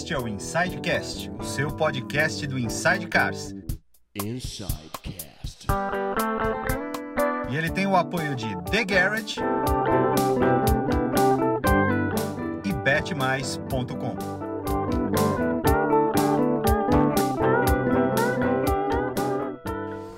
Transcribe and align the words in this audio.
Este 0.00 0.14
é 0.14 0.18
o 0.18 0.26
Insidecast, 0.26 1.30
o 1.38 1.44
seu 1.44 1.70
podcast 1.70 2.46
do 2.46 2.58
Inside 2.58 3.06
Cars. 3.06 3.54
Insidecast. 4.14 5.66
E 7.50 7.54
ele 7.54 7.70
tem 7.70 7.86
o 7.86 7.94
apoio 7.94 8.34
de 8.34 8.46
The 8.70 8.82
Garage 8.82 9.40
e 12.64 12.72
betmais.com. 12.72 14.16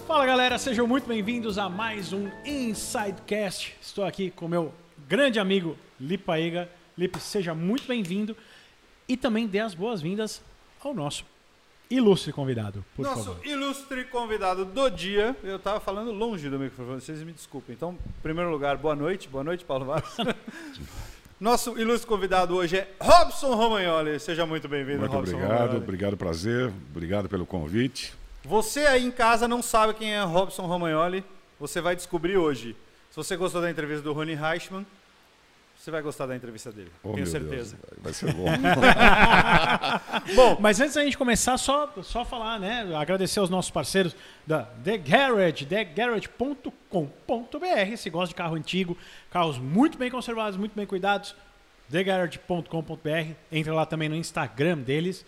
Fala 0.07 0.25
galera, 0.25 0.59
sejam 0.59 0.87
muito 0.87 1.09
bem-vindos 1.09 1.59
a 1.59 1.69
mais 1.69 2.13
um 2.13 2.31
Insidecast. 2.45 3.75
Estou 3.83 4.05
aqui 4.05 4.31
com 4.31 4.47
meu 4.47 4.73
grande 5.09 5.41
amigo 5.41 5.77
Lipe 6.01 6.23
Paega. 6.23 6.71
Lipe, 6.97 7.19
seja 7.19 7.53
muito 7.53 7.89
bem-vindo 7.89 8.37
e 9.13 9.17
também 9.17 9.47
dê 9.47 9.61
as 9.61 9.75
boas-vindas 9.75 10.41
ao 10.83 10.95
nosso 10.95 11.25
ilustre 11.91 12.33
convidado, 12.33 12.83
por 12.97 13.03
Nosso 13.05 13.25
favor. 13.35 13.47
ilustre 13.47 14.05
convidado 14.05 14.65
do 14.65 14.89
dia. 14.89 15.37
Eu 15.45 15.59
tava 15.59 15.79
falando 15.81 16.11
longe 16.11 16.49
do 16.49 16.59
microfone, 16.59 16.99
vocês 17.01 17.23
me 17.23 17.33
desculpem. 17.33 17.75
Então, 17.75 17.93
em 17.93 18.23
primeiro 18.23 18.51
lugar, 18.51 18.79
boa 18.79 18.97
noite. 18.97 19.29
Boa 19.29 19.45
noite, 19.45 19.63
Paulo 19.67 19.85
Vaz. 19.85 20.17
Nosso 21.39 21.79
ilustre 21.79 22.07
convidado 22.09 22.55
hoje 22.57 22.79
é 22.79 22.89
Robson 23.01 23.55
Romagnoli. 23.55 24.19
Seja 24.21 24.47
muito 24.47 24.69
bem-vindo, 24.69 25.01
Muito 25.01 25.13
Robson 25.13 25.35
obrigado, 25.35 25.59
Romagnoli. 25.59 25.83
obrigado, 25.85 26.17
prazer, 26.17 26.73
obrigado 26.91 27.29
pelo 27.29 27.45
convite. 27.45 28.15
Você 28.45 28.87
aí 28.87 29.05
em 29.05 29.11
casa 29.11 29.47
não 29.47 29.61
sabe 29.61 29.93
quem 29.95 30.15
é 30.15 30.23
Robson 30.23 30.63
Romagnoli, 30.67 31.23
você 31.61 31.81
vai 31.81 31.95
descobrir 31.97 32.37
hoje. 32.39 32.75
Se 33.11 33.17
você 33.17 33.37
gostou 33.37 33.61
da 33.61 33.71
entrevista 33.71 34.03
do 34.03 34.13
Rony 34.15 34.35
Reichmann, 34.35 34.87
você 35.83 35.91
vai 35.91 36.01
gostar 36.01 36.27
da 36.27 36.37
entrevista 36.37 36.71
dele. 36.71 36.93
Oh, 37.03 37.13
tenho 37.13 37.27
certeza. 37.27 37.77
Deus, 37.77 38.01
vai 38.01 38.13
ser 38.13 38.33
bom. 38.33 38.45
Bom, 40.33 40.57
mas 40.61 40.79
antes 40.79 40.95
da 40.95 41.03
gente 41.03 41.19
começar, 41.19 41.59
só, 41.59 41.93
só 42.05 42.25
falar, 42.25 42.61
né? 42.61 42.95
Agradecer 42.95 43.41
aos 43.41 43.51
nossos 43.51 43.73
parceiros 43.73 44.15
da 44.47 44.63
The 44.63 44.97
Garage, 44.97 45.67
thegarage.com.br. 45.67 47.97
Se 47.97 48.11
gosta 48.11 48.29
de 48.29 48.35
carro 48.37 48.55
antigo, 48.55 48.97
carros 49.29 49.59
muito 49.59 49.99
bem 49.99 50.09
conservados, 50.09 50.57
muito 50.57 50.73
bem 50.73 50.87
cuidados, 50.87 51.35
thegarage.com.br. 51.91 53.33
Entra 53.51 53.75
lá 53.75 53.85
também 53.85 54.09
no 54.09 54.15
Instagram 54.15 54.79
deles, 54.79 55.27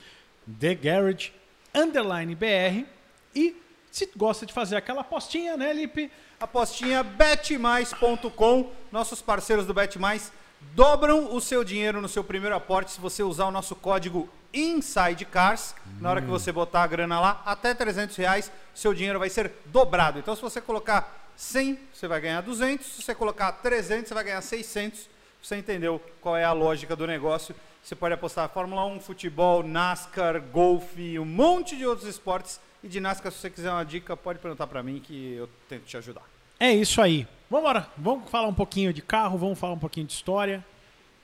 The 0.61 0.77
Garage 0.77 1.33
underline 1.75 2.33
BR. 2.33 2.86
E 3.34 3.57
se 3.91 4.09
gosta 4.17 4.47
de 4.47 4.53
fazer 4.53 4.77
aquela 4.77 5.01
apostinha, 5.01 5.57
né, 5.57 5.73
Lipe? 5.73 6.12
Apostinha 6.39 7.03
betmais.com. 7.03 8.70
Nossos 8.92 9.20
parceiros 9.20 9.67
do 9.67 9.75
Betmais 9.75 10.31
dobram 10.75 11.34
o 11.34 11.41
seu 11.41 11.62
dinheiro 11.62 12.01
no 12.01 12.09
seu 12.09 12.25
primeiro 12.25 12.55
aporte 12.55 12.93
se 12.93 13.01
você 13.01 13.23
usar 13.23 13.47
o 13.47 13.51
nosso 13.51 13.77
código 13.77 14.29
INSIDECARS. 14.53 15.75
Na 16.01 16.11
hora 16.11 16.23
que 16.23 16.29
você 16.29 16.53
botar 16.53 16.83
a 16.83 16.87
grana 16.87 17.20
lá, 17.20 17.43
até 17.45 17.75
300 17.75 18.17
reais, 18.17 18.51
seu 18.75 18.95
dinheiro 18.95 19.19
vai 19.19 19.29
ser 19.29 19.53
dobrado. 19.67 20.19
Então, 20.19 20.35
se 20.35 20.42
você 20.42 20.61
colocar 20.61 21.33
100, 21.37 21.79
você 21.92 22.09
vai 22.09 22.20
ganhar 22.20 22.41
200. 22.41 22.87
Se 22.87 23.03
você 23.03 23.15
colocar 23.15 23.53
300, 23.53 24.09
você 24.09 24.15
vai 24.15 24.25
ganhar 24.25 24.41
600. 24.41 25.09
Você 25.42 25.57
entendeu 25.57 26.01
qual 26.20 26.37
é 26.37 26.45
a 26.45 26.53
lógica 26.53 26.97
do 26.97 27.07
negócio. 27.07 27.55
Você 27.83 27.95
pode 27.95 28.15
apostar 28.15 28.48
Fórmula 28.48 28.85
1, 28.87 29.01
futebol, 29.01 29.62
NASCAR, 29.62 30.41
golfe, 30.41 31.19
um 31.19 31.25
monte 31.25 31.77
de 31.77 31.85
outros 31.87 32.09
esportes. 32.09 32.59
E 32.83 32.89
de 32.89 33.01
NASCAR, 33.01 33.33
se 33.33 33.39
você 33.39 33.51
quiser 33.51 33.70
uma 33.70 33.85
dica, 33.85 34.17
pode 34.17 34.39
perguntar 34.39 34.67
para 34.67 34.83
mim 34.83 35.01
que 35.01 35.35
eu 35.35 35.48
tento 35.69 35.85
te 35.85 35.97
ajudar. 35.97 36.23
É 36.59 36.73
isso 36.73 37.01
aí. 37.03 37.27
Vamos 37.50 37.64
embora. 37.69 37.89
Vamos 37.97 38.28
falar 38.31 38.48
um 38.48 38.55
pouquinho 38.55 38.92
de 38.92 39.03
carro, 39.03 39.39
vamos 39.39 39.59
falar 39.59 39.75
um 39.75 39.78
pouquinho 39.78 40.06
de 40.06 40.12
história. 40.12 40.64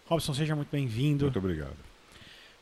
Robson, 0.06 0.34
seja 0.34 0.54
muito 0.56 0.68
bem-vindo. 0.70 1.24
Muito 1.24 1.38
obrigado. 1.38 1.76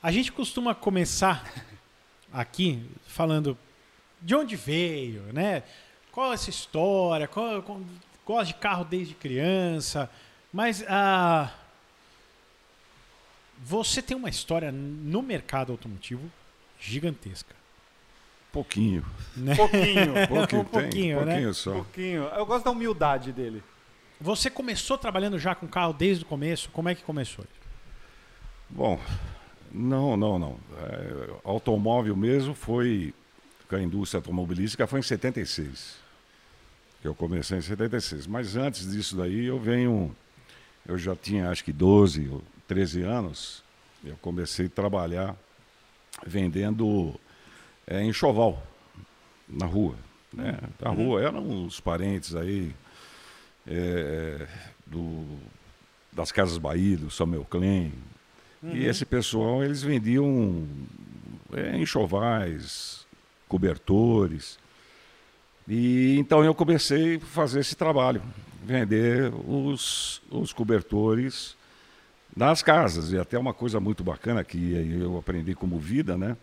A 0.03 0.11
gente 0.13 0.31
costuma 0.31 0.75
começar 0.75 1.45
aqui 2.33 2.85
falando 3.07 3.57
de 4.21 4.35
onde 4.35 4.57
veio, 4.57 5.23
né? 5.33 5.63
Qual 6.13 6.31
é 6.31 6.35
essa 6.35 6.51
história? 6.51 7.27
Qual, 7.29 7.63
qual- 7.63 7.81
gosta 8.25 8.47
de 8.47 8.55
carro 8.55 8.85
desde 8.85 9.15
criança, 9.15 10.11
mas 10.53 10.85
ah, 10.89 11.51
você 13.59 14.03
tem 14.03 14.17
uma 14.17 14.29
história 14.29 14.71
no 14.71 15.23
mercado 15.23 15.73
automotivo 15.73 16.31
gigantesca, 16.79 17.55
Pouquinho, 18.53 19.05
né? 19.37 19.55
Pouquinho. 19.55 20.15
pouquinho, 20.29 20.63
Um 20.63 20.65
pouquinho, 20.65 20.91
tem, 20.91 21.15
né? 21.15 21.33
pouquinho 21.33 21.55
só. 21.55 21.73
pouquinho. 21.75 22.23
Eu 22.25 22.47
gosto 22.47 22.65
da 22.65 22.71
humildade 22.71 23.33
dele. 23.33 23.63
Você 24.21 24.51
começou 24.51 24.99
trabalhando 24.99 25.39
já 25.39 25.55
com 25.55 25.67
carro 25.69 25.93
desde 25.93 26.25
o 26.25 26.27
começo? 26.27 26.71
Como 26.71 26.89
é 26.89 26.95
que 26.95 27.03
começou? 27.03 27.45
Bom, 28.69 28.99
não, 29.73 30.17
não, 30.17 30.39
não. 30.39 30.57
É, 30.79 31.31
automóvel 31.45 32.17
mesmo 32.17 32.55
foi, 32.55 33.15
com 33.69 33.77
a 33.77 33.83
indústria 33.83 34.19
automobilística 34.19 34.87
foi 34.87 35.01
em 35.01 35.03
76. 35.03 35.97
Que 37.01 37.07
eu 37.07 37.15
comecei 37.15 37.59
em 37.59 37.63
76. 37.63 38.27
Mas 38.27 38.57
antes 38.57 38.91
disso 38.91 39.17
daí 39.17 39.47
eu 39.47 39.59
venho, 39.59 40.15
eu 40.87 40.99
já 40.99 41.15
tinha 41.15 41.51
acho 41.51 41.63
que 41.65 41.73
12 41.73 42.29
ou 42.29 42.43
13 42.67 43.03
anos, 43.03 43.63
eu 44.05 44.17
comecei 44.21 44.67
a 44.67 44.71
trabalhar 44.71 45.37
vendendo 46.27 47.15
é, 47.89 48.05
enxoval 48.05 48.63
na 49.49 49.67
rua. 49.67 49.95
Né? 50.33 50.59
Na 50.81 50.91
rua 50.91 51.23
eram 51.23 51.65
os 51.65 51.81
parentes 51.81 52.37
aí 52.37 52.75
é, 53.67 54.47
do, 54.87 55.25
das 56.13 56.31
Casas 56.31 56.59
Bahia, 56.59 56.99
do 56.99 57.11
Samuel 57.11 57.47
Klein. 57.49 57.93
E 58.63 58.85
esse 58.85 59.07
pessoal, 59.07 59.63
eles 59.63 59.83
vendiam 59.83 60.67
é, 61.53 61.77
enxovais, 61.77 63.07
cobertores. 63.49 64.59
E 65.67 66.19
então 66.19 66.45
eu 66.45 66.55
comecei 66.55 67.17
a 67.17 67.21
fazer 67.21 67.61
esse 67.61 67.77
trabalho, 67.77 68.21
vender 68.65 69.33
os, 69.47 70.21
os 70.29 70.53
cobertores 70.53 71.57
nas 72.37 72.63
casas. 72.63 73.13
E 73.13 73.19
até 73.19 73.39
uma 73.39 73.55
coisa 73.55 73.79
muito 73.79 74.03
bacana 74.03 74.43
que 74.43 74.73
eu 75.01 75.17
aprendi 75.17 75.55
como 75.55 75.79
vida, 75.79 76.19
né? 76.19 76.37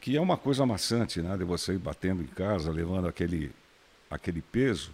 Que 0.00 0.16
é 0.16 0.20
uma 0.20 0.36
coisa 0.36 0.64
maçante, 0.64 1.20
né? 1.20 1.36
De 1.36 1.44
você 1.44 1.74
ir 1.74 1.78
batendo 1.78 2.22
em 2.22 2.26
casa, 2.26 2.70
levando 2.70 3.06
aquele, 3.06 3.52
aquele 4.10 4.40
peso. 4.40 4.90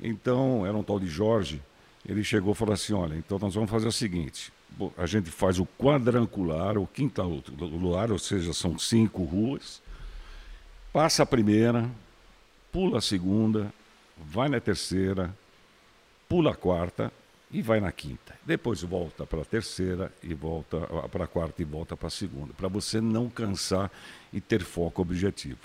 Então, 0.00 0.66
era 0.66 0.76
um 0.76 0.82
tal 0.82 0.98
de 0.98 1.06
Jorge, 1.06 1.62
ele 2.06 2.22
chegou 2.22 2.52
e 2.52 2.56
falou 2.56 2.74
assim, 2.74 2.92
olha, 2.92 3.16
então 3.16 3.38
nós 3.38 3.54
vamos 3.54 3.70
fazer 3.70 3.88
o 3.88 3.92
seguinte, 3.92 4.52
a 4.96 5.06
gente 5.06 5.30
faz 5.30 5.58
o 5.58 5.66
quadrangular, 5.78 6.76
o 6.76 6.86
quintalular, 6.86 8.12
ou 8.12 8.18
seja, 8.18 8.52
são 8.52 8.78
cinco 8.78 9.24
ruas, 9.24 9.82
passa 10.92 11.22
a 11.22 11.26
primeira, 11.26 11.90
pula 12.70 12.98
a 12.98 13.00
segunda, 13.00 13.72
vai 14.18 14.48
na 14.48 14.60
terceira, 14.60 15.34
pula 16.28 16.52
a 16.52 16.54
quarta 16.54 17.12
e 17.50 17.62
vai 17.62 17.80
na 17.80 17.90
quinta. 17.90 18.34
Depois 18.44 18.82
volta 18.82 19.26
para 19.26 19.40
a 19.40 19.44
terceira 19.44 20.12
e 20.22 20.34
volta 20.34 20.78
para 21.10 21.24
a 21.24 21.26
quarta 21.26 21.62
e 21.62 21.64
volta 21.64 21.96
para 21.96 22.08
a 22.08 22.10
segunda, 22.10 22.52
para 22.52 22.68
você 22.68 23.00
não 23.00 23.30
cansar 23.30 23.90
e 24.36 24.40
ter 24.40 24.62
foco 24.62 25.00
objetivo. 25.00 25.58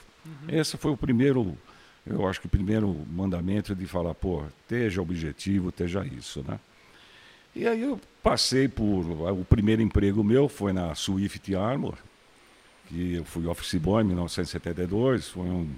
Esse 0.48 0.78
foi 0.78 0.92
o 0.92 0.98
primeiro, 0.98 1.58
eu 2.06 2.26
acho 2.26 2.40
que 2.40 2.48
o 2.48 2.50
primeiro 2.50 3.06
mandamento 3.12 3.76
de 3.76 3.86
falar, 3.86 4.16
pô, 4.16 4.46
esteja 4.62 5.02
objetivo, 5.02 5.70
esteja 5.70 6.06
isso, 6.06 6.42
né? 6.48 6.58
E 7.54 7.68
aí 7.68 7.82
eu 7.82 8.00
passei 8.24 8.70
por, 8.70 9.02
o 9.30 9.44
primeiro 9.44 9.82
emprego 9.82 10.24
meu 10.24 10.48
foi 10.48 10.72
na 10.72 10.96
Swift 10.96 11.54
Armor, 11.54 11.98
que 12.88 13.16
eu 13.16 13.26
fui 13.26 13.46
office 13.46 13.76
boy 13.76 14.04
em 14.04 14.08
1972, 14.08 15.28
foi 15.28 15.44
um, 15.44 15.70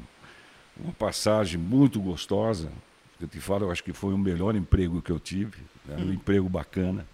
uma 0.78 0.94
passagem 0.94 1.60
muito 1.60 2.00
gostosa. 2.00 2.72
Eu 3.20 3.28
te 3.28 3.40
falo, 3.40 3.66
eu 3.66 3.72
acho 3.72 3.84
que 3.84 3.94
foi 3.94 4.14
o 4.14 4.18
melhor 4.20 4.56
emprego 4.56 5.02
que 5.02 5.12
eu 5.12 5.20
tive, 5.20 5.58
né? 5.86 5.96
um 5.98 6.14
emprego 6.14 6.48
bacana. 6.48 7.08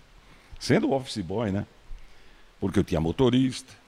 Sendo 0.60 0.92
office 0.92 1.24
boy, 1.24 1.52
né? 1.52 1.66
Porque 2.60 2.80
eu 2.80 2.84
tinha 2.84 3.00
motorista, 3.00 3.79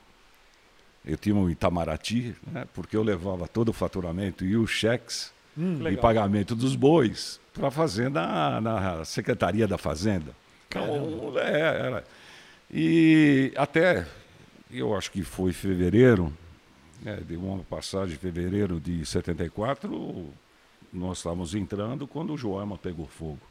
eu 1.05 1.17
tinha 1.17 1.35
um 1.35 1.49
Itamaraty, 1.49 2.35
né? 2.51 2.65
porque 2.73 2.95
eu 2.95 3.03
levava 3.03 3.47
todo 3.47 3.69
o 3.69 3.73
faturamento 3.73 4.45
e 4.45 4.55
os 4.55 4.69
cheques 4.69 5.31
de 5.55 5.83
legal. 5.83 6.01
pagamento 6.01 6.55
dos 6.55 6.75
bois 6.75 7.39
para 7.53 7.67
a 7.67 7.71
fazenda, 7.71 8.61
na 8.61 9.03
Secretaria 9.03 9.67
da 9.67 9.77
Fazenda. 9.77 10.33
Então, 10.67 11.33
é, 11.37 11.59
era. 11.59 12.03
E 12.71 13.51
até, 13.57 14.07
eu 14.71 14.95
acho 14.95 15.11
que 15.11 15.23
foi 15.23 15.51
fevereiro, 15.51 16.31
né, 17.01 17.17
de 17.27 17.35
uma 17.35 17.63
passagem, 17.63 18.15
fevereiro 18.15 18.79
de 18.79 19.05
74, 19.05 20.29
nós 20.93 21.17
estávamos 21.17 21.53
entrando 21.55 22.07
quando 22.07 22.33
o 22.33 22.37
Joelma 22.37 22.77
pegou 22.77 23.07
fogo. 23.07 23.41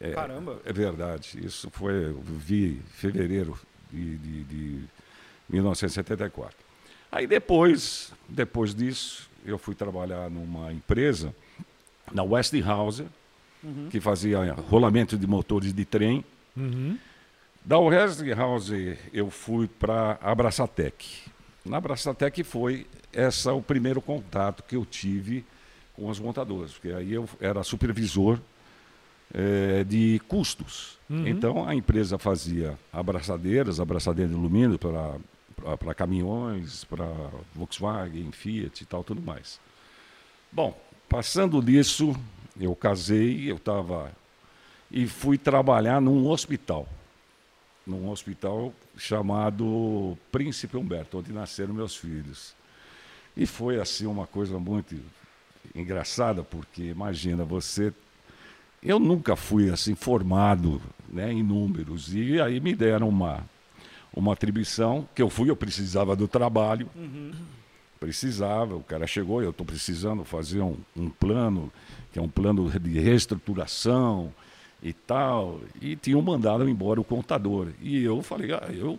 É, 0.00 0.12
Caramba. 0.12 0.60
É 0.64 0.72
verdade. 0.72 1.38
Isso 1.44 1.70
foi, 1.70 2.06
eu 2.06 2.20
vi 2.20 2.80
fevereiro 2.92 3.58
de, 3.90 4.16
de, 4.18 4.44
de 4.44 4.84
1974. 5.48 6.56
Aí 7.10 7.26
depois, 7.26 8.12
depois 8.28 8.74
disso, 8.74 9.28
eu 9.44 9.58
fui 9.58 9.74
trabalhar 9.74 10.28
numa 10.30 10.72
empresa, 10.72 11.34
na 12.12 12.22
Westinghouse, 12.22 13.06
que 13.90 14.00
fazia 14.00 14.52
rolamento 14.52 15.16
de 15.16 15.26
motores 15.26 15.72
de 15.72 15.84
trem. 15.84 16.24
Da 17.64 17.78
Westinghouse 17.78 18.96
eu 19.12 19.30
fui 19.30 19.66
para 19.66 20.18
a 20.20 20.30
Abraçatec. 20.30 21.22
Na 21.64 21.78
Abraçatec 21.78 22.44
foi 22.44 22.86
essa 23.12 23.52
o 23.52 23.62
primeiro 23.62 24.00
contato 24.00 24.62
que 24.62 24.76
eu 24.76 24.84
tive 24.84 25.44
com 25.94 26.10
as 26.10 26.20
montadoras, 26.20 26.72
porque 26.72 26.90
aí 26.90 27.12
eu 27.12 27.28
era 27.40 27.62
supervisor 27.64 28.38
eh, 29.34 29.84
de 29.84 30.20
custos. 30.28 30.98
Então 31.26 31.66
a 31.66 31.74
empresa 31.74 32.18
fazia 32.18 32.78
abraçadeiras, 32.92 33.80
abraçadeira 33.80 34.28
de 34.28 34.36
alumínio 34.36 34.78
para 34.78 35.16
para 35.78 35.94
caminhões, 35.94 36.84
para 36.84 37.06
Volkswagen, 37.54 38.30
Fiat 38.32 38.82
e 38.82 38.86
tal, 38.86 39.02
tudo 39.02 39.22
mais. 39.22 39.58
Bom, 40.52 40.78
passando 41.08 41.62
disso, 41.62 42.14
eu 42.58 42.74
casei, 42.74 43.50
eu 43.50 43.56
estava 43.56 44.12
e 44.90 45.06
fui 45.06 45.36
trabalhar 45.36 46.00
num 46.00 46.28
hospital, 46.28 46.86
num 47.86 48.08
hospital 48.08 48.72
chamado 48.96 50.16
Príncipe 50.30 50.76
Humberto, 50.76 51.18
onde 51.18 51.32
nasceram 51.32 51.74
meus 51.74 51.96
filhos. 51.96 52.54
E 53.36 53.46
foi 53.46 53.80
assim 53.80 54.06
uma 54.06 54.26
coisa 54.26 54.58
muito 54.58 54.96
engraçada, 55.74 56.42
porque 56.42 56.84
imagina 56.84 57.44
você 57.44 57.92
eu 58.82 58.98
nunca 58.98 59.34
fui 59.34 59.70
assim 59.70 59.94
formado 59.94 60.80
né, 61.08 61.32
em 61.32 61.42
números 61.42 62.14
e 62.14 62.40
aí 62.40 62.60
me 62.60 62.74
deram 62.74 63.08
uma 63.08 63.44
uma 64.16 64.32
atribuição 64.32 65.06
que 65.14 65.20
eu 65.22 65.28
fui, 65.30 65.48
eu 65.50 65.54
precisava 65.56 66.16
do 66.16 66.26
trabalho, 66.26 66.88
precisava, 68.00 68.74
o 68.76 68.82
cara 68.82 69.06
chegou, 69.06 69.42
eu 69.42 69.50
estou 69.50 69.64
precisando 69.66 70.24
fazer 70.24 70.60
um, 70.60 70.76
um 70.96 71.08
plano, 71.08 71.72
que 72.12 72.18
é 72.18 72.22
um 72.22 72.28
plano 72.28 72.68
de 72.80 72.98
reestruturação 72.98 74.32
e 74.82 74.92
tal, 74.92 75.60
e 75.80 75.96
tinham 75.96 76.20
mandado 76.22 76.68
embora 76.68 77.00
o 77.00 77.04
contador. 77.04 77.68
E 77.80 78.02
eu 78.04 78.22
falei, 78.22 78.52
ah, 78.52 78.68
eu 78.72 78.98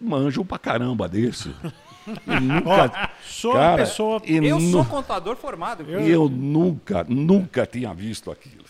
manjo 0.00 0.44
pra 0.44 0.58
caramba 0.58 1.08
desse. 1.08 1.50
E 2.26 2.40
nunca, 2.40 3.10
Sou 3.22 3.52
cara, 3.52 3.74
a 3.82 3.86
pessoa. 3.86 4.22
e 4.24 4.36
Eu 4.36 4.58
nu- 4.58 4.70
sou 4.72 4.82
contador 4.86 5.36
formado. 5.36 5.84
e 6.00 6.08
eu 6.10 6.26
nunca, 6.26 7.04
nunca 7.06 7.66
tinha 7.66 7.92
visto 7.92 8.30
aquilo. 8.30 8.64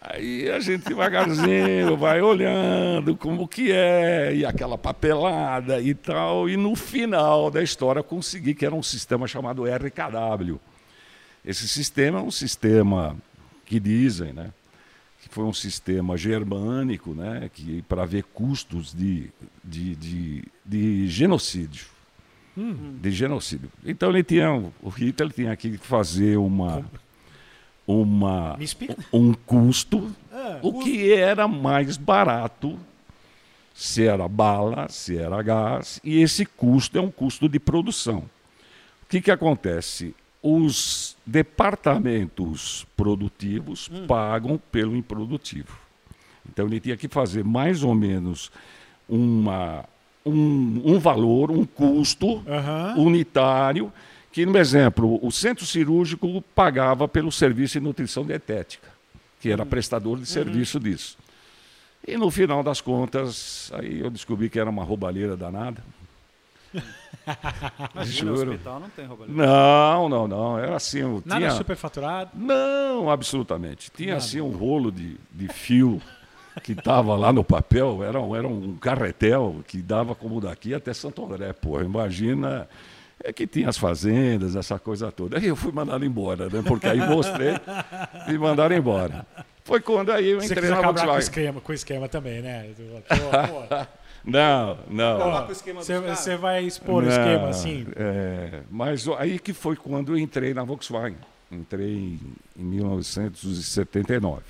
Aí 0.00 0.48
a 0.50 0.60
gente 0.60 0.84
devagarzinho 0.88 1.96
vai 1.98 2.20
olhando 2.20 3.16
como 3.16 3.48
que 3.48 3.72
é, 3.72 4.34
e 4.34 4.44
aquela 4.44 4.78
papelada 4.78 5.80
e 5.80 5.94
tal, 5.94 6.48
e 6.48 6.56
no 6.56 6.76
final 6.76 7.50
da 7.50 7.62
história 7.62 8.02
consegui 8.02 8.54
que 8.54 8.64
era 8.64 8.74
um 8.74 8.82
sistema 8.82 9.26
chamado 9.26 9.64
RKW. 9.64 10.60
Esse 11.44 11.68
sistema 11.68 12.18
é 12.18 12.22
um 12.22 12.30
sistema 12.30 13.16
que 13.64 13.80
dizem, 13.80 14.32
né, 14.32 14.52
que 15.22 15.28
foi 15.28 15.44
um 15.44 15.52
sistema 15.52 16.16
germânico, 16.16 17.14
né, 17.14 17.50
que 17.52 17.82
para 17.82 18.04
ver 18.04 18.24
custos 18.24 18.94
de, 18.94 19.30
de, 19.62 19.94
de, 19.96 20.44
de 20.64 21.08
genocídio. 21.08 21.86
De 23.00 23.10
genocídio. 23.10 23.70
Então 23.84 24.10
ele 24.10 24.24
tinha, 24.24 24.50
o 24.82 24.88
Hitler 24.88 25.30
tinha 25.30 25.54
que 25.56 25.76
fazer 25.76 26.36
uma, 26.36 26.84
uma 27.86 28.58
um 29.12 29.32
custo, 29.32 30.10
Ah, 30.32 30.58
o 30.62 30.80
que 30.80 31.12
era 31.12 31.46
mais 31.46 31.96
barato, 31.96 32.78
se 33.74 34.06
era 34.06 34.26
bala, 34.26 34.88
se 34.88 35.16
era 35.16 35.40
gás, 35.42 36.00
e 36.02 36.20
esse 36.20 36.44
custo 36.44 36.98
é 36.98 37.00
um 37.00 37.10
custo 37.10 37.48
de 37.48 37.58
produção. 37.60 38.18
O 39.02 39.08
que, 39.08 39.20
que 39.20 39.30
acontece? 39.30 40.14
Os 40.42 41.16
departamentos 41.24 42.86
produtivos 42.96 43.88
pagam 44.06 44.60
pelo 44.70 44.96
improdutivo. 44.96 45.78
Então 46.48 46.66
ele 46.66 46.80
tinha 46.80 46.96
que 46.96 47.08
fazer 47.08 47.44
mais 47.44 47.82
ou 47.82 47.94
menos 47.94 48.50
uma, 49.08 49.84
um, 50.24 50.82
um 50.84 50.98
valor, 50.98 51.50
um 51.50 51.64
custo 51.64 52.42
Aham. 52.48 52.94
unitário, 52.98 53.92
que, 54.36 54.44
no 54.44 54.58
exemplo, 54.58 55.18
o 55.22 55.32
centro 55.32 55.64
cirúrgico 55.64 56.42
pagava 56.54 57.08
pelo 57.08 57.32
serviço 57.32 57.80
de 57.80 57.86
nutrição 57.86 58.22
dietética, 58.22 58.86
que 59.40 59.50
era 59.50 59.64
prestador 59.64 60.18
de 60.18 60.26
serviço 60.26 60.78
disso. 60.78 61.16
E 62.06 62.18
no 62.18 62.30
final 62.30 62.62
das 62.62 62.82
contas, 62.82 63.72
aí 63.72 63.98
eu 63.98 64.10
descobri 64.10 64.50
que 64.50 64.60
era 64.60 64.68
uma 64.68 64.84
roubalheira 64.84 65.38
danada. 65.38 65.82
Imagina, 67.94 68.30
no 68.30 68.36
Juro. 68.36 68.50
hospital 68.50 68.80
não 68.80 68.90
tem 68.90 69.06
roubalheira. 69.06 69.46
Não, 69.46 70.06
não, 70.10 70.28
não. 70.28 70.58
Era 70.58 70.76
assim. 70.76 70.98
eu 70.98 71.22
Nada 71.24 71.40
tinha... 71.40 71.50
superfaturado. 71.52 72.32
Não, 72.34 73.10
absolutamente. 73.10 73.90
Tinha 73.90 74.16
assim 74.16 74.42
um 74.42 74.50
rolo 74.50 74.92
de, 74.92 75.16
de 75.32 75.48
fio 75.48 75.98
que 76.62 76.72
estava 76.72 77.16
lá 77.16 77.32
no 77.32 77.42
papel, 77.42 78.04
era, 78.04 78.18
era 78.18 78.46
um 78.46 78.76
carretel 78.76 79.64
que 79.66 79.80
dava 79.80 80.14
como 80.14 80.42
daqui 80.42 80.74
até 80.74 80.92
Santo 80.92 81.24
André, 81.24 81.54
porra. 81.54 81.84
Imagina. 81.84 82.68
É 83.24 83.32
que 83.32 83.46
tinha 83.46 83.68
as 83.68 83.76
fazendas, 83.78 84.54
essa 84.56 84.78
coisa 84.78 85.10
toda. 85.10 85.38
Aí 85.38 85.46
eu 85.46 85.56
fui 85.56 85.72
mandado 85.72 86.04
embora, 86.04 86.48
né? 86.48 86.62
Porque 86.66 86.86
aí 86.86 86.98
mostrei 86.98 87.54
e 88.28 88.38
mandaram 88.38 88.76
embora. 88.76 89.26
Foi 89.64 89.80
quando 89.80 90.12
aí 90.12 90.28
eu 90.28 90.40
Você 90.40 90.46
entrei 90.52 90.62
quis 90.62 90.70
na 90.70 90.76
acabar 90.78 91.00
com 91.00 91.00
o 91.00 91.06
Volkswagen. 91.06 91.20
esquema, 91.22 91.60
com 91.60 91.72
o 91.72 91.74
esquema 91.74 92.08
também, 92.08 92.42
né? 92.42 92.70
Pô, 93.08 93.66
pô, 93.68 93.86
Não, 94.24 94.78
não. 94.88 95.44
O 95.44 95.46
Você 95.48 96.00
você 96.00 96.36
vai 96.36 96.64
expor 96.64 97.02
o 97.02 97.06
Não, 97.06 97.08
esquema 97.10 97.48
assim? 97.48 97.86
é, 97.96 98.60
mas 98.70 99.08
aí 99.18 99.38
que 99.38 99.52
foi 99.52 99.76
quando 99.76 100.12
eu 100.12 100.18
entrei 100.18 100.52
na 100.54 100.62
Volkswagen. 100.62 101.18
Entrei 101.50 101.94
em, 101.94 102.20
em 102.56 102.64
1979. 102.64 104.42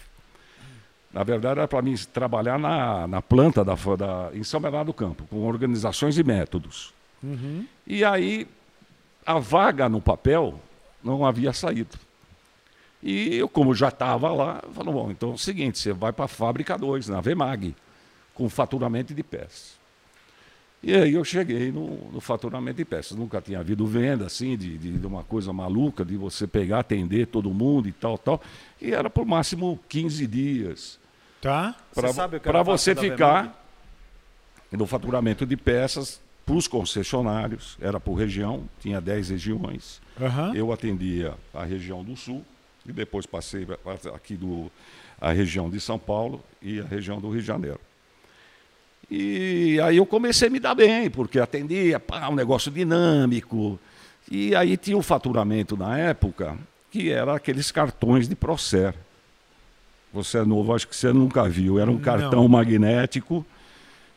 Na 1.12 1.22
verdade, 1.22 1.60
era 1.60 1.68
para 1.68 1.80
mim 1.82 1.94
trabalhar 2.12 2.58
na, 2.58 3.06
na 3.06 3.22
planta 3.22 3.64
da, 3.64 3.74
da, 3.74 4.30
em 4.34 4.42
São 4.44 4.60
Bernardo 4.60 4.88
do 4.88 4.92
Campo, 4.94 5.24
com 5.30 5.46
organizações 5.46 6.18
e 6.18 6.24
métodos. 6.24 6.92
E 7.86 8.04
aí, 8.04 8.46
a 9.26 9.38
vaga 9.38 9.88
no 9.88 10.00
papel 10.00 10.60
não 11.02 11.26
havia 11.26 11.52
saído. 11.52 11.98
E 13.02 13.36
eu, 13.36 13.48
como 13.48 13.74
já 13.74 13.88
estava 13.88 14.32
lá, 14.32 14.62
falei, 14.72 14.92
bom, 14.92 15.10
então 15.10 15.30
é 15.30 15.34
o 15.34 15.38
seguinte, 15.38 15.78
você 15.78 15.92
vai 15.92 16.12
para 16.12 16.24
a 16.24 16.28
fábrica 16.28 16.78
2, 16.78 17.08
na 17.08 17.20
Vemag, 17.20 17.74
com 18.34 18.48
faturamento 18.48 19.12
de 19.12 19.22
peças. 19.22 19.76
E 20.82 20.94
aí 20.94 21.14
eu 21.14 21.24
cheguei 21.24 21.72
no, 21.72 22.10
no 22.12 22.20
faturamento 22.20 22.76
de 22.76 22.84
peças. 22.84 23.16
Nunca 23.16 23.40
tinha 23.40 23.58
havido 23.58 23.86
venda 23.86 24.26
assim, 24.26 24.56
de, 24.56 24.78
de, 24.78 24.92
de 24.98 25.06
uma 25.06 25.24
coisa 25.24 25.52
maluca, 25.52 26.04
de 26.04 26.16
você 26.16 26.46
pegar, 26.46 26.80
atender 26.80 27.26
todo 27.26 27.50
mundo 27.52 27.88
e 27.88 27.92
tal, 27.92 28.16
tal. 28.16 28.40
E 28.80 28.92
era 28.92 29.10
por 29.10 29.24
máximo 29.24 29.80
15 29.88 30.26
dias. 30.26 30.98
Tá? 31.40 31.74
Você 31.92 32.12
sabe 32.12 32.36
o 32.36 32.40
que 32.40 32.48
Para 32.48 32.58
era 32.58 32.64
fácil 32.64 32.94
você 32.94 33.00
ficar 33.00 33.66
no 34.70 34.86
faturamento 34.86 35.46
de 35.46 35.56
peças 35.56 36.20
para 36.46 36.54
os 36.54 36.68
concessionários, 36.68 37.76
era 37.80 37.98
por 37.98 38.14
região, 38.14 38.62
tinha 38.80 39.00
10 39.00 39.30
regiões. 39.30 40.00
Aham. 40.18 40.54
Eu 40.54 40.72
atendia 40.72 41.34
a 41.52 41.64
região 41.64 42.04
do 42.04 42.14
Sul 42.16 42.44
e 42.88 42.92
depois 42.92 43.26
passei 43.26 43.66
aqui 44.14 44.36
do 44.36 44.70
a 45.20 45.32
região 45.32 45.68
de 45.68 45.80
São 45.80 45.98
Paulo 45.98 46.42
e 46.62 46.78
a 46.78 46.84
região 46.84 47.20
do 47.20 47.28
Rio 47.30 47.40
de 47.40 47.46
Janeiro. 47.46 47.80
E 49.10 49.80
aí 49.82 49.96
eu 49.96 50.06
comecei 50.06 50.46
a 50.46 50.50
me 50.50 50.60
dar 50.60 50.74
bem, 50.74 51.10
porque 51.10 51.40
atendia, 51.40 51.98
pá, 51.98 52.28
um 52.28 52.34
negócio 52.34 52.70
dinâmico. 52.70 53.78
E 54.30 54.54
aí 54.54 54.76
tinha 54.76 54.96
o 54.96 55.02
faturamento 55.02 55.76
na 55.76 55.98
época, 55.98 56.56
que 56.92 57.10
era 57.10 57.34
aqueles 57.34 57.72
cartões 57.72 58.28
de 58.28 58.36
Procer. 58.36 58.94
Você 60.12 60.38
é 60.38 60.44
novo, 60.44 60.74
acho 60.74 60.86
que 60.86 60.94
você 60.94 61.12
nunca 61.12 61.48
viu. 61.48 61.78
Era 61.78 61.90
um 61.90 61.94
Não. 61.94 62.00
cartão 62.00 62.46
magnético 62.46 63.44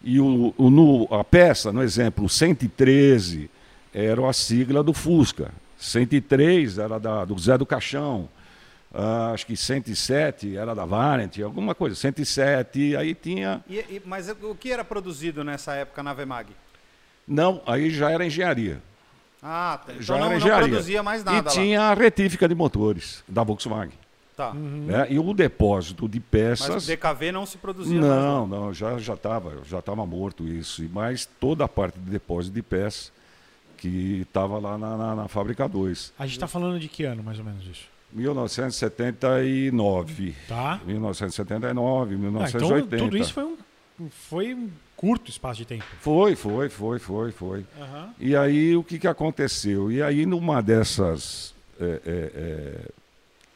e 0.03 0.20
o, 0.20 0.53
o- 0.58 0.70
no- 0.70 1.08
a 1.13 1.24
peça, 1.24 1.72
no 1.72 1.82
exemplo, 1.84 2.27
113 2.29 3.50
era 3.94 4.27
a 4.29 4.34
sigla 4.34 4.82
do 4.84 4.94
Fusca. 4.94 5.51
103 5.77 6.77
era 6.77 7.00
da, 7.00 7.25
do 7.25 7.38
Zé 7.39 7.58
do 7.58 7.65
Caixão. 7.65 8.29
Ah, 8.94 9.32
acho 9.34 9.46
que 9.46 9.56
107 9.56 10.58
era 10.58 10.74
da 10.74 10.84
Varent, 10.86 11.38
alguma 11.39 11.75
coisa. 11.75 11.96
107, 11.96 12.96
aí 12.96 13.13
tinha. 13.13 13.63
E- 13.70 13.77
e- 13.77 14.01
mas 14.06 14.29
o 14.29 14.56
que 14.56 14.72
era 14.72 14.84
produzido 14.84 15.44
nessa 15.44 15.74
época 15.75 16.01
na 16.01 16.13
Vemag? 16.13 16.50
Não, 17.27 17.62
aí 17.68 17.89
já 17.91 18.10
era 18.10 18.25
engenharia. 18.25 18.82
Ah, 19.44 19.79
tá. 19.86 19.91
então 19.94 20.01
Já 20.01 20.15
não, 20.15 20.22
era 20.22 20.29
não 20.32 20.38
engenharia. 20.38 20.68
produzia 20.70 21.03
mais 21.03 21.24
nada 21.24 21.38
e 21.38 21.41
lá. 21.41 21.51
tinha 21.51 21.82
a 21.84 21.94
retífica 21.94 22.48
de 22.48 22.56
motores 22.56 23.24
da 23.27 23.44
Volkswagen. 23.44 23.94
Tá. 24.39 24.53
né? 24.53 25.08
E 25.10 25.19
o 25.19 25.34
depósito 25.34 26.08
de 26.08 26.19
Mas 26.19 26.29
peças. 26.31 26.86
DKV 26.86 27.34
não 27.34 27.46
se 27.46 27.58
produzia 27.58 28.00
mais 28.00 28.10
lá. 28.10 28.15
Não, 28.15 28.48
não, 28.48 28.74
já 28.74 28.98
já 28.98 29.15
estava 29.15 29.62
já 29.65 29.81
tava 29.81 30.05
morto 30.05 30.48
isso. 30.48 30.88
Mas 30.93 31.27
toda 31.41 31.65
a 31.65 31.67
parte 31.67 32.00
de 32.00 32.10
depósito 32.10 32.55
de 32.55 32.62
peças 32.62 33.12
que 33.75 34.22
estava 34.22 34.58
lá 34.58 34.77
na, 34.77 34.96
na, 34.96 35.13
na 35.13 35.27
fábrica 35.27 35.67
2. 35.67 36.13
A 36.17 36.25
gente 36.25 36.39
tá 36.39 36.48
falando 36.48 36.79
de 36.79 36.88
que 36.88 37.03
ano, 37.03 37.22
mais 37.22 37.38
ou 37.38 37.43
menos, 37.43 37.67
isso? 37.67 37.84
1979. 38.13 40.34
Tá? 40.48 40.79
1979, 40.86 42.15
Ah, 42.15 42.17
1980. 42.17 42.96
então 42.96 43.10
tudo 43.10 43.17
isso 43.17 43.34
foi 43.34 43.43
um, 43.43 43.58
foi 44.10 44.53
um 44.53 44.69
curto 44.96 45.29
espaço 45.29 45.58
de 45.58 45.65
tempo. 45.65 45.84
Foi, 46.00 46.38
foi, 46.38 46.69
foi, 46.69 46.98
foi, 46.98 47.34
foi. 47.34 47.65
Aham. 47.77 48.13
E 48.17 48.38
aí 48.38 48.74
o 48.77 48.86
que, 48.86 49.00
que 49.00 49.08
aconteceu? 49.08 49.91
E 49.91 50.01
aí 50.01 50.25
numa 50.25 50.62
dessas 50.62 51.53
é, 51.79 51.86
é, 51.86 52.31
é, 52.36 52.86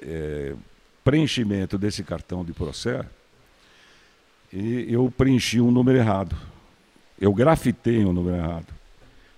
é, 0.01 0.55
preenchimento 1.03 1.77
desse 1.77 2.03
cartão 2.03 2.43
de 2.43 2.53
processo, 2.53 3.09
e 4.51 4.85
eu 4.87 5.11
preenchi 5.15 5.59
um 5.59 5.71
número 5.71 5.97
errado. 5.97 6.35
Eu 7.19 7.33
grafitei 7.33 8.05
um 8.05 8.13
número 8.13 8.37
errado. 8.37 8.67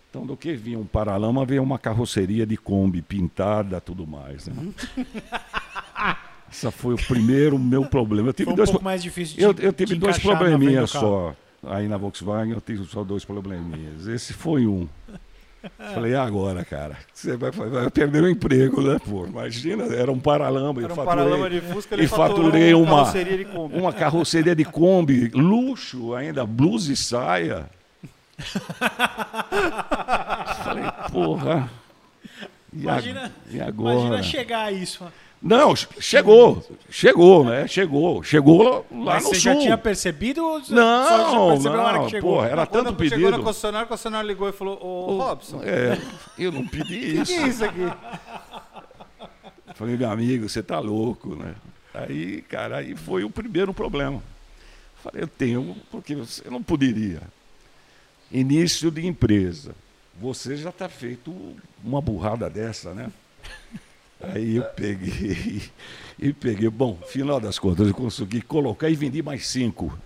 Então, 0.10 0.25
do 0.25 0.38
que 0.38 0.53
vinha 0.53 0.79
um 0.79 0.86
paralama, 0.86 1.45
veio 1.45 1.62
uma 1.62 1.77
carroceria 1.77 2.45
de 2.45 2.55
Kombi 2.55 3.01
pintada, 3.01 3.81
tudo 3.81 4.07
mais. 4.07 4.48
Né? 4.48 4.74
Esse 6.51 6.72
foi 6.72 6.93
o 6.93 6.98
primeiro 6.98 7.60
meu 7.60 7.86
problema. 7.86 8.29
Eu 8.29 8.34
tive 8.34 8.51
um 8.51 8.55
dois, 8.55 8.69
pouco 8.69 8.86
mais 8.86 9.03
difícil 9.03 9.36
de 9.36 9.43
eu, 9.43 9.53
eu 9.60 9.74
tive 9.74 9.95
dois 9.95 10.17
probleminhas 10.17 10.91
só. 10.91 11.36
Aí 11.63 11.88
na 11.88 11.98
Volkswagen 11.98 12.53
eu 12.53 12.62
tive 12.62 12.86
só 12.86 13.03
dois 13.03 13.25
probleminhas. 13.25 14.07
Esse 14.07 14.31
foi 14.31 14.65
um. 14.65 14.88
Falei, 15.93 16.12
e 16.12 16.15
agora, 16.15 16.63
cara? 16.65 16.98
Você 17.13 17.36
vai, 17.38 17.51
vai 17.51 17.89
perder 17.89 18.24
o 18.24 18.29
emprego, 18.29 18.81
né? 18.81 18.98
Pô, 19.03 19.25
imagina, 19.25 19.84
era 19.86 20.12
um 20.12 20.19
paralama. 20.19 20.81
Era 20.81 20.89
eu 20.89 20.93
um 20.93 20.95
faturei, 20.95 21.24
paralama 21.24 21.50
de 21.50 21.62
Fusca, 21.62 21.95
ele 21.95 22.03
e 22.03 22.07
faturei 22.07 22.74
uma 22.74 22.84
uma, 22.84 22.95
carroceria 23.03 23.38
de 23.38 23.45
Kombi. 23.45 23.77
uma 23.77 23.93
carroceria 23.93 24.55
de 24.55 24.65
Kombi, 24.65 25.27
luxo 25.34 26.13
ainda, 26.13 26.45
blusa 26.45 26.91
e 26.93 26.95
saia. 26.95 27.69
Falei, 30.63 30.84
porra. 31.12 31.69
E, 32.74 32.79
a- 32.89 32.91
Imagina, 32.93 33.31
e 33.50 33.62
agora? 33.62 33.95
imagina 33.95 34.24
chegar 34.24 34.63
a 34.65 34.72
isso. 34.72 35.00
falar, 35.00 35.12
Não, 35.48 35.75
chegou, 35.75 36.66
chegou, 36.90 37.46
né? 37.46 37.68
Chegou, 37.68 38.24
chegou 38.24 38.64
lá, 38.64 38.84
Mas 38.90 39.24
no 39.25 39.30
você 39.30 39.36
sul. 39.42 39.54
já 39.54 39.60
tinha 39.60 39.78
percebido 39.78 40.44
ou 40.44 40.60
você 40.60 40.74
Não, 40.74 41.08
só 41.08 41.48
percebeu 41.52 41.78
na 41.78 41.84
hora 41.84 41.98
não, 42.00 42.06
que 42.06 42.12
chegou? 42.12 42.34
porra, 42.38 42.48
era 42.48 42.66
Quando 42.66 42.86
tanto 42.86 43.04
chegou 43.04 43.18
pedido. 43.20 43.38
na 43.38 43.44
concessionária, 43.44 43.86
a 43.86 43.88
concessionária 43.88 44.28
ligou 44.28 44.50
e 44.50 44.52
falou, 44.52 44.84
ô 44.84 45.18
Robson, 45.22 45.58
o 45.58 45.64
É, 45.64 46.02
eu 46.40 46.52
não 46.52 46.66
pedi 46.68 47.00
que 47.00 47.22
isso. 47.22 47.32
é 47.34 47.48
isso 47.48 47.64
aqui? 47.64 47.94
Falei, 49.75 49.96
meu 49.98 50.10
amigo, 50.10 50.50
você 50.50 50.64
tá 50.64 50.80
louco, 50.80 51.36
né? 51.36 51.54
Aí, 51.94 52.42
cara, 52.50 52.78
aí 52.78 52.96
foi 52.96 53.24
o 53.24 53.30
primeiro 53.30 53.72
problema. 53.72 54.24
Falei, 55.04 55.22
eu 55.24 55.28
tenho, 55.28 55.75
porque 55.92 56.16
você 56.16 56.50
não 56.50 56.64
poderia. 56.64 57.22
Início 58.32 58.90
de 58.90 59.06
empresa. 59.06 59.75
Você 60.20 60.56
já 60.58 60.70
está 60.72 60.90
feito 60.90 61.32
uma 61.84 62.02
burrada 62.02 62.50
dessa, 62.50 62.96
né? 62.96 63.12
Aí 64.34 64.58
eu 64.58 64.63
peguei 64.63 65.62
e 66.20 66.34
peguei. 66.34 66.70
Bom, 66.70 66.98
final 67.08 67.39
das 67.39 67.60
contas, 67.60 67.88
eu 67.88 67.94
consegui 67.94 68.41
colocar 68.41 68.89
e 68.89 68.96
vendi 68.96 69.22
mais 69.22 69.48
cinco 69.48 69.98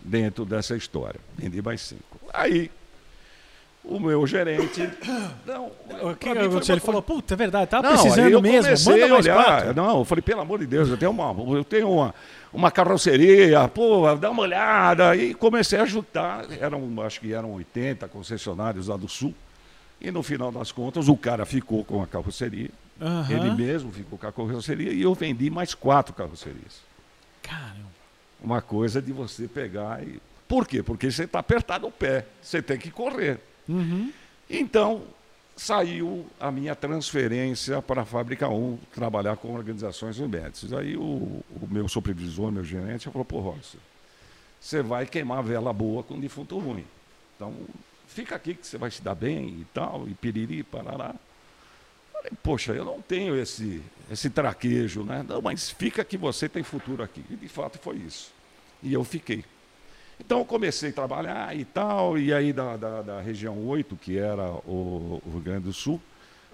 dentro 0.00 0.44
dessa 0.44 0.76
história. 0.76 1.20
Vendi 1.36 1.60
mais 1.60 1.80
cinco. 1.80 2.18
Aí, 2.32 2.70
o 3.84 3.98
meu 3.98 4.26
gerente. 4.26 4.88
Não, 5.46 5.70
O 6.02 6.14
que 6.14 6.28
aconteceu? 6.28 6.74
Ele 6.74 6.80
falou, 6.80 7.02
puta, 7.02 7.34
é 7.34 7.36
verdade, 7.36 7.70
aí 7.74 7.82
precisando 7.82 8.42
mesmo, 8.42 8.90
manda 8.90 9.08
mais 9.08 9.24
olhar. 9.26 9.44
quatro. 9.44 9.74
Não, 9.74 9.98
eu 9.98 10.04
falei, 10.04 10.22
pelo 10.22 10.40
amor 10.42 10.58
de 10.58 10.66
Deus, 10.66 10.88
eu 10.88 10.96
tenho 10.96 11.10
uma, 11.10 11.56
eu 11.56 11.64
tenho 11.64 11.90
uma, 11.90 12.14
uma 12.52 12.70
carroceria, 12.70 13.66
pô, 13.68 14.14
dá 14.16 14.30
uma 14.30 14.42
olhada. 14.42 15.16
E 15.16 15.34
comecei 15.34 15.78
a 15.78 15.86
juntar, 15.86 16.44
eram, 16.60 17.00
acho 17.02 17.20
que 17.20 17.32
eram 17.32 17.52
80 17.52 18.06
concessionários 18.08 18.88
lá 18.88 18.96
do 18.96 19.08
Sul. 19.08 19.34
E 20.00 20.10
no 20.10 20.22
final 20.22 20.52
das 20.52 20.70
contas, 20.70 21.08
o 21.08 21.16
cara 21.16 21.44
ficou 21.44 21.84
com 21.84 22.02
a 22.02 22.06
carroceria, 22.06 22.70
Aham. 23.00 23.30
ele 23.30 23.50
mesmo 23.54 23.92
ficou 23.92 24.18
com 24.18 24.26
a 24.26 24.32
carroceria, 24.32 24.92
e 24.92 25.02
eu 25.02 25.14
vendi 25.14 25.50
mais 25.50 25.74
quatro 25.74 26.14
carrocerias. 26.14 26.80
Caramba. 27.42 27.88
Uma 28.42 28.60
coisa 28.60 29.00
de 29.00 29.12
você 29.12 29.46
pegar 29.48 30.02
e. 30.02 30.20
Por 30.46 30.66
quê? 30.66 30.82
Porque 30.82 31.10
você 31.10 31.24
está 31.24 31.40
apertado 31.40 31.86
o 31.86 31.90
pé, 31.92 32.26
você 32.40 32.62
tem 32.62 32.78
que 32.78 32.90
correr. 32.90 33.38
Uhum. 33.68 34.10
Então, 34.48 35.02
saiu 35.58 36.24
a 36.40 36.50
minha 36.50 36.74
transferência 36.74 37.82
para 37.82 38.02
a 38.02 38.04
Fábrica 38.04 38.48
1, 38.48 38.78
trabalhar 38.94 39.36
com 39.36 39.52
organizações 39.52 40.18
UMEDs. 40.18 40.72
Aí 40.72 40.96
o, 40.96 41.02
o 41.02 41.68
meu 41.68 41.88
supervisor, 41.88 42.50
meu 42.50 42.64
gerente, 42.64 43.10
falou, 43.10 43.24
pô, 43.24 43.40
Robson, 43.40 43.78
você 44.60 44.82
vai 44.82 45.04
queimar 45.04 45.42
vela 45.42 45.72
boa 45.72 46.02
com 46.02 46.18
defunto 46.18 46.58
ruim. 46.58 46.84
Então, 47.36 47.52
fica 48.06 48.36
aqui 48.36 48.54
que 48.54 48.66
você 48.66 48.78
vai 48.78 48.90
se 48.90 49.02
dar 49.02 49.14
bem 49.14 49.48
e 49.48 49.66
tal, 49.74 50.08
e 50.08 50.14
piriri, 50.14 50.62
parará. 50.62 51.14
Falei, 52.18 52.32
poxa, 52.42 52.72
eu 52.72 52.84
não 52.84 53.00
tenho 53.00 53.36
esse, 53.36 53.80
esse 54.10 54.28
traquejo, 54.30 55.02
né? 55.04 55.24
Não, 55.28 55.40
mas 55.40 55.70
fica 55.70 56.04
que 56.04 56.16
você 56.16 56.48
tem 56.48 56.62
futuro 56.62 57.02
aqui. 57.02 57.24
E 57.30 57.36
de 57.36 57.48
fato 57.48 57.78
foi 57.78 57.96
isso. 57.96 58.32
E 58.82 58.92
eu 58.92 59.02
fiquei. 59.04 59.44
Então 60.20 60.40
eu 60.40 60.44
comecei 60.44 60.90
a 60.90 60.92
trabalhar 60.92 61.56
e 61.56 61.64
tal, 61.64 62.18
e 62.18 62.32
aí 62.32 62.52
da, 62.52 62.76
da, 62.76 63.02
da 63.02 63.20
região 63.20 63.56
8, 63.66 63.94
que 63.96 64.18
era 64.18 64.50
o, 64.66 65.22
o 65.24 65.30
Rio 65.30 65.40
Grande 65.40 65.64
do 65.64 65.72
Sul, 65.72 66.00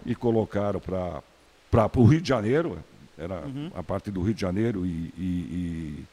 me 0.05 0.15
colocaram 0.15 0.79
para 0.81 1.91
o 1.97 2.05
Rio 2.05 2.21
de 2.21 2.29
Janeiro, 2.29 2.79
era 3.17 3.43
a 3.75 3.83
parte 3.83 4.11
do 4.11 4.21
Rio 4.21 4.35
de 4.35 4.41
Janeiro 4.43 4.85
e, 4.85 5.13
e, 5.17 6.05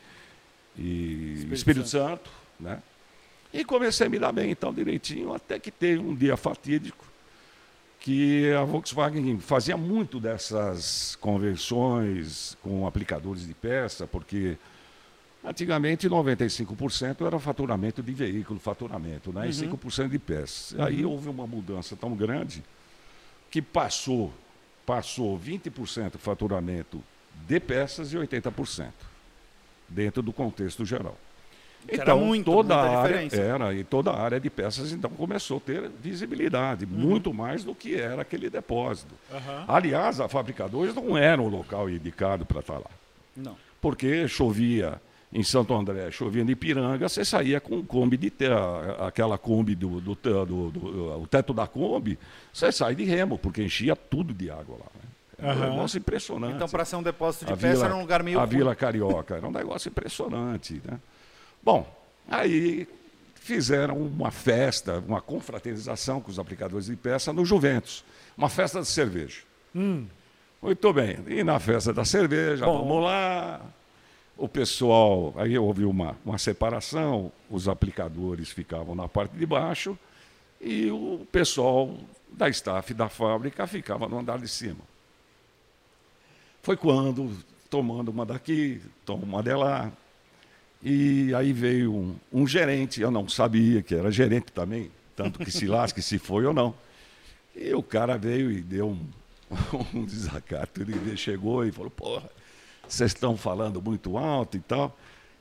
e- 0.78 0.82
e 0.82 1.34
Espírito 1.34 1.54
Espírito, 1.56 1.88
Santo. 1.90 2.30
né? 2.60 2.82
E 3.54 3.66
comecei 3.66 4.08
a 4.08 4.10
me 4.10 4.18
dar 4.18 4.32
bem 4.32 4.50
então 4.52 4.74
direitinho, 4.74 5.34
até 5.34 5.60
que 5.60 5.70
teve 5.72 6.00
um 6.02 6.16
dia 6.16 6.38
fatídico 6.38 7.04
que 8.02 8.52
a 8.54 8.64
Volkswagen 8.64 9.38
fazia 9.40 9.78
muito 9.78 10.20
dessas 10.20 11.16
conversões 11.22 12.58
com 12.64 12.88
aplicadores 12.88 13.46
de 13.46 13.54
peça, 13.54 14.08
porque 14.08 14.58
antigamente 15.46 16.10
95% 16.10 17.26
era 17.26 17.40
faturamento 17.40 18.02
de 18.02 18.12
veículo, 18.12 18.60
faturamento, 18.60 19.32
né? 19.32 19.48
e 19.48 19.52
5% 19.52 20.10
de 20.10 20.18
peças. 20.18 20.78
Aí 20.80 21.06
houve 21.06 21.30
uma 21.30 21.46
mudança 21.46 21.96
tão 21.96 22.16
grande 22.16 22.64
que 23.52 23.62
passou, 23.62 24.34
passou 24.84 25.40
20% 25.40 26.18
faturamento 26.18 27.04
de 27.48 27.60
peças 27.60 28.12
e 28.14 28.18
80% 28.18 28.92
dentro 29.88 30.24
do 30.24 30.34
contexto 30.34 30.84
geral. 30.84 31.18
Que 31.88 32.00
era 32.00 32.16
muito, 32.16 32.46
toda 32.46 32.76
a 32.76 33.00
área 33.02 33.28
era 33.36 33.74
e 33.74 33.84
toda 33.84 34.12
a 34.12 34.22
área 34.22 34.40
de 34.40 34.50
peças 34.50 34.92
então 34.92 35.10
começou 35.12 35.58
a 35.58 35.60
ter 35.60 35.90
visibilidade, 36.02 36.86
Uhum. 36.86 36.92
muito 36.92 37.34
mais 37.34 37.64
do 37.64 37.74
que 37.76 37.96
era 37.96 38.22
aquele 38.22 38.50
depósito. 38.50 39.14
Aham. 39.34 39.66
Aliás, 39.68 40.20
a 40.20 40.28
fabricadores 40.30 40.94
não 40.96 41.18
era 41.18 41.42
o 41.42 41.48
local 41.50 41.90
indicado 41.90 42.46
para 42.46 42.60
estar 42.60 42.76
lá, 42.78 42.90
Não. 43.36 43.56
porque 43.82 44.28
chovia 44.28 45.02
em 45.34 45.44
Santo 45.44 45.74
André, 45.74 46.12
chovia 46.12 46.44
em 46.44 46.50
Ipiranga, 46.52 47.08
você 47.10 47.24
saía 47.26 47.60
com 47.60 47.76
um 47.78 47.84
Kombi 47.86 48.18
de 48.18 48.30
te- 48.30 48.46
a- 48.48 49.08
aquela 49.08 49.38
Kombi 49.38 49.76
do, 49.76 50.00
do, 50.02 50.14
do- 50.16 50.46
do- 50.72 51.22
o 51.22 51.28
teto 51.28 51.54
da 51.54 51.66
Kombi, 51.66 52.20
você 52.54 52.72
sai 52.72 52.96
de 52.96 53.04
remo, 53.06 53.38
porque 53.38 53.64
enchia 53.64 53.96
tudo 53.96 54.34
de 54.34 54.50
água 54.52 54.78
lá. 54.78 54.86
Né? 54.96 55.50
Era 55.52 55.58
um 55.58 55.70
negócio 55.72 55.98
impressionante. 55.98 56.54
Então, 56.56 56.68
para 56.70 56.86
ser 56.86 56.98
um 56.98 57.02
depósito 57.04 57.46
de 57.46 57.54
A 57.54 57.58
peça, 57.58 57.74
Vila- 57.74 57.86
era 57.86 57.96
um 57.96 58.02
lugar 58.02 58.22
meio 58.22 58.40
A. 58.40 58.46
Vila 58.46 58.76
Carioca, 58.76 59.38
era 59.38 59.48
um 59.48 59.52
negócio 59.52 59.90
impressionante. 59.90 60.80
Né? 60.86 61.00
Bom, 61.64 61.88
aí 62.28 62.88
fizeram 63.36 63.98
uma 63.98 64.32
festa, 64.32 65.04
uma 65.08 65.22
confraternização 65.22 66.22
com 66.22 66.30
os 66.30 66.40
aplicadores 66.40 66.86
de 66.88 66.96
peça 66.96 67.34
no 67.34 67.46
Juventus, 67.46 68.04
uma 68.38 68.50
festa 68.50 68.82
de 68.82 68.88
cerveja. 68.88 69.42
Muito 70.62 70.94
bem, 70.94 71.18
e 71.28 71.44
na 71.44 71.60
festa 71.60 71.92
da 71.92 72.06
cerveja, 72.06 72.66
Bom. 72.66 72.80
vamos 72.80 73.04
lá. 73.04 73.62
O 74.38 74.48
pessoal, 74.48 75.34
aí 75.38 75.58
houve 75.58 75.86
uma, 75.86 76.16
uma 76.26 76.38
separação, 76.38 77.32
os 77.50 77.68
aplicadores 77.68 78.50
ficavam 78.50 78.96
na 78.96 79.08
parte 79.08 79.36
de 79.36 79.46
baixo 79.46 79.98
e 80.60 80.90
o 80.90 81.28
pessoal 81.32 81.96
da 82.32 82.48
staff 82.50 82.94
da 82.94 83.10
fábrica 83.10 83.68
ficava 83.68 84.08
no 84.08 84.18
andar 84.20 84.40
de 84.40 84.48
cima. 84.48 84.80
Foi 86.64 86.78
quando, 86.78 87.36
tomando 87.70 88.10
uma 88.10 88.26
daqui, 88.26 88.82
toma 89.06 89.24
uma 89.24 89.44
de 89.44 89.54
lá. 89.54 89.92
E 90.84 91.34
aí 91.36 91.54
veio 91.54 91.94
um, 91.94 92.16
um 92.34 92.48
gerente, 92.48 93.02
eu 93.02 93.12
não 93.12 93.30
sabia 93.30 93.82
que 93.84 93.94
era 93.94 94.12
gerente 94.12 94.52
também, 94.52 94.90
tanto 95.16 95.38
que 95.40 95.52
se 95.52 95.68
lasque 95.68 96.02
se 96.02 96.18
foi 96.18 96.46
ou 96.46 96.54
não. 96.54 96.74
E 97.56 97.72
o 97.74 97.84
cara 97.84 98.18
veio 98.18 98.52
e 98.52 98.62
deu 98.62 98.90
um, 98.90 99.00
um 99.94 100.04
desacato. 100.06 100.82
Ele 100.82 101.16
chegou 101.16 101.64
e 101.66 101.72
falou, 101.72 101.92
porra, 101.92 102.30
vocês 102.88 103.12
estão 103.12 103.38
falando 103.38 103.82
muito 103.82 104.18
alto 104.18 104.58
e 104.58 104.60
tal. 104.60 104.98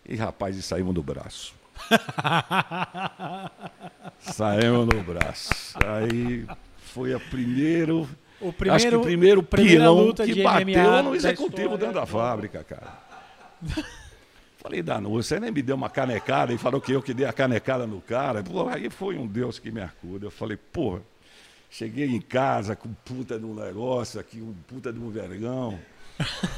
E 0.07 0.15
rapaz, 0.17 0.57
e 0.57 0.63
saímos 0.63 0.95
do 0.95 1.03
braço. 1.03 1.55
saímos 4.21 4.87
no 4.87 5.03
braço. 5.03 5.75
Aí 5.85 6.47
foi 6.79 7.15
a 7.15 7.21
primeiro. 7.21 8.09
O 8.41 8.55
acho 8.71 8.89
que 8.89 8.97
o 8.97 9.03
primeiro- 9.03 9.43
primeiro 9.43 9.43
peão 9.43 10.15
que 10.15 10.43
bateu 10.43 11.03
no 11.03 11.15
executivo 11.15 11.77
dentro 11.77 11.95
da 11.95 12.07
fábrica, 12.07 12.65
cara. 12.65 12.99
Falei, 14.61 14.83
Danu, 14.83 15.11
você 15.11 15.41
nem 15.41 15.51
me 15.51 15.63
deu 15.63 15.75
uma 15.75 15.89
canecada 15.89 16.53
e 16.53 16.59
falou 16.59 16.83
que 16.83 16.93
eu 16.93 17.03
que 17.03 17.15
dei 17.15 17.25
a 17.25 17.33
canecada 17.33 17.87
no 17.87 17.99
cara. 18.03 18.43
Pô, 18.43 18.69
aí 18.69 18.91
foi 18.91 19.17
um 19.17 19.27
Deus 19.27 19.59
que 19.59 19.71
me 19.71 19.81
acuda. 19.81 20.27
Eu 20.27 20.31
falei, 20.31 20.59
porra, 20.59 21.01
cheguei 21.71 22.07
em 22.07 22.21
casa 22.21 22.77
com 22.77 22.93
puta 22.93 23.39
de 23.39 23.45
um 23.47 23.55
negócio 23.55 24.21
aqui, 24.21 24.39
um 24.39 24.53
puta 24.69 24.93
de 24.93 24.99
um 24.99 25.09
vergão. 25.09 25.79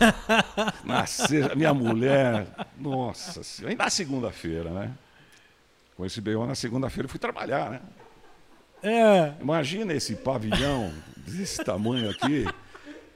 Nascer, 0.84 1.54
minha 1.54 1.72
mulher, 1.72 2.48
nossa 2.76 3.44
senhora. 3.44 3.72
E 3.72 3.76
na 3.76 3.88
segunda-feira, 3.88 4.70
né? 4.70 4.92
Com 5.96 6.04
esse 6.04 6.20
B.O. 6.20 6.44
na 6.44 6.56
segunda-feira 6.56 7.06
eu 7.06 7.10
fui 7.10 7.20
trabalhar, 7.20 7.70
né? 7.70 7.80
É. 8.82 9.32
Imagina 9.40 9.92
esse 9.92 10.16
pavilhão 10.16 10.92
desse 11.16 11.62
tamanho 11.62 12.10
aqui. 12.10 12.46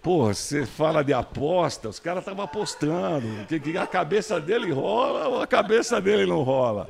Porra, 0.06 0.34
você 0.34 0.64
fala 0.64 1.02
de 1.02 1.12
aposta, 1.12 1.88
os 1.88 1.98
caras 1.98 2.20
estavam 2.20 2.44
apostando. 2.44 3.44
Que, 3.46 3.58
que 3.58 3.76
a 3.76 3.88
cabeça 3.88 4.40
dele 4.40 4.70
rola 4.70 5.26
ou 5.26 5.42
a 5.42 5.48
cabeça 5.48 6.00
dele 6.00 6.24
não 6.26 6.44
rola? 6.44 6.88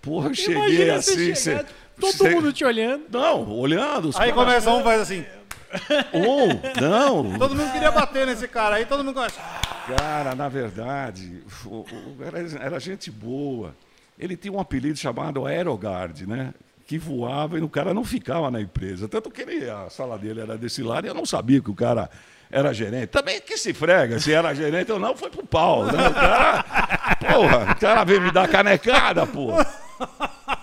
Porra, 0.00 0.30
eu 0.30 0.34
cheguei 0.34 0.56
Imagina 0.56 1.02
você 1.02 1.10
assim. 1.10 1.34
chegar, 1.34 1.60
cê- 1.66 1.74
todo 2.00 2.12
cê- 2.14 2.30
mundo 2.30 2.52
te 2.54 2.64
olhando. 2.64 3.04
Não, 3.12 3.46
olhando. 3.52 4.08
Os 4.08 4.16
Aí 4.16 4.30
caras- 4.32 4.34
começa 4.46 4.70
um 4.70 4.80
faz 4.82 5.02
assim. 5.02 5.26
Um, 6.14 6.80
não. 6.80 7.38
Todo 7.38 7.54
mundo 7.54 7.70
queria 7.70 7.90
bater 7.90 8.26
nesse 8.26 8.48
cara. 8.48 8.76
Aí 8.76 8.86
todo 8.86 9.04
mundo 9.04 9.12
começa. 9.14 9.38
Cara, 9.98 10.34
na 10.34 10.48
verdade, 10.48 11.42
o- 11.66 11.80
o- 11.80 12.16
era, 12.24 12.38
era 12.64 12.80
gente 12.80 13.10
boa. 13.10 13.76
Ele 14.18 14.38
tinha 14.38 14.54
um 14.54 14.58
apelido 14.58 14.96
chamado 14.98 15.44
Aerogard, 15.44 16.26
né? 16.26 16.54
Que 16.86 16.98
voava 16.98 17.58
e 17.58 17.62
o 17.62 17.68
cara 17.68 17.92
não 17.92 18.04
ficava 18.04 18.50
na 18.50 18.60
empresa. 18.60 19.08
Tanto 19.08 19.30
que 19.30 19.42
ele, 19.42 19.68
a 19.68 19.90
sala 19.90 20.16
dele 20.18 20.40
era 20.40 20.56
desse 20.56 20.82
lado 20.82 21.06
e 21.06 21.08
eu 21.08 21.14
não 21.14 21.26
sabia 21.26 21.60
que 21.60 21.70
o 21.70 21.74
cara 21.74 22.08
era 22.50 22.72
gerente. 22.72 23.08
Também 23.08 23.40
que 23.40 23.56
se 23.56 23.74
frega, 23.74 24.18
se 24.18 24.32
era 24.32 24.54
gerente 24.54 24.92
ou 24.92 24.98
não, 24.98 25.16
foi 25.16 25.30
pro 25.30 25.44
pau. 25.44 25.84
Né? 25.84 26.08
O 26.08 26.14
cara, 26.14 26.64
porra, 27.18 27.72
o 27.72 27.80
cara 27.80 28.04
veio 28.04 28.22
me 28.22 28.30
dar 28.30 28.48
canecada, 28.48 29.26
porra. 29.26 29.66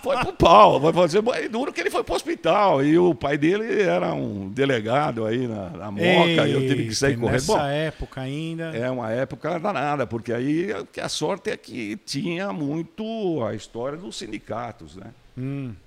Foi 0.02 0.16
pro 0.18 0.32
pau, 0.32 0.78
vai 0.78 0.92
fazer 0.92 1.22
e 1.42 1.48
duro 1.48 1.72
que 1.72 1.80
ele 1.80 1.90
foi 1.90 2.04
pro 2.04 2.14
hospital. 2.14 2.82
E 2.84 2.98
o 2.98 3.14
pai 3.14 3.36
dele 3.36 3.82
era 3.82 4.12
um 4.14 4.48
delegado 4.48 5.26
aí 5.26 5.46
na, 5.46 5.70
na 5.70 5.90
Moca, 5.90 6.46
e 6.46 6.52
eu 6.52 6.60
tive 6.60 6.86
que 6.86 6.94
sair 6.94 7.16
correndo. 7.16 7.32
Nessa 7.32 7.52
Bom, 7.52 7.66
época 7.66 8.20
ainda. 8.20 8.64
é 8.76 8.90
uma 8.90 9.10
época 9.10 9.58
danada, 9.58 10.06
porque 10.06 10.32
aí 10.32 10.68
que 10.92 11.00
a 11.00 11.08
sorte 11.08 11.50
é 11.50 11.56
que 11.56 11.96
tinha 12.04 12.52
muito 12.52 13.42
a 13.44 13.54
história 13.54 13.98
dos 13.98 14.16
sindicatos, 14.16 14.96
né? 14.96 15.12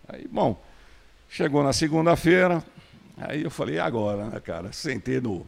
Aí, 0.10 0.28
bom, 0.30 0.62
chegou 1.30 1.64
na 1.64 1.74
segunda-feira, 1.74 2.64
aí 3.18 3.44
eu 3.44 3.50
falei, 3.52 3.76
e 3.76 3.80
agora, 3.80 4.26
né, 4.26 4.40
cara? 4.40 4.72
Sentei 4.72 5.20
no, 5.22 5.46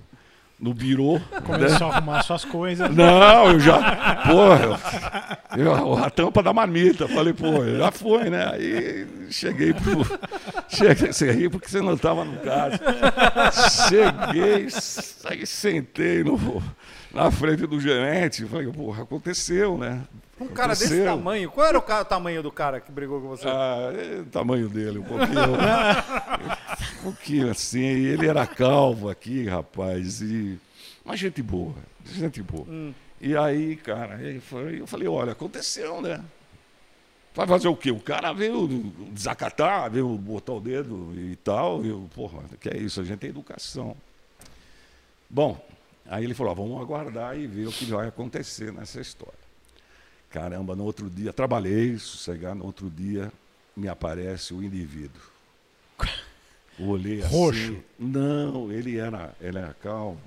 no 0.59 0.73
birô. 0.73 1.19
Começou 1.45 1.87
a 1.91 1.95
arrumar 1.97 2.21
suas 2.23 2.45
coisas. 2.45 2.93
Não, 2.95 3.51
eu 3.51 3.59
já. 3.59 3.77
Porra, 4.27 4.79
eu, 5.57 5.65
eu- 5.65 5.97
a 6.03 6.09
tampa 6.09 6.41
da 6.43 6.53
marmita. 6.53 7.07
Falei, 7.07 7.33
pô, 7.33 7.65
já 7.77 7.91
foi, 7.91 8.29
né? 8.29 8.49
Aí 8.53 9.07
cheguei 9.29 9.73
pro. 9.73 9.99
Cheguei, 10.71 11.11
cheguei 11.11 11.49
porque 11.49 11.67
você 11.67 11.81
não 11.81 11.95
estava 11.95 12.23
no 12.23 12.37
caso. 12.41 12.77
Cheguei, 13.89 14.67
aí 15.25 15.45
sentei 15.47 16.23
no, 16.23 16.37
na 17.11 17.31
frente 17.31 17.65
do 17.65 17.79
gerente. 17.79 18.45
Falei, 18.45 18.67
porra, 18.71 19.01
aconteceu, 19.03 19.77
né? 19.79 20.01
Um 20.39 20.47
cara 20.47 20.73
desse 20.73 21.03
tamanho. 21.03 21.51
Qual 21.51 21.67
era 21.67 21.77
o 21.77 21.81
ca- 21.81 22.05
tamanho 22.05 22.41
do 22.41 22.51
cara 22.51 22.79
que 22.79 22.91
brigou 22.91 23.19
com 23.21 23.27
você? 23.27 23.47
Ah, 23.47 23.91
é 23.93 24.21
o 24.21 24.25
tamanho 24.25 24.69
dele, 24.69 24.99
um 24.99 25.03
pouquinho. 25.03 25.53
um 26.99 27.03
pouquinho 27.03 27.51
assim. 27.51 27.83
Ele 27.83 28.27
era 28.27 28.45
calvo 28.47 29.09
aqui, 29.09 29.47
rapaz. 29.47 30.21
E... 30.21 30.57
Mas 31.03 31.19
gente 31.19 31.41
boa, 31.41 31.75
gente 32.05 32.41
boa. 32.41 32.65
E 33.19 33.35
aí, 33.35 33.75
cara, 33.75 34.19
eu 34.21 34.87
falei, 34.87 35.07
olha, 35.07 35.33
aconteceu, 35.33 36.01
né? 36.01 36.21
Vai 37.35 37.45
fazer 37.45 37.67
o 37.67 37.75
quê? 37.75 37.91
O 37.91 37.99
cara 37.99 38.31
veio 38.33 38.67
desacatar, 39.11 39.89
veio 39.91 40.07
botar 40.17 40.53
o 40.53 40.59
dedo 40.61 41.13
e 41.15 41.35
tal. 41.37 41.83
E 41.83 41.89
eu, 41.89 42.09
porra, 42.15 42.39
que 42.59 42.69
é 42.69 42.77
isso? 42.77 43.01
A 43.01 43.03
gente 43.03 43.19
tem 43.19 43.29
educação. 43.29 43.95
Bom, 45.29 45.63
aí 46.07 46.23
ele 46.23 46.33
falou, 46.33 46.51
ó, 46.53 46.55
vamos 46.55 46.81
aguardar 46.81 47.37
e 47.37 47.45
ver 47.45 47.67
o 47.67 47.71
que 47.71 47.85
vai 47.85 48.07
acontecer 48.07 48.71
nessa 48.73 48.99
história. 48.99 49.48
Caramba, 50.29 50.75
no 50.75 50.83
outro 50.83 51.09
dia, 51.09 51.33
trabalhei, 51.33 51.97
sossegar, 51.97 52.53
no 52.53 52.65
outro 52.65 52.89
dia 52.89 53.31
me 53.75 53.87
aparece 53.87 54.53
o 54.53 54.61
indivíduo. 54.63 55.21
Olhei 56.79 57.21
assim. 57.21 57.35
Roxo. 57.35 57.77
Não, 57.97 58.71
ele 58.71 58.97
era, 58.97 59.33
ele 59.41 59.57
era 59.57 59.73
calmo. 59.73 60.21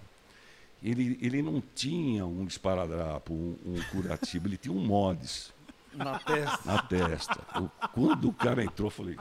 Ele, 0.82 1.16
ele 1.22 1.40
não 1.42 1.62
tinha 1.74 2.26
um 2.26 2.44
esparadrapo, 2.44 3.32
um, 3.32 3.56
um 3.64 3.82
curativo, 3.90 4.48
ele 4.48 4.56
tinha 4.56 4.74
um 4.74 4.84
mods 4.84 5.52
Na 5.94 6.18
testa. 6.18 6.58
na 6.64 6.82
testa. 6.82 7.38
Eu- 7.54 7.70
quando 7.94 8.28
o 8.28 8.32
cara 8.32 8.64
entrou, 8.64 8.88
eu 8.88 8.90
falei, 8.90 9.16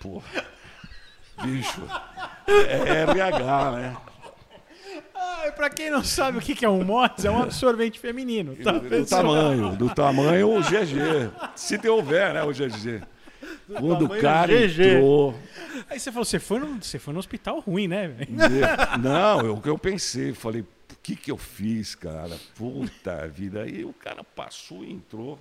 porra, 0.00 0.26
bicho, 1.44 1.82
é 2.48 3.02
RH, 3.02 3.70
né? 3.72 3.96
Ah, 5.44 5.52
pra 5.52 5.68
quem 5.68 5.90
não 5.90 6.02
sabe 6.02 6.38
o 6.38 6.40
que 6.40 6.64
é 6.64 6.68
um 6.68 6.82
MOTS, 6.82 7.24
é 7.24 7.30
um 7.30 7.42
absorvente 7.42 7.98
feminino. 8.00 8.56
Tá, 8.56 8.72
do 8.72 9.04
tamanho, 9.06 9.76
do 9.76 9.94
tamanho 9.94 10.56
o 10.56 10.60
GG. 10.62 11.30
Se 11.54 11.78
te 11.78 11.88
houver, 11.88 12.32
né, 12.34 12.42
o 12.42 12.52
GG. 12.52 13.02
Quando 13.78 14.06
o 14.06 14.20
cara 14.20 14.52
GG. 14.66 14.82
entrou. 14.82 15.34
Aí 15.90 16.00
você 16.00 16.10
falou, 16.10 16.24
você 16.24 16.38
foi 16.38 16.58
no, 16.58 16.82
você 16.82 16.98
foi 16.98 17.12
no 17.12 17.20
hospital 17.20 17.60
ruim, 17.60 17.86
né? 17.88 18.10
Não, 19.00 19.52
o 19.54 19.60
que 19.60 19.68
eu 19.68 19.78
pensei, 19.78 20.32
falei, 20.32 20.62
o 20.62 20.66
que 21.02 21.14
que 21.14 21.30
eu 21.30 21.36
fiz, 21.36 21.94
cara? 21.94 22.36
Puta 22.54 23.28
vida. 23.28 23.62
Aí 23.62 23.84
o 23.84 23.92
cara 23.92 24.24
passou 24.24 24.84
e 24.84 24.92
entrou. 24.92 25.38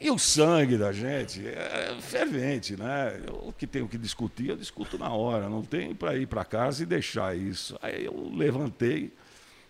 E 0.00 0.10
o 0.10 0.18
sangue 0.18 0.76
da 0.76 0.90
gente 0.92 1.46
é 1.46 1.96
fervente, 2.00 2.76
né? 2.76 3.20
O 3.42 3.52
que 3.52 3.66
tenho 3.66 3.86
que 3.86 3.96
discutir, 3.96 4.48
eu 4.48 4.56
discuto 4.56 4.98
na 4.98 5.10
hora. 5.10 5.48
Não 5.48 5.62
tem 5.62 5.94
para 5.94 6.16
ir 6.16 6.26
para 6.26 6.44
casa 6.44 6.82
e 6.82 6.86
deixar 6.86 7.36
isso. 7.36 7.78
Aí 7.80 8.04
eu 8.04 8.32
levantei 8.34 9.12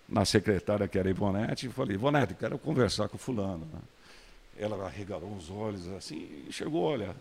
na 0.09 0.25
secretária, 0.25 0.89
que 0.89 0.99
era 0.99 1.11
Ivonete, 1.11 1.67
e 1.67 1.71
falei, 1.71 1.95
Ivonete, 1.97 2.35
quero 2.35 2.59
conversar 2.59 3.09
com 3.09 3.17
o 3.17 3.19
fulano. 3.19 3.67
né? 3.73 3.81
Ela 4.59 4.85
arregalou 4.87 5.35
os 5.35 5.51
olhos 5.51 5.89
assim 5.89 6.45
e 6.49 6.53
chegou, 6.53 6.83
olha, 6.83 7.15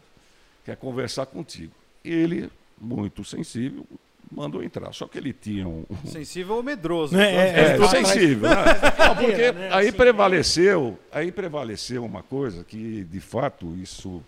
quer 0.65 0.77
conversar 0.77 1.25
contigo. 1.25 1.73
Ele, 2.03 2.49
muito 2.79 3.23
sensível, 3.23 3.85
mandou 4.31 4.63
entrar. 4.63 4.93
Só 4.93 5.07
que 5.07 5.17
ele 5.17 5.33
tinha 5.33 5.67
um, 5.67 5.85
Sensível 6.05 6.55
ou 6.55 6.63
medroso. 6.63 7.17
É, 7.17 7.35
é, 7.35 7.59
é, 7.73 7.77
Mas- 7.77 7.89
sensível. 7.91 8.49
né? 8.49 8.55
Não, 9.07 9.15
porque 9.15 9.51
né, 9.51 9.69
aí 9.73 9.87
assim. 9.89 9.97
prevaleceu, 9.97 10.99
aí 11.11 11.31
prevaleceu 11.31 12.05
uma 12.05 12.23
coisa 12.23 12.63
que, 12.63 13.03
de 13.03 13.19
fato, 13.19 13.75
isso 13.75 14.23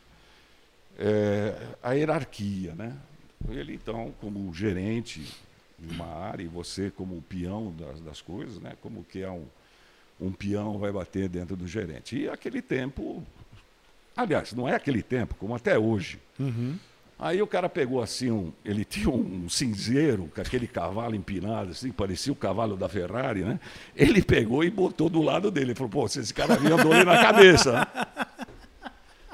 é 0.98 1.56
a 1.82 1.94
hierarquia, 1.94 2.74
né? 2.76 2.94
Ele, 3.50 3.74
então, 3.74 4.14
como 4.22 4.54
gerente 4.54 5.22
de 5.80 5.96
uma 5.96 6.06
área, 6.08 6.44
e 6.44 6.48
você 6.48 6.92
como 6.92 7.22
peão 7.24 7.74
das, 7.78 8.00
das 8.02 8.22
coisas, 8.22 8.60
né? 8.60 8.74
Como 8.82 9.04
que 9.04 9.22
é 9.22 9.30
um, 9.30 9.46
um 10.20 10.32
peão 10.32 10.78
vai 10.78 10.92
bater 10.92 11.28
dentro 11.28 11.56
do 11.56 11.68
gerente. 11.68 12.18
E 12.18 12.30
aquele 12.30 12.62
tempo, 12.62 13.24
aliás, 14.16 14.54
não 14.54 14.68
é 14.68 14.76
aquele 14.76 15.02
tempo, 15.02 15.36
como 15.36 15.56
até 15.56 15.78
hoje. 15.78 16.20
Aí 17.24 17.42
o 17.42 17.48
cara 17.48 17.70
pegou 17.70 18.04
assim, 18.04 18.30
um, 18.30 18.52
ele 18.66 18.84
tinha 18.84 19.10
um 19.10 19.48
cinzeiro, 19.48 20.30
com 20.36 20.42
aquele 20.42 20.68
cavalo 20.68 21.16
empinado, 21.16 21.72
assim, 21.72 21.90
parecia 21.90 22.34
o 22.34 22.36
cavalo 22.36 22.76
da 22.76 22.90
Ferrari, 22.90 23.46
né? 23.46 23.62
Ele 23.96 24.22
pegou 24.22 24.62
e 24.62 24.70
botou 24.70 25.08
do 25.08 25.22
lado 25.22 25.50
dele. 25.50 25.68
Ele 25.68 25.76
falou, 25.76 25.90
pô, 25.90 26.08
se 26.10 26.20
esse 26.20 26.34
cara 26.34 26.58
vinha, 26.58 26.76
ele 26.76 27.06
na 27.06 27.18
cabeça. 27.20 27.88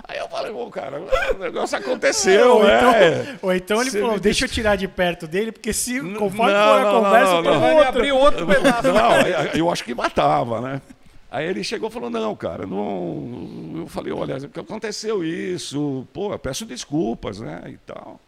Aí 0.08 0.20
eu 0.20 0.30
falei, 0.30 0.52
pô, 0.52 0.70
cara, 0.70 1.02
o 1.02 1.40
negócio 1.40 1.80
aconteceu, 1.80 2.58
ou, 2.58 2.64
né? 2.64 2.78
então, 2.78 3.38
ou 3.42 3.54
então 3.54 3.82
ele 3.82 3.90
Você 3.90 4.00
falou, 4.00 4.16
me 4.16 4.20
deixa 4.20 4.46
eu 4.46 4.50
tirar 4.50 4.76
de 4.76 4.88
perto 4.88 5.26
dele, 5.26 5.52
porque 5.52 5.74
se 5.74 6.00
conforme 6.14 6.54
não, 6.54 6.68
for 6.68 6.80
a 6.80 6.84
não, 6.84 7.04
conversa, 7.04 7.34
não, 7.34 7.42
não. 7.42 7.66
Ele 7.66 7.74
outro. 7.74 7.88
abriu 7.88 8.18
outro 8.18 8.46
pedaço. 8.48 8.88
Não, 8.88 9.22
eu 9.56 9.72
acho 9.72 9.84
que 9.84 9.96
matava, 9.96 10.62
né? 10.62 10.82
Aí 11.32 11.46
ele 11.46 11.64
chegou 11.64 11.90
e 11.90 11.92
falou, 11.92 12.10
não, 12.10 12.36
cara, 12.36 12.66
não. 12.66 13.74
Eu 13.78 13.88
falei, 13.88 14.12
olha, 14.12 14.38
aconteceu 14.38 15.24
isso, 15.24 16.08
pô, 16.12 16.38
peço 16.40 16.66
desculpas, 16.66 17.40
né? 17.40 17.64
E 17.68 17.78
tal. 17.78 18.20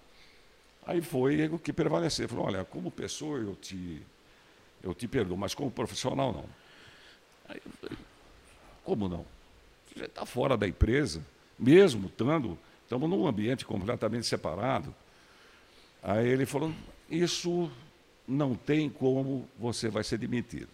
Aí 0.85 1.01
foi 1.01 1.47
o 1.47 1.57
que 1.57 1.73
prevaleceu. 1.73 2.29
Falou, 2.29 2.45
olha, 2.45 2.63
como 2.63 2.91
pessoa 2.91 3.39
eu 3.39 3.55
te, 3.55 4.01
eu 4.83 4.93
te 4.93 5.07
perdoo, 5.07 5.35
mas 5.35 5.55
como 5.55 5.71
profissional 5.71 6.31
não. 6.31 6.45
Aí 7.49 7.59
eu 7.65 7.71
falei, 7.81 7.97
como 8.83 9.09
não? 9.09 9.25
Você 9.95 10.05
está 10.05 10.25
fora 10.25 10.55
da 10.55 10.67
empresa, 10.67 11.25
mesmo 11.57 12.07
estando, 12.07 12.57
estamos 12.83 13.09
num 13.09 13.25
ambiente 13.27 13.65
completamente 13.65 14.27
separado. 14.27 14.93
Aí 16.03 16.27
ele 16.27 16.45
falou, 16.45 16.71
isso 17.09 17.69
não 18.27 18.55
tem 18.55 18.89
como 18.89 19.47
você 19.59 19.89
vai 19.89 20.03
ser 20.03 20.17
demitido. 20.17 20.69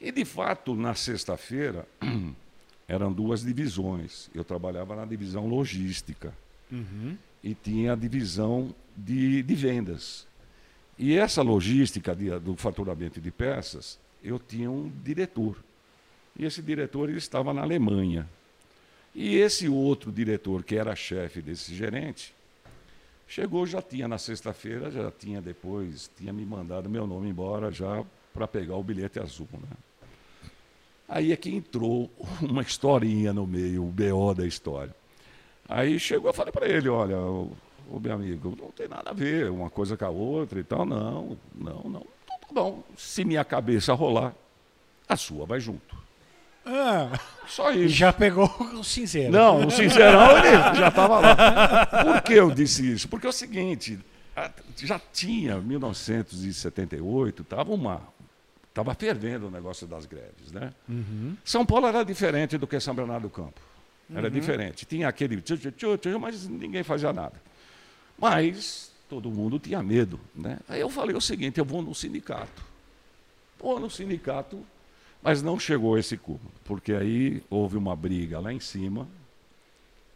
E, 0.00 0.12
de 0.12 0.24
fato, 0.24 0.74
na 0.74 0.94
sexta-feira, 0.94 1.86
eram 2.88 3.12
duas 3.12 3.42
divisões. 3.44 4.30
Eu 4.34 4.44
trabalhava 4.44 4.94
na 4.94 5.04
divisão 5.04 5.46
logística 5.48 6.32
e 7.42 7.54
tinha 7.54 7.92
a 7.92 7.96
divisão 7.96 8.74
de, 8.96 9.42
de 9.42 9.54
vendas. 9.54 10.26
E 10.98 11.16
essa 11.16 11.42
logística 11.42 12.14
de- 12.14 12.38
do 12.38 12.54
faturamento 12.56 13.20
de 13.20 13.30
peças, 13.30 13.98
eu 14.22 14.38
tinha 14.38 14.70
um 14.70 14.90
diretor. 15.02 15.56
E 16.36 16.44
esse 16.44 16.60
diretor 16.62 17.08
ele 17.08 17.18
estava 17.18 17.52
na 17.52 17.62
Alemanha. 17.62 18.28
E 19.14 19.36
esse 19.36 19.68
outro 19.68 20.12
diretor, 20.12 20.62
que 20.62 20.76
era 20.76 20.94
chefe 20.94 21.40
desse 21.42 21.74
gerente, 21.74 22.32
chegou, 23.26 23.66
já 23.66 23.82
tinha 23.82 24.06
na 24.06 24.18
sexta-feira, 24.18 24.90
já 24.90 25.10
tinha 25.10 25.40
depois, 25.40 26.10
tinha 26.16 26.32
me 26.32 26.44
mandado 26.44 26.88
meu 26.88 27.06
nome 27.06 27.28
embora 27.28 27.70
já 27.72 28.04
para 28.32 28.46
pegar 28.46 28.76
o 28.76 28.82
bilhete 28.84 29.18
azul. 29.18 29.48
Né? 29.52 29.76
Aí 31.08 31.32
é 31.32 31.36
que 31.36 31.54
entrou 31.54 32.10
uma 32.42 32.60
historinha 32.62 33.32
no 33.32 33.46
meio, 33.46 33.84
o 33.84 33.90
BO 33.90 34.34
da 34.34 34.46
história. 34.46 34.94
Aí 35.68 35.98
chegou, 35.98 36.30
eu 36.30 36.34
falei 36.34 36.52
para 36.52 36.68
ele, 36.68 36.88
olha, 36.88 37.18
ô, 37.18 37.50
ô, 37.90 37.98
meu 37.98 38.12
amigo, 38.12 38.56
não 38.60 38.70
tem 38.70 38.88
nada 38.88 39.10
a 39.10 39.14
ver 39.14 39.50
uma 39.50 39.70
coisa 39.70 39.96
com 39.96 40.04
a 40.04 40.10
outra 40.10 40.60
e 40.60 40.64
tal, 40.64 40.84
não, 40.86 41.36
não, 41.54 41.82
não, 41.84 42.00
tudo 42.00 42.08
Tá 42.48 42.54
bom, 42.54 42.82
se 42.96 43.24
minha 43.24 43.44
cabeça 43.44 43.92
rolar, 43.92 44.34
a 45.08 45.16
sua 45.16 45.44
vai 45.44 45.60
junto. 45.60 45.96
Ah, 46.64 47.18
Só 47.46 47.70
isso. 47.70 47.94
já 47.94 48.12
pegou 48.12 48.50
o 48.78 48.84
cinzeiro. 48.84 49.32
Não, 49.32 49.66
o 49.66 49.70
sincerão 49.70 50.36
ele 50.38 50.74
já 50.74 50.88
estava 50.88 51.18
lá. 51.20 51.86
Por 51.86 52.22
que 52.22 52.34
eu 52.34 52.50
disse 52.50 52.92
isso? 52.92 53.08
Porque 53.08 53.26
é 53.26 53.30
o 53.30 53.32
seguinte, 53.32 53.98
já 54.76 55.00
tinha 55.12 55.58
1978, 55.58 57.42
estava 57.42 57.72
uma 57.72 58.02
estava 58.78 58.94
fervendo 58.94 59.48
o 59.48 59.50
negócio 59.50 59.86
das 59.86 60.06
greves, 60.06 60.52
né? 60.52 60.72
São 61.44 61.66
Paulo 61.66 61.86
era 61.86 62.04
diferente 62.04 62.56
do 62.56 62.66
que 62.66 62.78
São 62.78 62.94
Bernardo 62.94 63.24
do 63.24 63.30
Campo. 63.30 63.60
Era 64.14 64.30
diferente. 64.30 64.86
Tinha 64.86 65.08
aquele 65.08 65.40
tchu, 65.42 65.58
tchu, 65.58 65.98
tchu, 65.98 66.20
mas 66.20 66.46
ninguém 66.46 66.82
fazia 66.82 67.12
nada. 67.12 67.34
Mas 68.16 68.92
todo 69.08 69.30
mundo 69.30 69.58
tinha 69.58 69.82
medo, 69.82 70.18
né? 70.34 70.58
Aí 70.68 70.80
eu 70.80 70.88
falei 70.88 71.14
o 71.14 71.20
seguinte, 71.20 71.58
eu 71.58 71.64
vou 71.64 71.82
no 71.82 71.94
sindicato. 71.94 72.62
Vou 73.58 73.80
no 73.80 73.90
sindicato, 73.90 74.64
mas 75.22 75.42
não 75.42 75.58
chegou 75.58 75.96
a 75.96 76.00
esse 76.00 76.16
cúmulo, 76.16 76.52
porque 76.64 76.92
aí 76.92 77.42
houve 77.50 77.76
uma 77.76 77.96
briga 77.96 78.38
lá 78.38 78.52
em 78.52 78.60
cima, 78.60 79.08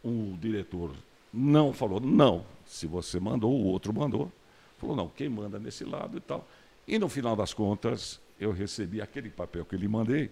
o 0.03 0.37
diretor 0.39 0.91
não 1.33 1.73
falou, 1.73 1.99
não, 1.99 2.45
se 2.65 2.87
você 2.87 3.19
mandou, 3.19 3.51
o 3.51 3.65
outro 3.65 3.93
mandou. 3.93 4.31
Falou, 4.77 4.95
não, 4.95 5.09
quem 5.09 5.27
manda 5.27 5.59
nesse 5.59 5.83
lado 5.83 6.17
e 6.17 6.21
tal. 6.21 6.47
E 6.87 6.97
no 6.97 7.09
final 7.09 7.35
das 7.35 7.53
contas, 7.53 8.19
eu 8.39 8.51
recebi 8.51 9.01
aquele 9.01 9.29
papel 9.29 9.65
que 9.65 9.75
eu 9.75 9.79
lhe 9.79 9.87
mandei, 9.87 10.29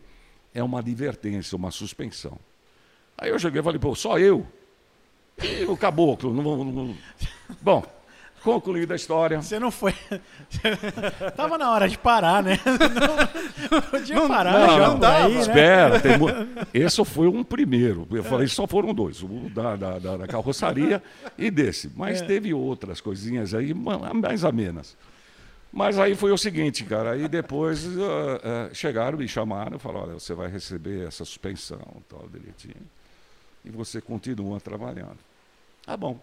é 0.54 0.62
uma 0.64 0.80
advertência, 0.80 1.56
uma 1.56 1.72
suspensão. 1.72 2.38
Aí 3.18 3.30
eu 3.30 3.40
cheguei 3.40 3.62
e 3.62 3.64
falei, 3.64 3.80
pô, 3.80 3.94
só 3.96 4.18
eu? 4.20 4.46
E 5.42 5.64
o 5.66 5.78
caboclo, 5.78 6.34
não, 6.34 6.44
não, 6.44 6.66
não. 6.66 6.96
Bom, 7.62 7.84
concluída 8.44 8.94
a 8.94 8.96
história. 8.96 9.42
Você 9.42 9.60
não 9.60 9.72
foi. 9.72 9.94
Tava 11.36 11.58
na 11.58 11.72
hora 11.72 11.88
de 11.88 11.98
parar, 11.98 12.44
né? 12.44 12.60
Não, 13.72 13.82
podia 13.82 14.28
parar, 14.28 14.52
não, 14.60 14.68
já 14.78 14.88
não 14.88 14.94
por 14.96 15.00
dava. 15.00 15.26
aí, 15.28 15.34
né? 15.34 15.40
Espera, 15.40 16.00
tem 16.00 16.18
mu- 16.18 16.28
esse 16.74 17.06
foi 17.06 17.28
um 17.28 17.44
primeiro. 17.44 18.08
Eu 18.12 18.24
falei, 18.24 18.48
só 18.48 18.68
foram 18.68 18.94
dois, 18.94 19.22
o 19.24 19.28
da, 19.54 19.76
da, 19.76 20.00
da- 20.00 20.18
da 20.18 20.28
carroçaria 20.28 21.02
e 21.38 21.50
desse. 21.50 21.90
Mas 21.96 22.22
teve 22.22 22.54
outras 22.54 23.00
coisinhas 23.02 23.54
aí, 23.54 23.74
ma- 23.74 24.14
mais 24.14 24.44
amenas. 24.44 24.98
Mas 25.72 25.98
aí 25.98 26.16
foi 26.16 26.32
o 26.32 26.38
seguinte, 26.38 26.84
cara, 26.84 27.12
aí 27.12 27.28
depois 27.30 27.86
ah, 27.98 28.70
ah, 28.70 28.74
chegaram, 28.74 29.18
me 29.18 29.28
chamaram, 29.28 29.80
falaram, 29.80 30.10
olha, 30.10 30.20
você 30.20 30.34
vai 30.34 30.50
receber 30.50 31.08
essa 31.08 31.24
suspensão, 31.24 31.80
tal, 32.10 32.28
direitinho, 32.28 32.84
e 33.64 33.70
você 33.70 34.02
continua 34.02 34.60
trabalhando. 34.60 35.18
Tá 35.86 35.96
bom. 35.96 36.20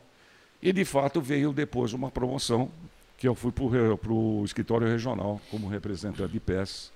E 0.61 0.73
de 0.73 0.85
fato 0.85 1.21
veio 1.21 1.53
depois 1.53 1.95
uma 1.95 2.11
promoção, 2.11 2.71
que 3.17 3.27
eu 3.27 3.35
fui 3.35 3.51
para 3.51 4.13
o 4.13 4.45
escritório 4.45 4.87
regional 4.87 5.41
como 5.51 5.67
representante 5.67 6.31
de 6.31 6.39
pés 6.41 6.93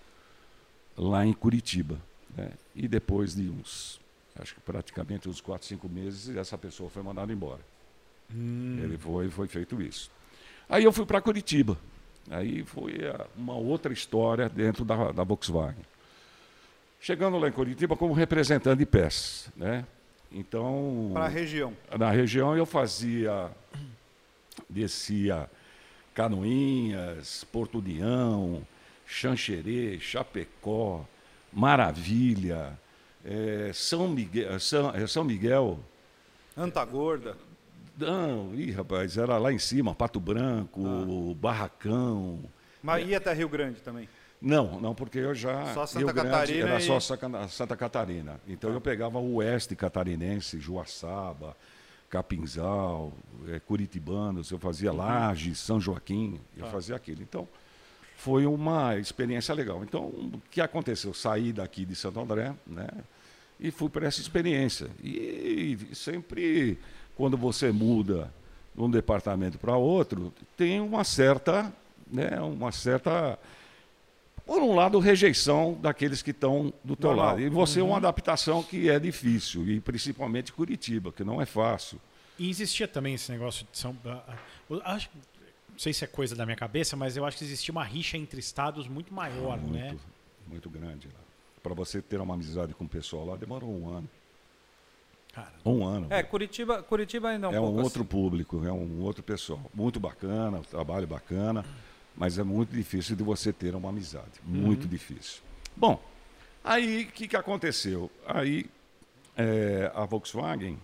lá 0.96 1.24
em 1.24 1.32
Curitiba. 1.32 1.98
né? 2.36 2.52
E 2.76 2.86
depois 2.86 3.34
de 3.34 3.48
uns, 3.48 4.00
acho 4.38 4.54
que 4.54 4.60
praticamente 4.60 5.28
uns 5.28 5.40
4, 5.40 5.66
5 5.66 5.88
meses, 5.88 6.36
essa 6.36 6.58
pessoa 6.58 6.90
foi 6.90 7.02
mandada 7.02 7.32
embora. 7.32 7.60
Ele 8.30 8.96
foi, 8.98 9.28
foi 9.30 9.48
feito 9.48 9.80
isso. 9.82 10.10
Aí 10.68 10.84
eu 10.84 10.92
fui 10.92 11.04
para 11.04 11.20
Curitiba. 11.20 11.76
Aí 12.30 12.64
foi 12.64 12.98
uma 13.36 13.54
outra 13.54 13.92
história 13.92 14.48
dentro 14.48 14.84
da, 14.84 15.12
da 15.12 15.24
Volkswagen. 15.24 15.84
Chegando 17.00 17.38
lá 17.38 17.48
em 17.48 17.52
Curitiba 17.52 17.96
como 17.96 18.12
representante 18.12 18.78
de 18.78 18.86
pés. 18.86 19.50
Né? 19.56 19.84
Então, 20.30 21.10
Para 21.12 21.24
a 21.26 21.28
região. 21.28 21.76
na 21.98 22.10
região 22.10 22.56
eu 22.56 22.64
fazia, 22.64 23.50
descia 24.68 25.50
Canoinhas, 26.14 27.44
Porto 27.44 27.78
União, 27.78 28.66
Xanxerê, 29.06 29.98
Chapecó, 30.00 31.04
Maravilha, 31.52 32.78
eh, 33.24 33.70
São 33.74 34.08
Miguel, 34.08 34.58
São, 34.60 34.94
eh, 34.94 35.06
São 35.06 35.24
Miguel, 35.24 35.78
Antagorda. 36.56 37.36
Não, 37.98 38.54
ih, 38.54 38.70
rapaz, 38.70 39.16
era 39.16 39.38
lá 39.38 39.52
em 39.52 39.58
cima, 39.58 39.94
Pato 39.94 40.18
Branco, 40.20 40.82
Ah. 40.84 41.34
Barracão. 41.36 42.40
Mas 42.82 43.06
ia 43.08 43.18
até 43.18 43.32
Rio 43.32 43.48
Grande 43.48 43.80
também. 43.80 44.08
Não, 44.40 44.80
não, 44.80 44.92
porque 44.94 45.18
eu 45.20 45.34
já. 45.34 45.72
Só 45.72 45.86
Santa 45.86 46.04
Rio 46.04 46.12
Grande 46.14 46.30
Catarina 46.30 46.68
Era 46.70 46.78
e- 46.80 46.82
só 46.82 46.98
Santa 47.48 47.76
Catarina. 47.76 48.40
Então 48.48 48.72
eu 48.72 48.80
pegava 48.80 49.18
o 49.20 49.34
oeste 49.36 49.76
catarinense, 49.76 50.58
Joaçaba, 50.58 51.56
Capinzal, 52.10 53.12
eh, 53.48 53.60
Curitibanos, 53.60 54.50
eu 54.50 54.58
fazia 54.58 54.92
Lages, 54.92 55.58
São 55.60 55.80
Joaquim, 55.80 56.40
eu 56.56 56.66
fazia 56.66 56.94
aquilo. 56.96 57.22
Então 57.22 57.48
foi 58.16 58.44
uma 58.46 58.96
experiência 58.98 59.54
legal. 59.54 59.82
Então 59.84 60.06
o 60.06 60.40
que 60.50 60.60
aconteceu? 60.60 61.14
Saí 61.14 61.52
daqui 61.52 61.84
de 61.84 61.94
Santo 61.94 62.20
André, 62.20 62.52
né? 62.66 62.88
E 63.60 63.70
fui 63.70 63.88
para 63.88 64.06
essa 64.08 64.20
experiência. 64.20 64.88
E 65.02 65.78
sempre, 65.94 66.78
quando 67.16 67.36
você 67.36 67.70
muda 67.70 68.32
de 68.74 68.82
um 68.82 68.90
departamento 68.90 69.58
para 69.58 69.76
outro, 69.76 70.32
tem 70.56 70.80
uma 70.80 71.04
certa, 71.04 71.72
né, 72.10 72.40
uma 72.40 72.72
certa 72.72 73.38
por 74.44 74.60
um 74.60 74.74
lado, 74.74 74.98
rejeição 74.98 75.78
daqueles 75.80 76.20
que 76.20 76.30
estão 76.30 76.72
do 76.82 76.96
teu 76.96 77.10
Normal. 77.10 77.26
lado. 77.26 77.40
E 77.40 77.48
você 77.48 77.80
é 77.80 77.82
uma 77.82 77.96
adaptação 77.96 78.62
que 78.62 78.90
é 78.90 78.98
difícil, 78.98 79.68
e 79.68 79.80
principalmente 79.80 80.52
Curitiba, 80.52 81.12
que 81.12 81.22
não 81.22 81.40
é 81.40 81.46
fácil. 81.46 82.00
E 82.38 82.50
existia 82.50 82.88
também 82.88 83.14
esse 83.14 83.30
negócio 83.30 83.66
de 83.70 83.78
São. 83.78 83.96
ah, 84.04 84.22
ah, 84.28 84.94
acho, 84.94 85.08
não 85.70 85.78
sei 85.78 85.92
se 85.92 86.02
é 86.04 86.06
coisa 86.06 86.34
da 86.34 86.44
minha 86.44 86.56
cabeça, 86.56 86.96
mas 86.96 87.16
eu 87.16 87.24
acho 87.24 87.38
que 87.38 87.44
existia 87.44 87.70
uma 87.72 87.84
rixa 87.84 88.16
entre 88.16 88.40
estados 88.40 88.88
muito 88.88 89.14
maior, 89.14 89.58
muito, 89.58 89.72
né? 89.72 89.96
muito 90.48 90.68
grande 90.68 91.06
lá. 91.06 91.20
Para 91.62 91.74
você 91.74 92.02
ter 92.02 92.20
uma 92.20 92.34
amizade 92.34 92.74
com 92.74 92.84
o 92.84 92.88
pessoal 92.88 93.24
lá, 93.24 93.36
demorou 93.36 93.70
um 93.70 93.88
ano. 93.88 94.08
Cara, 95.32 95.52
Um 95.64 95.84
ano. 95.84 96.06
É, 96.10 96.22
Curitiba, 96.22 96.82
Curitiba 96.82 97.30
ainda 97.30 97.46
é 97.46 97.50
um 97.50 97.54
é 97.54 97.60
um 97.60 97.82
outro 97.82 98.04
público, 98.04 98.64
é 98.66 98.72
um 98.72 99.00
outro 99.00 99.22
pessoal. 99.22 99.70
Muito 99.74 99.98
bacana, 99.98 100.58
o 100.58 100.62
trabalho 100.62 101.06
bacana, 101.06 101.64
mas 102.14 102.38
é 102.38 102.42
muito 102.42 102.74
difícil 102.74 103.16
de 103.16 103.22
você 103.22 103.52
ter 103.52 103.74
uma 103.74 103.88
amizade. 103.88 104.40
Muito 104.44 104.86
difícil. 104.86 105.40
Bom, 105.74 106.02
aí 106.62 107.04
o 107.04 107.06
que, 107.12 107.26
que 107.28 107.36
aconteceu? 107.36 108.10
Aí 108.26 108.66
é, 109.34 109.90
a 109.94 110.04
Volkswagen 110.04 110.78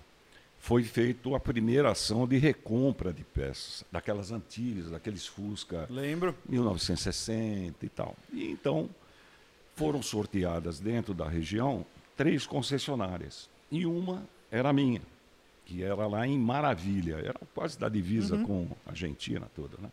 foi 0.59 0.83
feita 0.83 1.35
a 1.37 1.41
primeira 1.41 1.91
ação 1.91 2.27
de 2.27 2.39
recompra 2.39 3.13
de 3.13 3.25
peças, 3.25 3.85
daquelas 3.93 4.33
antigas, 4.33 4.91
daqueles 4.91 5.27
Fusca 5.27 5.85
assim. 5.85 5.93
Lembro. 5.93 6.35
1960 6.49 7.85
e 7.85 7.89
tal. 7.91 8.17
E 8.33 8.51
então 8.51 8.89
foram 9.77 10.03
sorteadas 10.03 10.81
dentro 10.81 11.13
da 11.13 11.29
região 11.29 11.85
três 12.17 12.47
concessionárias. 12.47 13.49
E 13.71 13.87
uma 13.87 14.27
era 14.51 14.73
minha, 14.73 15.03
que 15.65 15.83
era 15.83 16.07
lá 16.07 16.27
em 16.27 16.39
Maravilha, 16.39 17.17
era 17.17 17.41
quase 17.55 17.79
da 17.79 17.89
divisa 17.89 18.39
com 18.39 18.69
a 18.87 18.91
Argentina 18.91 19.47
toda. 19.55 19.77
Né? 19.79 19.91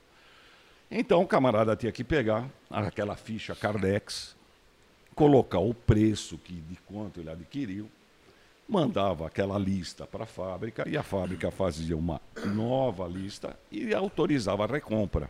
Então 0.89 1.21
o 1.21 1.27
camarada 1.27 1.75
tinha 1.75 1.91
que 1.91 2.03
pegar 2.03 2.49
aquela 2.69 3.15
ficha 3.15 3.55
Cardex, 3.55 4.35
colocar 5.13 5.59
o 5.59 5.73
preço 5.73 6.37
que, 6.37 6.53
de 6.53 6.75
quanto 6.85 7.19
ele 7.19 7.29
adquiriu, 7.29 7.89
mandava 8.67 9.27
aquela 9.27 9.57
lista 9.57 10.07
para 10.07 10.23
a 10.23 10.27
fábrica 10.27 10.87
e 10.87 10.97
a 10.97 11.03
fábrica 11.03 11.51
fazia 11.51 11.95
uma 11.95 12.19
nova 12.45 13.07
lista 13.07 13.57
e 13.71 13.93
autorizava 13.93 14.63
a 14.63 14.67
recompra. 14.67 15.29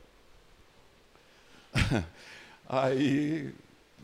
Aí 2.68 3.54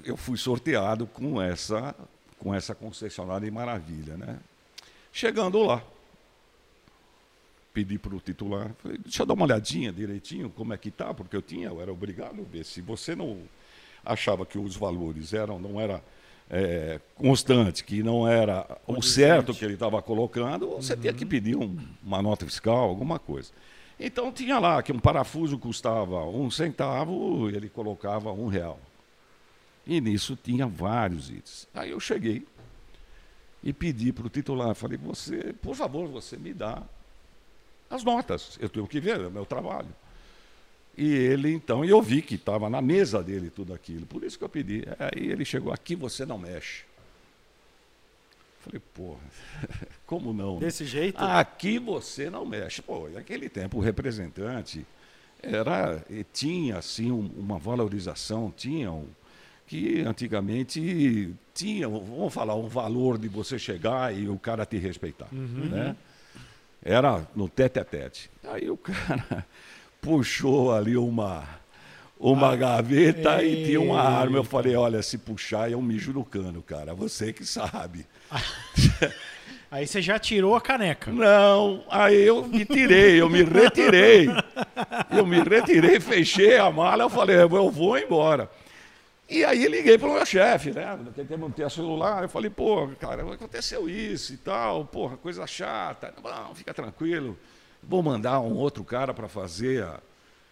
eu 0.03 0.17
fui 0.17 0.37
sorteado 0.37 1.07
com 1.07 1.41
essa, 1.41 1.95
com 2.37 2.53
essa 2.53 2.75
concessionária 2.75 3.47
em 3.47 3.51
Maravilha, 3.51 4.17
né? 4.17 4.39
Chegando 5.11 5.61
lá, 5.63 5.83
pedi 7.73 7.97
para 7.97 8.15
o 8.15 8.19
titular, 8.19 8.71
falei, 8.81 8.97
deixa 8.97 9.21
eu 9.21 9.25
dar 9.25 9.33
uma 9.33 9.45
olhadinha 9.45 9.91
direitinho 9.91 10.49
como 10.49 10.73
é 10.73 10.77
que 10.77 10.91
tá, 10.91 11.13
porque 11.13 11.35
eu 11.35 11.41
tinha, 11.41 11.67
eu 11.67 11.81
era 11.81 11.91
obrigado 11.91 12.41
a 12.41 12.43
ver. 12.43 12.65
Se 12.65 12.81
você 12.81 13.15
não 13.15 13.39
achava 14.05 14.45
que 14.45 14.57
os 14.57 14.75
valores 14.75 15.33
eram, 15.33 15.59
não 15.59 15.79
era 15.79 16.03
é, 16.49 16.99
constante, 17.15 17.81
que 17.83 18.03
não 18.03 18.27
era 18.27 18.67
o 18.85 19.01
certo 19.01 19.53
que 19.53 19.63
ele 19.63 19.75
estava 19.75 20.01
colocando, 20.01 20.67
você 20.75 20.97
tinha 20.97 21.13
que 21.13 21.25
pedir 21.25 21.55
um- 21.55 21.77
uma 22.03 22.21
nota 22.21 22.45
fiscal, 22.45 22.89
alguma 22.89 23.17
coisa. 23.17 23.51
Então 23.97 24.31
tinha 24.33 24.59
lá 24.59 24.81
que 24.83 24.91
um 24.91 24.99
parafuso 24.99 25.57
custava 25.57 26.25
um 26.25 26.51
centavo, 26.51 27.49
ele 27.49 27.69
colocava 27.69 28.33
um 28.33 28.47
real. 28.47 28.79
E 29.87 30.01
nisso 30.01 30.37
tinha 30.43 30.67
vários 30.67 31.29
itens. 31.29 31.67
Aí 31.73 31.91
eu 31.91 31.99
cheguei 32.01 32.45
e 33.63 33.71
pedi 33.71 34.11
para 34.11 34.25
o 34.25 34.29
titular, 34.29 34.73
falei, 34.73 34.97
você, 34.97 35.53
por 35.61 35.75
favor, 35.75 36.07
você 36.07 36.37
me 36.37 36.53
dá 36.53 36.81
as 37.89 38.03
notas. 38.03 38.57
Eu 38.59 38.69
tenho 38.69 38.87
que 38.87 38.99
ver, 38.99 39.19
é 39.19 39.29
meu 39.29 39.45
trabalho. 39.45 39.89
E 40.97 41.09
ele, 41.13 41.53
então, 41.53 41.85
e 41.85 41.89
eu 41.89 42.01
vi 42.01 42.21
que 42.21 42.35
estava 42.35 42.69
na 42.69 42.81
mesa 42.81 43.23
dele 43.23 43.49
tudo 43.49 43.73
aquilo. 43.73 44.05
Por 44.05 44.23
isso 44.23 44.37
que 44.37 44.43
eu 44.43 44.49
pedi. 44.49 44.83
Aí 44.99 45.29
ele 45.31 45.45
chegou, 45.45 45.71
aqui 45.71 45.95
você 45.95 46.25
não 46.25 46.37
mexe. 46.37 46.83
Falei, 48.61 48.81
porra, 48.93 49.21
como 50.05 50.33
não? 50.33 50.55
né? 50.55 50.61
Desse 50.61 50.85
jeito? 50.85 51.17
Aqui 51.17 51.79
você 51.79 52.29
não 52.29 52.45
mexe. 52.45 52.81
Pô, 52.81 53.07
naquele 53.09 53.49
tempo 53.49 53.77
o 53.77 53.81
representante 53.81 54.85
era 55.41 56.05
tinha 56.31 56.77
assim 56.77 57.11
um, 57.11 57.25
uma 57.37 57.57
valorização, 57.57 58.53
tinha 58.55 58.91
um, 58.91 59.07
que 59.71 60.01
antigamente 60.01 61.33
tinha, 61.53 61.87
vamos 61.87 62.33
falar, 62.33 62.55
um 62.55 62.67
valor 62.67 63.17
de 63.17 63.29
você 63.29 63.57
chegar 63.57 64.13
e 64.13 64.27
o 64.27 64.37
cara 64.37 64.65
te 64.65 64.77
respeitar, 64.77 65.29
Uhum. 65.31 65.69
né? 65.69 65.95
Era 66.83 67.25
no 67.33 67.47
tete 67.47 67.79
a 67.79 67.85
tete. 67.85 68.29
Aí 68.51 68.69
o 68.69 68.75
cara 68.75 69.45
puxou 70.01 70.73
ali 70.73 70.97
uma 70.97 71.47
uma 72.19 72.53
gaveta 72.57 73.41
e 73.41 73.63
tinha 73.63 73.79
uma 73.79 74.01
arma. 74.01 74.37
Eu 74.39 74.43
falei, 74.43 74.75
olha, 74.75 75.01
se 75.01 75.17
puxar 75.17 75.71
eu 75.71 75.81
mijo 75.81 76.11
no 76.11 76.25
cano, 76.25 76.61
cara. 76.61 76.93
Você 76.93 77.31
que 77.31 77.45
sabe. 77.45 78.05
Aí 79.71 79.87
você 79.87 80.01
já 80.01 80.19
tirou 80.19 80.53
a 80.53 80.59
caneca. 80.59 81.09
Não, 81.13 81.81
aí 81.89 82.23
eu 82.27 82.45
me 82.45 82.65
tirei, 82.65 83.21
eu 83.21 83.29
me 83.29 83.41
retirei. 83.41 84.27
Eu 85.15 85.25
me 85.25 85.39
retirei, 85.41 85.97
fechei 85.97 86.57
a 86.57 86.69
mala, 86.69 87.03
eu 87.03 87.09
falei, 87.09 87.37
eu 87.37 87.47
vou 87.71 87.97
embora. 87.97 88.49
E 89.31 89.45
aí 89.45 89.65
liguei 89.67 89.97
para 89.97 90.09
o 90.09 90.13
meu 90.13 90.25
chefe, 90.25 90.71
né? 90.71 90.99
Tempo 91.15 91.37
não 91.37 91.51
tinha 91.51 91.69
celular. 91.69 92.23
Eu 92.23 92.29
falei, 92.29 92.49
pô, 92.49 92.89
cara, 92.99 93.21
aconteceu 93.33 93.87
isso 93.89 94.33
e 94.33 94.37
tal, 94.37 94.83
porra, 94.85 95.15
coisa 95.15 95.47
chata. 95.47 96.13
Não, 96.21 96.53
fica 96.53 96.73
tranquilo. 96.73 97.37
Vou 97.81 98.03
mandar 98.03 98.41
um 98.41 98.53
outro 98.57 98.83
cara 98.83 99.13
para 99.13 99.29
fazer 99.29 99.83
a- 99.83 99.99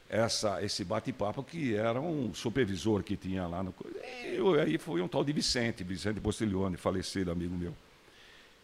essa, 0.09 0.63
esse 0.63 0.83
bate-papo, 0.85 1.43
que 1.43 1.75
era 1.75 1.99
um 1.99 2.33
supervisor 2.33 3.03
que 3.03 3.17
tinha 3.17 3.45
lá 3.47 3.61
no. 3.61 3.75
E 4.23 4.35
eu- 4.37 4.53
aí 4.59 4.77
foi 4.77 5.01
um 5.01 5.07
tal 5.09 5.23
de 5.25 5.33
Vicente, 5.33 5.83
Vicente 5.83 6.21
Postiglione, 6.21 6.77
falecido 6.77 7.31
amigo 7.31 7.55
meu. 7.55 7.73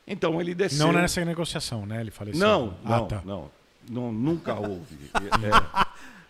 Então 0.08 0.40
ele 0.40 0.56
desceu. 0.56 0.86
Não 0.88 0.94
nessa 0.94 1.24
negociação, 1.26 1.86
né? 1.86 2.00
Ele 2.00 2.12
faleceu. 2.12 2.40
Não, 2.40 2.78
Ah, 2.86 2.90
não, 3.00 3.08
tá. 3.08 3.22
não, 3.26 3.52
não, 3.90 4.12
Nunca 4.14 4.54
houve. 4.56 4.98
É, 5.14 5.86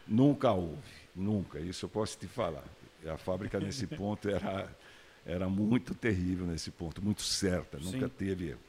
nunca 0.08 0.52
houve. 0.52 0.96
Nunca. 1.16 1.60
Isso 1.60 1.86
eu 1.86 1.90
posso 1.90 2.18
te 2.18 2.28
falar. 2.28 2.64
A 3.10 3.18
fábrica 3.18 3.60
nesse 3.60 3.86
ponto 3.88 4.30
era, 4.30 4.70
era 5.26 5.48
muito 5.50 5.94
terrível 5.94 6.46
nesse 6.46 6.72
ponto, 6.72 7.02
muito 7.04 7.22
certa. 7.22 7.78
Nunca 7.78 8.10
teve 8.10 8.50
erro. 8.50 8.60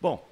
Bom, 0.00 0.26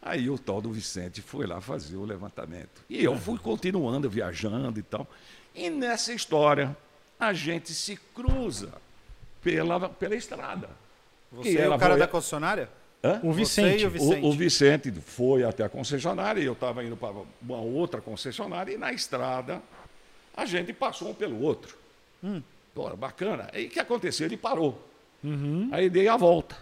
aí 0.00 0.28
o 0.30 0.38
tal 0.38 0.60
do 0.60 0.70
Vicente 0.72 1.20
foi 1.22 1.46
lá 1.46 1.60
fazer 1.60 1.96
o 1.96 2.04
levantamento. 2.04 2.82
E 2.88 3.02
eu 3.04 3.16
fui 3.18 3.38
continuando 3.38 4.08
viajando 4.08 4.78
e 4.78 4.82
tal. 4.82 5.06
E 5.54 5.70
nessa 5.70 6.12
história, 6.12 6.76
a 7.18 7.32
gente 7.32 7.72
se 7.72 7.96
cruza 8.14 8.72
pela, 9.42 9.88
pela 9.88 10.14
estrada. 10.16 10.68
Você 11.32 11.52
Que 11.52 11.58
é 11.58 11.68
o 11.68 11.78
cara 11.78 11.94
boia- 11.94 11.98
da 12.06 12.08
concessionária? 12.08 12.68
Hã? 13.02 13.20
O 13.22 13.32
Vicente. 13.32 13.82
e 13.82 13.86
o 13.86 13.90
Vicente. 13.90 14.24
O, 14.24 14.28
o 14.28 14.32
Vicente 14.32 14.90
foi 14.92 15.44
até 15.44 15.62
a 15.64 15.68
concessionária 15.68 16.40
e 16.40 16.44
eu 16.46 16.54
estava 16.54 16.82
indo 16.82 16.96
para 16.96 17.14
uma 17.42 17.58
outra 17.58 18.00
concessionária 18.00 18.72
e 18.72 18.78
na 18.78 18.92
estrada 18.92 19.60
a 20.34 20.46
gente 20.46 20.72
passou 20.72 21.10
um 21.10 21.14
pelo 21.14 21.40
outro. 21.42 21.76
Hum. 22.22 22.40
Pô, 22.74 22.94
bacana. 22.96 23.48
Aí 23.52 23.66
o 23.66 23.70
que 23.70 23.78
aconteceu? 23.78 24.26
Ele 24.26 24.36
parou. 24.36 24.80
Uhum. 25.22 25.68
Aí 25.72 25.88
dei 25.88 26.08
a 26.08 26.16
volta 26.16 26.56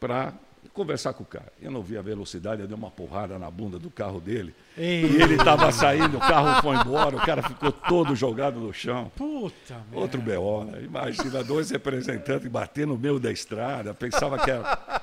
para 0.00 0.32
conversar 0.72 1.12
com 1.12 1.22
o 1.22 1.26
cara. 1.26 1.52
Eu 1.60 1.70
não 1.70 1.82
vi 1.82 1.96
a 1.98 2.02
velocidade, 2.02 2.62
eu 2.62 2.66
dei 2.66 2.76
uma 2.76 2.90
porrada 2.90 3.38
na 3.38 3.50
bunda 3.50 3.78
do 3.78 3.90
carro 3.90 4.20
dele. 4.20 4.54
Ei, 4.76 5.02
E 5.04 5.22
ele 5.22 5.34
estava 5.34 5.70
saindo, 5.70 6.16
o 6.16 6.20
carro 6.20 6.62
foi 6.62 6.76
embora, 6.76 7.16
o 7.16 7.20
cara 7.20 7.42
ficou 7.42 7.70
todo 7.70 8.16
jogado 8.16 8.58
no 8.58 8.72
chão. 8.72 9.12
puta 9.14 9.74
merda. 9.90 9.98
Outro 9.98 10.20
BO, 10.22 10.64
né? 10.64 10.82
Imagina 10.82 11.44
dois 11.44 11.70
representantes 11.70 12.48
bater 12.48 12.86
no 12.86 12.96
meio 12.96 13.18
da 13.20 13.30
estrada. 13.30 13.92
Pensava 13.92 14.38
que 14.38 14.50
era. 14.50 15.02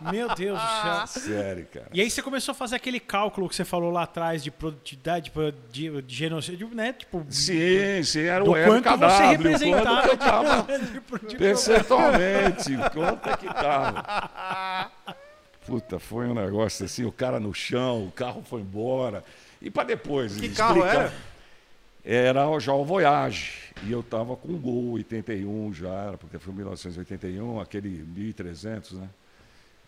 Meu 0.00 0.34
Deus 0.34 0.58
do 0.60 0.82
céu. 0.82 1.06
Sério, 1.06 1.66
cara. 1.72 1.86
E 1.92 2.00
aí 2.00 2.10
você 2.10 2.22
começou 2.22 2.52
a 2.52 2.54
fazer 2.54 2.76
aquele 2.76 3.00
cálculo 3.00 3.48
que 3.48 3.56
você 3.56 3.64
falou 3.64 3.90
lá 3.90 4.02
atrás 4.02 4.42
de 4.42 4.50
produtividade, 4.50 5.32
de, 5.70 6.02
de 6.02 6.14
genocídio, 6.14 6.68
né? 6.72 6.92
Tipo, 6.92 7.24
Sim, 7.30 8.02
sim, 8.02 8.20
era 8.22 8.44
o 8.44 8.48
quanto 8.48 8.88
você 8.98 9.06
RKW, 9.06 9.28
representava. 9.30 9.84
quanto 9.84 10.02
que 10.02 10.10
eu 10.10 10.18
tava 10.18 10.66
de- 10.78 11.26
de- 11.28 11.36
percentualmente, 11.36 12.76
quanto 12.92 13.28
é 13.28 13.36
que 13.36 13.46
tava. 13.46 14.90
Puta, 15.66 15.98
foi 15.98 16.26
um 16.28 16.34
negócio 16.34 16.84
assim, 16.84 17.04
o 17.04 17.10
cara 17.12 17.40
no 17.40 17.52
chão, 17.52 18.06
o 18.06 18.12
carro 18.12 18.42
foi 18.48 18.60
embora. 18.60 19.24
E 19.60 19.70
para 19.70 19.84
depois 19.84 20.32
Que 20.36 20.46
explicar- 20.46 20.68
carro 20.68 20.84
era? 20.84 21.12
Era 22.04 22.58
já 22.60 22.72
o 22.72 22.84
Voyage. 22.84 23.72
E 23.82 23.90
eu 23.90 24.00
tava 24.02 24.36
com 24.36 24.48
um 24.48 24.58
Gol 24.58 24.92
81 24.92 25.72
já, 25.74 25.88
era, 25.88 26.16
porque 26.16 26.38
foi 26.38 26.54
1981, 26.54 27.60
aquele 27.60 27.88
1300, 27.88 28.92
né? 28.92 29.08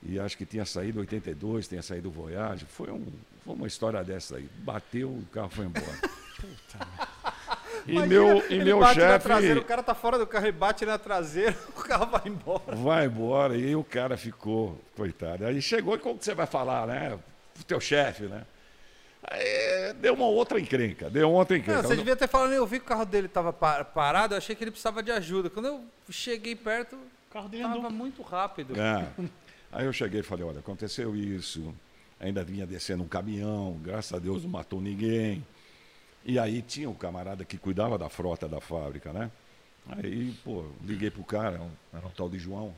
E 0.03 0.19
acho 0.19 0.37
que 0.37 0.47
tinha 0.47 0.65
saído 0.65 1.01
82, 1.01 1.67
tinha 1.69 1.83
saído 1.83 2.09
o 2.09 2.13
Voyage. 2.13 2.65
Foi, 2.67 2.91
um, 2.91 3.05
foi 3.45 3.55
uma 3.55 3.67
história 3.67 4.03
dessa 4.05 4.37
aí. 4.37 4.49
Bateu, 4.59 5.09
o 5.09 5.25
carro 5.33 5.51
foi 5.51 5.65
embora. 5.67 5.87
e 7.87 7.93
Imagina, 7.93 8.07
meu, 8.07 8.39
e 8.49 8.55
ele 8.55 8.65
meu 8.65 8.79
bate 8.81 8.99
na 9.01 9.07
chefe 9.13 9.25
traseira, 9.25 9.61
o 9.61 9.65
cara 9.65 9.83
tá 9.83 9.95
fora 9.95 10.19
do 10.19 10.27
carro 10.27 10.47
e 10.47 10.53
bate 10.53 10.85
na 10.87 10.99
traseira, 10.99 11.57
o 11.77 11.83
carro 11.83 12.07
vai 12.07 12.23
embora. 12.27 12.77
vai 12.77 13.07
embora. 13.07 13.57
E 13.57 13.65
aí 13.67 13.77
o 13.77 13.83
cara 13.85 14.17
ficou, 14.17 14.79
coitado. 14.97 15.45
Aí 15.47 15.61
chegou 15.61 15.95
e 15.97 15.99
como 15.99 16.19
que 16.19 16.25
você 16.25 16.35
vai 16.35 16.47
falar, 16.47 16.87
né? 16.87 17.19
O 17.59 17.65
teu 17.65 17.81
chefe, 17.81 18.25
né? 18.25 18.45
Aí 19.25 19.93
deu 19.95 20.15
uma 20.15 20.27
outra 20.27 20.61
encrenca, 20.61 21.11
deu 21.11 21.29
uma 21.29 21.39
outra 21.41 21.57
Não, 21.57 21.63
encrenca. 21.63 21.83
você 21.83 21.97
devia 21.97 22.15
ter 22.17 22.29
falado, 22.29 22.53
eu 22.53 22.67
vi 22.67 22.79
que 22.79 22.85
o 22.85 22.89
carro 22.89 23.05
dele 23.05 23.27
tava 23.27 23.53
pa- 23.53 23.85
parado, 23.85 24.35
eu 24.35 24.39
achei 24.39 24.55
que 24.55 24.63
ele 24.63 24.71
precisava 24.71 25.03
de 25.03 25.11
ajuda. 25.11 25.51
Quando 25.51 25.67
eu 25.67 25.85
cheguei 26.09 26.55
perto, 26.55 26.95
O 26.95 27.33
carro 27.33 27.49
dele 27.49 27.65
tava 27.65 27.79
andou. 27.79 27.91
muito 27.91 28.23
rápido. 28.23 28.75
É. 28.81 29.07
Aí 29.73 29.85
eu 29.87 29.93
cheguei 29.93 30.21
e 30.21 30.23
falei, 30.23 30.45
olha, 30.45 30.61
aconteceu 30.61 31.15
isso, 31.15 31.75
ainda 32.19 32.43
vinha 32.43 32.67
descendo 32.67 33.03
um 33.03 33.09
caminhão, 33.09 33.79
graças 33.83 34.13
a 34.13 34.19
Deus 34.19 34.43
não 34.43 34.51
matou 34.51 34.81
ninguém. 34.81 35.45
E 36.25 36.39
aí 36.39 36.63
tinha 36.63 36.89
um 36.89 36.95
camarada 36.95 37.45
que 37.45 37.57
cuidava 37.59 37.97
da 37.99 38.09
frota 38.09 38.49
da 38.49 38.61
fábrica, 38.61 39.13
né? 39.13 39.31
Aí, 39.91 40.35
pô, 40.45 40.67
liguei 40.85 41.11
pro 41.11 41.23
cara, 41.25 41.61
era 41.93 42.07
um 42.07 42.11
tal 42.11 42.29
de 42.29 42.39
João, 42.39 42.75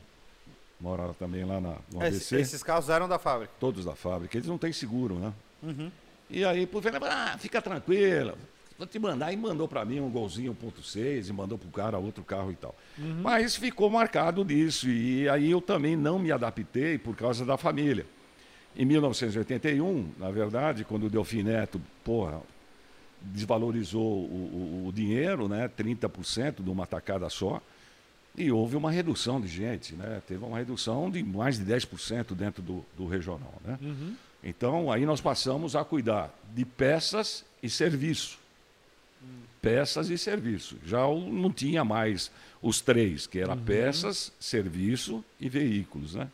mora 0.79 1.13
também 1.15 1.43
lá 1.43 1.59
na, 1.59 1.71
no 1.91 2.01
Esse- 2.03 2.35
ABC, 2.35 2.39
esses 2.39 2.63
carros 2.63 2.89
eram 2.89 3.07
da 3.09 3.19
fábrica. 3.19 3.53
todos 3.59 3.83
da 3.85 3.95
fábrica, 3.95 4.37
eles 4.37 4.47
não 4.47 4.57
têm 4.57 4.71
seguro, 4.71 5.15
né? 5.15 5.33
Uhum. 5.63 5.91
E 6.29 6.45
aí, 6.45 6.65
pô, 6.65 6.81
falei, 6.81 6.99
ah, 7.03 7.37
fica 7.37 7.61
tranquila, 7.61 8.37
vou 8.81 8.87
te 8.87 8.97
mandar. 8.99 9.31
E 9.31 9.37
mandou 9.37 9.67
para 9.67 9.85
mim 9.85 9.99
um 9.99 10.09
golzinho 10.09 10.55
1.6 10.55 11.29
e 11.29 11.33
mandou 11.33 11.57
pro 11.57 11.69
cara 11.69 11.97
outro 11.99 12.23
carro 12.23 12.51
e 12.51 12.55
tal. 12.55 12.75
Mas 13.21 13.55
ficou 13.55 13.89
marcado 13.89 14.43
disso. 14.43 14.89
E 14.89 15.29
aí 15.29 15.51
eu 15.51 15.61
também 15.61 15.95
não 15.95 16.17
me 16.17 16.31
adaptei 16.31 16.97
por 16.97 17.15
causa 17.15 17.45
da 17.45 17.57
família. 17.57 18.05
Em 18.75 18.85
1981, 18.85 20.11
na 20.17 20.31
verdade, 20.31 20.83
quando 20.85 21.05
o 21.05 21.09
Delfim 21.09 21.43
Neto, 21.43 21.79
porra, 22.03 22.41
desvalorizou 23.21 24.01
o, 24.01 24.83
o- 24.83 24.87
o 24.87 24.91
dinheiro, 24.93 25.47
né, 25.47 25.67
30% 25.67 26.63
de 26.63 26.69
uma 26.69 26.87
tacada 26.87 27.29
só, 27.29 27.61
e 28.35 28.49
houve 28.51 28.75
uma 28.77 28.89
redução 28.89 29.41
de 29.41 29.47
gente, 29.47 29.93
né? 29.93 30.21
Teve 30.25 30.43
uma 30.45 30.57
redução 30.57 31.11
de 31.11 31.21
mais 31.21 31.59
de 31.59 31.65
10% 31.65 32.33
dentro 32.33 32.61
do, 32.63 32.83
do 32.97 33.05
regional, 33.05 33.53
né? 33.63 33.77
Então, 34.41 34.89
aí 34.91 35.05
nós 35.05 35.19
passamos 35.21 35.75
a 35.75 35.83
cuidar 35.83 36.33
de 36.55 36.63
peças 36.63 37.43
e 37.61 37.69
serviço. 37.69 38.39
Peças 39.61 40.09
e 40.09 40.17
serviço. 40.17 40.77
Já 40.85 41.05
o- 41.05 41.19
não 41.31 41.51
tinha 41.51 41.83
mais 41.85 42.31
os 42.61 42.81
três, 42.81 43.27
que 43.27 43.39
era 43.39 43.55
peças, 43.55 44.31
serviço 44.39 45.23
e 45.39 45.47
veículos, 45.49 46.15
né? 46.15 46.27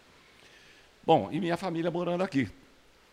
Bom, 1.06 1.30
e 1.32 1.39
minha 1.39 1.58
família 1.58 1.89
morando 1.91 2.21
aqui. 2.23 2.47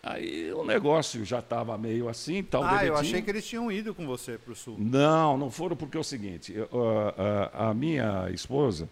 Aí 0.03 0.53
o 0.53 0.65
negócio 0.65 1.25
já 1.25 1.39
estava 1.39 1.79
meio 1.79 2.09
assim, 2.09 2.43
tal. 2.43 2.63
Ah, 2.63 2.85
eu 2.85 2.95
achei 2.97 3.23
que 3.23 3.31
eles 3.31 3.47
tinham 3.47 3.73
ido 3.73 3.95
com 3.95 4.07
você 4.07 4.37
pro 4.37 4.55
sul. 4.55 4.77
Não, 4.79 5.37
não 5.39 5.51
foram 5.51 5.75
porque 5.77 5.97
é 5.97 6.01
o 6.01 6.05
seguinte, 6.05 6.53
eu, 6.53 6.69
ah, 6.73 7.51
ah, 7.55 7.71
a 7.71 7.75
minha 7.75 8.29
esposa, 8.31 8.89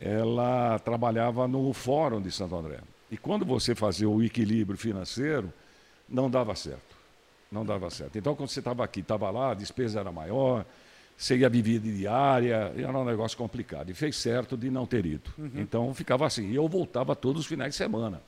ela 0.00 0.78
trabalhava 0.78 1.48
no 1.48 1.72
Fórum 1.72 2.20
de 2.22 2.30
Santo 2.30 2.54
André. 2.54 2.78
E 3.10 3.16
quando 3.16 3.44
você 3.44 3.74
fazia 3.74 4.08
o 4.08 4.22
equilíbrio 4.22 4.78
financeiro, 4.78 5.52
não 6.08 6.30
dava 6.30 6.54
certo. 6.54 6.96
Não 7.50 7.64
dava 7.64 7.88
certo. 7.90 8.18
Então, 8.18 8.34
quando 8.34 8.48
você 8.50 8.58
estava 8.60 8.84
aqui, 8.84 9.00
estava 9.00 9.30
lá, 9.30 9.52
a 9.52 9.54
despesa 9.54 10.00
era 10.00 10.12
maior, 10.12 10.64
você 11.16 11.36
ia 11.36 11.48
viver 11.48 11.78
de 11.80 11.96
diária, 11.96 12.72
era 12.76 12.96
um 12.96 13.04
negócio 13.04 13.36
complicado. 13.38 13.90
E 13.90 13.94
fez 13.94 14.16
certo 14.16 14.56
de 14.56 14.70
não 14.70 14.86
ter 14.86 15.06
ido. 15.06 15.30
Então, 15.54 15.92
ficava 15.94 16.26
assim. 16.26 16.50
E 16.50 16.54
eu 16.56 16.68
voltava 16.68 17.16
todos 17.16 17.40
os 17.42 17.46
finais 17.46 17.70
de 17.70 17.76
semana. 17.76 18.20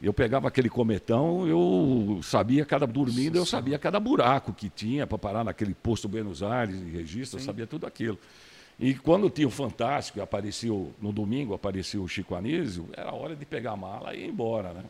Eu 0.00 0.12
pegava 0.14 0.46
aquele 0.46 0.68
cometão, 0.70 1.46
eu 1.46 2.20
sabia 2.22 2.64
cada 2.64 2.86
dormindo, 2.86 3.36
eu 3.36 3.44
sabia 3.44 3.78
cada 3.80 3.98
buraco 3.98 4.52
que 4.52 4.70
tinha 4.70 5.06
para 5.08 5.18
parar 5.18 5.44
naquele 5.44 5.74
posto 5.74 6.08
Buenos 6.08 6.40
Aires 6.42 6.76
e 6.76 6.84
registro, 6.90 7.38
eu 7.40 7.44
sabia 7.44 7.66
tudo 7.66 7.84
aquilo. 7.84 8.16
E 8.78 8.94
quando 8.94 9.28
tinha 9.28 9.48
o 9.48 9.50
Fantástico, 9.50 10.20
aparecia 10.22 10.72
o- 10.72 10.92
no 11.02 11.10
domingo, 11.12 11.52
aparecia 11.52 12.00
o 12.00 12.06
Chico 12.06 12.36
Anísio, 12.36 12.88
era 12.96 13.12
hora 13.12 13.34
de 13.34 13.44
pegar 13.44 13.72
a 13.72 13.76
mala 13.76 14.14
e 14.14 14.22
ir 14.24 14.28
embora, 14.28 14.72
né? 14.72 14.84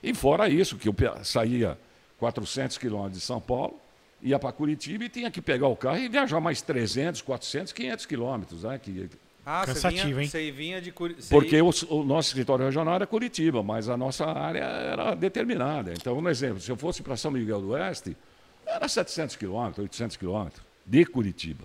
E 0.00 0.14
fora 0.14 0.48
isso, 0.48 0.76
que 0.76 0.88
eu 0.88 0.94
saía 1.24 1.76
400 2.18 2.78
quilômetros 2.78 3.18
de 3.20 3.24
São 3.24 3.40
Paulo, 3.40 3.78
ia 4.22 4.38
para 4.38 4.52
Curitiba 4.52 5.04
e 5.04 5.08
tinha 5.08 5.30
que 5.30 5.40
pegar 5.42 5.68
o 5.68 5.76
carro 5.76 5.98
e 5.98 6.08
viajar 6.08 6.40
mais 6.40 6.62
300, 6.62 7.20
400, 7.22 7.72
500 7.72 8.06
quilômetros, 8.06 8.62
né? 8.64 8.78
Que 8.78 9.08
Ah, 9.44 9.64
Cansativo, 9.66 10.02
você 10.02 10.08
vinha, 10.10 10.22
hein? 10.22 10.28
Você 10.28 10.50
vinha 10.50 10.80
de 10.80 10.90
Curi... 10.92 11.14
você 11.14 11.28
porque 11.34 11.56
ia- 11.56 11.64
o, 11.64 11.70
o 11.90 12.04
nosso 12.04 12.28
escritório 12.28 12.64
regional 12.64 12.94
era 12.94 13.06
Curitiba, 13.06 13.62
mas 13.62 13.88
a 13.88 13.96
nossa 13.96 14.24
área 14.26 14.60
era 14.64 15.14
determinada. 15.14 15.92
Então, 15.92 16.18
um 16.18 16.28
exemplo, 16.28 16.60
se 16.60 16.70
eu 16.70 16.76
fosse 16.76 17.02
para 17.02 17.16
São 17.16 17.30
Miguel 17.30 17.60
do 17.60 17.68
Oeste, 17.70 18.16
era 18.66 18.88
700 18.88 19.36
quilômetros, 19.36 19.78
800 19.84 20.16
quilômetros 20.16 20.62
de 20.84 21.04
Curitiba. 21.04 21.64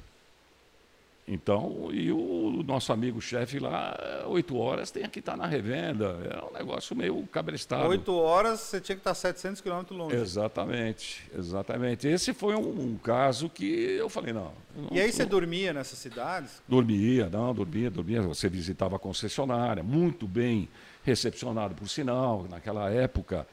Então, 1.27 1.89
e 1.93 2.11
o 2.11 2.63
nosso 2.65 2.91
amigo 2.91 3.21
chefe 3.21 3.59
lá, 3.59 3.97
oito 4.27 4.57
horas, 4.57 4.91
tem 4.91 5.07
que 5.07 5.19
estar 5.19 5.37
na 5.37 5.45
revenda. 5.45 6.17
É 6.29 6.43
um 6.43 6.51
negócio 6.51 6.95
meio 6.95 7.21
cabrestado. 7.27 7.87
Oito 7.87 8.13
horas, 8.13 8.59
você 8.59 8.81
tinha 8.81 8.95
que 8.95 9.01
estar 9.01 9.13
700 9.13 9.61
quilômetros 9.61 9.97
longe. 9.97 10.15
Exatamente, 10.15 11.23
exatamente. 11.33 12.07
Esse 12.07 12.33
foi 12.33 12.55
um, 12.55 12.69
um 12.69 12.97
caso 12.97 13.49
que 13.49 13.65
eu 13.65 14.09
falei, 14.09 14.33
não. 14.33 14.51
não 14.75 14.89
e 14.91 14.99
aí 14.99 15.11
você 15.11 15.25
dormia 15.25 15.71
nessas 15.71 15.99
cidades? 15.99 16.61
Dormia, 16.67 17.29
não, 17.29 17.53
dormia, 17.53 17.89
dormia. 17.89 18.21
Você 18.23 18.49
visitava 18.49 18.95
a 18.95 18.99
concessionária, 18.99 19.83
muito 19.83 20.27
bem 20.27 20.67
recepcionado, 21.03 21.75
por 21.75 21.87
sinal, 21.87 22.45
naquela 22.49 22.89
época 22.89 23.47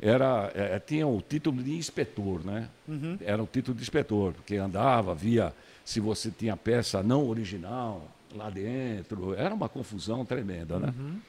era 0.00 0.50
é, 0.54 0.78
tinha 0.78 1.06
o 1.06 1.20
título 1.20 1.62
de 1.62 1.72
inspetor, 1.72 2.44
né? 2.44 2.68
Uhum. 2.86 3.16
Era 3.20 3.42
o 3.42 3.46
título 3.46 3.76
de 3.76 3.82
inspetor, 3.82 4.32
porque 4.34 4.56
andava, 4.56 5.14
via 5.14 5.54
se 5.84 6.00
você 6.00 6.30
tinha 6.30 6.56
peça 6.56 7.02
não 7.02 7.28
original 7.28 8.08
lá 8.34 8.50
dentro. 8.50 9.34
Era 9.34 9.54
uma 9.54 9.68
confusão 9.68 10.24
tremenda, 10.24 10.78
né? 10.78 10.94
Uhum. 10.98 11.20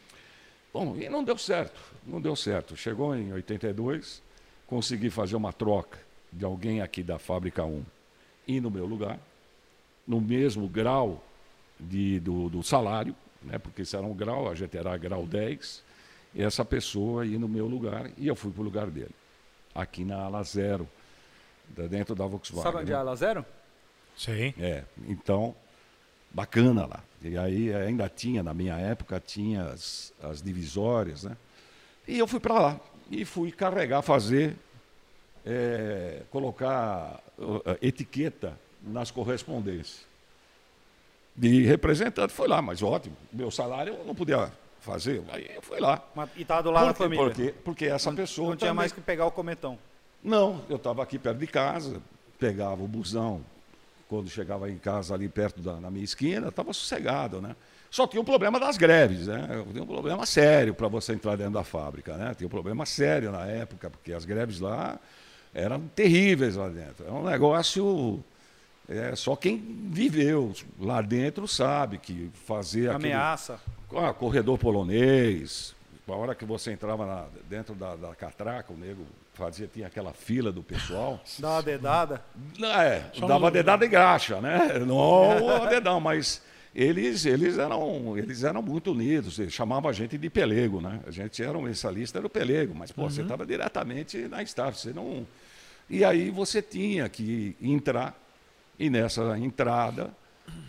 Bom, 0.73 0.97
e 0.97 1.07
não 1.07 1.23
deu 1.23 1.37
certo, 1.37 1.79
não 2.05 2.19
deu 2.19 2.35
certo. 2.35 2.75
Chegou 2.75 3.15
em 3.15 3.31
82, 3.31 4.21
consegui 4.67 5.09
fazer 5.09 5.35
uma 5.35 5.53
troca 5.53 5.99
de 6.31 6.43
alguém 6.43 6.81
aqui 6.81 7.01
da 7.01 7.17
fábrica 7.17 7.63
1 7.63 7.83
e 8.47 8.59
no 8.59 8.69
meu 8.69 8.85
lugar, 8.85 9.17
no 10.05 10.19
mesmo 10.19 10.67
grau 10.67 11.23
de, 11.79 12.19
do, 12.19 12.49
do 12.49 12.61
salário, 12.61 13.15
né? 13.41 13.57
porque 13.57 13.83
isso 13.83 13.95
era 13.95 14.05
um 14.05 14.13
grau, 14.13 14.49
a 14.49 14.55
gente 14.55 14.77
era 14.77 14.95
grau 14.97 15.25
10, 15.25 15.83
e 16.33 16.43
essa 16.43 16.65
pessoa 16.65 17.25
ia 17.25 17.39
no 17.39 17.47
meu 17.47 17.67
lugar 17.67 18.11
e 18.17 18.27
eu 18.27 18.35
fui 18.35 18.51
para 18.51 18.61
o 18.61 18.63
lugar 18.65 18.87
dele, 18.87 19.15
aqui 19.73 20.03
na 20.03 20.17
ala 20.17 20.43
zero, 20.43 20.87
dentro 21.89 22.13
da 22.13 22.25
Volkswagen. 22.25 22.63
Sabe 22.63 22.83
onde 22.83 22.91
é 22.91 22.95
a 22.95 22.99
ala 22.99 23.15
zero? 23.15 23.45
Sim. 24.15 24.53
É, 24.59 24.83
então, 25.07 25.55
bacana 26.31 26.85
lá. 26.85 27.03
E 27.21 27.37
aí 27.37 27.73
ainda 27.73 28.07
tinha, 28.07 28.43
na 28.43 28.53
minha 28.53 28.75
época, 28.75 29.19
tinha 29.19 29.63
as, 29.63 30.13
as 30.21 30.41
divisórias, 30.41 31.23
né? 31.23 31.35
E 32.07 32.19
eu 32.19 32.27
fui 32.27 32.39
para 32.39 32.53
lá 32.53 32.79
e 33.09 33.25
fui 33.25 33.51
carregar, 33.51 34.01
fazer, 34.01 34.55
é, 35.45 36.21
colocar 36.29 37.19
uh, 37.37 37.61
etiqueta 37.81 38.57
nas 38.81 39.11
correspondências. 39.11 40.05
De 41.35 41.63
representante, 41.63 42.31
foi 42.31 42.47
lá, 42.47 42.61
mas 42.61 42.81
ótimo. 42.81 43.15
Meu 43.33 43.51
salário 43.51 43.93
eu 43.93 44.05
não 44.05 44.15
podia 44.15 44.51
fazer, 44.79 45.21
aí 45.29 45.49
eu 45.53 45.61
fui 45.61 45.79
lá. 45.79 46.01
Mas, 46.15 46.29
e 46.35 46.43
estava 46.43 46.63
do 46.63 46.71
lado 46.71 46.87
porque, 46.87 47.03
da 47.03 47.03
família? 47.03 47.25
Porque, 47.25 47.51
porque 47.63 47.85
essa 47.85 48.09
não, 48.09 48.15
pessoa. 48.15 48.49
Não 48.51 48.55
tinha 48.55 48.69
também... 48.69 48.77
mais 48.77 48.91
que 48.91 49.01
pegar 49.01 49.25
o 49.25 49.31
cometão. 49.31 49.77
Não, 50.23 50.63
eu 50.69 50.77
estava 50.77 51.03
aqui 51.03 51.19
perto 51.19 51.39
de 51.39 51.47
casa, 51.47 52.01
pegava 52.39 52.81
o 52.81 52.87
busão, 52.87 53.43
quando 54.07 54.29
chegava 54.29 54.69
em 54.69 54.77
casa 54.77 55.13
ali 55.13 55.27
perto 55.27 55.61
da 55.61 55.89
minha 55.89 56.03
esquina, 56.03 56.49
estava 56.49 56.71
sossegado, 56.73 57.41
né? 57.41 57.55
Só 57.89 58.05
tinha 58.05 58.21
o 58.21 58.25
problema 58.25 58.59
das 58.59 58.77
greves, 58.77 59.27
né? 59.27 59.47
Tinha 59.71 59.83
um 59.83 59.87
problema 59.87 60.25
sério 60.25 60.73
para 60.73 60.87
você 60.87 61.13
entrar 61.13 61.37
dentro 61.37 61.53
da 61.53 61.63
fábrica, 61.63 62.17
né? 62.17 62.33
Tinha 62.35 62.45
um 62.45 62.49
problema 62.49 62.85
sério 62.85 63.31
na 63.31 63.45
época, 63.45 63.89
porque 63.89 64.11
as 64.11 64.25
greves 64.25 64.59
lá 64.59 64.99
eram 65.53 65.79
terríveis 65.95 66.55
lá 66.55 66.67
dentro. 66.67 67.07
É 67.07 67.11
um 67.11 67.23
negócio. 67.23 68.23
É, 68.87 69.15
só 69.15 69.35
quem 69.35 69.57
viveu 69.89 70.53
lá 70.79 71.01
dentro 71.01 71.47
sabe 71.47 71.97
que 71.97 72.29
fazer 72.45 72.91
Ameaça. 72.91 73.59
Aquele, 73.87 74.05
ah, 74.05 74.13
corredor 74.13 74.59
polonês, 74.59 75.73
a 76.07 76.11
hora 76.11 76.35
que 76.35 76.45
você 76.45 76.71
entrava 76.71 77.05
na, 77.05 77.25
dentro 77.49 77.73
da, 77.73 77.95
da 77.95 78.13
catraca, 78.13 78.71
o 78.71 78.77
nego 78.77 79.05
fazia, 79.35 79.67
tinha 79.67 79.87
aquela 79.87 80.13
fila 80.13 80.51
do 80.51 80.63
pessoal. 80.63 81.21
Dá 81.39 81.51
uma 81.51 81.63
dedada? 81.63 82.21
É, 82.81 83.03
Só 83.13 83.27
dava 83.27 83.51
dedada 83.51 83.85
e 83.85 83.87
graxa, 83.87 84.41
né? 84.41 84.79
Não 84.85 85.49
a 85.49 85.67
dedão, 85.67 85.99
mas 85.99 86.41
eles, 86.73 87.25
eles, 87.25 87.57
eram, 87.57 88.17
eles 88.17 88.43
eram 88.43 88.61
muito 88.61 88.91
unidos, 88.91 89.39
eles 89.39 89.53
chamavam 89.53 89.89
a 89.89 89.93
gente 89.93 90.17
de 90.17 90.29
pelego, 90.29 90.81
né? 90.81 90.99
A 91.07 91.11
gente 91.11 91.41
era 91.41 91.57
um 91.57 91.61
mensalista, 91.61 92.17
era 92.19 92.27
o 92.27 92.29
pelego, 92.29 92.73
mas 92.75 92.91
pô, 92.91 93.03
uhum. 93.03 93.09
você 93.09 93.21
estava 93.21 93.45
diretamente 93.45 94.17
na 94.27 94.41
staff, 94.43 94.77
você 94.77 94.91
não. 94.91 95.25
E 95.89 96.03
aí 96.03 96.29
você 96.29 96.61
tinha 96.61 97.07
que 97.07 97.55
entrar, 97.61 98.19
e 98.77 98.89
nessa 98.89 99.37
entrada 99.37 100.13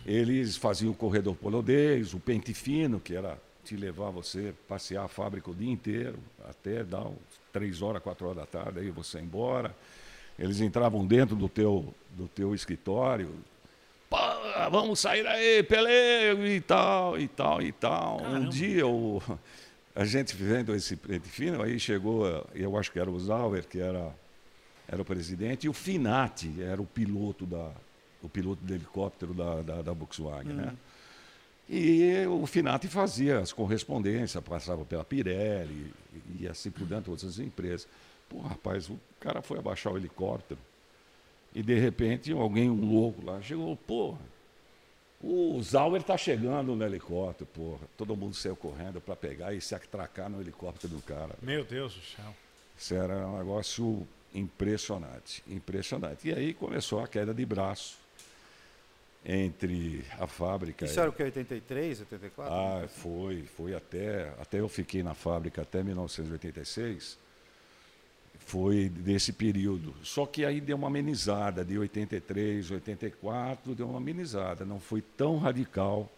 eles 0.05 0.55
faziam 0.55 0.91
o 0.91 0.95
corredor 0.95 1.35
polonês, 1.35 2.13
o 2.13 2.19
pente 2.19 2.53
fino, 2.53 2.99
que 2.99 3.15
era 3.15 3.37
te 3.67 3.75
levar 3.75 4.09
você 4.11 4.53
passear 4.67 5.03
a 5.03 5.07
fábrica 5.09 5.51
o 5.51 5.55
dia 5.55 5.71
inteiro, 5.71 6.17
até 6.47 6.83
dar 6.83 7.05
três 7.51 7.81
horas, 7.81 8.01
quatro 8.01 8.27
horas 8.27 8.37
da 8.37 8.45
tarde, 8.45 8.79
aí 8.79 8.89
você 8.89 9.19
embora. 9.19 9.75
Eles 10.39 10.61
entravam 10.61 11.05
dentro 11.05 11.35
do 11.35 11.49
teu, 11.49 11.93
do 12.11 12.27
teu 12.27 12.55
escritório. 12.55 13.29
Vamos 14.71 14.99
sair 14.99 15.27
aí, 15.27 15.63
pelego 15.63 16.45
e 16.45 16.61
tal, 16.61 17.19
e 17.19 17.27
tal, 17.27 17.61
e 17.61 17.71
tal. 17.73 18.17
Caramba. 18.19 18.39
Um 18.39 18.49
dia 18.49 18.87
o, 18.87 19.21
a 19.93 20.05
gente 20.05 20.35
vendo 20.35 20.73
esse 20.73 20.95
pente 20.95 21.27
fino, 21.27 21.61
aí 21.61 21.77
chegou, 21.79 22.25
eu 22.55 22.77
acho 22.77 22.91
que 22.91 22.99
era 22.99 23.11
o 23.11 23.19
Zauer, 23.19 23.67
que 23.67 23.79
era, 23.79 24.15
era 24.87 25.01
o 25.01 25.05
presidente, 25.05 25.65
e 25.65 25.69
o 25.69 25.73
Finati 25.73 26.61
era 26.61 26.81
o 26.81 26.85
piloto 26.85 27.45
da, 27.45 27.71
o 28.21 28.29
piloto 28.29 28.63
do 28.63 28.73
helicóptero 28.73 29.33
da, 29.33 29.61
da, 29.61 29.81
da 29.81 29.91
Volkswagen, 29.91 30.53
né? 30.53 30.63
hum. 30.63 30.65
né? 30.67 30.77
E 31.69 32.25
o 32.27 32.45
Finati 32.45 32.87
fazia 32.87 33.39
as 33.39 33.51
correspondências, 33.51 34.41
passava 34.43 34.85
pela 34.85 35.03
Pirelli 35.03 35.93
e 36.39 36.47
assim 36.47 36.71
por 36.71 36.85
dentro, 36.85 37.11
outras 37.11 37.39
empresas. 37.39 37.87
Pô, 38.29 38.39
rapaz, 38.39 38.89
o 38.89 38.99
cara 39.19 39.41
foi 39.41 39.59
abaixar 39.59 39.91
o 39.91 39.97
helicóptero 39.97 40.59
e 41.53 41.61
de 41.61 41.77
repente 41.77 42.31
alguém, 42.31 42.69
um 42.69 42.89
louco 42.89 43.25
lá, 43.25 43.41
chegou, 43.41 43.75
porra, 43.75 44.19
o 45.21 45.59
Zauer 45.63 46.01
está 46.01 46.15
chegando 46.15 46.75
no 46.75 46.85
helicóptero, 46.85 47.49
porra. 47.51 47.87
Todo 47.97 48.15
mundo 48.15 48.35
saiu 48.35 48.55
correndo 48.55 49.01
para 49.01 49.15
pegar 49.15 49.53
e 49.53 49.59
se 49.59 49.73
atracar 49.73 50.29
no 50.29 50.39
helicóptero 50.39 50.93
do 50.93 51.01
cara. 51.01 51.35
Meu 51.41 51.63
Deus 51.63 51.95
do 51.95 52.01
céu. 52.01 52.35
Isso 52.77 52.93
era 52.93 53.27
um 53.27 53.39
negócio 53.39 54.07
impressionante, 54.33 55.43
impressionante. 55.47 56.27
E 56.27 56.33
aí 56.33 56.53
começou 56.53 57.03
a 57.03 57.07
queda 57.07 57.33
de 57.33 57.45
braço 57.45 57.97
entre 59.29 60.05
a 60.17 60.25
fábrica. 60.25 60.85
Isso 60.85 60.97
era 60.97 61.09
o 61.09 61.13
que, 61.13 61.21
83, 61.21 61.99
84? 61.99 62.53
Ah, 62.53 62.87
foi, 62.87 63.43
foi 63.43 63.75
até, 63.75 64.29
até 64.39 64.61
eu 64.61 64.69
fiquei 64.69 65.03
na 65.03 65.13
fábrica 65.13 65.63
até 65.63 65.83
1986, 65.83 67.19
foi 68.39 68.87
desse 68.87 69.33
período. 69.33 69.93
Só 70.01 70.25
que 70.25 70.45
aí 70.45 70.61
deu 70.61 70.77
uma 70.77 70.87
amenizada, 70.87 71.65
de 71.65 71.77
83, 71.77 72.71
84, 72.71 73.75
deu 73.75 73.89
uma 73.89 73.97
amenizada, 73.97 74.63
não 74.63 74.79
foi 74.79 75.01
tão 75.01 75.37
radical 75.37 76.09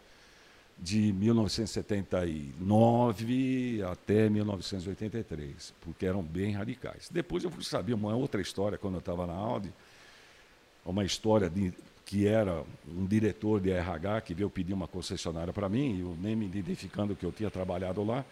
de 0.77 1.11
1979 1.11 3.81
até 3.91 4.29
1983, 4.29 5.73
porque 5.81 6.05
eram 6.05 6.21
bem 6.21 6.51
radicais. 6.51 7.09
Depois 7.11 7.43
eu 7.43 7.49
fui 7.49 7.63
saber 7.63 7.95
uma 7.95 8.15
outra 8.15 8.39
história 8.39 8.77
quando 8.77 8.93
eu 8.93 8.99
estava 8.99 9.25
na 9.25 9.33
Audi, 9.33 9.73
uma 10.85 11.03
história 11.03 11.49
de 11.49 11.73
que 12.09 12.25
era 12.25 12.63
um 12.87 13.05
diretor 13.05 13.61
de 13.61 13.69
RH 13.69 14.21
que 14.21 14.33
veio 14.33 14.49
pedir 14.49 14.73
uma 14.73 14.87
concessionária 14.87 15.53
para 15.53 15.69
mim, 15.69 15.99
eu 15.99 16.17
nem 16.19 16.35
me 16.35 16.47
identificando 16.47 17.15
que 17.15 17.23
eu 17.23 17.31
tinha 17.31 17.51
trabalhado 17.51 18.03
lá, 18.03 18.25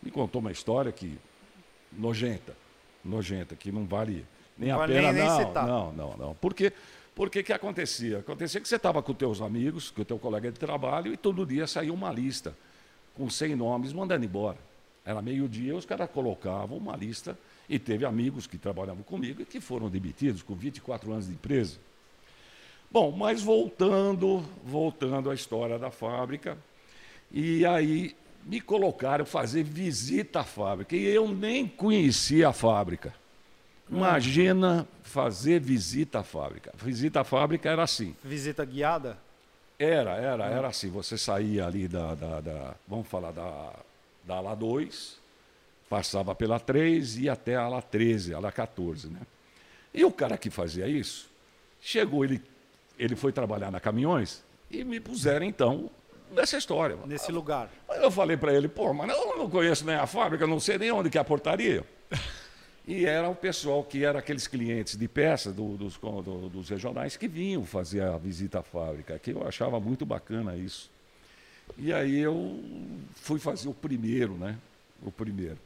me 0.00 0.08
contou 0.08 0.40
uma 0.40 0.52
história 0.52 0.92
que 0.92 1.18
nojenta, 1.90 2.56
nojenta, 3.04 3.56
que 3.56 3.72
não 3.72 3.86
vale 3.86 4.24
nem 4.56 4.68
não 4.68 4.80
a 4.80 4.86
pena 4.86 5.12
nem, 5.12 5.24
não, 5.24 5.36
nem 5.36 5.52
não, 5.52 5.92
não, 5.92 6.16
não. 6.16 6.34
Por 6.36 6.54
quê? 6.54 6.72
Porque 7.12 7.42
que 7.42 7.52
acontecia? 7.52 8.20
Acontecia 8.20 8.60
que 8.60 8.68
você 8.68 8.76
estava 8.76 9.02
com 9.02 9.12
teus 9.12 9.40
amigos, 9.40 9.90
com 9.90 10.02
o 10.02 10.04
teu 10.04 10.16
colega 10.16 10.52
de 10.52 10.58
trabalho 10.60 11.12
e 11.12 11.16
todo 11.16 11.44
dia 11.44 11.66
saía 11.66 11.92
uma 11.92 12.12
lista 12.12 12.56
com 13.16 13.28
100 13.28 13.56
nomes 13.56 13.92
mandando 13.92 14.24
embora. 14.24 14.58
Era 15.04 15.20
meio-dia, 15.20 15.74
os 15.74 15.84
caras 15.84 16.08
colocavam 16.08 16.78
uma 16.78 16.94
lista 16.94 17.36
e 17.68 17.80
teve 17.80 18.04
amigos 18.04 18.46
que 18.46 18.56
trabalhavam 18.56 19.02
comigo 19.02 19.42
e 19.42 19.44
que 19.44 19.60
foram 19.60 19.90
demitidos 19.90 20.40
com 20.40 20.54
24 20.54 21.10
anos 21.10 21.26
de 21.26 21.32
empresa. 21.32 21.80
Bom, 22.94 23.10
mas 23.10 23.42
voltando, 23.42 24.44
voltando 24.64 25.28
à 25.28 25.34
história 25.34 25.76
da 25.80 25.90
fábrica, 25.90 26.56
e 27.28 27.66
aí 27.66 28.14
me 28.44 28.60
colocaram 28.60 29.26
fazer 29.26 29.64
visita 29.64 30.42
à 30.42 30.44
fábrica, 30.44 30.94
e 30.94 31.04
eu 31.04 31.26
nem 31.26 31.66
conhecia 31.66 32.50
a 32.50 32.52
fábrica. 32.52 33.12
Imagina 33.90 34.86
fazer 35.02 35.58
visita 35.58 36.20
à 36.20 36.22
fábrica. 36.22 36.72
Visita 36.76 37.22
à 37.22 37.24
fábrica 37.24 37.68
era 37.68 37.82
assim. 37.82 38.14
Visita 38.22 38.64
guiada? 38.64 39.18
Era, 39.76 40.12
era, 40.12 40.46
era 40.46 40.68
assim. 40.68 40.88
Você 40.90 41.18
saía 41.18 41.66
ali 41.66 41.88
da, 41.88 42.14
da, 42.14 42.40
da 42.40 42.74
vamos 42.86 43.08
falar, 43.08 43.32
da, 43.32 43.72
da 44.22 44.36
ala 44.36 44.54
2, 44.54 45.18
passava 45.90 46.32
pela 46.32 46.60
3 46.60 47.16
e 47.16 47.22
ia 47.22 47.32
até 47.32 47.56
a 47.56 47.62
ala 47.62 47.82
13, 47.82 48.34
a 48.34 48.36
ala 48.36 48.52
14, 48.52 49.08
né? 49.08 49.22
E 49.92 50.04
o 50.04 50.12
cara 50.12 50.38
que 50.38 50.48
fazia 50.48 50.86
isso, 50.86 51.28
chegou, 51.80 52.24
ele 52.24 52.40
ele 52.98 53.16
foi 53.16 53.32
trabalhar 53.32 53.70
na 53.70 53.80
Caminhões 53.80 54.42
e 54.70 54.84
me 54.84 55.00
puseram, 55.00 55.44
então, 55.46 55.90
nessa 56.30 56.56
história. 56.56 56.96
Nesse 57.06 57.30
lugar. 57.30 57.70
Eu 57.88 58.10
falei 58.10 58.36
para 58.36 58.52
ele, 58.52 58.68
pô, 58.68 58.92
mas 58.92 59.08
eu 59.08 59.36
não 59.36 59.48
conheço 59.48 59.84
nem 59.84 59.94
a 59.94 60.06
fábrica, 60.06 60.46
não 60.46 60.60
sei 60.60 60.78
nem 60.78 60.90
onde 60.90 61.10
que 61.10 61.18
é 61.18 61.20
a 61.20 61.24
portaria. 61.24 61.84
E 62.86 63.06
era 63.06 63.26
o 63.30 63.34
pessoal 63.34 63.82
que 63.82 64.04
era 64.04 64.18
aqueles 64.18 64.46
clientes 64.46 64.94
de 64.94 65.08
peça 65.08 65.50
do, 65.50 65.74
dos, 65.74 65.96
do, 65.96 66.50
dos 66.50 66.68
regionais 66.68 67.16
que 67.16 67.26
vinham 67.26 67.64
fazer 67.64 68.02
a 68.02 68.18
visita 68.18 68.58
à 68.58 68.62
fábrica, 68.62 69.18
que 69.18 69.30
eu 69.30 69.46
achava 69.48 69.80
muito 69.80 70.04
bacana 70.04 70.54
isso. 70.54 70.90
E 71.78 71.90
aí 71.94 72.18
eu 72.18 72.60
fui 73.14 73.38
fazer 73.38 73.70
o 73.70 73.74
primeiro, 73.74 74.34
né? 74.34 74.58
O 75.02 75.10
primeiro. 75.10 75.56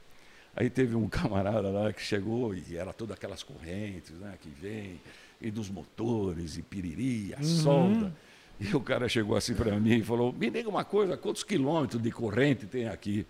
Aí 0.54 0.70
teve 0.70 0.94
um 0.94 1.08
camarada 1.10 1.68
lá 1.68 1.92
que 1.92 2.02
chegou 2.02 2.54
e 2.54 2.76
era 2.76 2.92
todas 2.92 3.16
aquelas 3.16 3.42
correntes, 3.42 4.12
né? 4.12 4.38
Que 4.40 4.48
vem, 4.48 5.00
e 5.40 5.50
dos 5.50 5.70
motores, 5.70 6.56
e 6.56 6.62
piriri, 6.62 7.34
a 7.34 7.38
uhum. 7.38 7.44
solda. 7.44 8.14
E 8.60 8.74
o 8.74 8.80
cara 8.80 9.08
chegou 9.08 9.36
assim 9.36 9.54
para 9.54 9.78
mim 9.78 9.98
e 9.98 10.02
falou: 10.02 10.32
Me 10.32 10.50
diga 10.50 10.68
uma 10.68 10.84
coisa, 10.84 11.16
quantos 11.16 11.44
quilômetros 11.44 12.02
de 12.02 12.10
corrente 12.10 12.66
tem 12.66 12.88
aqui? 12.88 13.24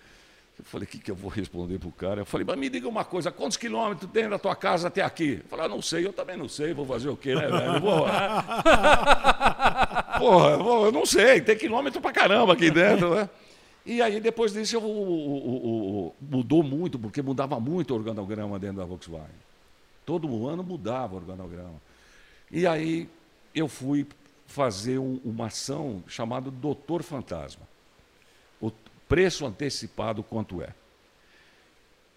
Eu 0.58 0.64
falei: 0.64 0.86
O 0.86 0.90
que, 0.90 0.98
que 0.98 1.10
eu 1.10 1.14
vou 1.14 1.30
responder 1.30 1.78
para 1.78 1.88
o 1.88 1.92
cara? 1.92 2.22
Eu 2.22 2.26
falei: 2.26 2.46
Mas 2.46 2.58
me 2.58 2.70
diga 2.70 2.88
uma 2.88 3.04
coisa, 3.04 3.30
quantos 3.30 3.58
quilômetros 3.58 4.10
tem 4.10 4.28
da 4.28 4.38
tua 4.38 4.56
casa 4.56 4.88
até 4.88 5.02
aqui? 5.02 5.40
Eu 5.42 5.48
falei: 5.50 5.66
ah, 5.66 5.68
Não 5.68 5.82
sei, 5.82 6.06
eu 6.06 6.12
também 6.14 6.36
não 6.36 6.48
sei, 6.48 6.72
vou 6.72 6.86
fazer 6.86 7.10
o 7.10 7.16
quê, 7.16 7.34
né, 7.34 7.46
velho? 7.46 7.80
Vou... 7.80 8.06
Porra, 10.18 10.50
eu 10.86 10.92
não 10.92 11.04
sei, 11.04 11.40
tem 11.42 11.56
quilômetro 11.56 12.00
para 12.00 12.10
caramba 12.10 12.54
aqui 12.54 12.70
dentro, 12.70 13.14
né? 13.14 13.28
E 13.86 14.02
aí, 14.02 14.20
depois 14.20 14.52
disso, 14.52 14.76
eu, 14.76 14.82
o, 14.82 16.08
o, 16.08 16.14
mudou 16.20 16.62
muito, 16.62 16.98
porque 16.98 17.22
mudava 17.22 17.58
muito 17.58 17.92
o 17.92 17.96
organograma 17.96 18.58
dentro 18.58 18.76
da 18.78 18.84
Volkswagen. 18.84 19.28
Todo 20.04 20.46
ano 20.46 20.62
mudava 20.62 21.14
o 21.14 21.16
organograma. 21.16 21.80
E 22.50 22.66
aí, 22.66 23.08
eu 23.54 23.68
fui 23.68 24.06
fazer 24.46 24.98
um, 24.98 25.20
uma 25.24 25.46
ação 25.46 26.02
chamada 26.06 26.50
Doutor 26.50 27.02
Fantasma. 27.02 27.66
O 28.60 28.70
preço 29.08 29.44
antecipado 29.46 30.22
quanto 30.22 30.62
é. 30.62 30.74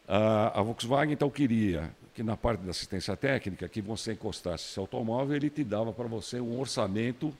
A, 0.08 0.60
a 0.60 0.64
Volkswagen, 0.64 1.14
então, 1.14 1.30
queria 1.30 1.94
que 2.14 2.24
na 2.24 2.36
parte 2.36 2.62
da 2.62 2.72
assistência 2.72 3.16
técnica, 3.16 3.68
que 3.70 3.82
você 3.82 4.14
encostasse 4.14 4.70
esse 4.70 4.80
automóvel, 4.80 5.36
ele 5.36 5.50
te 5.50 5.64
dava 5.64 5.94
para 5.94 6.08
você 6.08 6.40
um 6.40 6.60
orçamento 6.60 7.34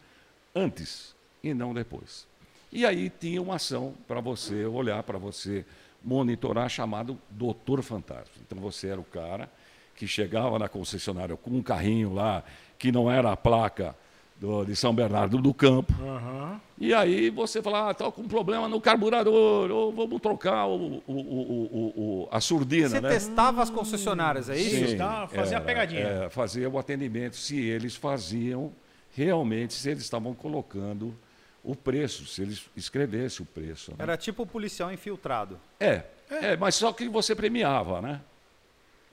antes 0.56 1.14
e 1.44 1.54
não 1.54 1.74
depois. 1.74 2.26
E 2.72 2.86
aí 2.86 3.10
tinha 3.10 3.42
uma 3.42 3.56
ação 3.56 3.94
para 4.08 4.22
você 4.22 4.66
olhar, 4.66 5.04
para 5.04 5.18
você 5.18 5.66
monitorar, 6.04 6.70
chamado 6.70 7.20
Doutor 7.30 7.82
Fantasma. 7.84 8.34
Então 8.46 8.60
você 8.60 8.88
era 8.88 9.00
o 9.00 9.04
cara 9.04 9.50
que 9.96 10.08
chegava 10.08 10.58
na 10.58 10.70
concessionária 10.70 11.36
com 11.36 11.52
um 11.52 11.62
carrinho 11.62 12.14
lá, 12.14 12.44
que 12.82 12.92
não 12.92 13.12
era 13.12 13.32
a 13.32 13.38
placa 13.38 13.96
do, 14.40 14.66
de 14.66 14.76
São 14.76 14.92
Bernardo 14.92 15.38
do 15.38 15.54
Campo. 15.54 15.94
Uhum. 16.02 16.60
E 16.80 16.96
aí 16.96 17.30
você 17.30 17.62
falava, 17.62 17.90
ah, 17.90 17.92
está 17.92 18.12
com 18.12 18.28
problema 18.28 18.68
no 18.68 18.82
carburador, 18.82 19.70
ou 19.70 19.94
vamos 19.94 20.20
trocar 20.20 20.66
o, 20.66 21.04
o, 21.08 21.14
o, 21.14 22.28
a 22.32 22.42
surdina. 22.42 22.90
Você 22.90 23.02
né? 23.02 23.10
testava 23.10 23.62
as 23.62 23.70
concessionárias, 23.70 24.50
é 24.50 24.58
isso? 24.58 24.88
Sim, 24.88 24.98
fazia 25.32 25.60
a 25.60 25.62
pegadinha. 25.62 26.02
É, 26.02 26.30
fazia 26.30 26.68
o 26.68 26.80
atendimento 26.80 27.36
se 27.36 27.60
eles 27.60 27.96
faziam 27.96 28.74
realmente, 29.16 29.76
se 29.76 29.92
eles 29.92 30.02
estavam 30.02 30.34
colocando 30.34 31.16
o 31.64 31.76
preço, 31.76 32.26
se 32.26 32.42
eles 32.42 32.66
escrevessem 32.76 33.44
o 33.44 33.46
preço. 33.46 33.92
Né? 33.92 33.98
Era 34.00 34.18
tipo 34.18 34.42
o 34.42 34.48
policial 34.48 34.92
infiltrado. 34.92 35.60
É, 35.80 36.02
é, 36.32 36.54
é, 36.54 36.58
mas 36.58 36.74
só 36.74 36.92
que 36.92 37.08
você 37.08 37.36
premiava, 37.36 38.02
né? 38.02 38.22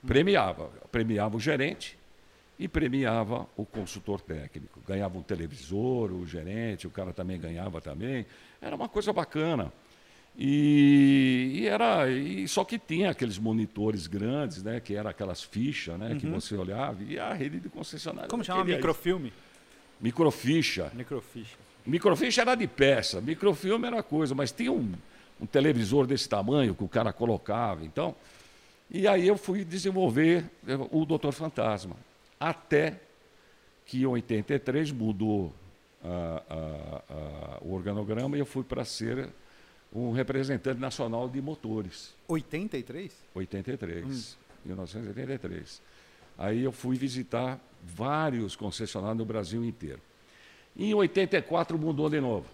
Premiava. 0.07 0.71
Premiava 0.91 1.37
o 1.37 1.39
gerente 1.39 1.98
e 2.59 2.67
premiava 2.67 3.47
o 3.55 3.65
consultor 3.65 4.19
técnico. 4.19 4.81
Ganhava 4.85 5.17
um 5.17 5.23
televisor, 5.23 6.11
o 6.11 6.27
gerente, 6.27 6.85
o 6.85 6.89
cara 6.89 7.13
também 7.13 7.39
ganhava 7.39 7.79
também. 7.79 8.25
Era 8.61 8.75
uma 8.75 8.89
coisa 8.89 9.13
bacana. 9.13 9.71
E, 10.37 11.51
e, 11.55 11.67
era 11.67 12.09
e 12.09 12.47
só 12.47 12.65
que 12.65 12.77
tinha 12.77 13.11
aqueles 13.11 13.37
monitores 13.37 14.07
grandes, 14.07 14.61
né, 14.61 14.79
que 14.79 14.95
eram 14.95 15.09
aquelas 15.09 15.41
fichas, 15.41 15.97
né, 15.97 16.09
uhum. 16.09 16.17
que 16.17 16.27
você 16.27 16.55
olhava 16.55 17.01
e 17.01 17.17
a 17.17 17.33
rede 17.33 17.59
de 17.59 17.69
concessionária. 17.69 18.29
Como 18.29 18.43
chama 18.43 18.63
microfilme? 18.63 19.33
Microficha. 19.99 20.91
Microficha. 20.93 21.57
Microficha 21.85 22.41
era 22.41 22.55
de 22.55 22.67
peça, 22.67 23.21
microfilme 23.21 23.87
era 23.87 24.03
coisa, 24.03 24.35
mas 24.35 24.51
tinha 24.51 24.71
um, 24.71 24.93
um 25.41 25.45
televisor 25.45 26.05
desse 26.05 26.27
tamanho 26.27 26.75
que 26.75 26.83
o 26.83 26.89
cara 26.89 27.11
colocava, 27.11 27.85
então. 27.85 28.15
E 28.91 29.07
aí 29.07 29.27
eu 29.27 29.37
fui 29.37 29.63
desenvolver 29.63 30.45
eh, 30.67 30.77
o 30.91 31.05
Doutor 31.05 31.31
Fantasma. 31.31 31.95
Até 32.39 32.99
que 33.85 34.03
em 34.03 34.05
83 34.05 34.91
mudou 34.91 35.53
a, 36.03 36.43
a, 36.49 37.13
a, 37.13 37.57
o 37.61 37.73
organograma 37.73 38.37
e 38.37 38.39
eu 38.39 38.45
fui 38.45 38.63
para 38.63 38.85
ser 38.85 39.29
um 39.93 40.11
representante 40.11 40.79
nacional 40.79 41.27
de 41.27 41.41
motores. 41.41 42.15
83? 42.27 43.11
83, 43.33 44.05
hum. 44.05 44.37
1983. 44.65 45.81
Aí 46.37 46.63
eu 46.63 46.71
fui 46.71 46.95
visitar 46.95 47.59
vários 47.83 48.55
concessionários 48.55 49.17
no 49.17 49.25
Brasil 49.25 49.65
inteiro. 49.65 49.99
Em 50.77 50.93
84 50.93 51.77
mudou 51.77 52.09
de 52.09 52.21
novo. 52.21 52.47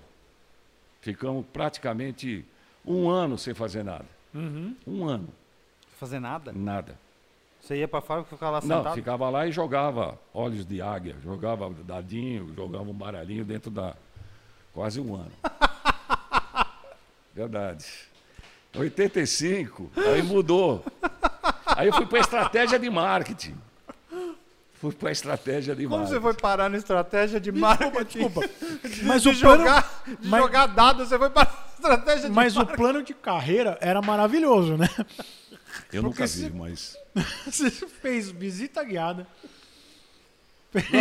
Ficamos 1.02 1.46
praticamente 1.54 2.44
um 2.86 3.10
ano 3.10 3.38
sem 3.38 3.54
fazer 3.54 3.84
nada. 3.84 4.08
Uhum. 4.34 4.76
Um 4.88 5.06
ano. 5.06 5.30
Fazer 5.98 6.20
nada? 6.20 6.52
Nada. 6.52 6.98
Você 7.66 7.78
ia 7.78 7.88
para 7.88 7.98
a 7.98 8.02
fábrica 8.02 8.30
e 8.30 8.36
ficava 8.36 8.52
lá 8.52 8.62
sentado? 8.62 8.84
Não, 8.84 8.94
ficava 8.94 9.28
lá 9.28 9.48
e 9.48 9.52
jogava 9.52 10.20
olhos 10.32 10.68
de 10.68 10.84
águia, 10.84 11.16
jogava 11.24 11.68
dadinho, 11.84 12.54
jogava 12.56 12.84
um 12.84 12.94
baralhinho 12.94 13.44
dentro 13.44 13.72
da. 13.72 13.96
Quase 14.72 15.02
um 15.02 15.16
ano. 15.16 15.32
Verdade. 17.34 17.88
85, 18.76 19.90
aí 19.98 20.22
mudou. 20.22 20.86
Aí 21.66 21.88
eu 21.88 21.94
fui 21.94 22.06
para 22.06 22.20
a 22.20 22.22
estratégia 22.22 22.78
de 22.78 22.88
marketing. 22.88 23.56
Fui 24.74 24.92
para 24.94 25.10
a 25.10 25.12
estratégia 25.12 25.76
de 25.76 25.86
Como 25.86 25.98
marketing. 25.98 26.14
você 26.14 26.22
foi 26.22 26.34
parar 26.36 26.70
na 26.70 26.78
estratégia 26.78 27.40
de 27.40 27.52
marketing? 27.52 28.20
Desculpa, 28.20 28.42
desculpa. 28.84 29.06
Mas 29.06 29.24
de, 29.24 29.30
o 29.30 29.40
plano, 29.40 29.58
jogar, 29.64 30.04
de 30.06 30.28
mas, 30.28 30.42
jogar 30.42 30.68
dados, 30.68 31.10
você 31.10 31.18
foi 31.18 31.30
para 31.32 31.50
a 31.50 31.74
estratégia 31.74 32.30
de 32.30 32.36
Mas 32.36 32.54
marketing. 32.54 32.74
o 32.74 32.78
plano 32.78 33.02
de 33.02 33.14
carreira 33.16 33.76
era 33.82 34.04
maravilhoso, 34.04 34.78
né? 34.78 34.88
Eu 35.92 36.04
Porque 36.04 36.24
nunca 36.24 36.28
vi, 36.28 36.50
mas... 36.52 36.98
Você 37.46 37.70
fez 37.72 38.30
visita 38.30 38.84
guiada. 38.84 39.28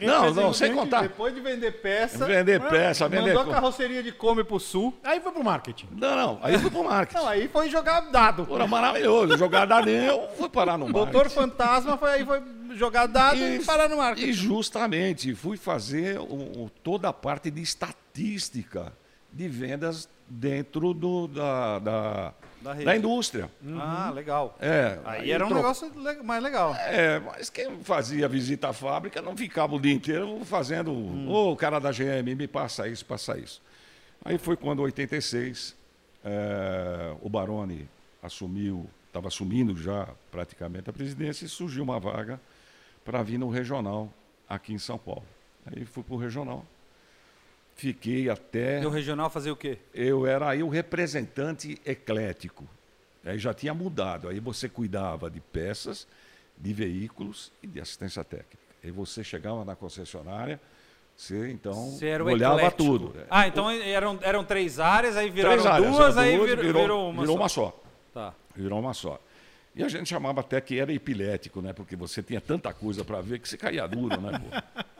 Não, 0.00 0.26
não, 0.26 0.34
não, 0.34 0.54
sem 0.54 0.72
contar. 0.72 1.02
Depois 1.02 1.34
de 1.34 1.40
vender 1.40 1.72
peça. 1.72 2.24
Vender 2.26 2.60
peça, 2.60 3.08
vender. 3.08 3.34
Mandou 3.34 3.50
a 3.50 3.54
carroceria 3.56 4.02
de 4.02 4.12
Come 4.12 4.44
pro 4.44 4.60
sul. 4.60 4.96
Aí 5.02 5.20
foi 5.20 5.32
pro 5.32 5.42
marketing. 5.42 5.88
Não, 5.92 6.16
não, 6.16 6.38
aí 6.42 6.56
foi 6.58 6.70
pro 6.70 6.84
marketing. 6.84 7.18
Não, 7.20 7.28
aí 7.28 7.48
foi 7.48 7.68
jogar 7.68 8.00
dado. 8.02 8.46
Era 8.48 8.66
maravilhoso. 8.66 9.36
Jogar 9.36 9.64
dado 9.64 9.90
eu 9.90 10.28
fui 10.36 10.48
parar 10.48 10.78
no 10.78 10.88
marketing. 10.88 11.12
Doutor 11.12 11.30
Fantasma 11.30 11.98
foi 11.98 12.10
aí, 12.10 12.24
foi 12.24 12.40
jogar 12.76 13.06
dado 13.06 13.36
e, 13.36 13.56
e 13.56 13.64
parar 13.64 13.88
no 13.88 13.96
marketing. 13.96 14.28
E 14.28 14.32
justamente, 14.32 15.34
fui 15.34 15.56
fazer 15.56 16.20
o, 16.20 16.70
toda 16.82 17.08
a 17.08 17.12
parte 17.12 17.50
de 17.50 17.60
estatística 17.60 18.92
de 19.32 19.48
vendas 19.48 20.08
dentro 20.28 20.94
do, 20.94 21.26
da, 21.26 21.78
da 21.80 22.34
da, 22.60 22.74
da 22.74 22.96
indústria. 22.96 23.50
Uhum. 23.62 23.80
Ah, 23.80 24.10
legal. 24.10 24.56
É, 24.60 24.98
aí, 25.04 25.22
aí 25.22 25.30
era 25.30 25.44
um 25.44 25.48
tro... 25.48 25.56
negócio 25.56 25.92
mais 26.22 26.42
legal. 26.42 26.74
É, 26.74 27.18
mas 27.20 27.50
quem 27.50 27.82
fazia 27.82 28.28
visita 28.28 28.68
à 28.68 28.72
fábrica 28.72 29.22
não 29.22 29.36
ficava 29.36 29.74
o 29.74 29.80
dia 29.80 29.92
inteiro 29.92 30.44
fazendo, 30.44 30.92
hum. 30.92 31.28
ô, 31.28 31.48
hum. 31.48 31.52
oh, 31.52 31.56
cara 31.56 31.78
da 31.78 31.90
GM, 31.90 32.34
me 32.36 32.46
passa 32.46 32.86
isso, 32.88 33.04
passa 33.04 33.38
isso. 33.38 33.62
Aí 34.24 34.36
foi 34.38 34.56
quando, 34.56 34.80
em 34.80 34.84
86, 34.84 35.74
é, 36.24 37.14
o 37.22 37.28
Baroni 37.28 37.88
assumiu, 38.22 38.88
estava 39.06 39.28
assumindo 39.28 39.74
já 39.80 40.08
praticamente 40.30 40.90
a 40.90 40.92
presidência 40.92 41.46
e 41.46 41.48
surgiu 41.48 41.82
uma 41.82 41.98
vaga 41.98 42.40
para 43.04 43.22
vir 43.22 43.38
no 43.38 43.48
regional 43.48 44.12
aqui 44.48 44.72
em 44.72 44.78
São 44.78 44.98
Paulo. 44.98 45.24
Aí 45.66 45.84
fui 45.84 46.02
para 46.02 46.14
o 46.14 46.18
regional 46.18 46.64
Fiquei 47.80 48.28
até. 48.28 48.82
E 48.82 48.84
o 48.84 48.90
regional 48.90 49.30
fazia 49.30 49.50
o 49.50 49.56
quê? 49.56 49.78
Eu 49.94 50.26
era 50.26 50.50
aí 50.50 50.62
o 50.62 50.68
representante 50.68 51.80
eclético. 51.86 52.68
Aí 53.24 53.38
já 53.38 53.54
tinha 53.54 53.72
mudado. 53.72 54.28
Aí 54.28 54.38
você 54.38 54.68
cuidava 54.68 55.30
de 55.30 55.40
peças, 55.40 56.06
de 56.58 56.74
veículos 56.74 57.50
e 57.62 57.66
de 57.66 57.80
assistência 57.80 58.22
técnica. 58.22 58.58
Aí 58.84 58.90
você 58.90 59.24
chegava 59.24 59.64
na 59.64 59.74
concessionária, 59.74 60.60
você 61.16 61.50
então 61.50 61.98
olhava 62.26 62.56
eclético. 62.56 62.84
tudo. 62.84 63.14
Ah, 63.30 63.48
então 63.48 63.70
eram, 63.70 64.18
eram 64.20 64.44
três 64.44 64.78
áreas, 64.78 65.16
aí 65.16 65.30
viraram 65.30 65.66
áreas, 65.66 65.90
duas, 65.90 66.18
aí 66.18 66.38
virou, 66.38 66.82
virou, 66.82 67.08
uma 67.08 67.22
virou 67.22 67.34
só. 67.34 67.40
uma 67.40 67.48
só. 67.48 67.82
Tá. 68.12 68.34
Virou 68.54 68.78
uma 68.78 68.92
só. 68.92 69.18
E 69.74 69.84
a 69.84 69.88
gente 69.88 70.08
chamava 70.08 70.40
até 70.40 70.60
que 70.60 70.78
era 70.78 70.92
epilético, 70.92 71.62
né? 71.62 71.72
Porque 71.72 71.94
você 71.94 72.22
tinha 72.22 72.40
tanta 72.40 72.72
coisa 72.72 73.04
para 73.04 73.20
ver 73.20 73.38
que 73.38 73.48
você 73.48 73.56
caía 73.56 73.86
duro, 73.86 74.20
né, 74.20 74.38
pô? 74.38 74.90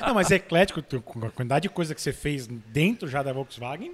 Não, 0.06 0.14
mas 0.14 0.30
é 0.30 0.36
eclético, 0.36 0.82
com 1.02 1.26
a 1.26 1.30
quantidade 1.30 1.62
de 1.62 1.68
coisa 1.68 1.94
que 1.94 2.00
você 2.00 2.12
fez 2.12 2.46
dentro 2.46 3.08
já 3.08 3.22
da 3.22 3.32
Volkswagen. 3.32 3.92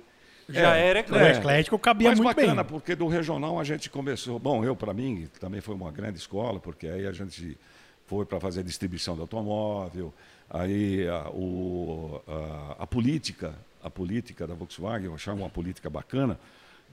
Já 0.49 0.77
é, 0.77 0.89
era 0.89 0.99
eclético. 1.01 1.27
É, 1.27 1.39
eclético 1.39 1.79
cabia 1.79 2.11
mas 2.11 2.19
muito 2.19 2.35
bacana, 2.35 2.63
bem. 2.63 2.73
porque 2.73 2.95
do 2.95 3.07
regional 3.07 3.59
a 3.59 3.65
gente 3.65 3.89
começou. 3.89 4.39
Bom, 4.39 4.65
eu, 4.65 4.77
para 4.77 4.93
mim, 4.93 5.29
também 5.41 5.61
foi 5.61 5.75
uma 5.75 5.91
grande 5.91 6.19
escola, 6.19 6.61
porque 6.61 6.87
aí 6.87 7.07
a 7.07 7.13
gente 7.13 7.57
foi 8.07 8.27
para 8.27 8.39
fazer 8.39 8.63
distribuição 8.63 9.15
de 9.15 9.23
automóvel, 9.23 10.13
aí 10.51 11.09
a, 11.09 11.31
o, 11.31 12.21
a, 12.29 12.83
a, 12.83 12.87
política, 12.87 13.55
a 13.83 13.89
política 13.89 14.47
da 14.47 14.55
Volkswagen, 14.55 15.07
eu 15.07 15.15
achava 15.15 15.39
uma 15.39 15.49
política 15.49 15.89
bacana, 15.89 16.39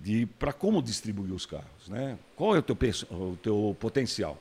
de 0.02 0.26
para 0.26 0.52
como 0.52 0.82
distribuir 0.82 1.34
os 1.34 1.45
carros, 1.45 1.88
né? 1.88 2.18
Qual 2.36 2.56
é 2.56 2.60
o 2.60 2.62
teu, 2.62 2.76
o 3.12 3.38
teu 3.41 3.78
potencial? 3.80 4.38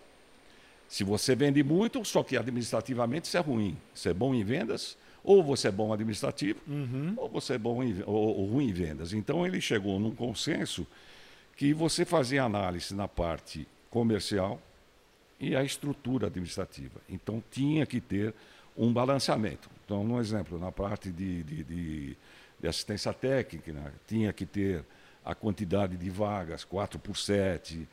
Se 0.88 1.04
você 1.04 1.36
vende 1.36 1.62
muito, 1.62 2.04
só 2.04 2.22
que 2.22 2.36
administrativamente 2.36 3.26
isso 3.26 3.36
é 3.36 3.40
ruim. 3.40 3.76
Você 3.94 4.08
é 4.08 4.14
bom 4.14 4.34
em 4.34 4.42
vendas, 4.42 4.96
ou 5.22 5.42
você 5.42 5.68
é 5.68 5.70
bom 5.70 5.92
administrativo, 5.92 6.60
uhum. 6.66 7.14
ou 7.16 7.28
você 7.28 7.54
é 7.54 7.58
bom 7.58 7.82
em, 7.82 8.02
ou, 8.06 8.38
ou 8.38 8.46
ruim 8.46 8.70
em 8.70 8.72
vendas. 8.72 9.12
Então 9.12 9.46
ele 9.46 9.60
chegou 9.60 10.00
num 10.00 10.10
consenso 10.10 10.86
que 11.56 11.74
você 11.74 12.04
fazia 12.04 12.42
análise 12.42 12.94
na 12.94 13.06
parte 13.06 13.68
comercial 13.90 14.60
e 15.38 15.54
a 15.54 15.62
estrutura 15.62 16.26
administrativa. 16.26 17.00
Então 17.08 17.42
tinha 17.50 17.86
que 17.86 18.00
ter 18.00 18.34
um 18.76 18.92
balanceamento. 18.92 19.68
Então, 19.84 20.02
um 20.02 20.18
exemplo, 20.18 20.58
na 20.58 20.72
parte 20.72 21.10
de, 21.10 21.42
de, 21.42 21.64
de, 21.64 22.16
de 22.60 22.68
assistência 22.68 23.12
técnica, 23.12 23.72
né, 23.72 23.92
tinha 24.06 24.32
que 24.32 24.46
ter 24.46 24.84
a 25.24 25.34
quantidade 25.34 25.96
de 25.96 26.10
vagas, 26.10 26.64
4 26.64 26.98
por 26.98 27.16
7, 27.16 27.86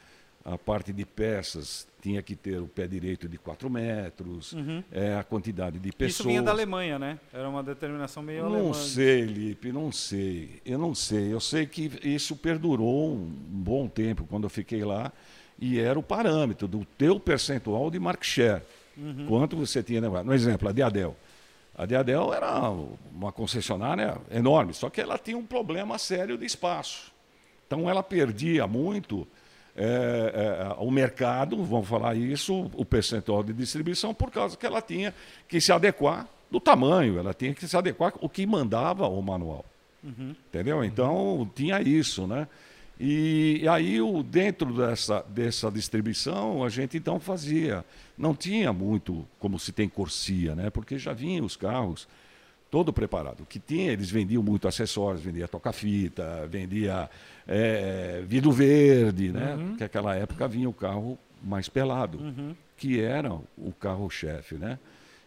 a 0.48 0.58
parte 0.58 0.94
de 0.94 1.06
peças 1.06 1.86
tinha 2.02 2.22
que 2.22 2.34
ter 2.34 2.58
o 2.58 2.68
pé 2.68 2.88
direito 2.88 3.28
de 3.28 3.38
4 3.38 3.70
metros, 3.70 4.54
uhum. 4.54 4.82
é, 4.92 5.16
a 5.16 5.24
quantidade 5.24 5.78
de 5.78 5.92
pessoas. 5.92 6.20
Isso 6.20 6.24
vinha 6.24 6.42
da 6.42 6.52
Alemanha, 6.52 6.98
né? 6.98 7.20
Era 7.34 7.50
uma 7.50 7.62
determinação 7.62 8.24
meio 8.24 8.44
não 8.44 8.54
alemã. 8.54 8.68
Não 8.68 8.74
sei, 8.74 9.26
Lipe, 9.26 9.74
não 9.74 9.92
sei. 9.92 10.62
Eu 10.66 10.80
não 10.80 10.96
sei. 10.96 11.34
Eu 11.34 11.42
sei 11.42 11.66
que 11.66 11.92
isso 12.02 12.34
perdurou 12.38 13.14
um 13.14 13.26
bom 13.28 13.90
tempo 13.90 14.26
quando 14.26 14.46
eu 14.46 14.50
fiquei 14.50 14.86
lá 14.86 15.12
e 15.60 15.80
era 15.80 16.00
o 16.00 16.04
parâmetro 16.04 16.66
do 16.66 16.86
teu 16.98 17.20
percentual 17.20 17.92
de 17.92 18.00
market 18.00 18.26
share. 18.26 18.62
Uhum. 18.96 19.26
Quanto 19.28 19.58
você 19.58 19.84
tinha. 19.84 20.00
No 20.00 20.34
exemplo, 20.34 20.70
a 20.70 20.72
Diadel. 20.72 21.16
A 21.76 21.86
Diadel 21.86 22.34
era 22.34 22.72
uma 23.14 23.32
concessionária 23.34 24.18
enorme, 24.32 24.74
só 24.74 24.90
que 24.90 25.02
ela 25.02 25.18
tinha 25.18 25.38
um 25.38 25.46
problema 25.46 25.98
sério 25.98 26.38
de 26.38 26.46
espaço. 26.46 27.12
Então 27.68 27.90
ela 27.90 28.02
perdia 28.02 28.66
muito 28.66 29.28
é, 29.76 29.84
é, 29.84 30.76
o 30.80 30.90
mercado, 30.90 31.62
vamos 31.64 31.88
falar 31.88 32.16
isso, 32.16 32.72
o 32.74 32.84
percentual 32.84 33.44
de 33.44 33.54
distribuição, 33.54 34.14
por 34.14 34.32
causa 34.32 34.58
que 34.58 34.66
ela 34.66 34.82
tinha 34.82 35.14
que 35.48 35.62
se 35.62 35.72
adequar 35.72 36.28
do 36.50 36.60
tamanho, 36.60 37.20
ela 37.20 37.34
tinha 37.34 37.54
que 37.54 37.68
se 37.68 37.78
adequar 37.78 38.14
o 38.22 38.30
que 38.30 38.46
mandava 38.48 39.08
o 39.08 39.22
manual. 39.22 39.66
Uhum. 40.04 40.34
Entendeu? 40.48 40.84
Então 40.84 41.40
uhum. 41.40 41.46
tinha 41.46 41.82
isso, 41.82 42.26
né? 42.26 42.48
E, 43.00 43.60
e 43.62 43.68
aí, 43.68 44.02
o, 44.02 44.24
dentro 44.24 44.74
dessa, 44.74 45.24
dessa 45.30 45.70
distribuição, 45.70 46.64
a 46.64 46.70
gente 46.70 46.98
então 46.98 47.20
fazia. 47.20 47.86
Não 48.18 48.34
tinha 48.34 48.74
muito 48.74 49.28
como 49.38 49.60
se 49.60 49.72
tem 49.72 49.88
Corsia, 49.88 50.56
né? 50.56 50.72
Porque 50.72 50.98
já 50.98 51.14
vinham 51.14 51.46
os 51.46 51.56
carros 51.56 52.08
todo 52.70 52.92
preparado. 52.92 53.42
O 53.42 53.46
que 53.46 53.60
tinha, 53.60 53.92
eles 53.92 54.10
vendiam 54.10 54.44
muito 54.44 54.68
acessórios, 54.68 55.24
vendia 55.24 55.48
toca-fita, 55.48 56.48
vendia 56.48 57.10
é, 57.48 58.24
vidro 58.26 58.52
verde, 58.52 59.32
né? 59.32 59.56
Uhum. 59.56 59.76
Que 59.76 59.84
naquela 59.84 60.16
época 60.16 60.48
vinha 60.48 60.70
o 60.70 60.74
carro 60.74 61.18
mais 61.42 61.70
pelado, 61.70 62.18
uhum. 62.20 62.56
que 62.76 63.00
era 63.00 63.34
o 63.34 63.72
carro-chefe, 63.80 64.56
né? 64.56 64.78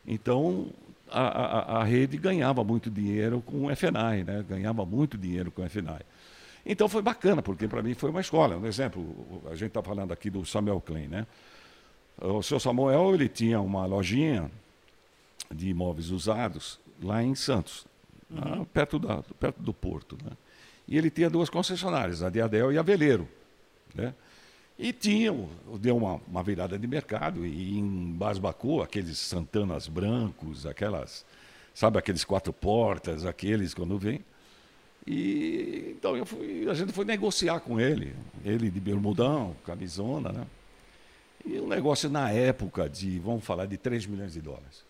Então, 0.07 0.69
a, 1.11 1.23
a, 1.23 1.81
a, 1.81 1.85
rede 1.85 2.17
ganhava 2.17 2.65
muito 2.65 2.91
dinheiro 2.91 3.43
com 3.43 3.67
o 3.67 3.77
FNAI, 3.77 4.25
né? 4.25 4.45
Ganhava 4.49 4.85
muito 4.85 5.17
dinheiro 5.17 5.51
com 5.51 5.63
o 5.63 5.69
FNAI. 5.69 6.01
Então 6.65 6.89
foi 6.89 7.01
bacana, 7.01 7.41
porque 7.43 7.67
para 7.67 7.83
mim 7.83 7.95
foi 7.95 8.11
uma 8.11 8.21
escola. 8.21 8.57
Um 8.57 8.67
exemplo, 8.67 9.43
a 9.47 9.55
gente 9.55 9.69
está 9.69 9.83
falando 9.83 10.13
aqui 10.13 10.29
do 10.29 10.45
Samuel 10.45 10.81
Klein, 10.81 11.09
né? 11.09 11.27
O 12.21 12.43
seu 12.43 12.61
Samuel, 12.61 13.15
ele 13.15 13.29
tinha 13.29 13.61
uma 13.61 13.87
lojinha 13.87 14.51
de 15.51 15.71
imóveis 15.71 16.11
usados 16.11 16.79
lá 17.03 17.23
em 17.23 17.35
Santos, 17.35 17.87
uhum. 18.31 18.59
lá 18.59 18.67
perto, 18.67 18.99
da, 18.99 19.23
perto 19.39 19.63
do 19.63 19.73
porto. 19.73 20.17
Né? 20.25 20.33
E 20.87 20.97
ele 20.97 21.11
tinha 21.11 21.31
duas 21.31 21.49
concessionárias, 21.49 22.23
a 22.23 22.31
de 22.31 22.41
Adel 22.41 22.73
e 22.73 22.79
a 22.79 22.83
Veleiro. 22.83 23.29
Né? 23.95 24.15
E 24.79 24.93
tinha, 24.93 25.31
deu 25.79 25.97
uma, 25.97 26.21
uma 26.27 26.43
virada 26.43 26.79
de 26.79 26.87
mercado, 26.87 27.45
e 27.45 27.79
em 27.79 28.13
Basbacu, 28.13 28.81
aqueles 28.81 29.19
Santanas 29.19 29.89
brancos, 29.89 30.65
aquelas, 30.65 31.25
sabe, 31.75 31.99
aqueles 31.99 32.25
quatro 32.25 32.53
portas, 32.53 33.27
aqueles 33.27 33.75
quando 33.75 33.99
vem. 33.99 34.25
E 35.07 35.95
então 35.97 36.17
eu 36.17 36.25
fui, 36.25 36.67
a 36.69 36.75
gente 36.75 36.93
foi 36.93 37.05
negociar 37.05 37.61
com 37.61 37.79
ele, 37.79 38.15
ele 38.45 38.71
de 38.71 38.81
bermudão, 38.81 39.57
camisona, 39.65 40.33
né? 40.33 40.47
E 41.45 41.59
um 41.59 41.67
negócio 41.67 42.11
na 42.11 42.31
época 42.31 42.89
de, 42.89 43.19
vamos 43.19 43.45
falar, 43.45 43.67
de 43.67 43.77
3 43.77 44.07
milhões 44.07 44.35
de 44.35 44.41
dólares. 44.41 44.85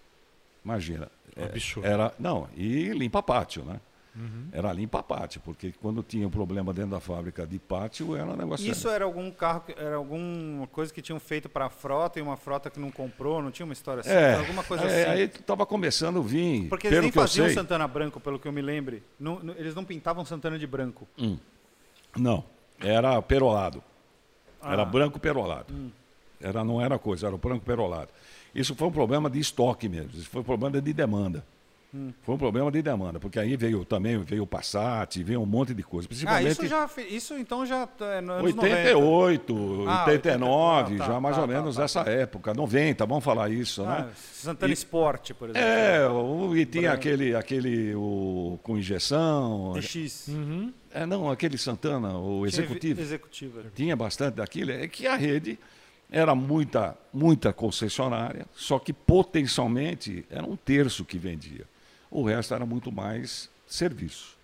Imagina. 0.64 1.08
É, 1.36 1.44
Absurdo. 1.44 1.86
Era, 1.86 2.12
não, 2.18 2.48
e 2.56 2.90
limpa 2.90 3.22
pátio, 3.22 3.64
né? 3.64 3.80
Uhum. 4.14 4.48
Era 4.52 4.72
limpa 4.72 5.02
pátio, 5.02 5.40
porque 5.44 5.72
quando 5.80 6.02
tinha 6.02 6.26
um 6.26 6.30
problema 6.30 6.72
dentro 6.72 6.90
da 6.90 7.00
fábrica 7.00 7.46
de 7.46 7.58
pátio, 7.58 8.16
era 8.16 8.26
um 8.26 8.36
negócio. 8.36 8.68
Isso 8.68 8.82
sério. 8.82 8.94
era 8.96 9.04
algum 9.04 9.30
carro, 9.30 9.64
era 9.76 9.96
alguma 9.96 10.66
coisa 10.66 10.92
que 10.92 11.00
tinham 11.00 11.20
feito 11.20 11.48
para 11.48 11.66
a 11.66 11.70
frota 11.70 12.18
e 12.18 12.22
uma 12.22 12.36
frota 12.36 12.68
que 12.68 12.80
não 12.80 12.90
comprou, 12.90 13.40
não 13.40 13.50
tinha 13.50 13.64
uma 13.64 13.72
história 13.72 14.00
assim? 14.00 14.11
É, 14.11 14.34
alguma 14.34 14.64
coisa 14.64 14.84
é, 14.84 15.02
assim. 15.02 15.11
Aí 15.12 15.22
estava 15.22 15.64
começando 15.64 16.18
a 16.18 16.22
vir. 16.22 16.68
Porque 16.68 16.88
eles 16.88 17.00
nem 17.00 17.12
faziam 17.12 17.48
Santana 17.50 17.86
branco, 17.86 18.18
pelo 18.18 18.38
que 18.38 18.48
eu 18.48 18.52
me 18.52 18.61
lembre. 18.61 19.02
Não, 19.18 19.38
não, 19.38 19.54
eles 19.54 19.74
não 19.74 19.84
pintavam 19.84 20.24
Santana 20.24 20.58
de 20.58 20.66
branco. 20.66 21.06
Hum. 21.16 21.38
Não, 22.16 22.44
era 22.80 23.22
perolado. 23.22 23.82
Ah. 24.61 24.72
Era 24.72 24.84
branco 24.84 25.20
perolado. 25.20 25.72
Hum. 25.72 25.90
Era, 26.40 26.64
não 26.64 26.80
era 26.80 26.98
coisa, 26.98 27.26
era 27.26 27.34
o 27.34 27.38
branco 27.38 27.64
perolado. 27.64 28.11
Isso 28.55 28.74
foi 28.74 28.88
um 28.88 28.92
problema 28.92 29.30
de 29.30 29.38
estoque 29.38 29.88
mesmo, 29.88 30.11
isso 30.14 30.28
foi 30.28 30.40
um 30.40 30.44
problema 30.44 30.80
de 30.80 30.92
demanda. 30.92 31.44
Hum. 31.92 32.12
Foi 32.22 32.36
um 32.36 32.38
problema 32.38 32.70
de 32.70 32.80
demanda, 32.82 33.18
porque 33.18 33.38
aí 33.38 33.57
veio 33.57 33.84
também 33.84 34.16
veio 34.18 34.44
o 34.44 34.46
Passat, 34.46 35.16
veio 35.24 35.40
um 35.40 35.46
monte 35.46 35.74
de 35.74 35.82
coisa. 35.82 36.07
Principalmente 36.07 36.46
ah, 36.46 36.51
isso, 36.53 36.66
já, 36.66 36.88
isso 37.09 37.34
então 37.34 37.66
já 37.66 37.88
é 38.01 38.20
no 38.20 38.34
88, 38.44 39.53
90. 39.53 39.90
Ah, 39.90 40.05
89, 40.07 40.94
ah, 40.94 40.98
tá, 40.98 41.05
já 41.07 41.20
mais 41.20 41.34
tá, 41.34 41.42
ou 41.42 41.48
tá, 41.48 41.55
menos 41.55 41.76
tá, 41.76 41.82
essa 41.82 42.05
tá. 42.05 42.11
época, 42.11 42.55
90, 42.55 43.05
vamos 43.07 43.24
falar 43.24 43.51
isso, 43.51 43.82
né? 43.82 44.07
ah? 44.09 44.14
Santana 44.14 44.72
e, 44.72 44.74
Sport, 44.74 45.32
por 45.32 45.51
exemplo. 45.51 45.68
É, 45.68 46.09
o, 46.09 46.57
e 46.57 46.64
tinha 46.64 46.92
aquele, 46.92 47.34
aquele 47.34 47.92
o, 47.96 48.57
com 48.62 48.78
injeção. 48.78 49.72
TX. 49.74 50.28
Uhum. 50.28 50.72
É, 50.92 51.05
não, 51.05 51.28
aquele 51.28 51.59
Santana, 51.59 52.16
o 52.16 52.46
executivo. 52.46 53.01
Executivo. 53.01 53.62
Tinha 53.74 53.96
bastante 53.96 54.36
daquilo. 54.36 54.70
É 54.70 54.86
que 54.86 55.09
a 55.09 55.16
rede 55.16 55.59
era 56.11 56.34
muita, 56.34 56.96
muita 57.12 57.52
concessionária, 57.52 58.46
só 58.54 58.78
que 58.78 58.92
potencialmente 58.92 60.24
era 60.30 60.44
um 60.44 60.56
terço 60.56 61.04
que 61.04 61.18
vendia. 61.18 61.64
O 62.11 62.24
resto 62.24 62.54
era 62.54 62.66
muito 62.66 62.90
mais 62.90 63.48
serviço. 63.66 64.36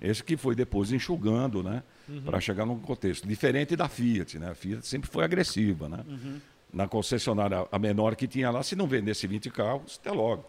Esse 0.00 0.24
que 0.24 0.36
foi 0.36 0.54
depois 0.54 0.92
enxugando, 0.92 1.62
né? 1.62 1.82
Uhum. 2.08 2.22
Para 2.22 2.40
chegar 2.40 2.64
num 2.64 2.78
contexto. 2.78 3.28
Diferente 3.28 3.76
da 3.76 3.86
Fiat, 3.86 4.38
né? 4.38 4.50
A 4.50 4.54
Fiat 4.54 4.86
sempre 4.86 5.10
foi 5.10 5.22
agressiva, 5.22 5.88
né? 5.88 6.02
Uhum. 6.08 6.40
Na 6.72 6.88
concessionária, 6.88 7.66
a 7.70 7.78
menor 7.78 8.16
que 8.16 8.26
tinha 8.26 8.50
lá, 8.50 8.62
se 8.62 8.74
não 8.74 8.86
vendesse 8.86 9.26
20 9.26 9.50
carros, 9.50 10.00
até 10.00 10.10
logo. 10.10 10.46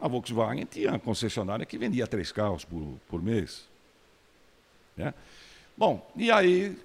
Na 0.00 0.08
Volkswagen 0.08 0.66
tinha 0.66 0.98
concessionária 0.98 1.64
que 1.64 1.78
vendia 1.78 2.06
três 2.06 2.30
carros 2.30 2.64
por, 2.64 2.98
por 3.08 3.22
mês. 3.22 3.68
Né? 4.96 5.14
Bom, 5.76 6.10
e 6.16 6.30
aí 6.30 6.76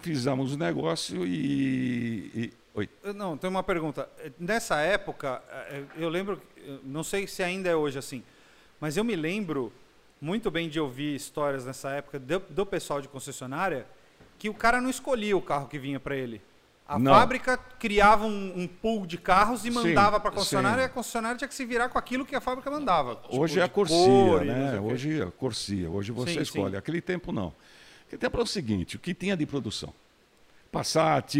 fizemos 0.00 0.54
o 0.54 0.58
negócio 0.58 1.26
e, 1.26 2.30
e... 2.34 2.52
Oi. 2.78 2.88
Não, 3.12 3.36
tem 3.36 3.50
uma 3.50 3.64
pergunta. 3.64 4.08
Nessa 4.38 4.80
época, 4.80 5.42
eh, 5.50 5.82
eu 5.96 6.08
lembro, 6.08 6.40
não 6.84 7.02
sei 7.02 7.26
se 7.26 7.42
ainda 7.42 7.68
é 7.68 7.74
hoje 7.74 7.98
assim, 7.98 8.22
mas 8.80 8.96
eu 8.96 9.02
me 9.02 9.16
lembro 9.16 9.72
muito 10.20 10.48
bem 10.48 10.68
de 10.68 10.78
ouvir 10.78 11.16
histórias 11.16 11.64
nessa 11.64 11.90
época 11.90 12.20
do, 12.20 12.38
do 12.38 12.64
pessoal 12.64 13.00
de 13.00 13.08
concessionária 13.08 13.84
que 14.38 14.48
o 14.48 14.54
cara 14.54 14.80
não 14.80 14.88
escolhia 14.88 15.36
o 15.36 15.42
carro 15.42 15.66
que 15.66 15.76
vinha 15.76 15.98
para 15.98 16.14
ele. 16.14 16.40
A 16.86 17.00
não. 17.00 17.12
fábrica 17.12 17.56
criava 17.56 18.24
um, 18.24 18.62
um, 18.62 18.68
pool 18.68 19.08
de 19.08 19.18
carros 19.18 19.64
e 19.64 19.70
mandava 19.72 20.20
para 20.20 20.30
a 20.30 20.32
concessionária 20.32 20.78
sim. 20.78 20.82
e 20.82 20.86
a 20.86 20.88
concessionária 20.88 21.36
tinha 21.36 21.48
que 21.48 21.54
se 21.56 21.64
virar 21.64 21.88
com 21.88 21.98
aquilo 21.98 22.24
que 22.24 22.36
a 22.36 22.40
fábrica 22.40 22.70
mandava. 22.70 23.16
Tipo, 23.16 23.40
hoje 23.40 23.58
é 23.58 23.64
a 23.64 23.68
Corsia, 23.68 24.44
né? 24.44 24.80
Hoje 24.80 25.20
é 25.20 25.24
a 25.24 25.30
Corsia. 25.32 25.90
Hoje 25.90 26.12
você 26.12 26.34
sim, 26.34 26.40
escolhe. 26.42 26.70
Sim. 26.70 26.76
Aquele 26.76 27.00
tempo 27.00 27.32
não. 27.32 27.52
Aquele 28.06 28.20
tempo 28.20 28.38
é 28.38 28.42
o 28.42 28.46
seguinte, 28.46 28.94
o 28.94 29.00
que 29.00 29.12
tinha 29.12 29.36
de 29.36 29.44
produção? 29.44 29.92
Passat, 30.70 31.34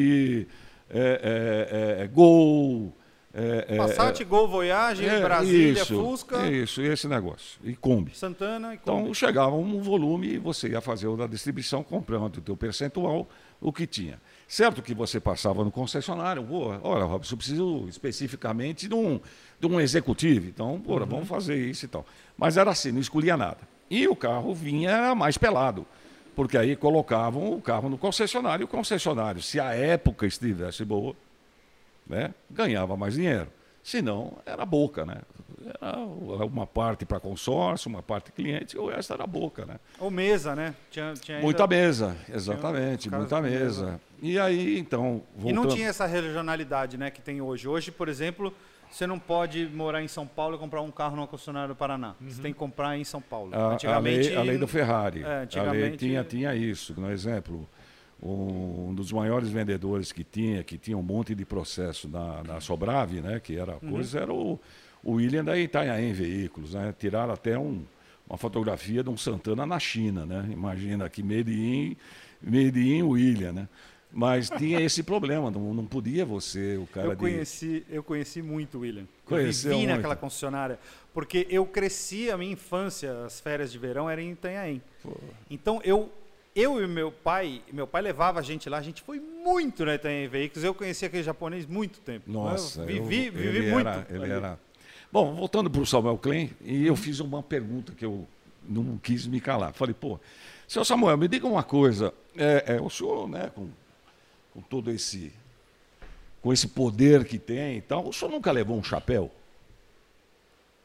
é, 0.90 1.98
é, 1.98 2.02
é, 2.04 2.06
Gol, 2.06 2.94
é, 3.32 3.66
é, 3.68 3.76
Passat, 3.76 4.20
é, 4.20 4.24
Gol, 4.24 4.48
Voyage, 4.48 5.06
é, 5.06 5.20
Brasília, 5.20 5.82
isso, 5.82 6.02
Fusca. 6.02 6.50
Isso, 6.50 6.80
esse 6.80 7.06
negócio. 7.06 7.60
E 7.62 7.76
Kombi. 7.76 8.16
Santana 8.16 8.74
e 8.74 8.78
Kombi. 8.78 9.00
Então 9.02 9.14
chegava 9.14 9.54
um 9.54 9.80
volume 9.80 10.34
e 10.34 10.38
você 10.38 10.68
ia 10.68 10.80
fazer 10.80 11.14
da 11.16 11.26
distribuição 11.26 11.82
comprando 11.82 12.38
o 12.38 12.40
teu 12.40 12.56
percentual, 12.56 13.28
o 13.60 13.72
que 13.72 13.86
tinha. 13.86 14.20
Certo 14.46 14.80
que 14.80 14.94
você 14.94 15.20
passava 15.20 15.62
no 15.62 15.70
concessionário, 15.70 16.46
olha, 16.82 17.04
Robson, 17.04 17.34
eu 17.34 17.38
preciso 17.38 17.86
especificamente 17.88 18.88
de 18.88 18.94
um, 18.94 19.20
de 19.60 19.66
um 19.66 19.78
executivo, 19.78 20.48
então, 20.48 20.80
porra, 20.80 21.02
uhum. 21.02 21.08
vamos 21.08 21.28
fazer 21.28 21.56
isso 21.56 21.84
e 21.84 21.88
tal. 21.88 22.06
Mas 22.36 22.56
era 22.56 22.70
assim, 22.70 22.90
não 22.90 23.00
escolhia 23.00 23.36
nada. 23.36 23.58
E 23.90 24.08
o 24.08 24.16
carro 24.16 24.54
vinha 24.54 25.14
mais 25.14 25.36
pelado, 25.36 25.86
porque 26.38 26.56
aí 26.56 26.76
colocavam 26.76 27.50
o 27.52 27.60
carro 27.60 27.88
no 27.88 27.98
concessionário, 27.98 28.62
e 28.62 28.64
o 28.64 28.68
concessionário, 28.68 29.42
se 29.42 29.58
a 29.58 29.74
época 29.74 30.24
estivesse 30.24 30.84
boa, 30.84 31.16
né, 32.06 32.32
ganhava 32.48 32.96
mais 32.96 33.14
dinheiro. 33.14 33.48
Se 33.82 34.00
não, 34.00 34.34
era 34.46 34.64
boca, 34.64 35.04
né? 35.04 35.16
Era 35.80 36.44
uma 36.44 36.64
parte 36.64 37.04
para 37.04 37.18
consórcio, 37.18 37.88
uma 37.90 38.04
parte 38.04 38.30
cliente, 38.30 38.76
e 38.76 38.78
o 38.78 38.86
resto 38.86 39.12
era 39.14 39.26
boca, 39.26 39.66
né? 39.66 39.80
Ou 39.98 40.12
mesa, 40.12 40.54
né? 40.54 40.76
Tinha, 40.92 41.12
tinha 41.14 41.40
Muita 41.40 41.64
ainda- 41.64 41.74
mesa, 41.76 42.16
exatamente, 42.32 43.10
caras 43.10 43.28
muita 43.28 43.42
mesa. 43.42 43.84
mesa. 43.86 44.00
E 44.22 44.38
aí, 44.38 44.78
então, 44.78 45.22
E 45.36 45.40
voltando... 45.42 45.64
não 45.64 45.74
tinha 45.74 45.88
essa 45.88 46.06
regionalidade, 46.06 46.96
né, 46.96 47.10
que 47.10 47.20
tem 47.20 47.40
hoje. 47.40 47.66
Hoje, 47.66 47.90
por 47.90 48.08
exemplo, 48.08 48.54
você 48.90 49.06
não 49.06 49.18
pode 49.18 49.66
morar 49.66 50.02
em 50.02 50.08
São 50.08 50.26
Paulo 50.26 50.56
e 50.56 50.58
comprar 50.58 50.82
um 50.82 50.90
carro 50.90 51.16
numa 51.16 51.26
concessionária 51.26 51.68
do 51.68 51.76
Paraná. 51.76 52.14
Você 52.20 52.40
tem 52.42 52.52
que 52.52 52.58
comprar 52.58 52.96
em 52.98 53.04
São 53.04 53.20
Paulo. 53.20 53.52
A, 53.54 53.76
a, 53.94 53.98
lei, 53.98 54.34
a 54.36 54.42
lei 54.42 54.58
do 54.58 54.66
Ferrari. 54.66 55.22
É, 55.22 55.24
a 55.24 55.28
lei 55.28 55.42
antigamente- 55.44 55.96
tinha, 55.98 56.24
tinha 56.24 56.54
isso. 56.54 56.98
No 57.00 57.10
exemplo, 57.10 57.68
um 58.22 58.92
dos 58.94 59.12
maiores 59.12 59.48
vendedores 59.48 60.10
que 60.12 60.24
tinha, 60.24 60.62
que 60.64 60.76
tinha 60.76 60.96
um 60.98 61.02
monte 61.02 61.34
de 61.34 61.44
processo 61.44 62.08
na, 62.08 62.42
na 62.42 62.60
Sobrave, 62.60 63.20
né, 63.20 63.38
que 63.40 63.56
era 63.56 63.72
a 63.74 63.84
Uhum. 63.84 63.92
coisa, 63.92 64.20
era 64.20 64.32
o, 64.32 64.58
o 65.02 65.12
William 65.12 65.44
da 65.44 65.56
Itanhaém 65.58 66.12
Veículos. 66.12 66.74
Né, 66.74 66.92
tiraram 66.98 67.32
até 67.32 67.56
um, 67.58 67.82
uma 68.28 68.36
fotografia 68.36 69.02
de 69.04 69.10
um 69.10 69.16
Santana 69.16 69.64
na 69.64 69.78
China. 69.78 70.26
Né, 70.26 70.48
imagina 70.50 71.08
que 71.08 71.22
made 71.22 71.52
in 71.52 73.02
William. 73.02 73.52
Né, 73.52 73.68
mas 74.12 74.48
tinha 74.50 74.80
esse 74.80 75.02
problema, 75.02 75.50
não, 75.50 75.74
não 75.74 75.84
podia 75.84 76.24
você, 76.24 76.76
o 76.76 76.86
cara 76.86 77.08
Eu 77.08 77.10
de... 77.10 77.16
conheci, 77.16 77.84
eu 77.90 78.02
conheci 78.02 78.40
muito 78.42 78.78
o 78.78 78.80
William. 78.80 79.04
Conheceu 79.24 79.70
eu 79.72 79.76
vivi 79.76 79.86
muito. 79.86 79.96
naquela 79.96 80.16
concessionária. 80.16 80.78
Porque 81.12 81.46
eu 81.50 81.66
cresci, 81.66 82.30
a 82.30 82.38
minha 82.38 82.52
infância, 82.52 83.24
as 83.24 83.40
férias 83.40 83.70
de 83.72 83.78
verão 83.78 84.08
eram 84.08 84.22
em 84.22 84.30
Itanhaém. 84.32 84.82
Então 85.50 85.80
eu, 85.84 86.10
eu 86.54 86.82
e 86.82 86.86
meu 86.86 87.10
pai, 87.10 87.62
meu 87.72 87.86
pai 87.86 88.02
levava 88.02 88.38
a 88.38 88.42
gente 88.42 88.68
lá, 88.68 88.78
a 88.78 88.82
gente 88.82 89.02
foi 89.02 89.20
muito 89.20 89.84
na 89.84 89.94
Itanhaém 89.94 90.28
Veículos. 90.28 90.64
Eu 90.64 90.74
conheci 90.74 91.04
aquele 91.04 91.22
japonês 91.22 91.66
muito 91.66 92.00
tempo. 92.00 92.30
Nossa, 92.30 92.80
eu 92.82 92.86
vivi, 92.86 93.26
eu- 93.26 93.32
vivi 93.32 93.48
ele 93.58 93.72
muito. 93.72 93.88
Era, 93.88 94.06
ele 94.10 94.24
ali. 94.24 94.32
era. 94.32 94.58
Bom, 95.10 95.34
voltando 95.34 95.70
para 95.70 95.80
o 95.80 95.86
Samuel 95.86 96.18
Klein, 96.18 96.50
e 96.60 96.86
eu 96.86 96.94
fiz 96.94 97.18
uma 97.20 97.42
pergunta 97.42 97.92
que 97.92 98.04
eu 98.04 98.26
não 98.68 98.98
quis 98.98 99.26
me 99.26 99.40
calar. 99.40 99.72
Falei, 99.72 99.94
pô, 99.94 100.20
seu 100.66 100.84
Samuel, 100.84 101.16
me 101.16 101.26
diga 101.26 101.46
uma 101.46 101.62
coisa. 101.62 102.12
É, 102.36 102.76
é, 102.76 102.80
o 102.80 102.90
senhor, 102.90 103.26
né, 103.28 103.50
com, 103.54 103.68
com 104.58 104.62
todo 104.62 104.90
esse 104.90 105.32
com 106.42 106.52
esse 106.52 106.68
poder 106.68 107.24
que 107.24 107.38
tem 107.38 107.78
e 107.78 107.80
tal, 107.80 108.08
o 108.08 108.12
senhor 108.12 108.30
nunca 108.30 108.50
levou 108.52 108.76
um 108.78 108.82
chapéu? 108.82 109.30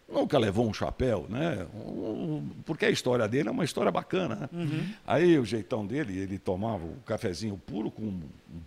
Nunca 0.10 0.38
levou 0.38 0.68
um 0.68 0.74
chapéu, 0.74 1.26
né? 1.30 1.66
Um- 1.76 2.50
porque 2.66 2.86
a 2.86 2.90
história 2.90 3.28
dele 3.28 3.50
é 3.50 3.52
uma 3.52 3.64
história 3.64 3.92
bacana, 3.92 4.36
né? 4.36 4.96
Aí 5.08 5.38
o 5.40 5.46
jeitão 5.46 5.86
dele, 5.86 6.18
ele 6.18 6.38
tomava 6.40 6.84
o 6.86 6.96
cafezinho 7.06 7.56
puro 7.68 7.90
com 7.92 8.02
um 8.04 8.22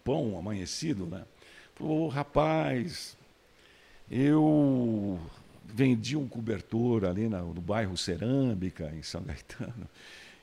pão 0.05 0.39
amanhecido, 0.39 1.07
né? 1.07 1.23
Falou, 1.75 2.09
rapaz, 2.09 3.17
eu 4.11 5.19
vendi 5.65 6.17
um 6.17 6.27
cobertor 6.29 7.05
ali 7.05 7.29
na- 7.29 7.43
no 7.43 7.61
bairro 7.61 7.97
Cerâmica, 7.97 8.93
em 8.97 9.03
São 9.03 9.23
Gaetano. 9.23 9.89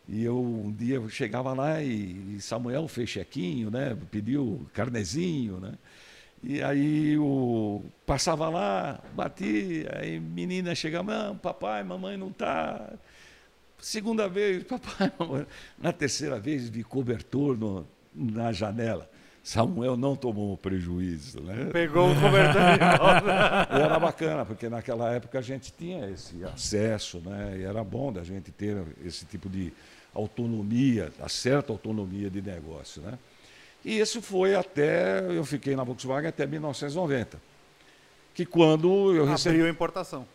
E 0.07 0.23
eu 0.23 0.37
um 0.41 0.71
dia 0.71 0.95
eu 0.95 1.09
chegava 1.09 1.53
lá 1.53 1.81
e, 1.81 2.35
e 2.37 2.41
Samuel 2.41 2.87
fez 2.87 3.09
chequinho, 3.09 3.71
né? 3.71 3.97
Pediu 4.11 4.65
carnezinho, 4.73 5.59
né? 5.59 5.73
E 6.43 6.61
aí 6.61 7.15
passava 8.05 8.49
lá, 8.49 8.99
batia, 9.15 9.89
aí 9.99 10.19
menina 10.19 10.75
chegava, 10.75 11.33
papai, 11.41 11.83
mamãe 11.83 12.17
não 12.17 12.31
tá. 12.31 12.91
Segunda 13.79 14.27
vez, 14.29 14.63
papai, 14.65 15.11
mamãe. 15.19 15.45
Na 15.77 15.91
terceira 15.93 16.39
vez 16.39 16.69
vi 16.69 16.83
cobertor 16.83 17.57
no- 17.57 17.87
na 18.13 18.51
janela. 18.51 19.09
Samuel 19.43 19.97
não 19.97 20.15
tomou 20.15 20.55
prejuízo, 20.55 21.41
né? 21.41 21.69
Pegou 21.73 22.09
o 22.09 22.15
cobertor 22.15 22.61
de 22.61 22.79
volta. 22.97 23.67
E 23.71 23.81
era 23.81 23.99
bacana, 23.99 24.45
porque 24.45 24.69
naquela 24.69 25.11
época 25.11 25.37
a 25.37 25.41
gente 25.41 25.73
tinha 25.73 26.09
esse 26.09 26.41
acesso, 26.45 27.19
né? 27.19 27.57
E 27.59 27.63
era 27.63 27.83
bom 27.83 28.11
da 28.11 28.23
gente 28.23 28.51
ter 28.51 28.81
esse 29.05 29.25
tipo 29.25 29.49
de 29.49 29.73
autonomia, 30.15 31.11
a 31.21 31.27
certa 31.27 31.73
autonomia 31.73 32.29
de 32.29 32.41
negócio, 32.41 33.01
né? 33.01 33.19
E 33.83 33.99
isso 33.99 34.21
foi 34.21 34.55
até, 34.55 35.19
eu 35.19 35.43
fiquei 35.43 35.75
na 35.75 35.83
Volkswagen 35.83 36.29
até 36.29 36.47
1990. 36.47 37.37
Que 38.33 38.45
quando 38.45 39.13
eu 39.13 39.25
recebi... 39.25 39.55
Abriu 39.55 39.67
a 39.67 39.69
importação. 39.69 40.25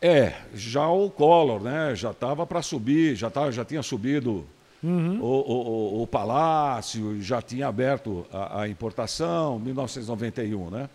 É, 0.00 0.32
já 0.54 0.88
o 0.88 1.10
Collor, 1.10 1.62
né? 1.62 1.94
Já 1.94 2.12
estava 2.12 2.46
para 2.46 2.62
subir, 2.62 3.14
já, 3.14 3.28
tava, 3.28 3.52
já 3.52 3.66
tinha 3.66 3.82
subido 3.82 4.46
o, 4.82 4.88
o, 4.88 5.98
o- 6.00 6.02
o 6.02 6.06
Palácio, 6.06 7.20
já 7.20 7.40
tinha 7.42 7.66
aberto 7.66 8.26
a, 8.32 8.62
a 8.62 8.68
importação, 8.68 9.58
1991, 9.58 10.70
né? 10.70 10.88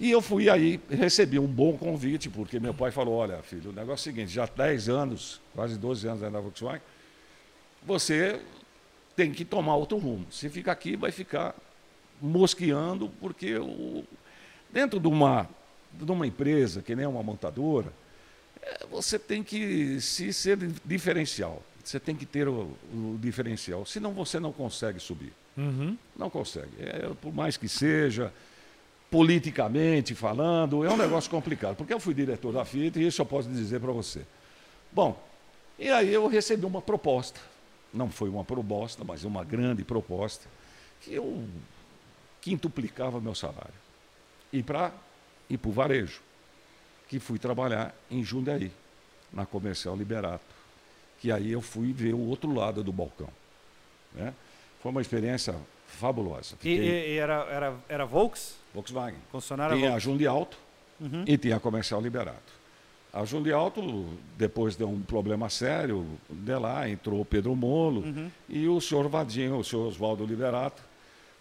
E 0.00 0.10
eu 0.10 0.20
fui 0.20 0.50
aí, 0.50 0.80
recebi 0.90 1.38
um 1.38 1.46
bom 1.46 1.76
convite, 1.76 2.28
porque 2.28 2.58
meu 2.58 2.74
pai 2.74 2.90
falou, 2.90 3.14
olha, 3.14 3.42
filho, 3.42 3.70
o 3.70 3.72
negócio 3.72 4.08
é 4.08 4.12
o 4.12 4.14
seguinte, 4.14 4.32
já 4.32 4.44
há 4.44 4.46
10 4.46 4.88
anos, 4.88 5.40
quase 5.54 5.78
12 5.78 6.06
anos 6.08 6.22
aí 6.22 6.30
na 6.30 6.40
Volkswagen, 6.40 6.82
você 7.82 8.40
tem 9.14 9.30
que 9.32 9.44
tomar 9.44 9.76
outro 9.76 9.98
rumo. 9.98 10.26
Se 10.30 10.48
fica 10.48 10.72
aqui, 10.72 10.96
vai 10.96 11.12
ficar 11.12 11.54
mosqueando, 12.20 13.08
porque 13.20 13.56
o, 13.56 14.04
dentro 14.72 14.98
de 14.98 15.06
uma, 15.06 15.48
de 15.92 16.10
uma 16.10 16.26
empresa, 16.26 16.82
que 16.82 16.96
nem 16.96 17.06
uma 17.06 17.22
montadora, 17.22 17.92
é, 18.62 18.86
você 18.90 19.18
tem 19.18 19.42
que 19.42 20.00
se 20.00 20.32
ser 20.32 20.56
diferencial. 20.84 21.62
Você 21.84 22.00
tem 22.00 22.16
que 22.16 22.24
ter 22.24 22.48
o, 22.48 22.70
o 22.92 23.18
diferencial. 23.20 23.84
Senão 23.84 24.12
você 24.12 24.40
não 24.40 24.52
consegue 24.52 24.98
subir. 24.98 25.32
Uhum. 25.56 25.96
Não 26.16 26.30
consegue. 26.30 26.72
É, 26.80 27.10
por 27.20 27.32
mais 27.32 27.56
que 27.58 27.68
seja, 27.68 28.32
politicamente 29.10 30.14
falando, 30.14 30.84
é 30.84 30.90
um 30.90 30.96
negócio 30.96 31.30
complicado. 31.30 31.76
Porque 31.76 31.92
eu 31.92 32.00
fui 32.00 32.14
diretor 32.14 32.52
da 32.52 32.64
Fiat 32.64 32.98
e 32.98 33.06
isso 33.06 33.20
eu 33.20 33.26
posso 33.26 33.48
dizer 33.50 33.80
para 33.80 33.92
você. 33.92 34.24
Bom, 34.90 35.22
e 35.78 35.90
aí 35.90 36.12
eu 36.12 36.26
recebi 36.26 36.64
uma 36.64 36.80
proposta. 36.80 37.38
Não 37.92 38.10
foi 38.10 38.28
uma 38.28 38.44
proposta, 38.44 39.04
mas 39.04 39.22
uma 39.22 39.44
grande 39.44 39.84
proposta, 39.84 40.48
que 41.00 41.14
eu 41.14 41.44
quintuplicava 42.40 43.20
meu 43.20 43.34
salário. 43.34 43.74
E 44.52 44.62
para 44.62 44.92
ir 45.50 45.58
para 45.58 45.68
o 45.68 45.72
varejo, 45.72 46.20
que 47.08 47.20
fui 47.20 47.38
trabalhar 47.38 47.94
em 48.10 48.24
Jundiaí, 48.24 48.72
na 49.32 49.44
Comercial 49.44 49.96
Liberato. 49.96 50.53
Que 51.24 51.32
aí 51.32 51.52
eu 51.52 51.62
fui 51.62 51.90
ver 51.90 52.12
o 52.12 52.18
outro 52.28 52.52
lado 52.52 52.84
do 52.84 52.92
balcão. 52.92 53.30
né? 54.12 54.34
Foi 54.82 54.90
uma 54.92 55.00
experiência 55.00 55.54
fabulosa. 55.88 56.54
E, 56.56 56.58
Fiquei- 56.58 56.76
e- 56.78 57.14
e 57.14 57.16
era, 57.18 57.46
era, 57.50 57.74
era 57.88 58.04
Volks? 58.04 58.56
Volkswagen. 58.74 59.18
Concessionária 59.32 59.74
Tinha 59.74 59.94
a. 59.94 59.98
Jundi 59.98 60.26
Alto 60.26 60.58
Uhum. 61.00 61.24
e 61.26 61.38
tinha 61.38 61.56
a 61.56 61.60
Comercial 61.60 61.98
Liberato. 62.02 62.52
A 63.10 63.24
Jundi 63.24 63.50
Alto, 63.50 64.06
depois 64.36 64.76
deu 64.76 64.90
um 64.90 65.00
problema 65.00 65.48
sério, 65.48 66.06
de 66.28 66.54
lá 66.56 66.86
entrou 66.90 67.22
o 67.22 67.24
Pedro 67.24 67.56
Molo 67.56 68.02
Uhum. 68.02 68.30
e 68.50 68.68
o 68.68 68.78
senhor 68.82 69.08
Vadinho, 69.08 69.56
o 69.56 69.64
senhor 69.64 69.86
Oswaldo 69.88 70.26
Liberato, 70.26 70.82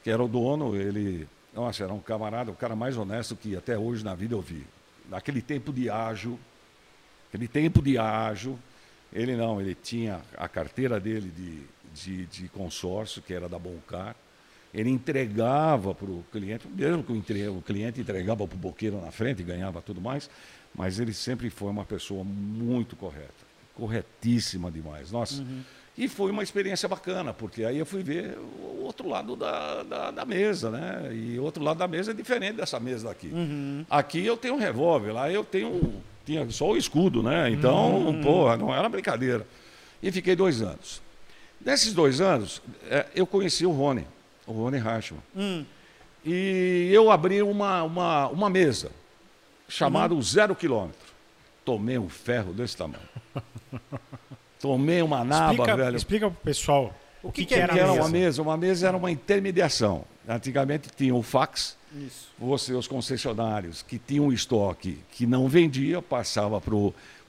que 0.02 0.10
era 0.10 0.24
o 0.24 0.30
dono, 0.30 0.78
ele, 0.78 1.28
nossa, 1.54 1.84
era 1.84 1.92
um 1.94 2.00
camarada, 2.00 2.50
o 2.52 2.56
cara 2.56 2.74
mais 2.74 2.96
honesto 2.96 3.36
que 3.36 3.54
até 3.54 3.78
hoje 3.78 4.02
na 4.02 4.16
vida 4.16 4.34
eu 4.34 4.42
vi. 4.42 4.66
Naquele 5.10 5.42
tempo 5.42 5.74
de 5.74 5.90
ágil, 5.90 6.40
aquele 7.28 7.50
tempo 7.50 7.82
de 7.82 7.98
ágil, 7.98 8.58
ele 9.14 9.36
não, 9.36 9.62
ele 9.62 9.76
tinha 9.76 10.20
a 10.38 10.48
carteira 10.50 11.00
dele 11.00 11.32
de, 11.36 11.62
de, 11.94 12.26
de 12.26 12.48
consórcio, 12.50 13.22
que 13.22 13.34
era 13.34 13.48
da 13.48 13.60
Boncar, 13.60 14.16
ele 14.74 14.90
entregava 14.90 15.94
para 15.94 16.10
o 16.10 16.26
cliente, 16.32 16.68
mesmo 16.68 17.04
que 17.04 17.12
o, 17.12 17.16
entre- 17.16 17.48
o 17.48 17.62
cliente 17.62 18.02
entregava 18.02 18.48
para 18.48 18.56
o 18.56 18.60
boqueiro 18.60 19.00
na 19.00 19.12
frente 19.12 19.42
e 19.42 19.44
ganhava 19.44 19.82
tudo 19.82 20.02
mais, 20.02 20.30
mas 20.76 21.00
ele 21.00 21.14
sempre 21.14 21.50
foi 21.52 21.70
uma 21.70 21.86
pessoa 21.86 22.24
muito 22.24 22.96
correta, 22.96 23.46
corretíssima 23.76 24.72
demais. 24.72 25.12
Nossa, 25.12 25.44
e 25.96 26.08
foi 26.08 26.32
uma 26.32 26.42
experiência 26.42 26.90
bacana, 26.90 27.32
porque 27.32 27.64
aí 27.64 27.78
eu 27.78 27.86
fui 27.86 28.02
ver 28.02 28.36
o 28.40 28.82
outro 28.84 29.08
lado 29.08 29.36
da, 29.36 29.84
da, 29.84 30.10
da 30.12 30.26
mesa, 30.26 30.72
né? 30.72 31.12
E 31.14 31.38
o 31.38 31.44
outro 31.44 31.64
lado 31.64 31.78
da 31.78 31.88
mesa 31.88 32.10
é 32.10 32.14
diferente 32.16 32.56
dessa 32.56 32.80
mesa 32.80 33.10
daqui. 33.10 33.30
Aqui 33.88 34.26
eu 34.26 34.36
tenho 34.36 34.56
um 34.56 34.60
revólver, 34.60 35.12
lá 35.12 35.32
eu 35.32 35.44
tenho 35.44 35.68
um- 35.68 36.02
tinha 36.26 36.50
só 36.50 36.70
o 36.72 36.78
escudo, 36.78 37.22
né? 37.22 37.50
Então, 37.50 38.20
porra, 38.24 38.58
não 38.58 38.74
era 38.74 38.88
brincadeira. 38.90 39.46
E 40.02 40.12
fiquei 40.12 40.36
dois 40.36 40.62
anos. 40.62 41.02
Nesses 41.64 41.94
dois 41.94 42.20
anos, 42.20 42.62
eh, 42.90 43.06
eu 43.16 43.26
conheci 43.26 43.66
o 43.66 43.72
Rony, 43.72 44.06
o 44.46 44.52
Rony 44.52 44.78
Rachman. 44.78 45.22
Hum. 45.36 45.66
E 46.26 46.90
eu 46.92 47.10
abri 47.12 47.42
uma, 47.42 47.84
uma, 47.84 48.28
uma 48.28 48.50
mesa, 48.50 48.92
chamada 49.68 50.14
Uhum. 50.14 50.22
Zero 50.22 50.56
Quilômetro. 50.56 51.14
Tomei 51.66 51.98
um 51.98 52.10
ferro 52.10 52.54
desse 52.54 52.76
tamanho. 52.76 53.04
Tomei 54.60 55.02
uma 55.02 55.24
naba, 55.24 55.54
explica, 55.54 55.76
velho. 55.78 55.96
explica 55.98 56.30
pro 56.30 56.40
pessoal 56.42 56.94
o 57.24 57.32
que, 57.32 57.46
que 57.46 57.56
que 57.56 57.60
era 57.60 57.74
Que 57.74 57.80
mesa. 57.80 57.94
uma 57.94 58.10
mesa, 58.10 58.42
uma 58.42 58.58
mesa 58.58 58.88
era 58.90 58.98
uma 58.98 59.10
intermediação. 59.10 60.04
Antigamente 60.28 60.90
tinha 60.96 61.16
o 61.16 61.24
fax, 61.24 61.76
Isso. 61.96 62.28
você, 62.38 62.74
os 62.74 62.88
concessionários 62.88 63.82
que 63.82 63.98
tinham 63.98 64.32
estoque 64.32 65.00
que 65.12 65.26
não 65.26 65.48
vendia, 65.48 66.02
passava 66.02 66.62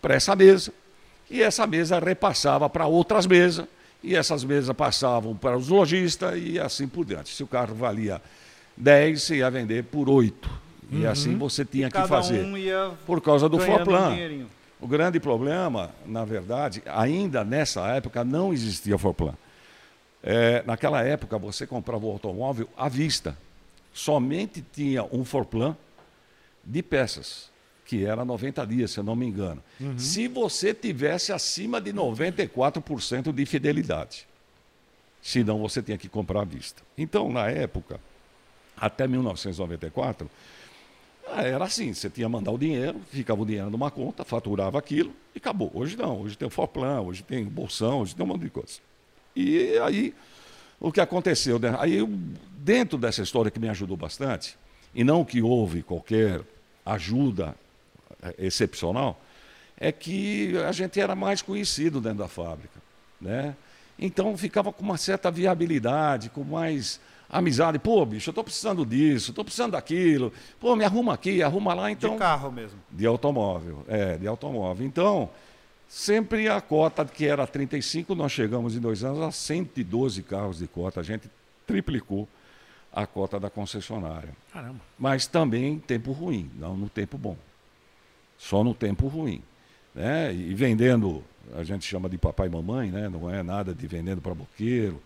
para 0.02 0.14
essa 0.14 0.34
mesa, 0.36 0.72
e 1.30 1.42
essa 1.42 1.66
mesa 1.66 1.98
repassava 1.98 2.68
para 2.68 2.86
outras 2.86 3.26
mesas, 3.26 3.66
e 4.02 4.14
essas 4.14 4.44
mesas 4.44 4.74
passavam 4.76 5.34
para 5.34 5.56
os 5.56 5.68
lojistas 5.68 6.34
e 6.36 6.60
assim 6.60 6.86
por 6.86 7.04
diante. 7.06 7.34
Se 7.34 7.42
o 7.42 7.46
carro 7.46 7.74
valia 7.74 8.20
10, 8.76 9.22
você 9.22 9.36
ia 9.36 9.50
vender 9.50 9.84
por 9.84 10.10
8. 10.10 10.50
E 10.90 11.06
assim 11.06 11.36
você 11.36 11.64
tinha 11.64 11.88
que 11.88 11.94
Cada 11.94 12.06
fazer. 12.06 12.44
um 12.44 12.56
ia 12.56 12.92
Por 13.06 13.20
causa 13.20 13.48
do 13.48 13.56
ganhando 13.56 13.90
um. 13.90 14.46
O 14.80 14.86
grande 14.86 15.18
problema, 15.18 15.90
na 16.04 16.24
verdade, 16.24 16.82
ainda 16.86 17.42
nessa 17.42 17.86
época 17.88 18.22
não 18.22 18.52
existia 18.52 18.98
Forplan. 18.98 19.34
É, 20.26 20.62
naquela 20.66 21.02
época 21.02 21.36
você 21.36 21.66
comprava 21.66 22.06
o 22.06 22.10
automóvel 22.10 22.66
à 22.76 22.88
vista. 22.88 23.36
Somente 23.92 24.64
tinha 24.72 25.04
um 25.04 25.22
Forplan 25.22 25.76
de 26.64 26.82
peças, 26.82 27.50
que 27.84 28.06
era 28.06 28.24
90 28.24 28.66
dias, 28.66 28.92
se 28.92 28.98
eu 28.98 29.04
não 29.04 29.14
me 29.14 29.26
engano. 29.26 29.62
Se 29.98 30.26
você 30.26 30.72
tivesse 30.72 31.30
acima 31.30 31.78
de 31.78 31.92
94% 31.92 33.32
de 33.32 33.44
fidelidade. 33.44 34.26
Senão 35.20 35.58
você 35.58 35.82
tinha 35.82 35.98
que 35.98 36.08
comprar 36.08 36.40
à 36.40 36.44
vista. 36.44 36.82
Então, 36.96 37.30
na 37.30 37.48
época, 37.50 38.00
até 38.76 39.06
1994, 39.06 40.30
ah, 41.26 41.42
Era 41.42 41.64
assim, 41.64 41.92
você 41.92 42.10
tinha 42.10 42.26
que 42.26 42.32
mandar 42.32 42.50
o 42.50 42.58
dinheiro, 42.58 43.00
ficava 43.10 43.40
o 43.40 43.46
dinheiro 43.46 43.70
numa 43.70 43.90
conta, 43.90 44.24
faturava 44.24 44.78
aquilo 44.78 45.14
e 45.34 45.38
acabou. 45.38 45.70
Hoje 45.74 45.96
não, 45.96 46.20
hoje 46.20 46.36
tem 46.36 46.46
o 46.46 46.50
Forplan, 46.50 47.00
hoje 47.00 47.22
tem 47.22 47.44
bolsão, 47.44 48.00
hoje 48.00 48.14
tem 48.14 48.24
um 48.24 48.28
monte 48.28 48.42
de 48.42 48.50
coisa. 48.50 48.80
E 49.34 49.78
aí, 49.78 50.14
o 50.80 50.92
que 50.92 51.00
aconteceu? 51.00 51.58
né? 51.58 51.74
Aí, 51.78 51.96
eu, 51.96 52.08
dentro 52.58 52.96
dessa 52.98 53.22
história 53.22 53.50
que 53.50 53.58
me 53.58 53.68
ajudou 53.68 53.96
bastante, 53.96 54.56
e 54.94 55.02
não 55.02 55.24
que 55.24 55.42
houve 55.42 55.82
qualquer 55.82 56.40
ajuda 56.86 57.54
eh, 58.22 58.34
excepcional, 58.38 59.20
é 59.78 59.90
que 59.90 60.56
a 60.58 60.72
gente 60.72 61.00
era 61.00 61.14
mais 61.14 61.42
conhecido 61.42 62.00
dentro 62.00 62.18
da 62.18 62.28
fábrica. 62.28 62.80
Né? 63.20 63.56
Então 63.98 64.36
ficava 64.36 64.72
com 64.72 64.82
uma 64.82 64.96
certa 64.96 65.30
viabilidade, 65.30 66.30
com 66.30 66.44
mais 66.44 67.00
amizade. 67.28 67.78
Pô, 67.78 68.04
bicho, 68.06 68.28
eu 68.28 68.32
estou 68.32 68.44
precisando 68.44 68.84
disso, 68.86 69.30
estou 69.30 69.44
precisando 69.44 69.72
daquilo. 69.72 70.32
Pô, 70.60 70.76
me 70.76 70.84
arruma 70.84 71.14
aqui, 71.14 71.42
arruma 71.42 71.74
lá. 71.74 71.90
Então, 71.90 72.12
De 72.12 72.18
carro 72.18 72.52
mesmo. 72.52 72.78
de 72.90 73.06
automóvel, 73.06 73.84
é, 73.88 74.16
de 74.16 74.26
automóvel. 74.26 74.86
Então, 74.86 75.28
sempre 75.88 76.48
a 76.48 76.60
cota 76.60 77.04
que 77.04 77.26
era 77.26 77.46
35, 77.46 78.14
nós 78.14 78.32
chegamos 78.32 78.74
em 78.74 78.80
dois 78.80 79.04
anos 79.04 79.20
a 79.22 79.30
112 79.30 80.22
carros 80.22 80.58
de 80.58 80.66
cota. 80.66 81.00
A 81.00 81.02
gente 81.02 81.30
triplicou 81.66 82.28
a 82.92 83.06
cota 83.06 83.40
da 83.40 83.50
concessionária. 83.50 84.30
Caramba. 84.52 84.80
Mas 84.98 85.26
também 85.26 85.74
em 85.74 85.78
tempo 85.78 86.12
ruim, 86.12 86.50
não 86.56 86.76
no 86.76 86.88
tempo 86.88 87.18
bom. 87.18 87.36
Só 88.38 88.62
no 88.62 88.74
tempo 88.74 89.08
ruim. 89.08 89.42
Né? 89.94 90.32
E 90.32 90.54
vendendo, 90.54 91.24
a 91.54 91.64
gente 91.64 91.84
chama 91.84 92.08
de 92.08 92.16
papai 92.16 92.46
e 92.46 92.50
mamãe, 92.50 92.90
né? 92.90 93.08
não 93.08 93.30
é 93.30 93.42
nada 93.42 93.74
de 93.74 93.86
vendendo 93.86 94.20
para 94.20 94.34
boqueiro. 94.34 95.00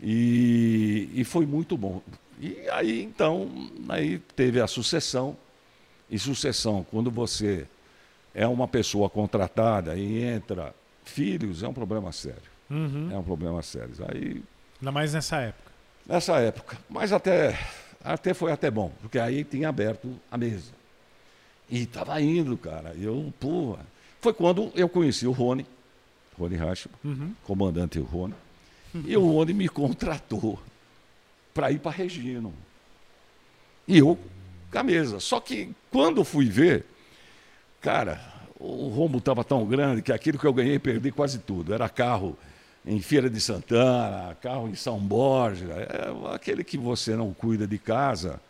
E, 0.00 1.10
e 1.14 1.24
foi 1.24 1.44
muito 1.44 1.76
bom. 1.76 2.02
E 2.40 2.56
aí, 2.70 3.02
então, 3.02 3.50
aí 3.88 4.18
teve 4.34 4.60
a 4.60 4.66
sucessão. 4.66 5.36
E 6.10 6.18
sucessão, 6.18 6.84
quando 6.90 7.10
você 7.10 7.66
é 8.34 8.46
uma 8.46 8.68
pessoa 8.68 9.08
contratada 9.10 9.96
e 9.96 10.22
entra 10.22 10.74
filhos, 11.04 11.62
é 11.62 11.68
um 11.68 11.72
problema 11.74 12.12
sério. 12.12 12.42
Uhum. 12.70 13.10
É 13.12 13.18
um 13.18 13.22
problema 13.22 13.62
sério. 13.62 13.90
Aí 14.08 14.42
Ainda 14.80 14.92
mais 14.92 15.12
nessa 15.12 15.36
época. 15.40 15.70
nessa 16.06 16.38
época. 16.38 16.78
Mas 16.88 17.12
até, 17.12 17.58
até 18.02 18.32
foi 18.32 18.52
até 18.52 18.70
bom, 18.70 18.90
porque 19.00 19.18
aí 19.18 19.42
tinha 19.44 19.68
aberto 19.68 20.14
a 20.30 20.38
mesa. 20.38 20.72
E 21.68 21.82
estava 21.82 22.20
indo, 22.20 22.56
cara. 22.56 22.94
Eu, 22.98 23.32
pô. 23.38 23.76
Foi 24.20 24.32
quando 24.32 24.70
eu 24.74 24.88
conheci 24.88 25.26
o 25.26 25.32
Rony, 25.32 25.64
Rony 26.38 26.56
Rachman, 26.56 26.94
Uhum. 27.04 27.34
comandante 27.44 27.98
Rony. 27.98 28.34
E 29.06 29.16
o 29.16 29.24
Rony 29.32 29.54
me 29.54 29.68
contratou 29.68 30.58
para 31.54 31.70
ir 31.70 31.78
para 31.78 31.90
Regino. 31.92 32.52
E 33.86 33.98
eu 33.98 34.18
com 34.70 34.78
a 34.78 34.82
mesa. 34.82 35.20
Só 35.20 35.40
que 35.40 35.70
quando 35.90 36.24
fui 36.24 36.46
ver, 36.46 36.84
cara, 37.80 38.20
o 38.58 38.88
rombo 38.88 39.18
estava 39.18 39.42
tão 39.42 39.64
grande 39.64 40.02
que 40.02 40.12
aquilo 40.12 40.38
que 40.38 40.46
eu 40.46 40.52
ganhei 40.52 40.78
perdi 40.78 41.10
quase 41.10 41.38
tudo. 41.38 41.72
Era 41.72 41.88
carro 41.88 42.36
em 42.84 43.00
Feira 43.00 43.28
de 43.28 43.40
Santana, 43.40 44.36
carro 44.40 44.68
em 44.68 44.74
São 44.74 44.98
Borja. 44.98 45.66
É 45.66 46.34
aquele 46.34 46.62
que 46.62 46.76
você 46.76 47.16
não 47.16 47.32
cuida 47.32 47.66
de 47.66 47.78
casa, 47.78 48.40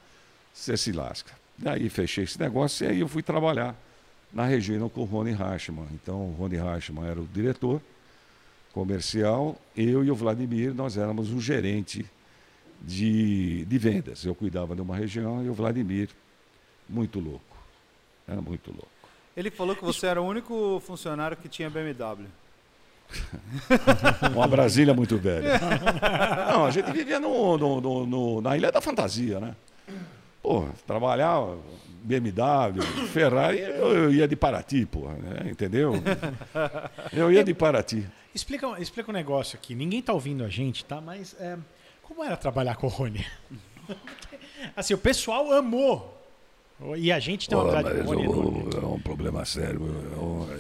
você 0.53 0.77
se 0.77 0.93
lasca. 0.93 1.33
Daí 1.57 1.89
fechei 1.89 2.25
esse 2.25 2.39
negócio 2.39 2.87
e 2.87 2.91
aí 2.91 3.01
eu 3.01 3.09
fui 3.09 3.23
trabalhar 3.23 3.77
na 4.33 4.47
Regina 4.47 4.89
com 4.89 5.03
o 5.03 5.05
Rony 5.05 5.33
Rachman. 5.33 5.87
Então 5.93 6.31
o 6.31 6.33
Rony 6.33 6.57
Rachman 6.57 7.07
era 7.07 7.21
o 7.21 7.27
diretor 7.27 7.81
comercial, 8.73 9.61
eu 9.77 10.05
e 10.05 10.11
o 10.11 10.15
Vladimir, 10.15 10.73
nós 10.73 10.97
éramos 10.97 11.33
o 11.33 11.41
gerente 11.41 12.07
de, 12.81 13.65
de 13.65 13.79
vendas. 13.79 14.25
Eu 14.25 14.35
cuidava 14.35 14.75
de 14.75 14.81
uma 14.81 14.97
região 14.97 15.45
e 15.45 15.49
o 15.49 15.55
Vladimir, 15.55 16.09
muito 16.89 17.21
louco. 17.21 17.57
Era 18.27 18.41
muito 18.41 18.71
louco. 18.71 19.00
Ele 19.41 19.51
falou 19.51 19.75
que 19.75 19.83
você 19.83 20.07
era 20.07 20.21
o 20.21 20.27
único 20.27 20.83
funcionário 20.87 21.35
que 21.37 21.49
tinha 21.49 21.71
BMW. 21.71 22.27
Uma 24.35 24.47
Brasília 24.47 24.93
muito 24.95 25.17
velha. 25.17 25.59
Não, 26.53 26.67
a 26.67 26.71
gente 26.71 26.93
vivia 26.93 27.19
no, 27.19 27.57
no- 27.57 27.81
no- 27.81 28.07
no- 28.07 28.41
na 28.43 28.57
Ilha 28.57 28.71
da 28.71 28.81
Fantasia, 28.83 29.41
né? 29.41 29.57
Pô, 30.43 30.67
trabalhar 30.87 31.43
BMW, 32.03 32.83
Ferrari, 33.13 33.61
eu, 33.61 33.95
eu 33.95 34.13
ia 34.13 34.29
de 34.29 34.37
Paraty, 34.37 34.85
porra, 34.87 35.15
né? 35.15 35.51
entendeu? 35.51 35.95
Eu 37.13 37.33
ia 37.33 37.43
de 37.43 37.53
Paraty. 37.55 38.07
Explica, 38.35 38.67
explica 38.79 39.11
um 39.11 39.15
negócio 39.15 39.57
aqui. 39.59 39.75
Ninguém 39.75 40.01
tá 40.03 40.13
ouvindo 40.13 40.45
a 40.45 40.49
gente, 40.49 40.85
tá? 40.85 41.01
Mas 41.01 41.35
é, 41.41 41.59
como 42.03 42.23
era 42.23 42.37
trabalhar 42.37 42.77
com 42.77 42.87
o 42.87 42.91
Rony? 42.91 43.27
assim, 44.77 44.95
o 44.95 44.99
pessoal 44.99 45.51
amou. 45.53 46.20
E 46.97 47.13
a 47.13 47.19
gente 47.19 47.49
tem 47.49 47.57
uma 47.59 47.65
Pô, 47.65 47.71
amizade 47.77 47.95
com 47.95 48.05
o 48.05 48.09
mas 48.09 48.35
Rony 48.35 48.77
é 48.77 48.87
um 48.87 49.01
problema 49.01 49.45
sério, 49.45 49.83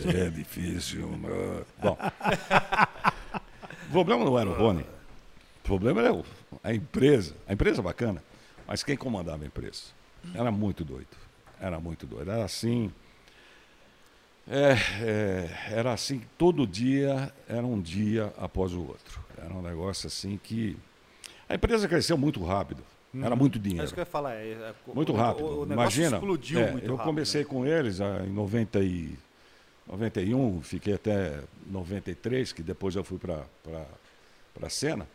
é 0.05 0.27
é 0.27 0.31
difícil. 0.31 1.09
é- 1.25 1.65
Bom, 1.83 1.97
o 3.89 3.91
problema 3.91 4.25
não 4.25 4.39
era 4.39 4.51
o 4.51 4.55
Rony, 4.55 4.83
o 4.83 5.63
problema 5.63 6.01
era 6.03 6.23
a 6.63 6.75
empresa. 6.75 7.35
A 7.49 7.53
empresa 7.55 7.81
bacana, 7.81 8.23
mas 8.67 8.83
quem 8.83 8.97
comandava 8.97 9.43
a 9.45 9.47
empresa? 9.47 9.85
Era 10.35 10.51
muito 10.51 10.85
doido, 10.85 11.17
era 11.59 11.81
muito 11.81 12.07
doido. 12.07 12.31
Era 12.31 12.45
assim, 12.45 12.93
é, 14.47 14.77
é, 15.03 15.51
era 15.71 15.93
assim, 15.95 16.21
todo 16.37 16.67
dia 16.67 17.33
era 17.49 17.65
um 17.65 17.81
dia 17.81 18.33
após 18.37 18.75
o 18.75 18.81
outro. 18.81 19.21
Era 19.39 19.55
um 19.55 19.63
negócio 19.63 20.07
assim 20.07 20.39
que... 20.43 20.77
A 21.49 21.55
empresa 21.55 21.89
cresceu 21.89 22.19
muito 22.19 22.45
rápido, 22.45 22.83
era 23.15 23.35
muito 23.37 23.59
É 23.59 23.63
dinheiro. 23.63 23.85
isso 23.85 23.95
que 23.95 24.01
eu 24.01 24.03
ia 24.03 24.07
falar. 24.07 24.35
é- 24.35 24.51
é- 24.53 24.75
Muito 24.95 25.13
o- 25.13 25.17
rápido. 25.17 25.45
O, 25.47 25.61
o 25.63 25.73
Imagina. 25.73 26.17
explodiu 26.17 26.61
é, 26.61 26.71
muito 26.73 26.85
eu 26.87 26.97
rápido. 26.97 27.07
comecei 27.07 27.45
com 27.45 27.67
eles 27.67 28.01
ah, 28.01 28.23
em 28.27 28.31
90 28.31 28.81
e, 28.81 29.15
91, 29.89 30.61
fiquei 30.63 30.95
até 30.95 31.41
93, 31.67 32.53
que 32.53 32.63
depois 32.63 32.95
eu 32.95 33.03
fui 33.05 33.19
para 33.19 33.45
a 34.63 34.71
cena. 34.71 35.07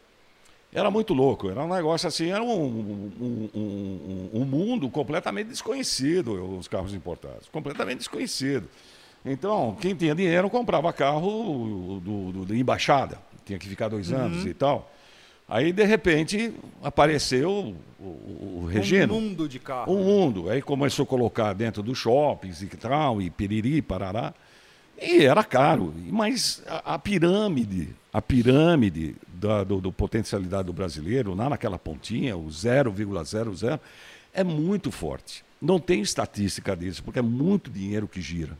Era 0.74 0.91
muito 0.91 1.14
louco, 1.14 1.50
era 1.50 1.64
um 1.64 1.74
negócio 1.74 2.06
assim, 2.08 2.32
era 2.32 2.43
um, 2.43 2.52
um, 2.52 3.50
um- 3.56 4.30
um- 4.34 4.46
mundo 4.46 4.89
completamente 4.89 5.48
desconhecido, 5.48 6.58
os 6.58 6.68
carros 6.68 6.93
importados, 6.93 7.48
completamente 7.48 8.00
desconhecido. 8.00 8.68
Então, 9.24 9.78
quem 9.80 9.96
tinha 9.96 10.14
dinheiro 10.14 10.50
comprava 10.50 10.91
carro 10.91 12.00
do, 12.04 12.32
do- 12.34 12.46
de 12.46 12.60
embaixada, 12.60 13.18
tinha 13.46 13.58
que 13.58 13.70
ficar 13.70 13.88
dois 13.88 14.12
anos 14.12 14.46
e 14.46 14.54
tal. 14.54 14.91
Aí, 15.48 15.72
de 15.72 15.84
repente, 15.84 16.54
apareceu 16.84 17.76
o, 18.00 18.04
o, 18.04 18.60
o 18.64 18.66
Regino. 18.66 19.16
Um 19.16 19.22
mundo 19.22 19.48
de 19.48 19.60
carro. 19.60 19.93
Um 19.93 20.04
mundo. 20.04 20.50
Aí 20.50 20.62
começou 20.62 21.04
a 21.04 21.08
colocar 21.08 21.54
dentro 21.54 21.84
dos 21.84 21.98
shoppings 21.98 22.62
e 22.62 22.68
tal, 22.68 23.22
e 23.22 23.30
piriri, 23.30 23.82
parará. 23.82 24.34
E 25.00 25.24
era 25.26 25.43
caro. 25.43 25.93
Mas 26.10 26.64
a, 26.68 26.96
a 26.96 27.00
pirâmide, 27.00 27.89
a 28.12 28.22
pirâmide 28.22 29.16
da 29.28 29.64
do, 29.64 29.80
do 29.80 29.91
potencialidade 29.91 30.66
do 30.66 30.74
brasileiro, 30.74 31.36
lá 31.36 31.50
naquela 31.50 31.78
pontinha, 31.78 32.36
o 32.36 32.48
0,00, 32.48 33.80
é 34.34 34.43
muito 34.43 34.89
forte. 34.89 35.43
Não 35.62 35.80
tem 35.80 36.02
estatística 36.02 36.76
disso, 36.76 37.04
porque 37.04 37.20
é 37.20 37.22
muito 37.22 37.70
dinheiro 37.70 38.08
que 38.08 38.22
gira. 38.22 38.58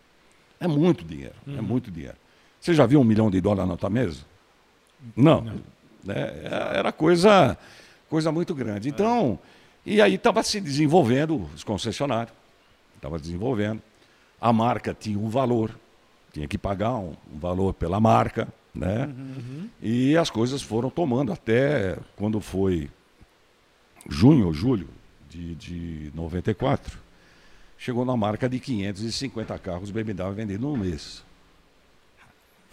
É 0.60 0.68
muito 0.68 1.04
dinheiro, 1.04 1.36
é 1.48 1.62
muito 1.62 1.92
dinheiro. 1.92 2.16
Você 2.60 2.74
já 2.74 2.86
viu 2.86 3.00
um 3.00 3.04
milhão 3.04 3.30
de 3.30 3.42
dólares 3.42 3.70
na 3.70 3.78
tua 3.78 3.90
mesa? 3.90 4.22
Não. 5.16 5.46
Né? 6.06 6.44
Era 6.74 6.92
coisa, 6.92 7.58
coisa 8.10 8.32
muito 8.32 8.54
grande. 8.54 8.88
Então, 8.90 9.40
e 9.86 10.02
aí 10.02 10.16
estava 10.16 10.44
se 10.44 10.62
desenvolvendo 10.62 11.50
os 11.56 11.64
concessionários, 11.64 12.34
estava 12.96 13.20
desenvolvendo. 13.20 13.82
A 14.40 14.54
marca 14.54 14.94
tinha 14.94 15.18
um 15.18 15.30
valor, 15.30 15.72
tinha 16.32 16.48
que 16.48 16.58
pagar 16.58 16.96
um, 16.96 17.16
um 17.34 17.40
valor 17.40 17.74
pela 17.74 18.00
marca, 18.00 18.48
né? 18.74 19.10
E 19.82 20.16
as 20.18 20.30
coisas 20.30 20.62
foram 20.62 20.90
tomando 20.90 21.32
até 21.32 21.98
quando 22.16 22.40
foi 22.40 22.90
junho 24.08 24.48
ou 24.48 24.54
julho 24.54 24.90
de, 25.30 25.56
de 25.56 26.12
94, 26.14 27.00
chegou 27.78 28.06
na 28.06 28.16
marca 28.16 28.48
de 28.48 28.60
550 28.60 29.58
carros 29.60 29.92
BMW 29.92 30.32
vendidos 30.34 30.62
no 30.62 30.78
mês. 30.78 31.24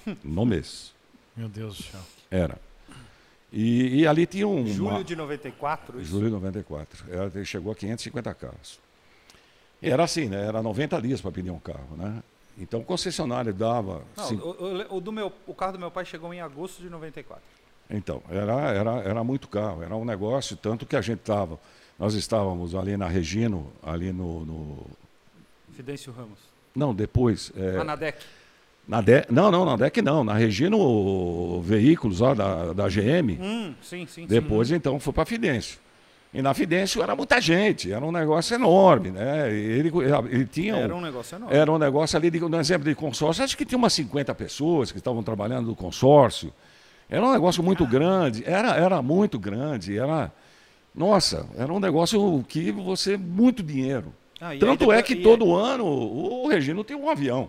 No 0.24 0.45
mês. 0.45 0.93
Meu 1.37 1.49
Deus 1.49 1.76
do 1.76 1.83
céu. 1.85 2.01
Era. 2.28 2.59
E, 3.53 4.01
e 4.01 4.07
ali 4.07 4.27
tinha 4.27 4.49
um. 4.49 4.67
Julho 4.67 4.91
uma- 4.91 5.05
de 5.05 5.15
94, 5.15 6.01
isso? 6.01 6.11
Julho 6.11 6.27
de 6.27 6.33
94. 6.33 7.05
Ela 7.13 7.45
chegou 7.45 7.73
a 7.73 7.75
550 7.77 8.33
carros. 8.35 8.81
Era 9.83 10.05
assim, 10.05 10.27
né? 10.29 10.47
Era 10.47 10.63
90 10.63 11.01
dias 11.03 11.21
para 11.21 11.33
pedir 11.33 11.51
um 11.51 11.59
carro, 11.59 11.97
né? 11.97 12.23
Então 12.59 12.81
o 12.81 12.85
concessionário 12.85 13.53
dava. 13.53 14.03
Não, 14.17 14.25
cin- 14.25 14.37
o, 14.41 14.97
o- 14.97 15.01
do 15.01 15.11
meu, 15.13 15.33
o 15.47 15.55
carro 15.55 15.73
do 15.73 15.79
meu 15.79 15.91
pai 15.91 16.05
chegou 16.05 16.33
em 16.33 16.41
agosto 16.41 16.81
de 16.81 16.89
94. 16.89 17.43
Então, 17.91 18.23
era, 18.31 18.53
era, 18.71 18.91
era 19.01 19.25
muito 19.25 19.49
carro, 19.49 19.83
era 19.83 19.95
um 19.97 20.05
negócio, 20.05 20.57
tanto 20.57 20.87
que 20.87 20.97
a 20.97 21.01
gente 21.03 21.19
estava. 21.21 21.59
Nós 21.99 22.15
estávamos 22.15 22.75
ali 22.75 22.97
na 22.97 23.07
Regino, 23.07 23.71
ali 23.83 24.13
no. 24.13 24.45
no- 24.47 24.87
Fidêncio 25.75 26.13
Ramos. 26.13 26.39
não, 26.75 26.95
depois. 26.95 27.53
é, 27.57 27.79
Ah, 27.79 27.85
na 28.87 29.01
De, 29.01 29.24
não, 29.30 29.51
não, 29.51 29.64
na 29.64 29.76
DEC 29.76 30.03
não, 30.03 30.24
na 30.24 30.35
Regino 30.35 31.61
Veículos, 31.62 32.20
lá 32.20 32.35
da, 32.35 32.72
da 32.72 32.89
GM. 32.89 33.39
Hum, 33.41 33.74
sim, 33.83 34.07
sim. 34.07 34.26
Depois, 34.26 34.68
sim. 34.68 34.74
então, 34.74 34.99
foi 34.99 35.12
para 35.12 35.24
Fidêncio. 35.24 35.78
E 36.35 36.41
na 36.41 36.55
Fidêncio 36.55 37.03
era 37.03 37.14
muita 37.14 37.41
gente, 37.41 37.93
era 37.93 38.05
um 38.05 38.11
negócio 38.11 38.55
enorme, 38.55 39.11
né? 39.11 39.53
Ele, 39.53 39.93
ele 40.30 40.47
tinha. 40.47 40.76
Era 40.76 40.95
um- 40.97 41.01
negócio 41.01 41.37
enorme. 41.37 41.55
Era 41.57 41.70
um 41.72 41.78
negócio 41.78 42.16
ali, 42.16 42.30
de, 42.30 42.41
no 42.41 42.59
exemplo 42.59 42.89
de 42.89 42.95
consórcio, 42.95 43.45
acho 43.45 43.57
que 43.57 43.66
tinha 43.66 43.76
umas 43.78 43.93
50 43.93 44.35
pessoas 44.35 44.91
que 44.91 44.97
estavam 44.99 45.22
trabalhando 45.22 45.66
no 45.66 45.76
consórcio. 45.76 46.53
Era 47.09 47.22
um 47.26 47.33
negócio 47.33 47.62
muito 47.62 47.87
grande, 47.87 48.43
era, 48.47 48.74
era 48.74 49.03
muito 49.03 49.39
grande, 49.39 49.99
era. 49.99 50.33
Nossa, 50.95 51.47
era 51.57 51.70
um 51.72 51.78
negócio 51.80 52.43
que 52.49 52.72
você. 52.72 53.16
muito 53.18 53.62
dinheiro. 53.62 54.12
Ah, 54.41 54.49
aí 54.49 54.59
Tanto 54.59 54.80
depois- 54.80 54.99
é 54.99 55.03
que 55.03 55.12
e 55.14 55.16
aí- 55.18 55.22
todo 55.22 55.55
ano 55.55 55.85
o 55.85 56.49
Regino 56.49 56.83
tem 56.83 56.97
um 56.97 57.09
avião. 57.11 57.49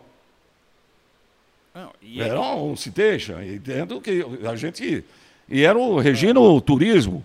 Não, 1.73 1.91
e 2.01 2.21
aí- 2.21 2.29
Era 2.29 2.39
um 2.41 2.75
citation, 2.75 3.41
e 3.41 3.57
dentro 3.57 3.99
que 3.99 4.25
a 4.47 4.55
gente. 4.55 5.03
E 5.49 5.63
era 5.63 5.77
o 5.77 5.99
Regino 5.99 6.59
Turismo. 6.61 7.23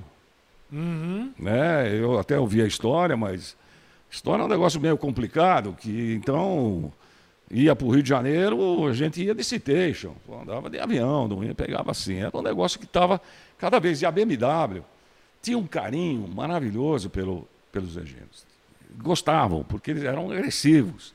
Né? 1.39 1.95
Eu 1.99 2.19
até 2.19 2.39
ouvi 2.39 2.61
a 2.63 2.67
história, 2.67 3.17
mas 3.17 3.57
história 4.11 4.43
é 4.43 4.45
um 4.45 4.49
negócio 4.49 4.81
meio 4.81 4.97
complicado, 4.97 5.77
que 5.79 6.15
então 6.15 6.93
ia 7.51 7.75
para 7.75 7.87
o 7.87 7.91
Rio 7.91 8.03
de 8.03 8.09
Janeiro, 8.09 8.87
a 8.87 8.93
gente 8.93 9.23
ia 9.23 9.35
de 9.35 9.43
citation, 9.43 10.15
andava 10.43 10.69
de 10.69 10.79
avião, 10.79 11.27
não 11.29 11.43
ia, 11.43 11.55
pegava 11.55 11.91
assim. 11.91 12.17
Era 12.17 12.37
um 12.37 12.43
negócio 12.43 12.79
que 12.79 12.85
estava 12.85 13.21
cada 13.59 13.79
vez. 13.79 14.03
E 14.03 14.07
a 14.07 14.11
BMW 14.11 14.83
tinha 15.43 15.57
um 15.57 15.67
carinho 15.67 16.27
maravilhoso 16.29 17.09
pelo, 17.09 17.49
pelos 17.73 17.97
reginos. 17.97 18.47
Gostavam, 19.03 19.65
porque 19.65 19.91
eles 19.93 20.05
eram 20.05 20.31
agressivos. 20.31 21.15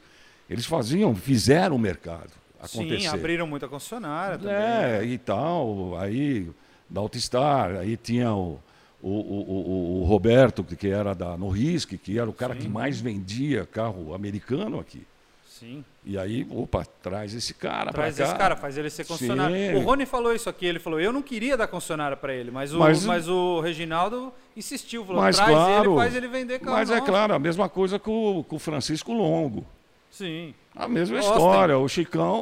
Eles 0.50 0.66
faziam, 0.66 1.16
fizeram 1.16 1.76
o 1.76 1.80
mercado 1.80 2.32
acontecer. 2.66 3.00
Sim, 3.02 3.08
abriram 3.08 3.48
muita 3.48 3.68
concessionária 3.68 4.38
também. 4.38 4.54
É, 4.56 5.04
e 5.04 5.18
tal. 5.18 5.98
Aí, 6.00 6.50
da 6.90 7.02
Altistar, 7.02 7.76
aí 7.78 7.98
tinha 7.98 8.34
o, 8.34 8.60
o, 9.02 9.10
o, 9.10 10.02
o- 10.02 10.06
Roberto, 10.06 10.64
que 10.64 10.88
era 10.88 11.14
da 11.14 11.38
Norrisque, 11.38 11.98
que 11.98 12.18
era 12.20 12.30
o 12.30 12.34
cara 12.34 12.56
que 12.56 12.68
mais 12.68 13.00
vendia 13.02 13.66
carro 13.66 14.14
americano 14.14 14.80
aqui. 14.80 15.06
Sim. 15.48 15.84
E 16.06 16.18
aí, 16.18 16.46
opa, 16.52 16.84
traz 17.02 17.34
esse 17.34 17.54
cara 17.54 17.90
Traz 17.94 18.16
pra 18.16 18.26
cá. 18.26 18.30
esse 18.32 18.38
cara, 18.40 18.56
faz 18.58 18.78
ele 18.78 18.90
ser 18.90 19.06
concessionário. 19.06 19.56
Sim. 19.56 19.76
O 19.76 19.80
Rony 19.80 20.06
falou 20.06 20.34
isso 20.34 20.50
aqui, 20.50 20.66
ele 20.66 20.80
falou, 20.80 21.00
eu 21.00 21.14
não 21.14 21.22
queria 21.22 21.56
dar 21.56 21.68
concessionária 21.68 22.18
para 22.18 22.34
ele, 22.34 22.52
mas 22.52 22.74
o, 22.74 22.80
Mas- 22.80 23.06
mas, 23.06 23.30
o 23.30 23.62
Reginaldo 23.62 24.34
insistiu, 24.58 25.06
falou, 25.06 25.22
Mas 25.22 25.38
traz 25.38 25.50
claro, 25.52 25.92
ele, 25.92 25.98
faz 25.98 26.16
ele 26.16 26.28
vender 26.28 26.60
carro 26.60 26.74
mas 26.78 26.90
é 26.90 26.96
nosso." 26.96 27.06
claro, 27.06 27.34
a 27.34 27.40
mesma 27.40 27.70
coisa 27.70 27.98
com, 27.98 28.44
com 28.46 28.56
o 28.58 28.60
Francisco 28.60 29.14
Longo. 29.14 29.66
Sim. 30.14 30.54
A 30.76 30.88
mesma 30.88 31.18
Austin. 31.18 31.32
história. 31.34 31.78
O 31.78 31.90
Chicão, 31.90 32.40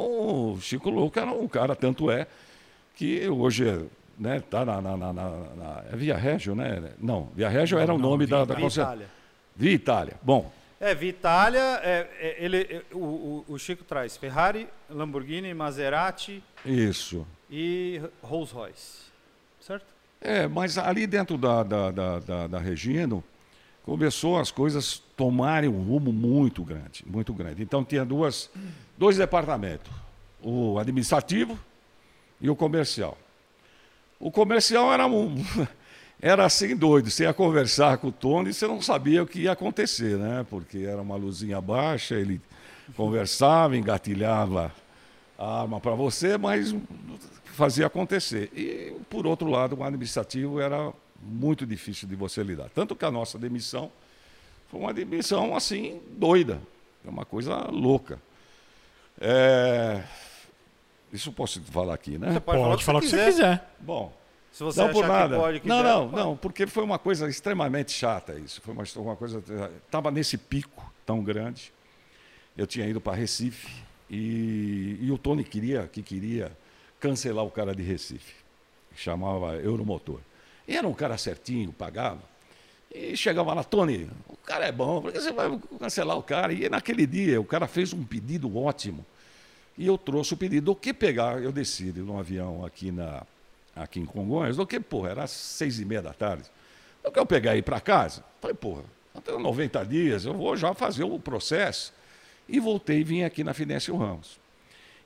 o 0.53 0.57
Chico 0.61 0.89
Louco 0.89 1.17
era 1.17 1.31
um 1.31 1.47
cara, 1.47 1.73
tanto 1.73 2.11
é 2.11 2.27
que 2.95 3.27
hoje 3.29 3.87
né, 4.19 4.41
tá 4.41 4.65
na, 4.65 4.81
na, 4.81 4.97
na, 4.97 5.13
na- 5.13 5.29
na- 5.55 5.83
é 5.91 5.95
Via 5.95 6.17
Régio, 6.17 6.53
né? 6.53 6.91
Não, 6.99 7.29
Via 7.33 7.47
Régio 7.47 7.79
era 7.79 7.93
o 7.93 7.97
nome 7.97 8.25
da, 8.27 8.43
da 8.43 8.55
Via. 8.55 8.67
Itália. 8.67 9.07
Via 9.55 9.71
Itália. 9.71 10.13
Bom, 10.21 10.51
É, 10.81 10.93
Vitalia, 10.93 11.79
é, 11.81 12.07
é, 12.19 12.35
ele, 12.43 12.57
é, 12.69 12.81
o, 12.93 13.43
o, 13.47 13.53
o 13.53 13.57
Chico 13.57 13.83
traz 13.85 14.17
Ferrari, 14.17 14.67
Lamborghini, 14.89 15.53
Maserati 15.53 16.43
isso. 16.65 17.25
e 17.49 18.01
Rolls 18.21 18.53
Royce. 18.53 18.99
Certo? 19.61 19.85
É, 20.19 20.45
mas 20.47 20.77
ali 20.77 21.07
dentro 21.07 21.37
da, 21.37 21.63
da, 21.63 21.91
da, 21.91 22.19
da, 22.19 22.47
da 22.47 22.59
Regino, 22.59 23.23
começou 23.83 24.39
as 24.39 24.51
coisas 24.51 25.01
tomarem 25.17 25.69
um 25.69 25.81
rumo 25.83 26.11
muito 26.11 26.63
grande, 26.63 27.03
muito 27.05 27.33
grande. 27.33 27.63
Então 27.63 27.83
tinha 27.83 28.05
duas, 28.05 28.49
dois 28.97 29.17
departamentos, 29.17 29.91
o 30.41 30.77
administrativo 30.79 31.57
e 32.39 32.49
o 32.49 32.55
comercial. 32.55 33.17
O 34.19 34.31
comercial 34.31 34.93
era 34.93 35.07
um, 35.07 35.35
era 36.21 36.45
assim 36.45 36.75
doido, 36.75 37.09
você 37.09 37.23
ia 37.23 37.33
conversar 37.33 37.97
com 37.97 38.07
o 38.07 38.11
Tony 38.11 38.53
você 38.53 38.67
não 38.67 38.81
sabia 38.81 39.23
o 39.23 39.27
que 39.27 39.41
ia 39.41 39.51
acontecer, 39.51 40.17
né? 40.17 40.45
Porque 40.49 40.79
era 40.79 41.01
uma 41.01 41.15
luzinha 41.15 41.59
baixa, 41.59 42.15
ele 42.15 42.39
conversava, 42.95 43.75
engatilhava 43.75 44.71
a 45.37 45.61
arma 45.61 45.79
para 45.79 45.95
você, 45.95 46.37
mas 46.37 46.75
fazia 47.45 47.87
acontecer. 47.87 48.51
E, 48.55 48.95
por 49.09 49.25
outro 49.25 49.49
lado, 49.49 49.75
o 49.75 49.83
administrativo 49.83 50.59
era 50.59 50.93
muito 51.23 51.65
difícil 51.65 52.07
de 52.07 52.15
você 52.15 52.43
lidar. 52.43 52.69
Tanto 52.69 52.95
que 52.95 53.05
a 53.05 53.11
nossa 53.11 53.37
demissão 53.37 53.91
foi 54.69 54.79
uma 54.79 54.93
demissão 54.93 55.55
assim, 55.55 56.01
doida, 56.11 56.61
é 57.05 57.09
uma 57.09 57.25
coisa 57.25 57.69
louca. 57.69 58.21
É, 59.19 60.03
Isso 61.11 61.29
eu 61.29 61.33
posso 61.33 61.61
falar 61.63 61.93
aqui, 61.93 62.17
né? 62.17 62.31
Você 62.31 62.39
pode, 62.39 62.57
falar 62.57 62.67
o 62.67 62.71
Pode 62.71 62.83
falar 62.85 62.99
o 62.99 63.01
que 63.01 63.07
você 63.09 63.25
quiser. 63.25 63.59
quiser. 63.59 63.75
Bom, 63.79 64.13
Se 64.51 64.63
você 64.63 64.79
não 64.79 64.87
achar 64.87 64.93
por 64.93 65.07
nada. 65.07 65.35
que 65.35 65.41
pode, 65.41 65.59
que 65.59 65.67
não, 65.67 65.77
deve, 65.83 65.89
não, 65.89 66.09
pode. 66.09 66.23
não, 66.23 66.37
porque 66.37 66.65
foi 66.67 66.83
uma 66.83 66.97
coisa 66.97 67.29
extremamente 67.29 67.91
chata 67.91 68.33
isso. 68.33 68.61
Foi 68.61 68.73
uma, 68.73 68.83
uma 68.97 69.15
coisa. 69.15 69.43
Estava 69.85 70.09
nesse 70.09 70.37
pico 70.37 70.91
tão 71.05 71.21
grande. 71.23 71.71
Eu 72.57 72.65
tinha 72.65 72.87
ido 72.87 72.99
para 73.01 73.15
Recife 73.15 73.67
e, 74.09 74.97
e 75.01 75.11
o 75.11 75.17
Tony 75.17 75.43
queria 75.43 75.87
que 75.87 76.01
queria 76.01 76.51
cancelar 76.99 77.43
o 77.45 77.51
cara 77.51 77.75
de 77.75 77.81
Recife, 77.81 78.33
que 78.93 79.01
chamava 79.01 79.55
Euromotor. 79.55 80.19
Era 80.75 80.87
um 80.87 80.93
cara 80.93 81.17
certinho, 81.17 81.71
pagava. 81.73 82.21
E 82.93 83.15
chegava 83.15 83.53
lá, 83.53 83.63
Tony, 83.63 84.09
o 84.27 84.35
cara 84.37 84.65
é 84.65 84.71
bom, 84.71 85.01
por 85.01 85.13
que 85.13 85.19
você 85.19 85.31
vai 85.31 85.57
cancelar 85.79 86.17
o 86.17 86.23
cara? 86.23 86.51
E 86.51 86.67
naquele 86.67 87.07
dia 87.07 87.39
o 87.39 87.45
cara 87.45 87.67
fez 87.67 87.93
um 87.93 88.03
pedido 88.03 88.55
ótimo. 88.57 89.05
E 89.77 89.87
eu 89.87 89.97
trouxe 89.97 90.33
o 90.33 90.37
pedido 90.37 90.65
do 90.65 90.75
que 90.75 90.93
pegar, 90.93 91.41
eu 91.41 91.51
desci 91.51 91.85
num 91.95 92.19
avião 92.19 92.65
aqui, 92.65 92.91
na, 92.91 93.23
aqui 93.73 94.01
em 94.01 94.05
Congonhas, 94.05 94.57
do 94.57 94.67
que, 94.67 94.79
porra, 94.79 95.11
era 95.11 95.23
às 95.23 95.31
seis 95.31 95.79
e 95.79 95.85
meia 95.85 96.01
da 96.01 96.13
tarde. 96.13 96.49
Do 97.01 97.11
que 97.11 97.17
eu 97.17 97.25
pegar 97.25 97.55
ir 97.55 97.63
para 97.63 97.79
casa, 97.79 98.23
falei, 98.41 98.55
porra, 98.55 98.83
eu 99.15 99.21
tenho 99.21 99.39
90 99.39 99.85
dias, 99.85 100.25
eu 100.25 100.33
vou 100.33 100.57
já 100.57 100.73
fazer 100.73 101.05
o 101.05 101.17
processo. 101.17 101.93
E 102.47 102.59
voltei 102.59 102.99
e 102.99 103.03
vim 103.03 103.23
aqui 103.23 103.43
na 103.43 103.53
Fidêncio 103.53 103.95
Ramos. 103.95 104.40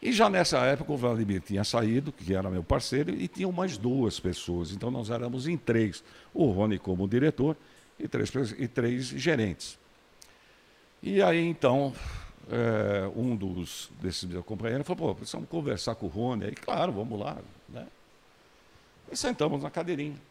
E 0.05 0.11
já 0.11 0.29
nessa 0.29 0.59
época 0.59 0.93
o 0.93 0.97
Vladimir 0.97 1.41
tinha 1.41 1.63
saído, 1.63 2.11
que 2.11 2.31
era 2.31 2.47
meu 2.47 2.63
parceiro, 2.63 3.09
e 3.09 3.27
tinham 3.27 3.51
mais 3.51 3.75
duas 3.75 4.19
pessoas. 4.19 4.71
Então 4.71 4.91
nós 4.91 5.09
éramos 5.09 5.47
em 5.47 5.57
três. 5.57 6.03
O 6.31 6.45
Rony 6.51 6.77
como 6.77 7.07
diretor 7.07 7.57
e 7.99 8.07
três, 8.07 8.31
e 8.55 8.67
três 8.67 9.05
gerentes. 9.07 9.79
E 11.01 11.23
aí 11.23 11.43
então, 11.43 11.91
eh, 12.51 13.09
um 13.15 13.35
dos 13.35 13.89
desses 13.99 14.25
meus 14.25 14.45
companheiros 14.45 14.85
falou, 14.85 15.07
pô, 15.07 15.15
precisamos 15.15 15.49
conversar 15.49 15.95
com 15.95 16.05
o 16.05 16.09
Rony. 16.09 16.45
Aí, 16.45 16.51
claro, 16.51 16.91
vamos 16.91 17.19
lá. 17.19 17.39
Né? 17.67 17.87
E 19.11 19.17
sentamos 19.17 19.63
na 19.63 19.71
cadeirinha. 19.71 20.21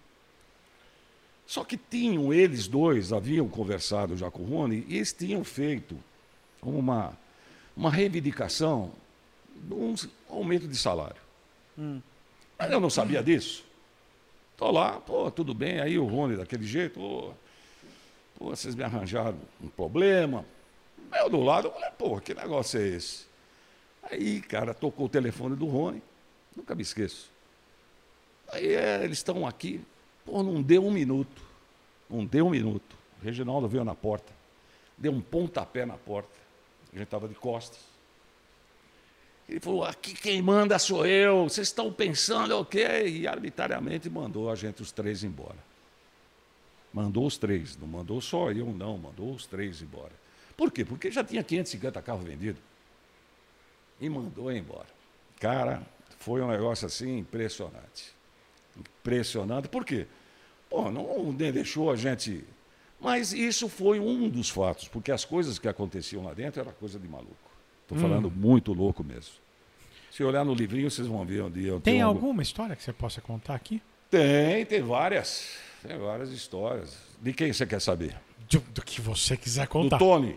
Só 1.49 1.65
que 1.65 1.77
tinham, 1.77 2.33
eles 2.33 2.69
dois 2.69 3.13
haviam 3.13 3.49
conversado 3.49 4.17
já 4.17 4.31
com 4.31 4.45
o 4.45 4.47
Rony, 4.47 4.85
e 4.87 4.99
eles 4.99 5.13
tinham 5.13 5.43
feito 5.43 5.99
uma, 6.63 7.13
uma 7.77 7.91
reivindicação 7.91 8.93
um 9.71 9.95
aumento 10.29 10.69
de 10.69 10.77
salário. 10.77 11.21
Mas 12.59 12.71
eu 12.71 12.81
não 12.81 12.91
sabia 12.91 13.23
disso. 13.23 13.65
Estou 14.53 14.71
lá, 14.71 15.01
pô, 15.01 15.31
tudo 15.31 15.53
bem. 15.53 15.81
Aí 15.81 15.99
o 15.99 16.07
Rony, 16.07 16.37
daquele 16.37 16.65
jeito, 16.65 17.01
pô, 17.01 17.33
pô, 18.39 18.51
vocês 18.51 18.75
me 18.75 18.85
arranjaram 18.85 19.39
um 19.61 19.69
problema. 19.69 20.45
Eu 21.13 21.29
do 21.29 21.41
lado, 21.41 21.69
eu 21.69 21.73
falei, 21.73 21.91
pô, 21.99 22.21
que 22.21 22.35
negócio 22.35 22.81
é 22.81 22.87
esse? 22.87 23.27
Aí, 24.03 24.41
cara, 24.41 24.75
tocou 24.75 25.07
o 25.07 25.09
telefone 25.09 25.57
do 25.57 25.67
Rony, 25.67 26.03
nunca 26.55 26.75
me 26.75 26.83
esqueço. 26.83 27.31
Aí 28.53 28.75
é, 28.75 29.03
eles 29.03 29.19
estão 29.19 29.47
aqui, 29.47 29.81
pô, 30.25 30.43
não 30.43 30.63
deu 30.63 30.85
um 30.85 30.91
minuto. 30.91 31.43
Não 32.09 32.25
deu 32.25 32.47
um 32.47 32.51
minuto. 32.51 32.97
O 33.21 33.25
Reginaldo 33.25 33.67
veio 33.67 33.85
na 33.85 33.95
porta, 33.95 34.33
deu 34.97 35.13
um 35.13 35.21
pontapé 35.21 35.85
na 35.85 35.97
porta. 35.97 36.31
A 36.93 36.97
gente 36.97 37.07
estava 37.07 37.27
de 37.27 37.35
costas. 37.35 37.94
Ele 39.49 39.61
falou: 39.61 39.85
aqui 39.85 40.15
quem 40.15 40.41
manda 40.41 40.79
sou 40.79 41.07
eu, 41.07 41.45
vocês 41.45 41.69
estão 41.69 41.93
pensando 41.93 42.59
o 42.59 42.65
quê? 42.65 43.07
E 43.07 43.27
arbitrariamente 43.27 44.09
mandou 44.09 44.51
a 44.51 44.55
gente 44.55 44.83
os 44.83 44.91
três 44.91 45.23
embora. 45.23 45.59
Mandou 46.93 47.27
os 47.27 47.37
três, 47.37 47.77
não 47.77 47.89
mandou 47.89 48.21
só 48.21 48.51
eu, 48.53 48.67
não, 48.67 48.97
mandou 48.97 49.33
os 49.35 49.47
três 49.47 49.83
embora. 49.83 50.13
Por 50.57 50.71
quê? 50.71 50.85
Porque 50.85 51.11
já 51.11 51.25
tinha 51.25 51.43
550 51.43 52.01
carros 52.01 52.25
vendidos. 52.25 52.63
E 54.01 54.09
mandou 54.09 54.51
embora. 54.53 54.87
Cara, 55.41 55.83
foi 56.19 56.41
um 56.41 56.49
negócio 56.49 56.87
assim 56.87 57.19
impressionante. 57.19 58.15
Impressionante. 58.77 59.69
Por 59.69 59.85
quê? 59.85 60.07
Pô, 60.71 60.91
não 60.91 61.33
deixou 61.35 61.91
a 61.91 61.97
gente 61.97 62.45
Mas 63.01 63.33
isso 63.33 63.69
foi 63.69 64.01
um 64.01 64.29
dos 64.29 64.49
fatos, 64.49 64.89
porque 64.89 65.13
as 65.13 65.25
coisas 65.25 65.59
que 65.59 65.69
aconteciam 65.69 66.25
lá 66.25 66.33
dentro 66.33 66.61
era 66.61 66.73
coisa 66.73 66.99
de 66.99 67.07
maluco. 67.07 67.44
Estou 67.85 67.99
falando 67.99 68.31
muito 68.31 68.73
louco 68.73 69.05
mesmo. 69.05 69.35
Se 70.11 70.25
olhar 70.25 70.45
no 70.45 70.55
livrinho, 70.55 70.91
vocês 70.91 71.07
vão 71.07 71.25
ver 71.25 71.43
onde 71.43 71.67
eu 71.67 71.81
Tem 71.81 71.95
tenho 71.95 72.07
alguma 72.07 72.43
história 72.43 72.75
que 72.75 72.83
você 72.83 72.93
possa 72.93 73.21
contar 73.21 73.55
aqui? 73.55 73.83
Tem, 74.11 74.65
tem 74.65 74.81
várias. 74.81 75.59
Tem 75.87 75.99
várias 75.99 76.31
histórias. 76.31 76.97
De 77.21 77.33
quem 77.33 77.53
você 77.53 77.67
quer 77.67 77.81
saber? 77.81 78.17
Do, 78.49 78.61
do 78.61 78.83
que 78.83 79.01
você 79.01 79.37
quiser 79.37 79.67
Do 79.67 79.71
contar. 79.71 79.99
Tony. 79.99 80.37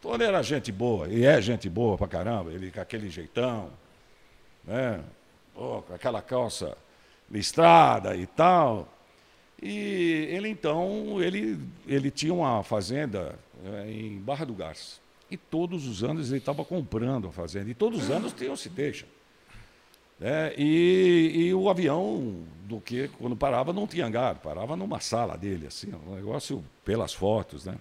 Tony 0.00 0.24
era 0.24 0.42
gente 0.42 0.72
boa, 0.72 1.08
e 1.08 1.24
é 1.24 1.40
gente 1.42 1.68
boa 1.68 1.98
pra 1.98 2.08
caramba, 2.08 2.50
ele 2.52 2.70
com 2.70 2.80
aquele 2.80 3.10
jeitão, 3.10 3.70
né? 4.64 5.04
Pô, 5.54 5.82
com 5.82 5.94
aquela 5.94 6.22
calça 6.22 6.74
listrada 7.30 8.16
e 8.16 8.26
tal. 8.26 8.88
E 9.62 10.26
ele 10.30 10.48
então, 10.48 11.22
ele, 11.22 11.60
ele 11.86 12.10
tinha 12.10 12.32
uma 12.32 12.62
fazenda 12.62 13.38
eh, 13.62 13.90
em 13.90 14.18
Barra 14.18 14.46
do 14.46 14.54
Garça. 14.54 14.99
E 15.30 15.36
todos 15.36 15.86
os 15.86 16.02
anos 16.02 16.28
ele 16.28 16.38
estava 16.38 16.64
comprando 16.64 17.28
a 17.28 17.32
fazenda. 17.32 17.70
E 17.70 17.74
todos 17.74 18.04
os 18.04 18.10
anos 18.10 18.32
tinha 18.32 18.50
um 18.50 18.56
citation. 18.56 19.06
né? 20.18 20.52
e, 20.56 21.32
e 21.34 21.54
o 21.54 21.70
avião, 21.70 22.44
do 22.64 22.80
que 22.80 23.08
quando 23.18 23.36
parava, 23.36 23.72
não 23.72 23.86
tinha 23.86 24.06
hangar, 24.06 24.36
parava 24.36 24.76
numa 24.76 25.00
sala 25.00 25.36
dele, 25.36 25.66
assim, 25.66 25.92
um 26.06 26.14
negócio 26.14 26.64
pelas 26.84 27.12
fotos, 27.12 27.66
né? 27.66 27.76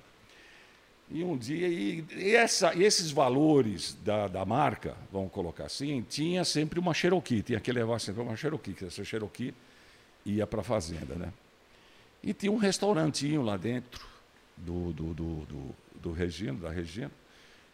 E 1.11 1.23
um 1.23 1.35
dia, 1.35 1.67
e, 1.67 2.05
e 2.15 2.35
essa, 2.35 2.75
esses 2.75 3.09
valores 3.09 3.97
da, 4.05 4.27
da 4.27 4.45
marca, 4.45 4.95
vamos 5.11 5.31
colocar 5.31 5.65
assim, 5.65 6.05
tinha 6.07 6.45
sempre 6.45 6.79
uma 6.79 6.93
Cherokee, 6.93 7.41
tinha 7.41 7.59
que 7.59 7.71
levar 7.71 7.97
sempre 7.99 8.21
uma 8.21 8.35
Cherokee, 8.35 8.73
que 8.73 8.85
essa 8.85 9.03
Cherokee 9.03 9.53
ia 10.23 10.45
para 10.45 10.61
a 10.61 10.63
fazenda, 10.63 11.15
né? 11.15 11.33
E 12.23 12.31
tinha 12.31 12.51
um 12.51 12.57
restaurantinho 12.57 13.41
lá 13.41 13.57
dentro 13.57 14.05
do, 14.55 14.93
do, 14.93 15.13
do, 15.13 15.35
do, 15.45 15.75
do 15.95 16.11
Regina, 16.11 16.59
da 16.59 16.69
Regina, 16.69 17.11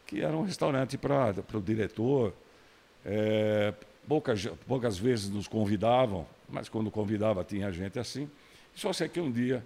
que 0.06 0.22
era 0.22 0.36
um 0.36 0.44
restaurante 0.44 0.98
para 0.98 1.34
o 1.54 1.62
diretor. 1.62 2.34
É, 3.06 3.74
poucas, 4.08 4.46
poucas 4.68 4.98
vezes 4.98 5.30
nos 5.30 5.48
convidavam, 5.48 6.26
mas 6.50 6.70
quando 6.70 6.90
convidava 6.92 7.44
tinha 7.44 7.72
gente 7.72 8.00
assim. 8.00 8.30
Só 8.74 8.92
sei 8.92 9.08
que 9.08 9.20
um 9.20 9.32
dia, 9.32 9.64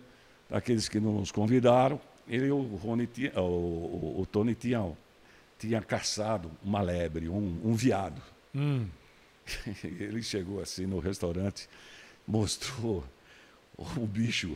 daqueles 0.49 0.87
que 0.87 0.99
não 0.99 1.13
nos 1.13 1.31
convidaram, 1.31 1.99
ele 2.27 2.45
e 2.45 2.51
o, 2.51 2.61
Rony 2.61 3.09
o, 3.35 3.39
o, 3.39 4.21
o 4.21 4.25
Tony 4.25 4.53
tinham, 4.53 4.95
tinha 5.57 5.81
caçado 5.81 6.51
uma 6.63 6.81
lebre, 6.81 7.27
um, 7.27 7.59
um 7.63 7.73
viado. 7.73 8.21
Hum. 8.53 8.87
Ele 9.83 10.21
chegou 10.21 10.61
assim 10.61 10.85
no 10.85 10.99
restaurante, 10.99 11.67
mostrou 12.27 13.03
o 13.77 14.05
bicho, 14.05 14.55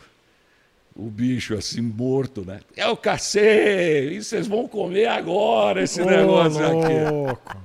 o 0.96 1.10
bicho 1.10 1.54
assim 1.54 1.80
morto, 1.80 2.44
né? 2.44 2.60
Eu 2.76 2.96
cacei, 2.96 4.16
e 4.16 4.22
vocês 4.22 4.46
vão 4.46 4.68
comer 4.68 5.06
agora 5.06 5.82
esse 5.82 6.00
Ô, 6.00 6.06
negócio 6.06 6.64
aqui. 6.64 7.10
louco. 7.10 7.56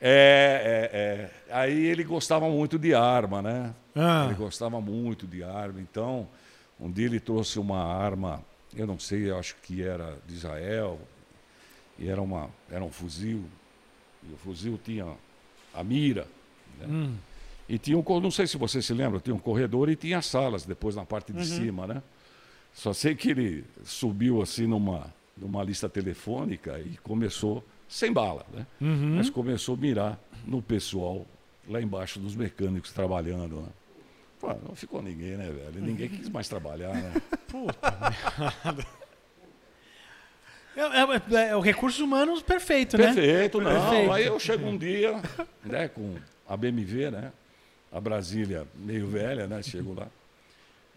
É, 0.00 0.90
é, 0.92 0.98
é. 0.98 1.30
Aí 1.54 1.86
ele 1.86 2.04
gostava 2.04 2.48
muito 2.48 2.78
de 2.78 2.94
arma, 2.94 3.42
né? 3.42 3.74
Ah. 3.94 4.26
Ele 4.26 4.34
gostava 4.34 4.80
muito 4.80 5.26
de 5.26 5.42
arma. 5.42 5.80
Então, 5.80 6.28
um 6.80 6.90
dia 6.90 7.06
ele 7.06 7.20
trouxe 7.20 7.58
uma 7.58 7.82
arma, 7.82 8.42
eu 8.76 8.86
não 8.86 8.98
sei, 8.98 9.30
eu 9.30 9.38
acho 9.38 9.56
que 9.62 9.82
era 9.82 10.16
de 10.26 10.34
Israel, 10.34 11.00
e 11.98 12.08
era, 12.08 12.22
uma, 12.22 12.48
era 12.70 12.82
um 12.82 12.90
fuzil. 12.90 13.44
E 14.28 14.32
o 14.32 14.36
fuzil 14.36 14.78
tinha 14.84 15.06
a 15.74 15.84
mira. 15.84 16.26
Né? 16.78 17.10
E 17.68 17.78
tinha 17.78 17.98
um, 17.98 18.20
não 18.20 18.30
sei 18.30 18.46
se 18.46 18.56
você 18.56 18.80
se 18.80 18.92
lembra, 18.94 19.20
tinha 19.20 19.34
um 19.34 19.38
corredor 19.38 19.88
e 19.90 19.96
tinha 19.96 20.22
salas 20.22 20.64
depois 20.64 20.96
na 20.96 21.04
parte 21.04 21.32
de 21.32 21.40
cima, 21.46 21.86
né? 21.86 22.02
Só 22.72 22.92
sei 22.92 23.14
que 23.14 23.30
ele 23.30 23.64
subiu 23.84 24.40
assim 24.40 24.66
numa, 24.66 25.12
numa 25.36 25.62
lista 25.62 25.88
telefônica 25.88 26.78
e 26.80 26.96
começou, 27.02 27.62
sem 27.88 28.12
bala, 28.12 28.46
né? 28.52 28.66
Mas 29.16 29.28
começou 29.28 29.74
a 29.74 29.78
mirar 29.78 30.18
no 30.46 30.62
pessoal 30.62 31.26
lá 31.68 31.80
embaixo 31.82 32.18
dos 32.18 32.34
mecânicos 32.34 32.92
trabalhando, 32.92 33.56
né? 33.56 33.68
Pô, 34.40 34.54
não 34.66 34.74
ficou 34.74 35.02
ninguém, 35.02 35.36
né, 35.36 35.50
velho? 35.50 35.84
Ninguém 35.84 36.08
quis 36.08 36.28
mais 36.28 36.48
trabalhar, 36.48 36.94
né? 36.94 37.12
É, 40.76 41.40
é- 41.40 41.48
é 41.50 41.56
o 41.56 41.60
recursos 41.60 42.00
humanos 42.00 42.40
perfeito, 42.40 42.96
né? 42.96 43.06
Perfeito, 43.12 43.60
não. 43.60 43.70
Perfeito. 43.70 44.12
Aí 44.12 44.26
eu 44.26 44.38
chego 44.38 44.64
um 44.68 44.78
dia, 44.78 45.20
né, 45.64 45.88
com 45.88 46.14
a 46.48 46.56
BMW, 46.56 47.10
né? 47.10 47.32
A 47.92 48.00
Brasília 48.00 48.66
meio 48.74 49.06
velha, 49.06 49.46
né? 49.46 49.62
Chego 49.62 49.94
lá. 49.94 50.08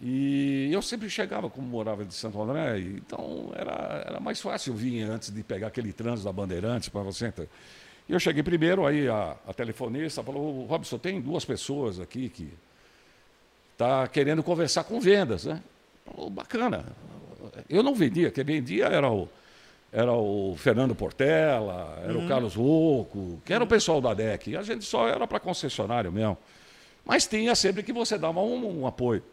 E 0.02 0.70
eu 0.74 0.82
sempre 0.82 1.10
chegava, 1.10 1.48
como 1.48 1.68
morava 1.68 2.04
de 2.04 2.14
Santo 2.14 2.42
André, 2.42 2.80
então 2.80 3.52
era, 3.56 4.04
era 4.08 4.20
mais 4.20 4.42
fácil 4.42 4.74
vir 4.74 5.04
antes 5.04 5.30
de 5.30 5.44
pegar 5.44 5.68
aquele 5.68 5.94
trânsito 5.94 6.26
da 6.26 6.34
Bandeirantes 6.34 6.90
para 6.90 7.02
você. 7.02 7.28
entrar. 7.28 7.46
E 8.10 8.14
eu 8.14 8.20
cheguei 8.20 8.42
primeiro, 8.42 8.86
aí 8.86 9.08
a, 9.08 9.36
a 9.48 9.54
telefonista 9.54 10.24
falou, 10.24 10.66
Robson, 10.66 10.98
tem 10.98 11.22
duas 11.22 11.46
pessoas 11.46 12.00
aqui 12.00 12.30
que 12.30 12.52
tá 13.78 14.08
querendo 14.08 14.42
conversar 14.42 14.84
com 14.86 15.00
vendas, 15.00 15.46
né? 15.46 15.62
Falou, 16.04 16.30
bacana. 16.32 16.84
Eu 17.70 17.84
não 17.84 17.94
vendia, 17.94 18.32
quem 18.32 18.44
vendia 18.44 18.86
era 18.88 19.10
o, 19.10 19.30
era 19.92 20.12
o 20.12 20.56
Fernando 20.58 20.96
Portela, 20.96 22.02
era 22.04 22.18
o 22.18 22.28
Carlos 22.28 22.56
Rouco, 22.56 23.40
que 23.46 23.54
era 23.54 23.64
o 23.64 23.68
pessoal 23.68 24.02
da 24.02 24.16
DEC. 24.16 24.56
A 24.56 24.64
gente 24.64 24.84
só 24.84 25.08
era 25.08 25.28
para 25.28 25.40
concessionário 25.40 26.12
mesmo. 26.12 26.38
Mas 27.06 27.28
tinha 27.28 27.56
sempre 27.56 27.84
que 27.84 27.94
você 27.94 28.18
dava 28.18 28.40
um, 28.40 28.82
um 28.82 28.88
apoio. 28.88 29.24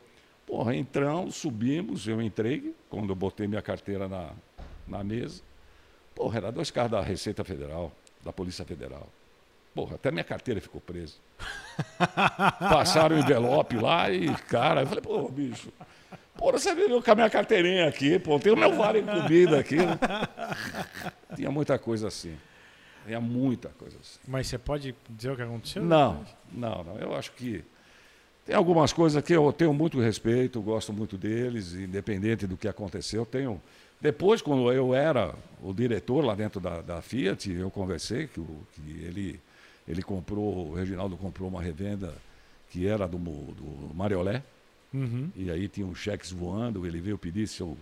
Porra, 0.46 0.74
entramos, 0.74 1.36
subimos, 1.36 2.08
eu 2.08 2.22
entrei, 2.22 2.74
quando 2.88 3.10
eu 3.10 3.14
botei 3.14 3.46
minha 3.46 3.60
carteira 3.60 4.08
na, 4.08 4.30
na 4.86 5.04
mesa. 5.04 5.42
Porra, 6.14 6.38
era 6.38 6.50
dois 6.50 6.70
carros 6.70 6.92
da 6.92 7.02
Receita 7.02 7.44
Federal, 7.44 7.92
da 8.24 8.32
Polícia 8.32 8.64
Federal. 8.64 9.06
Porra, 9.74 9.96
até 9.96 10.10
minha 10.10 10.24
carteira 10.24 10.60
ficou 10.60 10.80
presa. 10.80 11.14
Passaram 12.58 13.14
o 13.14 13.18
envelope 13.18 13.76
lá 13.76 14.10
e, 14.10 14.34
cara, 14.48 14.80
eu 14.80 14.86
falei, 14.86 15.02
pô, 15.02 15.28
bicho, 15.28 15.70
porra, 16.36 16.58
você 16.58 16.74
viu 16.74 17.00
com 17.02 17.10
a 17.10 17.14
minha 17.14 17.30
carteirinha 17.30 17.86
aqui, 17.86 18.18
pô, 18.18 18.40
tem 18.40 18.52
o 18.52 18.56
meu 18.56 18.74
vale 18.74 19.02
comida 19.02 19.60
aqui. 19.60 19.76
Né? 19.76 19.98
Tinha 21.36 21.50
muita 21.50 21.78
coisa 21.78 22.08
assim. 22.08 22.36
Tinha 23.09 23.20
muita 23.20 23.70
coisa 23.70 23.96
assim. 24.00 24.18
Mas 24.28 24.46
você 24.46 24.59
pode 24.59 24.94
dizer 25.11 25.30
o 25.32 25.36
que 25.36 25.42
aconteceu? 25.42 25.82
Não, 25.84 26.24
não, 26.52 26.84
não. 26.84 26.98
Eu 26.98 27.16
acho 27.16 27.32
que 27.32 27.64
tem 28.46 28.54
algumas 28.54 28.92
coisas 28.92 29.22
que 29.22 29.32
eu 29.32 29.52
tenho 29.52 29.72
muito 29.72 29.98
respeito, 30.00 30.61
gosto 30.61 30.92
muito 30.92 31.16
deles, 31.16 31.72
independente 31.74 32.46
do 32.46 32.56
que 32.56 32.68
aconteceu. 32.68 33.24
Tenho. 33.26 33.61
Depois, 34.00 34.40
quando 34.40 34.70
eu 34.72 34.94
era 34.94 35.34
o 35.62 35.72
diretor 35.74 36.24
lá 36.24 36.34
dentro 36.34 36.61
da, 36.61 36.80
da 36.82 37.02
Fiat, 37.02 37.50
eu 37.50 37.70
conversei 37.70 38.26
que, 38.28 38.38
o- 38.38 38.61
que 38.74 38.80
ele, 39.04 39.40
ele 39.88 40.02
comprou, 40.02 40.68
o 40.68 40.74
Reginaldo 40.74 41.16
comprou 41.16 41.48
uma 41.48 41.61
revenda 41.61 42.14
que 42.70 42.86
era 42.86 43.09
do, 43.09 43.18
do 43.18 43.94
Mariolé, 43.94 44.42
Uhum. 44.94 45.30
e 45.36 45.50
aí 45.50 45.68
tinha 45.68 45.86
uns 45.86 45.98
cheques 45.98 46.30
voando, 46.30 46.86
ele 46.86 47.00
veio 47.00 47.18
pedir 47.18 47.46
se 47.46 47.61
eu. 47.61 47.76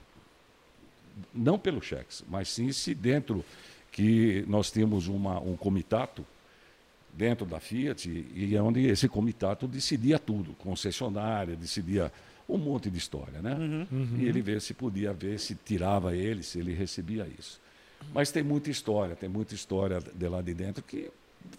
Não 1.32 1.58
pelo 1.58 1.80
cheques, 1.80 2.24
mas 2.28 2.48
sim 2.48 2.70
se 2.72 2.94
dentro 2.94 3.44
que 3.96 4.44
nós 4.46 4.70
temos 4.70 5.08
uma, 5.08 5.40
um 5.40 5.56
comitato 5.56 6.22
dentro 7.14 7.46
da 7.46 7.58
Fiat, 7.58 8.06
e 8.06 8.54
é 8.54 8.60
onde 8.60 8.86
esse 8.86 9.08
comitato 9.08 9.66
decidia 9.66 10.18
tudo, 10.18 10.52
concessionária, 10.52 11.56
decidia 11.56 12.12
um 12.46 12.58
monte 12.58 12.90
de 12.90 12.98
história, 12.98 13.40
né? 13.40 13.56
E 14.18 14.26
ele 14.26 14.42
veio 14.42 14.60
se 14.60 14.74
podia 14.74 15.14
ver 15.14 15.40
se 15.40 15.54
tirava 15.54 16.14
ele, 16.14 16.42
se 16.42 16.58
ele 16.58 16.74
recebia 16.74 17.26
isso. 17.38 17.58
Mas 18.12 18.30
tem 18.30 18.42
muita 18.42 18.70
história, 18.70 19.16
tem 19.16 19.30
muita 19.30 19.54
história 19.54 19.98
de 19.98 20.28
lá 20.28 20.42
de 20.42 20.52
dentro 20.52 20.82
que 20.82 21.10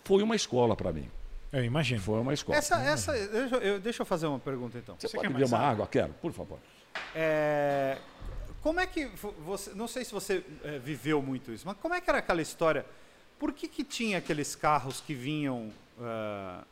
foi 0.03 0.21
uma 0.21 0.35
escola 0.35 0.75
para 0.75 0.93
mim. 0.93 1.09
Eu 1.51 1.65
imagino. 1.65 1.99
Foi 1.99 2.19
uma 2.19 2.35
escola. 2.35 2.55
Essa, 2.55 2.79
essa, 2.83 3.13
deixa, 3.13 3.55
eu, 3.55 3.79
deixa 3.79 4.01
eu 4.03 4.05
fazer 4.05 4.27
uma 4.27 4.37
pergunta 4.37 4.77
então. 4.77 4.95
Você, 4.99 5.07
Você 5.07 5.17
pode 5.17 5.29
mais 5.29 5.49
uma 5.49 5.57
água? 5.57 5.71
água? 5.71 5.87
Quero, 5.87 6.13
por 6.21 6.31
favor. 6.31 6.59
É, 7.15 7.97
como 8.67 8.81
é 8.81 8.85
que 8.85 9.05
vo- 9.05 9.33
você, 9.45 9.71
não 9.73 9.87
sei 9.87 10.03
se 10.03 10.11
você 10.11 10.43
é, 10.63 10.77
viveu 10.77 11.21
muito 11.21 11.53
isso, 11.53 11.65
mas 11.65 11.77
como 11.77 11.93
é 11.93 12.01
que 12.01 12.09
era 12.09 12.19
aquela 12.19 12.41
história? 12.41 12.85
Por 13.39 13.53
que 13.53 13.65
que 13.65 13.81
tinha 13.81 14.17
aqueles 14.17 14.55
carros 14.57 14.99
que 14.99 15.13
vinham 15.13 15.69
ah, 16.01 16.65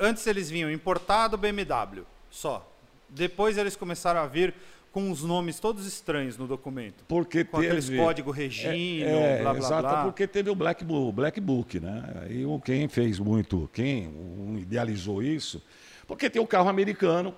antes 0.00 0.26
eles 0.26 0.48
vinham 0.50 0.70
importado 0.70 1.36
BMW 1.36 2.04
só, 2.30 2.66
depois 3.10 3.58
eles 3.58 3.76
começaram 3.76 4.20
a 4.20 4.26
vir 4.26 4.54
com 4.90 5.10
os 5.10 5.22
nomes 5.22 5.60
todos 5.60 5.86
estranhos 5.86 6.38
no 6.38 6.46
documento, 6.46 7.04
Porque 7.06 7.44
com 7.44 7.58
aqueles 7.58 7.84
teve- 7.86 7.98
código 7.98 8.30
Regino, 8.30 9.04
É, 9.06 9.38
é, 9.38 9.42
blá 9.42 9.50
blá 9.52 9.58
exato, 9.66 9.82
blá. 9.82 10.02
porque 10.04 10.26
teve 10.26 10.48
o 10.48 10.54
Black, 10.54 10.82
Bu- 10.82 11.12
Black 11.12 11.40
Book, 11.42 11.78
né? 11.78 12.02
O- 12.48 12.58
quem 12.60 12.88
fez 12.88 13.18
muito, 13.18 13.68
quem 13.72 14.58
idealizou 14.60 15.22
isso, 15.22 15.62
porque 16.06 16.30
tem 16.30 16.40
o 16.40 16.46
carro 16.46 16.70
americano 16.70 17.34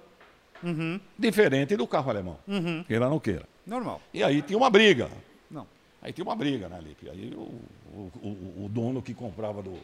Uhum. 0.62 1.00
diferente 1.18 1.76
do 1.76 1.86
carro 1.86 2.10
alemão, 2.10 2.38
queira 2.86 3.04
ou 3.06 3.10
não 3.10 3.20
queira. 3.20 3.44
Normal. 3.66 4.00
E 4.14 4.22
aí 4.22 4.42
tinha 4.42 4.56
uma 4.56 4.70
briga, 4.70 5.10
Não. 5.50 5.66
aí 6.00 6.12
tinha 6.12 6.24
uma 6.24 6.36
briga, 6.36 6.68
né, 6.68 6.80
Lipe? 6.80 7.08
Aí 7.10 7.32
o, 7.34 7.40
o, 7.92 8.10
o- 8.22 8.64
o 8.64 8.68
dono 8.68 9.02
que 9.02 9.12
comprava 9.14 9.62
do, 9.62 9.78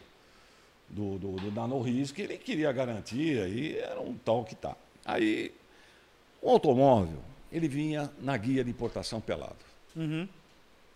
do, 0.89 1.17
do, 1.19 1.31
do 1.35 1.51
Nano 1.51 1.81
Risk, 1.81 2.17
ele 2.19 2.37
queria 2.37 2.71
garantia 2.71 3.47
e 3.47 3.77
era 3.77 3.99
um 4.01 4.15
tal 4.15 4.43
que 4.45 4.55
tá. 4.55 4.75
Aí 5.05 5.53
o 6.41 6.49
automóvel, 6.49 7.19
ele 7.51 7.67
vinha 7.67 8.09
na 8.21 8.35
guia 8.37 8.63
de 8.63 8.69
importação 8.69 9.19
pelado. 9.21 9.55
Uhum. 9.95 10.27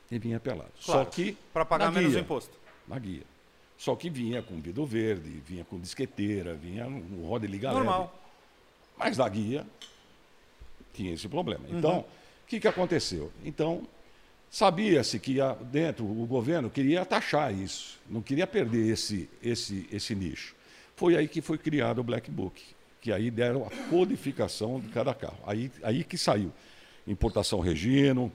Ele 0.09 0.19
vinha 0.19 0.39
pelado. 0.39 0.71
Claro, 0.85 1.03
Só 1.03 1.05
que. 1.05 1.37
Para 1.53 1.65
pagar 1.65 1.91
menos 1.91 2.11
guia, 2.13 2.21
imposto. 2.21 2.57
Na 2.87 2.97
guia. 2.97 3.23
Só 3.77 3.95
que 3.95 4.09
vinha 4.09 4.41
com 4.41 4.59
vidro 4.61 4.85
verde, 4.85 5.29
vinha 5.45 5.63
com 5.65 5.77
disqueteira, 5.79 6.53
vinha 6.55 6.85
no 6.89 7.27
roda 7.27 7.45
e 7.45 7.49
liga 7.49 7.71
leve. 7.71 7.85
Mas 8.97 9.17
na 9.17 9.27
guia 9.29 9.65
tinha 10.93 11.13
esse 11.13 11.27
problema. 11.27 11.65
Então, 11.69 11.99
o 11.99 12.47
que, 12.47 12.59
que 12.59 12.67
aconteceu? 12.67 13.31
Então, 13.45 13.87
sabia-se 14.49 15.19
que 15.19 15.37
dentro 15.71 16.05
o 16.05 16.25
governo 16.25 16.69
queria 16.69 17.05
taxar 17.05 17.53
isso, 17.53 17.99
não 18.09 18.21
queria 18.21 18.47
perder 18.47 18.91
esse, 18.91 19.29
esse, 19.41 19.87
esse 19.91 20.15
nicho. 20.15 20.55
Foi 20.95 21.15
aí 21.15 21.27
que 21.27 21.41
foi 21.41 21.57
criado 21.57 21.99
o 21.99 22.03
Black 22.03 22.31
Book, 22.31 22.61
que 22.99 23.11
aí 23.11 23.29
deram 23.29 23.67
a 23.67 23.89
codificação 23.89 24.79
de 24.79 24.87
cada 24.87 25.13
carro. 25.13 25.37
Aí, 25.45 25.71
aí 25.83 26.03
que 26.03 26.17
saiu 26.17 26.51
importação 27.07 27.59
Regino, 27.59 28.31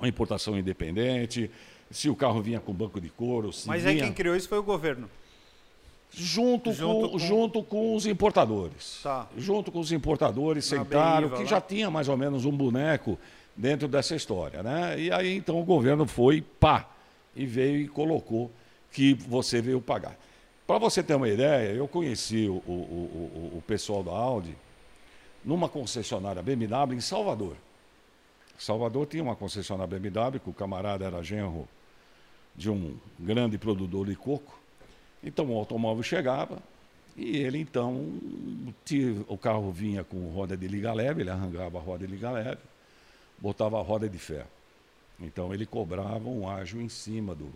a 0.00 0.08
importação 0.08 0.58
independente, 0.58 1.50
se 1.90 2.08
o 2.08 2.16
carro 2.16 2.40
vinha 2.40 2.60
com 2.60 2.72
banco 2.72 3.00
de 3.00 3.08
couro, 3.08 3.52
se 3.52 3.66
Mas 3.66 3.84
aí 3.84 3.94
vinha 3.94 4.06
quem 4.06 4.14
criou 4.14 4.36
isso 4.36 4.48
foi 4.48 4.58
o 4.58 4.62
governo. 4.62 5.10
Junto, 6.10 6.72
Junto 6.72 7.00
com, 7.00 7.08
com- 7.10 7.18
junto 7.18 7.62
com 7.62 7.94
os 7.94 8.06
importadores. 8.06 9.00
Tá. 9.02 9.28
Junto 9.36 9.70
com 9.70 9.78
os 9.80 9.92
importadores, 9.92 10.70
Na 10.70 10.78
sentaram, 10.78 11.28
que 11.30 11.38
lá. 11.40 11.44
já 11.44 11.60
tinha 11.60 11.90
mais 11.90 12.08
ou 12.08 12.16
menos 12.16 12.44
um 12.44 12.50
boneco 12.56 13.18
dentro 13.56 13.86
dessa 13.88 14.14
história. 14.16 14.62
Né? 14.62 14.98
E 15.00 15.12
aí 15.12 15.36
então 15.36 15.60
o 15.60 15.64
governo 15.64 16.06
foi, 16.06 16.40
pá, 16.40 16.88
e 17.36 17.44
veio 17.46 17.80
e 17.80 17.88
colocou 17.88 18.50
que 18.92 19.14
você 19.14 19.60
veio 19.60 19.80
pagar. 19.80 20.16
Para 20.66 20.78
você 20.78 21.02
ter 21.02 21.14
uma 21.14 21.28
ideia, 21.28 21.72
eu 21.72 21.86
conheci 21.88 22.46
o, 22.48 22.62
o, 22.66 22.72
o, 22.72 23.50
o- 23.54 23.58
o 23.58 23.62
pessoal 23.66 24.02
da 24.02 24.10
Audi 24.12 24.54
numa 25.44 25.68
concessionária 25.68 26.42
BMW 26.42 26.94
em 26.96 27.00
Salvador. 27.00 27.56
Salvador 28.58 29.06
tinha 29.06 29.22
uma 29.22 29.36
concessionária 29.36 29.98
BMW, 29.98 30.40
que 30.40 30.50
o 30.50 30.52
camarada 30.52 31.04
era 31.04 31.22
genro 31.22 31.68
de 32.56 32.68
um 32.68 32.96
grande 33.18 33.56
produtor 33.56 34.06
de 34.06 34.16
coco. 34.16 34.58
Então 35.22 35.46
o 35.46 35.58
automóvel 35.58 36.02
chegava 36.02 36.58
e 37.16 37.38
ele 37.38 37.58
então, 37.58 38.12
o 39.26 39.36
carro 39.36 39.72
vinha 39.72 40.04
com 40.04 40.30
roda 40.30 40.56
de 40.56 40.68
liga 40.68 40.92
leve, 40.92 41.22
ele 41.22 41.30
arrancava 41.30 41.78
a 41.78 41.80
roda 41.80 42.06
de 42.06 42.12
liga 42.12 42.30
leve, 42.30 42.60
botava 43.38 43.78
a 43.78 43.82
roda 43.82 44.08
de 44.08 44.18
ferro. 44.18 44.46
Então 45.18 45.52
ele 45.52 45.66
cobrava 45.66 46.28
um 46.28 46.48
ágio 46.48 46.80
em 46.80 46.88
cima 46.88 47.34
do 47.34 47.52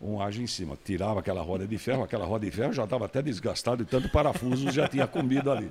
um 0.00 0.22
ágio 0.22 0.44
em 0.44 0.46
cima, 0.46 0.78
tirava 0.84 1.18
aquela 1.18 1.42
roda 1.42 1.66
de 1.66 1.76
ferro, 1.76 2.04
aquela 2.04 2.24
roda 2.24 2.46
de 2.46 2.52
ferro 2.52 2.72
já 2.72 2.84
estava 2.84 3.06
até 3.06 3.20
desgastada 3.20 3.82
e 3.82 3.84
tanto 3.84 4.08
parafuso 4.08 4.70
já 4.70 4.86
tinha 4.86 5.08
comido 5.08 5.50
ali. 5.50 5.68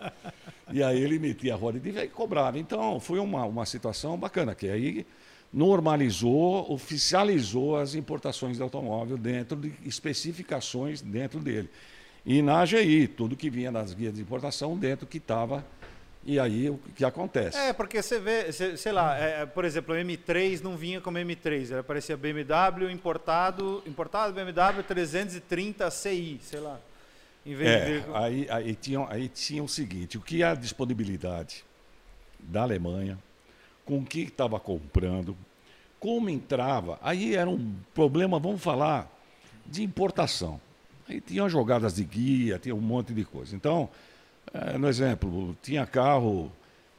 E 0.70 0.84
aí 0.84 1.02
ele 1.02 1.18
metia 1.18 1.54
a 1.54 1.58
roda 1.58 1.80
de 1.80 1.94
ferro 1.94 2.06
e 2.06 2.10
cobrava. 2.10 2.60
Então 2.60 3.00
foi 3.00 3.20
uma, 3.20 3.46
uma 3.46 3.66
situação 3.66 4.18
bacana, 4.18 4.54
que 4.54 4.70
aí 4.70 5.08
normalizou, 5.54 6.72
oficializou 6.72 7.78
as 7.78 7.96
importações 7.96 8.58
de 8.58 8.64
automóvel 8.64 9.18
dentro 9.18 9.56
de 9.58 9.74
especificações 9.86 11.02
dentro 11.02 11.40
dele. 11.40 11.70
E 12.26 12.42
na 12.42 12.60
AGI, 12.60 13.08
tudo 13.08 13.36
que 13.36 13.50
vinha 13.50 13.72
nas 13.72 13.94
guias 13.94 14.14
de 14.14 14.22
importação 14.22 14.78
dentro 14.78 15.08
que 15.08 15.18
estava. 15.18 15.66
E 16.26 16.38
aí 16.38 16.70
o 16.70 16.78
que 16.94 17.06
acontece? 17.06 17.58
É, 17.58 17.72
porque 17.72 18.02
você 18.02 18.20
vê, 18.20 18.52
cê- 18.52 18.76
sei 18.76 18.92
lá, 18.92 19.18
é, 19.18 19.44
é, 19.44 19.46
por 19.46 19.64
exemplo, 19.64 19.96
o 19.96 19.98
M3 19.98 20.62
não 20.62 20.76
vinha 20.76 21.00
como 21.00 21.18
M3, 21.18 21.72
ele 21.72 21.84
parecia 21.84 22.18
BMW 22.18 22.92
importado, 22.92 23.82
importado 23.88 24.34
BMW 24.34 24.84
330 24.86 25.90
CI, 25.90 26.38
sei 26.44 26.60
lá. 26.60 26.82
Em 27.46 27.56
vez 27.56 27.70
É, 27.70 28.00
de. 28.02 28.04
aí, 28.14 28.48
aí, 28.50 28.76
tinha, 28.76 29.08
aí 29.10 29.30
tinha 29.30 29.64
o 29.64 29.70
seguinte, 29.70 30.18
o 30.18 30.22
que 30.22 30.44
é 30.44 30.48
a 30.48 30.54
disponibilidade 30.54 31.64
da 32.38 32.64
Alemanha, 32.64 33.18
com 33.88 34.00
o 34.00 34.06
que 34.06 34.24
estava 34.24 34.60
comprando, 34.60 35.36
como 35.98 36.30
entrava, 36.30 37.00
aí 37.02 37.36
era 37.36 37.50
um 37.50 37.74
problema, 37.96 38.38
vamos 38.38 38.62
falar, 38.62 39.10
de 39.66 39.82
importação. 39.82 40.60
Aí 41.08 41.22
tinha 41.22 41.48
jogadas 41.48 41.96
de 41.96 42.04
guia, 42.04 42.60
tinha 42.60 42.76
um 42.76 42.82
monte 42.82 43.14
de 43.14 43.24
coisa. 43.24 43.56
Então, 43.56 43.90
eh, 44.54 44.78
no 44.78 44.90
exemplo, 44.90 45.58
tinha 45.64 45.86
carro 45.86 46.52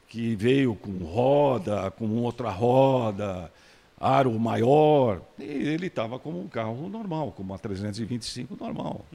que 0.07 0.35
veio 0.35 0.73
com 0.73 0.97
roda, 1.05 1.91
com 1.91 2.09
outra 2.23 2.49
roda, 2.49 3.51
aro 3.99 4.37
maior, 4.39 5.21
e 5.37 5.43
ele 5.43 5.85
estava 5.85 6.17
como 6.17 6.41
um 6.41 6.47
carro 6.47 6.89
normal, 6.89 7.31
como 7.31 7.53
uma 7.53 7.59
325 7.59 8.57
normal. 8.59 9.05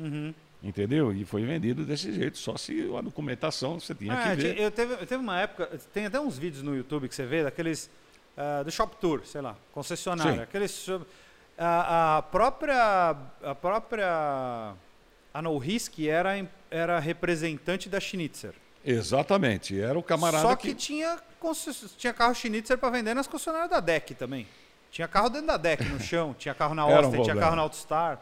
Entendeu? 0.64 1.12
E 1.12 1.26
foi 1.26 1.44
vendido 1.44 1.84
desse 1.84 2.10
jeito, 2.10 2.38
só 2.38 2.56
se 2.56 2.90
a 2.96 3.00
documentação 3.02 3.78
você 3.78 3.94
tinha 3.94 4.14
Ah, 4.14 4.30
que 4.34 4.42
ver. 4.42 4.58
eu 4.58 4.70
teve, 4.70 4.94
eu 4.94 5.06
teve 5.06 5.16
uma 5.16 5.38
época, 5.38 5.70
tem 5.92 6.06
até 6.06 6.18
uns 6.18 6.38
vídeos 6.38 6.62
no 6.62 6.74
YouTube 6.74 7.06
que 7.06 7.14
você 7.14 7.26
vê, 7.26 7.44
daqueles 7.44 7.90
ah, 8.34 8.62
do 8.62 8.70
Shop 8.72 8.96
Tour, 8.96 9.20
sei 9.26 9.42
lá, 9.42 9.54
concessionária. 9.72 10.32
Sim. 10.36 10.40
Aqueles, 10.40 10.70
so- 10.70 11.06
a, 11.58 12.24
própria, 12.32 13.14
a 13.42 13.54
própria 13.54 14.72
a 15.34 15.42
No 15.42 15.56
Risk 15.58 15.98
era, 16.00 16.48
era 16.70 16.98
representante 16.98 17.88
da 17.88 18.00
Schnitzer. 18.00 18.54
Exatamente, 18.84 19.78
era 19.78 19.98
o 19.98 20.02
camarada 20.02 20.48
Só 20.48 20.56
que, 20.56 20.74
tinha, 20.74 21.18
concess- 21.38 21.94
tinha 21.98 22.12
carro 22.14 22.34
Schnitzer 22.34 22.78
para 22.78 22.88
vender 22.90 23.12
nas 23.12 23.26
concessionárias 23.26 23.70
da 23.70 23.80
DEC 23.80 24.14
também. 24.14 24.46
Tinha 24.90 25.06
carro 25.08 25.28
dentro 25.28 25.48
da 25.48 25.56
DEC, 25.58 25.82
no 25.84 26.00
chão, 26.00 26.34
tinha 26.38 26.54
carro 26.54 26.74
na 26.74 26.86
Era 26.88 27.02
um 27.02 27.06
Austin, 27.06 27.22
tinha 27.22 27.36
carro 27.36 27.56
na 27.56 27.62
Autostar. 27.62 28.18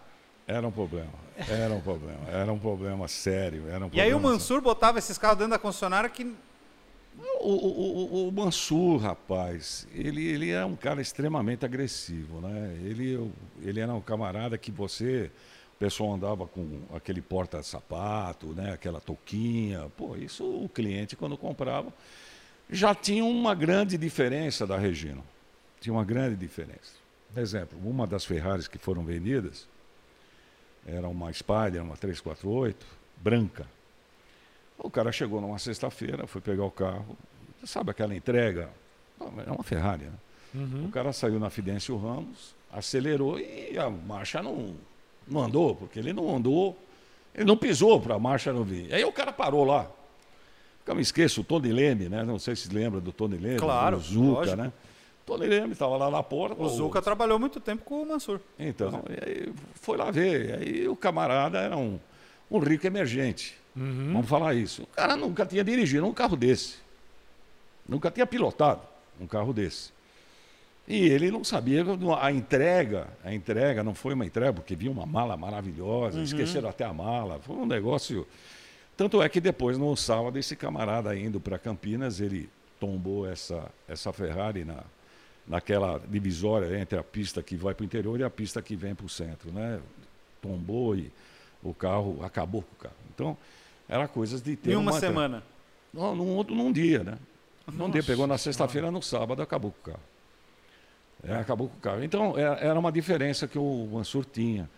Era 0.53 0.67
um 0.67 0.73
problema, 0.73 1.13
era 1.49 1.73
um 1.75 1.81
problema, 1.81 2.29
era 2.29 2.53
um 2.53 2.59
problema 2.59 3.09
sério. 3.09 3.69
Era 3.69 3.87
um 3.87 3.91
E 3.93 4.01
aí 4.01 4.09
o 4.09 4.19
problema 4.19 4.35
Mansur 4.35 4.61
botava 4.61 4.99
esses 4.99 5.17
carros 5.17 5.39
dentro 5.39 5.53
da 5.53 5.59
concessionária 5.59 6.09
que 6.11 6.35
O, 7.41 7.49
o, 7.49 8.27
o, 8.27 8.29
o 8.29 8.33
Mansur, 8.33 8.99
rapaz, 8.99 9.87
ele, 9.95 10.25
ele 10.25 10.51
é 10.51 10.65
um 10.65 10.77
cara 10.77 11.01
extremamente 11.01 11.65
agressivo, 11.65 12.41
né? 12.41 12.77
Ele, 12.83 13.31
ele 13.63 13.81
era 13.81 13.93
um 13.93 14.01
camarada 14.01 14.57
que 14.57 14.71
você, 14.71 15.31
o 15.75 15.79
pessoal 15.79 16.15
andava 16.15 16.47
com 16.47 16.81
aquele 16.95 17.21
porta-sapato, 17.21 18.47
né? 18.55 18.73
Aquela 18.73 19.01
touquinha. 19.01 19.91
Pô, 19.97 20.17
isso 20.17 20.45
o 20.45 20.69
cliente, 20.69 21.17
quando 21.17 21.37
comprava, 21.37 21.93
já 22.71 22.95
tinha 22.95 23.25
uma 23.25 23.55
grande 23.55 23.99
diferença 23.99 24.67
da 24.67 24.79
Regina. 24.79 25.23
Tinha 25.81 25.93
uma 25.93 26.05
grande 26.05 26.37
diferença. 26.37 26.95
Por 27.33 27.41
exemplo, 27.43 27.79
uma 27.85 28.07
das 28.07 28.25
Ferraris 28.25 28.69
que 28.69 28.79
foram 28.79 29.05
vendidas 29.05 29.69
era 30.87 31.09
uma 31.09 31.33
Spider, 31.33 31.83
uma 31.83 31.97
348, 31.97 32.87
branca. 33.17 33.67
O 34.79 34.91
cara 34.91 35.13
chegou 35.13 35.41
numa 35.41 35.59
sexta-feira, 35.59 36.27
foi 36.27 36.41
pegar 36.41 36.65
o 36.65 36.71
carro, 36.71 37.17
sabe 37.65 37.91
aquela 37.91 38.15
entrega? 38.15 38.69
É 39.47 39.51
uma 39.51 39.63
Ferrari, 39.63 40.05
né? 40.07 40.65
O 40.85 40.91
cara 40.91 41.13
saiu 41.13 41.39
na 41.39 41.49
Fidêncio 41.49 41.97
Ramos, 41.97 42.55
acelerou 42.71 43.39
e 43.39 43.79
a 43.79 43.89
marcha 43.89 44.43
não, 44.43 44.75
não 45.27 45.41
andou, 45.43 45.75
porque 45.77 45.99
ele 45.99 46.13
não 46.13 46.35
andou, 46.35 46.77
ele 47.35 47.45
não 47.45 47.57
pisou 47.57 48.01
para 48.01 48.17
a 48.17 48.19
marcha 48.19 48.53
não 48.53 48.65
vir. 48.65 48.93
Aí 48.93 49.05
o 49.05 49.13
cara 49.13 49.33
parou 49.33 49.65
lá. 49.65 49.89
Nunca 50.81 50.95
me 50.97 51.01
esqueço, 51.03 51.43
o 51.43 51.45
Tony 51.45 51.73
Leme, 51.73 52.09
né? 52.09 52.25
Não 52.25 52.39
sei 52.41 52.57
se 52.57 52.69
lembra 52.69 53.01
do 53.01 53.13
Tony 53.13 53.37
Leme, 53.39 53.59
Claro, 53.59 53.97
do 53.99 54.03
Zuca, 54.03 54.27
lógico. 54.27 54.57
né? 54.57 54.73
Tony 55.25 55.47
Leme 55.47 55.73
estava 55.73 55.97
lá 55.97 56.11
na 56.11 56.23
porta. 56.23 56.61
o 56.61 56.69
Zuca 56.69 57.01
trabalhou 57.01 57.39
muito 57.39 57.61
tempo 57.61 57.85
com 57.85 58.03
o 58.03 58.07
Mansur. 58.09 58.41
Então, 58.59 59.03
aí 59.09 59.53
foi 59.75 59.97
lá 59.97 60.11
ver. 60.11 60.59
Aí 60.59 60.89
o 60.89 60.97
camarada 60.97 61.59
era 61.59 61.77
um, 61.77 61.99
um 62.51 62.59
rico 62.59 62.87
emergente. 62.87 63.57
Vamos 63.75 64.29
falar 64.29 64.55
isso. 64.55 64.83
O 64.83 64.87
cara 64.87 65.17
nunca 65.17 65.47
tinha 65.47 65.65
dirigido 65.65 66.07
um 66.07 66.13
carro 66.13 66.37
desse. 66.37 66.77
Nunca 67.89 68.11
tinha 68.11 68.27
pilotado 68.27 68.83
um 69.21 69.27
carro 69.27 69.53
desse. 69.53 69.91
E 70.87 71.07
ele 71.07 71.31
não 71.31 71.45
sabia 71.45 71.85
a 72.21 72.33
entrega, 72.33 73.07
a 73.25 73.33
entrega 73.33 73.85
não 73.85 73.95
foi 73.95 74.15
uma 74.15 74.27
entrega, 74.27 74.53
porque 74.53 74.75
vinha 74.75 74.91
uma 74.91 75.07
mala 75.07 75.37
maravilhosa, 75.37 76.21
esqueceram 76.21 76.69
até 76.69 76.85
a 76.85 76.93
mala. 76.93 77.39
Foi 77.41 77.57
um 77.57 77.67
negócio. 77.67 78.27
Tanto 78.97 79.23
é 79.23 79.29
que 79.29 79.41
depois, 79.41 79.79
no 79.79 79.97
sábado, 79.97 80.39
esse 80.39 80.57
camarada 80.57 81.17
indo 81.17 81.41
para 81.41 81.59
Campinas, 81.59 82.21
ele 82.21 82.51
tombou 82.81 83.27
essa, 83.27 83.71
essa 83.89 84.13
Ferrari 84.13 84.65
na, 84.65 84.83
naquela 85.47 86.01
divisória 86.09 86.79
entre 86.79 86.99
a 86.99 87.03
pista 87.03 87.43
que 87.43 87.57
vai 87.57 87.75
para 87.75 87.83
o 87.83 87.87
interior 87.87 88.19
e 88.21 88.25
a 88.25 88.31
pista 88.31 88.63
que 88.63 88.77
vem 88.77 88.95
para 88.95 89.07
o 89.07 89.09
centro. 89.09 89.51
Né? 89.53 89.81
Tombou 90.41 90.97
e 90.97 91.11
o 91.63 91.73
carro 91.75 92.25
acabou 92.25 92.63
com 92.63 92.75
o 92.75 92.79
carro. 92.79 92.95
Então, 93.15 93.37
era 93.89 94.09
coisas 94.09 94.41
de 94.43 94.57
ter 94.57 94.73
Em 94.73 94.77
uma 94.77 94.93
uma 94.93 95.01
semana. 95.01 95.43
não, 95.93 96.15
num, 96.15 96.29
outro, 96.37 96.55
num 96.55 96.73
dia, 96.73 97.03
né? 97.05 97.19
Num 97.73 97.91
dia, 97.91 98.03
pegou 98.03 98.27
na 98.27 98.39
sexta-feira, 98.39 98.91
no 98.91 99.01
sábado, 99.03 99.41
acabou 99.43 99.71
com 99.71 99.91
o 99.91 99.93
carro. 99.93 100.05
É, 101.25 101.37
acabou 101.37 101.69
com 101.69 101.77
o 101.77 101.81
carro. 101.81 102.03
Então, 102.03 102.37
era, 102.37 102.55
era 102.57 102.79
uma 102.79 102.91
diferença 102.91 103.47
que 103.47 103.59
o 103.59 103.89
Mansur 103.93 104.25
tinha. 104.25 104.69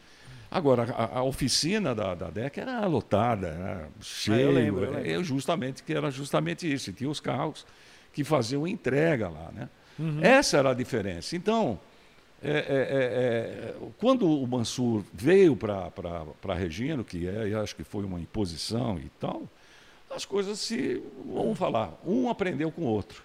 Agora, 0.51 0.85
a, 0.93 1.19
a 1.21 1.23
oficina 1.23 1.95
da, 1.95 2.15
da 2.15 2.29
DEC 2.31 2.59
era 2.59 2.87
lotada, 2.87 3.49
era 3.49 3.89
cheio. 4.01 4.51
Ah, 4.51 4.53
lembro, 4.53 4.85
eu 4.85 4.93
lembro. 4.93 5.11
é, 5.11 5.25
justamente, 5.25 5.83
que 5.83 5.95
era 5.95 6.11
justamente 6.11 6.71
isso. 6.71 6.91
E 6.91 6.93
tinha 6.93 7.09
os 7.09 7.19
carros 7.19 7.67
que 8.13 8.23
faziam 8.23 8.67
entrega 8.67 9.29
lá, 9.29 9.51
né? 9.53 9.69
Essa 10.23 10.59
era 10.59 10.71
a 10.71 10.75
diferença. 10.75 11.37
Então, 11.37 11.79
é, 12.43 12.51
é, 12.51 12.55
é, 12.57 12.59
é, 12.59 13.75
quando 13.99 14.29
o 14.29 14.47
Mansur 14.47 15.03
veio 15.13 15.57
para 15.57 15.91
a 16.49 16.55
Regina, 16.55 17.03
que 17.05 17.27
é, 17.29 17.49
eu 17.53 17.61
acho 17.63 17.75
que 17.77 17.85
foi 17.85 18.05
uma 18.05 18.21
imposição 18.21 18.99
e 18.99 19.09
tal, 19.21 19.43
as 20.11 20.25
coisas 20.25 20.59
se, 20.59 21.03
vamos 21.27 21.59
falar, 21.59 21.93
um 22.07 22.29
aprendeu 22.29 22.71
com 22.71 22.83
o 22.83 22.87
outro. 22.87 23.23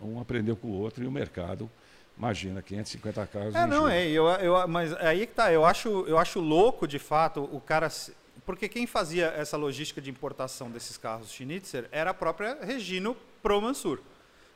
Um 0.00 0.20
aprendeu 0.20 0.56
com 0.56 0.68
o 0.68 0.72
outro 0.80 1.02
e 1.02 1.06
o 1.06 1.10
mercado, 1.10 1.70
imagina, 2.16 2.60
550 2.62 3.26
carros. 3.26 3.54
É, 3.54 3.66
não, 3.66 3.88
é, 3.88 4.06
eu, 4.08 4.26
eu, 4.26 4.68
mas 4.68 4.92
aí 4.94 5.26
que 5.26 5.34
tá, 5.34 5.52
eu 5.52 5.64
acho, 5.64 5.88
eu 6.06 6.18
acho 6.18 6.40
louco, 6.40 6.86
de 6.86 6.98
fato, 6.98 7.48
o 7.52 7.60
cara... 7.60 7.88
se- 7.90 8.12
Porque 8.46 8.68
quem 8.68 8.86
fazia 8.86 9.26
essa 9.36 9.56
logística 9.56 10.00
de 10.00 10.10
importação 10.10 10.70
desses 10.70 10.96
carros 10.96 11.30
Schnitzer 11.32 11.88
era 11.90 12.10
a 12.10 12.14
própria 12.14 12.58
Regino 12.62 13.16
Pro 13.42 13.60
Mansur. 13.60 14.00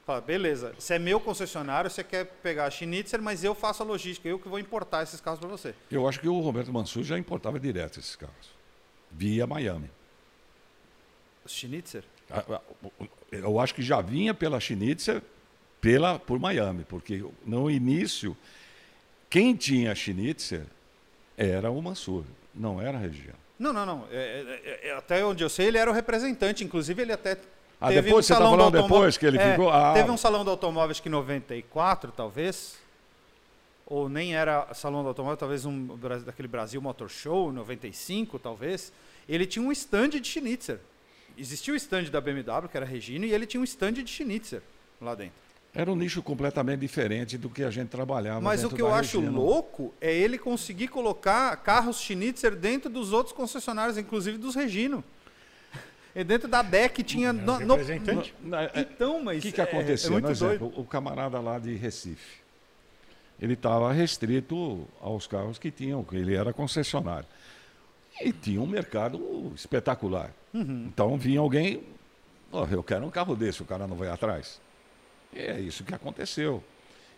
Fala, 0.09 0.22
beleza, 0.22 0.74
você 0.78 0.94
é 0.94 0.98
meu 0.98 1.20
concessionário, 1.20 1.90
você 1.90 2.02
quer 2.02 2.24
pegar 2.43 2.64
a 2.64 2.70
Schnitzer, 2.70 3.20
mas 3.20 3.44
eu 3.44 3.55
faço 3.55 3.82
a 3.82 3.86
logística, 3.86 4.26
eu 4.26 4.39
que 4.39 4.48
vou 4.48 4.59
importar 4.59 5.02
esses 5.02 5.20
carros 5.20 5.39
para 5.39 5.51
você. 5.51 5.74
Eu 5.90 6.09
acho 6.09 6.18
que 6.18 6.26
o 6.26 6.40
Roberto 6.40 6.72
Mansur 6.72 7.02
já 7.05 7.18
importava 7.18 7.60
direto 7.60 8.01
esses 8.01 8.16
carros, 8.16 8.48
via 9.10 9.47
Miami. 9.47 9.90
Schnitzer? 11.47 12.05
A- 12.30 12.39
a- 12.55 12.60
Eu 13.30 13.60
acho 13.60 13.74
que 13.74 13.82
já 13.82 14.01
vinha 14.01 14.32
pela 14.32 14.59
Schnitzer 14.59 15.20
pela, 15.78 16.18
por 16.18 16.39
Miami, 16.39 16.85
porque 16.89 17.22
no 17.44 17.70
início, 17.70 18.35
quem 19.28 19.55
tinha 19.55 19.94
Schnitzer 19.94 20.64
era 21.36 21.70
o 21.70 21.82
Mansur, 21.82 22.24
não 22.55 22.80
era 22.80 22.97
a 22.97 23.01
região. 23.02 23.35
Não, 23.59 23.74
não, 23.74 23.85
não. 23.85 24.09
É, 24.10 24.60
é, 24.64 24.89
é, 24.89 24.93
até 24.94 25.22
onde 25.22 25.44
eu 25.44 25.51
sei, 25.51 25.66
ele 25.66 25.76
era 25.76 25.90
o 25.90 25.93
representante. 25.93 26.64
Inclusive, 26.64 27.02
ele 27.02 27.12
até. 27.12 27.36
Ah, 27.81 27.89
teve 27.89 28.03
depois? 28.03 28.27
Você 28.27 28.33
tá 28.33 28.39
salão 28.41 28.53
do 28.53 28.59
falando 28.59 28.83
depois 28.83 29.17
que 29.17 29.27
ele 29.27 29.39
É, 29.39 29.51
ficou? 29.53 29.71
Ah. 29.71 29.93
Teve 29.95 30.11
um 30.11 30.17
salão 30.17 30.45
do 30.45 30.51
automóvel, 30.51 30.91
acho 30.91 31.03
que 31.03 31.09
em 31.09 31.13
94, 31.13 32.13
talvez. 32.13 32.77
Ou 33.87 34.09
nem 34.09 34.35
era 34.37 34.73
salão 34.75 35.03
do 35.03 35.09
automóvel, 35.09 35.37
talvez 35.37 35.65
um 35.65 35.97
daquele 36.25 36.49
Brasil 36.49 36.81
Motor 36.83 37.09
Show, 37.09 37.53
95, 37.53 38.39
talvez. 38.39 38.93
Ele 39.29 39.47
tinha 39.47 39.65
um 39.65 39.73
stand 39.73 40.11
de 40.11 40.25
Schnitzer. 40.29 40.81
Existia 41.37 41.73
o 41.73 41.77
stand 41.77 42.05
da 42.05 42.21
BMW, 42.21 42.69
que 42.69 42.77
era 42.77 42.85
Regino, 42.85 43.25
e 43.25 43.33
ele 43.33 43.47
tinha 43.47 43.61
um 43.61 43.65
stand 43.65 43.93
de 43.93 44.07
Schnitzer 44.11 44.61
lá 45.01 45.15
dentro. 45.15 45.35
Era 45.75 45.93
um 45.93 45.97
nicho 45.97 46.23
completamente 46.23 46.81
diferente 46.81 47.39
do 47.39 47.49
que 47.49 47.63
a 47.63 47.71
gente 47.71 47.89
trabalhava. 47.89 48.41
Mas 48.41 48.65
o 48.65 48.71
que 48.71 48.83
eu 48.83 48.89
da 48.89 48.97
acho 48.97 49.21
Regina. 49.21 49.39
louco 49.39 49.95
é 50.01 50.13
ele 50.13 50.37
conseguir 50.39 50.89
colocar 50.89 51.55
carros 51.59 52.01
Schnitzer 52.01 52.57
dentro 52.57 52.91
dos 52.91 53.13
outros 53.13 53.35
concessionários, 53.35 53.97
inclusive 53.97 54.39
dos 54.39 54.55
Regino. 54.55 55.05
E 56.20 56.24
dentro 56.24 56.49
da 56.49 56.62
DEC 56.62 57.03
tinha. 57.05 57.32
No, 57.32 57.61
no- 57.61 57.77
representante. 57.77 58.35
Na- 58.43 58.65
é- 58.65 58.70
então, 58.81 59.19
O 59.20 59.24
mas. 59.24 59.40
que, 59.43 59.53
que 59.53 59.61
é- 59.61 59.65
aconteceu? 59.65 60.09
É 60.09 60.12
muito 60.12 60.24
Por 60.27 60.35
doido. 60.36 60.65
exemplo, 60.65 60.81
o 60.82 60.85
camarada 60.85 61.39
lá 61.40 61.59
de 61.61 61.74
Recife, 61.77 62.40
ele 63.40 63.53
estava 63.53 63.93
restrito 63.93 64.85
aos 65.01 65.28
carros 65.28 65.59
que 65.59 65.70
tinham, 65.70 66.03
que 66.03 66.16
ele 66.16 66.35
era 66.35 66.53
concessionário. 66.53 67.27
E 68.20 68.32
tinha 68.32 68.61
um 68.61 68.66
mercado 68.66 69.53
espetacular. 69.55 70.32
Uhum. 70.53 70.86
Então 70.93 71.16
vinha 71.16 71.39
alguém, 71.39 71.85
"Ó, 72.51 72.66
eu 72.69 72.82
quero 72.82 73.07
um 73.07 73.11
carro 73.11 73.36
desse, 73.36 73.62
o 73.62 73.65
cara 73.65 73.86
não 73.86 73.95
vai 73.97 74.09
atrás. 74.09 74.61
E 75.32 75.39
é 75.39 75.61
isso 75.61 75.85
que 75.85 75.95
aconteceu. 75.95 76.65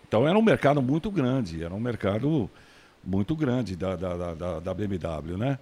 Então 0.06 0.28
era 0.28 0.36
um 0.38 0.42
mercado 0.42 0.82
muito 0.82 1.10
grande, 1.10 1.64
era 1.64 1.72
um 1.72 1.80
mercado 1.80 2.50
muito 3.02 3.34
grande 3.34 3.76
da, 3.76 3.96
da- 3.96 4.34
da, 4.34 4.60
da 4.60 4.74
BMW, 4.74 5.38
né? 5.38 5.58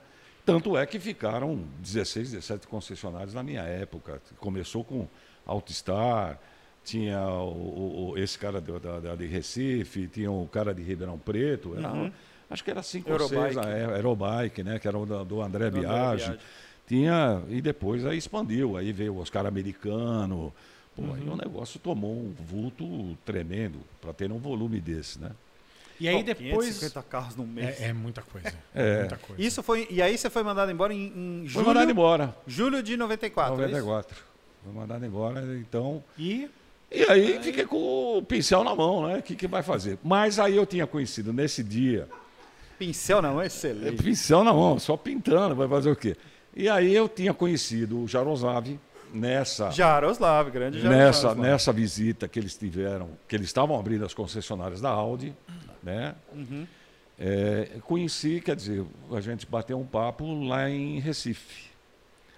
Tanto 0.52 0.76
é 0.76 0.86
que 0.86 0.98
ficaram 0.98 1.64
16, 1.80 2.32
17 2.32 2.66
concessionários 2.66 3.34
na 3.34 3.42
minha 3.42 3.62
época. 3.62 4.20
Começou 4.38 4.82
com 4.82 5.06
Altistar, 5.46 6.38
tinha 6.84 7.20
o, 7.28 8.10
o- 8.12 8.18
esse 8.18 8.38
cara 8.38 8.60
do- 8.60 8.78
da, 8.80 9.14
de 9.14 9.26
Recife, 9.26 10.06
tinha 10.08 10.30
o 10.30 10.46
cara 10.48 10.74
de 10.74 10.82
Ribeirão 10.82 11.18
Preto. 11.18 11.74
era- 11.76 12.12
Acho 12.50 12.64
que 12.64 12.70
era 12.70 12.82
cinco 12.82 13.12
ou 13.12 13.18
seis, 13.18 13.32
Eurobike. 13.56 13.66
é- 13.66 13.84
Aerobike, 13.94 14.62
né? 14.62 14.78
Que 14.78 14.88
era 14.88 14.96
o 14.98 15.04
do 15.04 15.42
André 15.42 15.68
Do 15.70 15.78
André 15.78 15.80
Biagi. 15.88 16.38
Tinha, 16.86 17.42
e 17.50 17.60
depois 17.60 18.06
aí 18.06 18.16
expandiu, 18.16 18.76
aí 18.78 18.90
veio 18.92 19.14
o 19.14 19.18
Oscar 19.20 19.44
americano. 19.44 20.50
Pô, 20.96 21.02
aí 21.14 21.22
Uhum. 21.28 21.34
o 21.34 21.36
negócio 21.36 21.78
tomou 21.78 22.10
um 22.12 22.32
vulto 22.32 23.16
tremendo 23.24 23.78
para 24.00 24.14
ter 24.14 24.32
um 24.32 24.38
volume 24.38 24.80
desse, 24.80 25.18
né? 25.20 25.30
E 26.00 26.08
aí 26.08 26.16
Bom, 26.16 26.22
depois. 26.22 26.78
550 26.78 27.02
carros 27.04 27.36
num 27.36 27.46
mês. 27.46 27.80
É, 27.80 27.86
é 27.88 27.92
muita 27.92 28.22
coisa. 28.22 28.52
É. 28.74 29.00
Muita 29.00 29.16
coisa. 29.16 29.42
Isso 29.42 29.62
foi. 29.62 29.86
E 29.90 30.00
aí 30.00 30.16
você 30.16 30.30
foi 30.30 30.42
mandado 30.42 30.70
embora 30.70 30.94
em, 30.94 31.06
em 31.06 31.40
Foi 31.40 31.48
julho, 31.48 31.66
mandado 31.66 31.90
embora. 31.90 32.36
julho 32.46 32.82
de 32.82 32.96
94. 32.96 33.54
é 33.54 33.66
isso? 33.66 33.76
94. 33.76 34.16
Foi 34.64 34.72
mandado 34.72 35.04
embora, 35.04 35.40
então. 35.58 36.02
E 36.16 36.48
E 36.90 37.04
aí 37.04 37.38
fiquei 37.42 37.64
com 37.64 38.18
o 38.18 38.22
pincel 38.22 38.64
na 38.64 38.74
mão, 38.74 39.06
né? 39.06 39.18
O 39.18 39.22
que, 39.22 39.34
que 39.36 39.46
vai 39.46 39.62
fazer? 39.62 39.98
Mas 40.02 40.38
aí 40.38 40.56
eu 40.56 40.64
tinha 40.64 40.86
conhecido 40.86 41.32
nesse 41.32 41.62
dia, 41.62 42.08
Pincel 42.78 43.20
não, 43.20 43.40
é 43.40 43.44
é, 43.44 43.46
excelente. 43.48 44.02
pincel 44.02 44.44
na 44.44 44.52
mão, 44.54 44.78
só 44.78 44.96
pintando, 44.96 45.54
vai 45.56 45.66
fazer 45.66 45.90
o 45.90 45.96
quê? 45.96 46.16
E 46.54 46.68
aí 46.68 46.94
eu 46.94 47.08
tinha 47.08 47.34
conhecido 47.34 48.00
o 48.02 48.08
Jaroslav 48.08 48.78
nessa. 49.12 49.70
Jaroslav, 49.70 50.50
grande 50.50 50.78
nessa, 50.82 51.22
Jaroslav. 51.22 51.38
nessa 51.38 51.72
visita 51.72 52.26
que 52.28 52.38
eles 52.38 52.56
tiveram, 52.56 53.10
que 53.26 53.34
eles 53.36 53.46
estavam 53.46 53.78
abrindo 53.78 54.04
as 54.04 54.14
concessionárias 54.14 54.80
da 54.80 54.90
Audi, 54.90 55.34
né? 55.82 56.14
É, 57.18 57.78
conheci, 57.82 58.40
quer 58.40 58.54
dizer, 58.54 58.84
a 59.12 59.20
gente 59.20 59.44
bateu 59.46 59.78
um 59.78 59.86
papo 59.86 60.44
lá 60.44 60.70
em 60.70 61.00
Recife. 61.00 61.68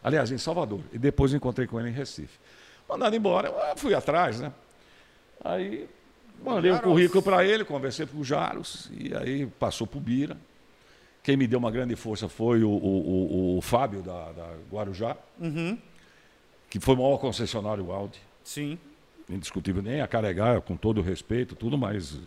Aliás, 0.02 0.30
em 0.30 0.38
Salvador. 0.38 0.80
E 0.92 0.98
depois 0.98 1.34
encontrei 1.34 1.66
com 1.66 1.78
ele 1.78 1.90
em 1.90 1.92
Recife. 1.92 2.38
Mandado 2.88 3.14
embora, 3.14 3.48
eu 3.48 3.76
fui 3.76 3.94
atrás, 3.94 4.40
né? 4.40 4.51
Aí 5.44 5.86
mandei 6.42 6.70
o 6.70 6.74
Jaros. 6.74 6.90
currículo 6.90 7.22
para 7.22 7.44
ele, 7.44 7.64
conversei 7.64 8.06
com 8.06 8.18
o 8.18 8.24
Jaros, 8.24 8.90
e 8.98 9.14
aí 9.14 9.47
passou 9.47 9.86
para 9.86 9.98
o 9.98 10.01
Bira. 10.01 10.36
Quem 11.22 11.36
me 11.36 11.47
deu 11.47 11.59
uma 11.59 11.70
grande 11.70 11.94
força 11.97 12.28
foi 12.30 12.64
o, 12.64 12.70
o- 12.70 13.55
o- 13.55 13.59
o 13.59 13.60
Fábio 13.60 14.01
da, 14.02 14.32
da 14.32 14.48
Guarujá, 14.72 15.14
Uhum, 15.38 15.76
que 16.70 16.78
foi 16.78 16.94
o 16.94 16.98
maior 16.98 17.18
concessionário 17.18 17.90
Audi 17.90 18.20
sim. 18.44 18.78
indiscutível, 19.28 19.82
nem 19.82 20.01
a 20.01 20.06
carregar, 20.06 20.60
com 20.60 20.76
todo 20.76 20.98
o 20.98 21.02
respeito, 21.02 21.55
tudo, 21.55 21.76
mas. 21.76 22.18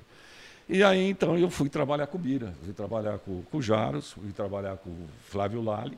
E 0.68 0.84
aí, 0.84 1.10
então, 1.10 1.38
eu 1.38 1.50
fui 1.50 1.70
trabalhar 1.70 2.08
com 2.08 2.18
o 2.18 2.22
Bira, 2.22 2.54
fui 2.64 2.74
trabalhar 2.74 3.18
com, 3.20 3.42
com 3.44 3.58
o 3.58 3.62
Jaros, 3.62 4.12
fui 4.12 4.32
trabalhar 4.32 4.78
com 4.78 4.90
o 4.90 5.08
Flávio 5.26 5.62
Lali 5.62 5.98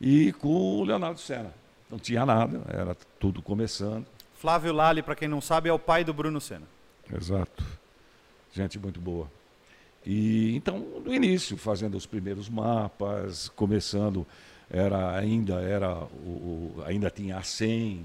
e 0.00 0.32
com 0.34 0.48
o 0.48 0.84
Leonardo 0.84 1.20
Senna. 1.20 1.52
Não 1.90 1.98
tinha 1.98 2.24
nada, 2.24 2.62
era 2.68 2.96
tudo 3.18 3.42
começando. 3.42 4.06
Flávio 4.34 4.72
Lali, 4.72 5.02
para 5.02 5.14
quem 5.14 5.28
não 5.28 5.40
sabe, 5.40 5.68
é 5.68 5.72
o 5.72 5.78
pai 5.78 6.04
do 6.04 6.12
Bruno 6.12 6.40
Senna. 6.40 6.66
Exato. 7.14 7.64
Gente 8.52 8.78
muito 8.78 9.00
boa. 9.00 9.30
E 10.06 10.54
então, 10.54 10.78
no 11.04 11.14
início, 11.14 11.56
fazendo 11.56 11.96
os 11.96 12.06
primeiros 12.06 12.48
mapas, 12.48 13.48
começando, 13.50 14.26
era 14.70 15.16
ainda 15.16 15.54
era 15.60 15.94
o, 15.94 16.76
o- 16.78 16.82
ainda 16.86 17.10
tinha 17.10 17.36
a 17.36 17.42
100, 17.42 18.04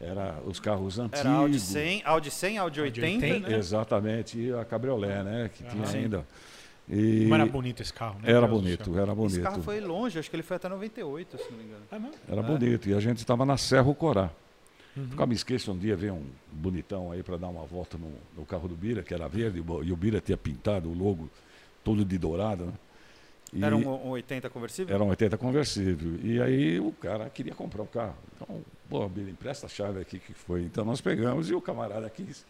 era 0.00 0.38
os 0.46 0.60
carros 0.60 0.98
antigos. 0.98 1.20
Era 1.20 1.30
Audi 1.30 1.60
100, 1.60 2.02
Audi 2.04 2.30
100, 2.30 2.58
Audi 2.58 2.80
80, 2.80 3.26
80, 3.26 3.48
né? 3.48 3.56
Exatamente, 3.58 4.38
e 4.38 4.52
a 4.52 4.64
cabriolé, 4.64 5.22
né, 5.22 5.50
que 5.52 5.64
tinha 5.64 5.86
Sim. 5.86 5.98
ainda. 5.98 6.26
E 6.86 7.22
como 7.22 7.34
era 7.36 7.46
bonito 7.46 7.80
esse 7.80 7.92
carro, 7.92 8.20
né? 8.20 8.30
era 8.30 8.46
bonito, 8.46 8.98
era 8.98 9.14
bonito. 9.14 9.32
Esse 9.32 9.40
carro 9.42 9.62
foi 9.62 9.80
longe, 9.80 10.18
acho 10.18 10.28
que 10.28 10.36
ele 10.36 10.42
foi 10.42 10.56
até 10.56 10.68
98, 10.68 11.38
se 11.38 11.50
não 11.50 11.56
me 11.58 11.64
engano. 11.64 11.82
É 11.90 11.98
mesmo? 11.98 12.14
Era 12.28 12.42
bonito. 12.42 12.88
E 12.90 12.94
a 12.94 13.00
gente 13.00 13.18
estava 13.18 13.46
na 13.46 13.56
Serra 13.56 13.94
Corá. 13.94 14.30
Uhum. 14.94 15.04
Nunca 15.10 15.26
me 15.26 15.34
esqueço, 15.34 15.72
um 15.72 15.78
dia 15.78 15.96
veio 15.96 16.14
um 16.14 16.26
bonitão 16.52 17.10
aí 17.10 17.22
para 17.22 17.36
dar 17.38 17.48
uma 17.48 17.64
volta 17.64 17.96
no, 17.96 18.12
no 18.36 18.44
carro 18.44 18.68
do 18.68 18.76
Bira, 18.76 19.02
que 19.02 19.14
era 19.14 19.26
verde, 19.26 19.58
e 19.58 19.60
o- 19.62 19.82
e 19.82 19.90
o 19.92 19.96
Bira 19.96 20.20
tinha 20.20 20.36
pintado 20.36 20.88
o 20.90 20.94
logo 20.94 21.28
todo 21.82 22.04
de 22.04 22.18
dourado, 22.18 22.66
né? 22.66 22.72
E 23.54 23.64
Era 23.64 23.76
um, 23.76 23.88
um 23.88 24.08
80 24.10 24.50
conversível? 24.50 24.94
era 24.94 25.04
um 25.04 25.08
80 25.08 25.38
conversível. 25.38 26.18
E 26.22 26.40
aí 26.42 26.80
o 26.80 26.90
cara 26.92 27.30
queria 27.30 27.54
comprar 27.54 27.82
o 27.82 27.86
carro. 27.86 28.16
Então, 28.34 28.60
pô, 28.88 29.08
Bira, 29.08 29.30
empresta 29.30 29.66
a 29.66 29.68
chave 29.68 30.00
aqui 30.00 30.18
que 30.18 30.34
foi. 30.34 30.62
Então 30.62 30.84
nós 30.84 31.00
pegamos 31.00 31.48
e 31.50 31.54
o 31.54 31.60
camarada 31.60 32.10
quis 32.10 32.44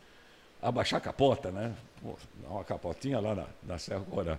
abaixar 0.63 0.97
a 0.97 1.01
capota, 1.01 1.51
né? 1.51 1.73
Pô, 2.03 2.15
dar 2.43 2.49
uma 2.49 2.65
capotinha 2.65 3.21
lá 3.21 3.35
na, 3.35 3.45
na 3.67 3.79
Serra 3.79 4.01
Corá. 4.11 4.39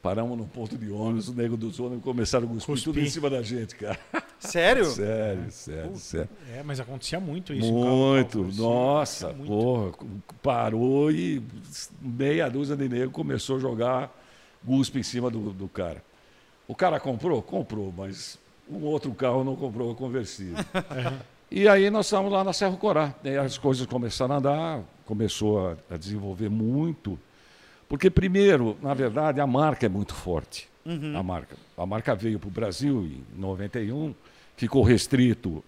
Paramos 0.00 0.36
num 0.36 0.46
ponto 0.46 0.76
de 0.76 0.90
ônibus, 0.90 1.28
o 1.28 1.32
nego 1.34 1.56
dos 1.56 1.80
ônibus 1.80 2.04
começaram 2.04 2.46
a 2.46 2.50
cuspir, 2.50 2.84
tudo 2.84 3.00
em 3.00 3.08
cima 3.08 3.28
da 3.30 3.42
gente, 3.42 3.74
cara. 3.74 3.98
Sério? 4.38 4.84
Sério, 4.84 5.50
sério, 5.50 5.96
sério. 5.96 6.28
É, 6.54 6.62
mas 6.62 6.78
acontecia 6.78 7.18
muito 7.18 7.54
isso. 7.54 7.72
carro- 7.72 7.96
Muito, 8.12 8.38
carro- 8.44 8.52
nossa, 8.54 9.32
muito. 9.32 9.46
porra, 9.48 9.92
parou 10.42 11.10
e 11.10 11.42
meia 12.02 12.50
dúzia 12.50 12.76
de 12.76 12.86
negro 12.86 13.10
começou 13.10 13.56
a 13.56 13.58
jogar 13.58 14.23
guspe 14.64 14.98
em 14.98 15.02
cima 15.02 15.30
do, 15.30 15.50
do 15.52 15.68
cara. 15.68 16.02
O 16.66 16.74
cara 16.74 16.98
comprou? 16.98 17.42
Comprou, 17.42 17.92
mas 17.96 18.38
um 18.68 18.84
outro 18.84 19.12
carro 19.14 19.44
não 19.44 19.54
comprou 19.54 19.90
o 19.90 19.94
conversível. 19.94 20.64
e 21.50 21.68
aí 21.68 21.90
nós 21.90 22.06
estávamos 22.06 22.32
lá 22.32 22.42
na 22.42 22.52
Serra 22.52 22.76
Corá. 22.76 23.14
E 23.22 23.36
as 23.36 23.58
coisas 23.58 23.86
começaram 23.86 24.34
a 24.34 24.38
andar, 24.38 24.80
começou 25.04 25.68
a, 25.68 25.76
a 25.90 25.96
desenvolver 25.96 26.48
muito. 26.48 27.18
Porque, 27.88 28.08
primeiro, 28.08 28.76
na 28.80 28.94
verdade, 28.94 29.40
a 29.40 29.46
marca 29.46 29.86
é 29.86 29.88
muito 29.88 30.14
forte. 30.14 30.68
A 31.16 31.22
marca. 31.22 31.56
A 31.76 31.86
marca 31.86 32.14
veio 32.14 32.38
para 32.38 32.48
o 32.48 32.50
Brasil 32.50 33.04
em 33.04 33.22
91, 33.38 34.14
ficou 34.56 34.82
restrito 34.82 35.62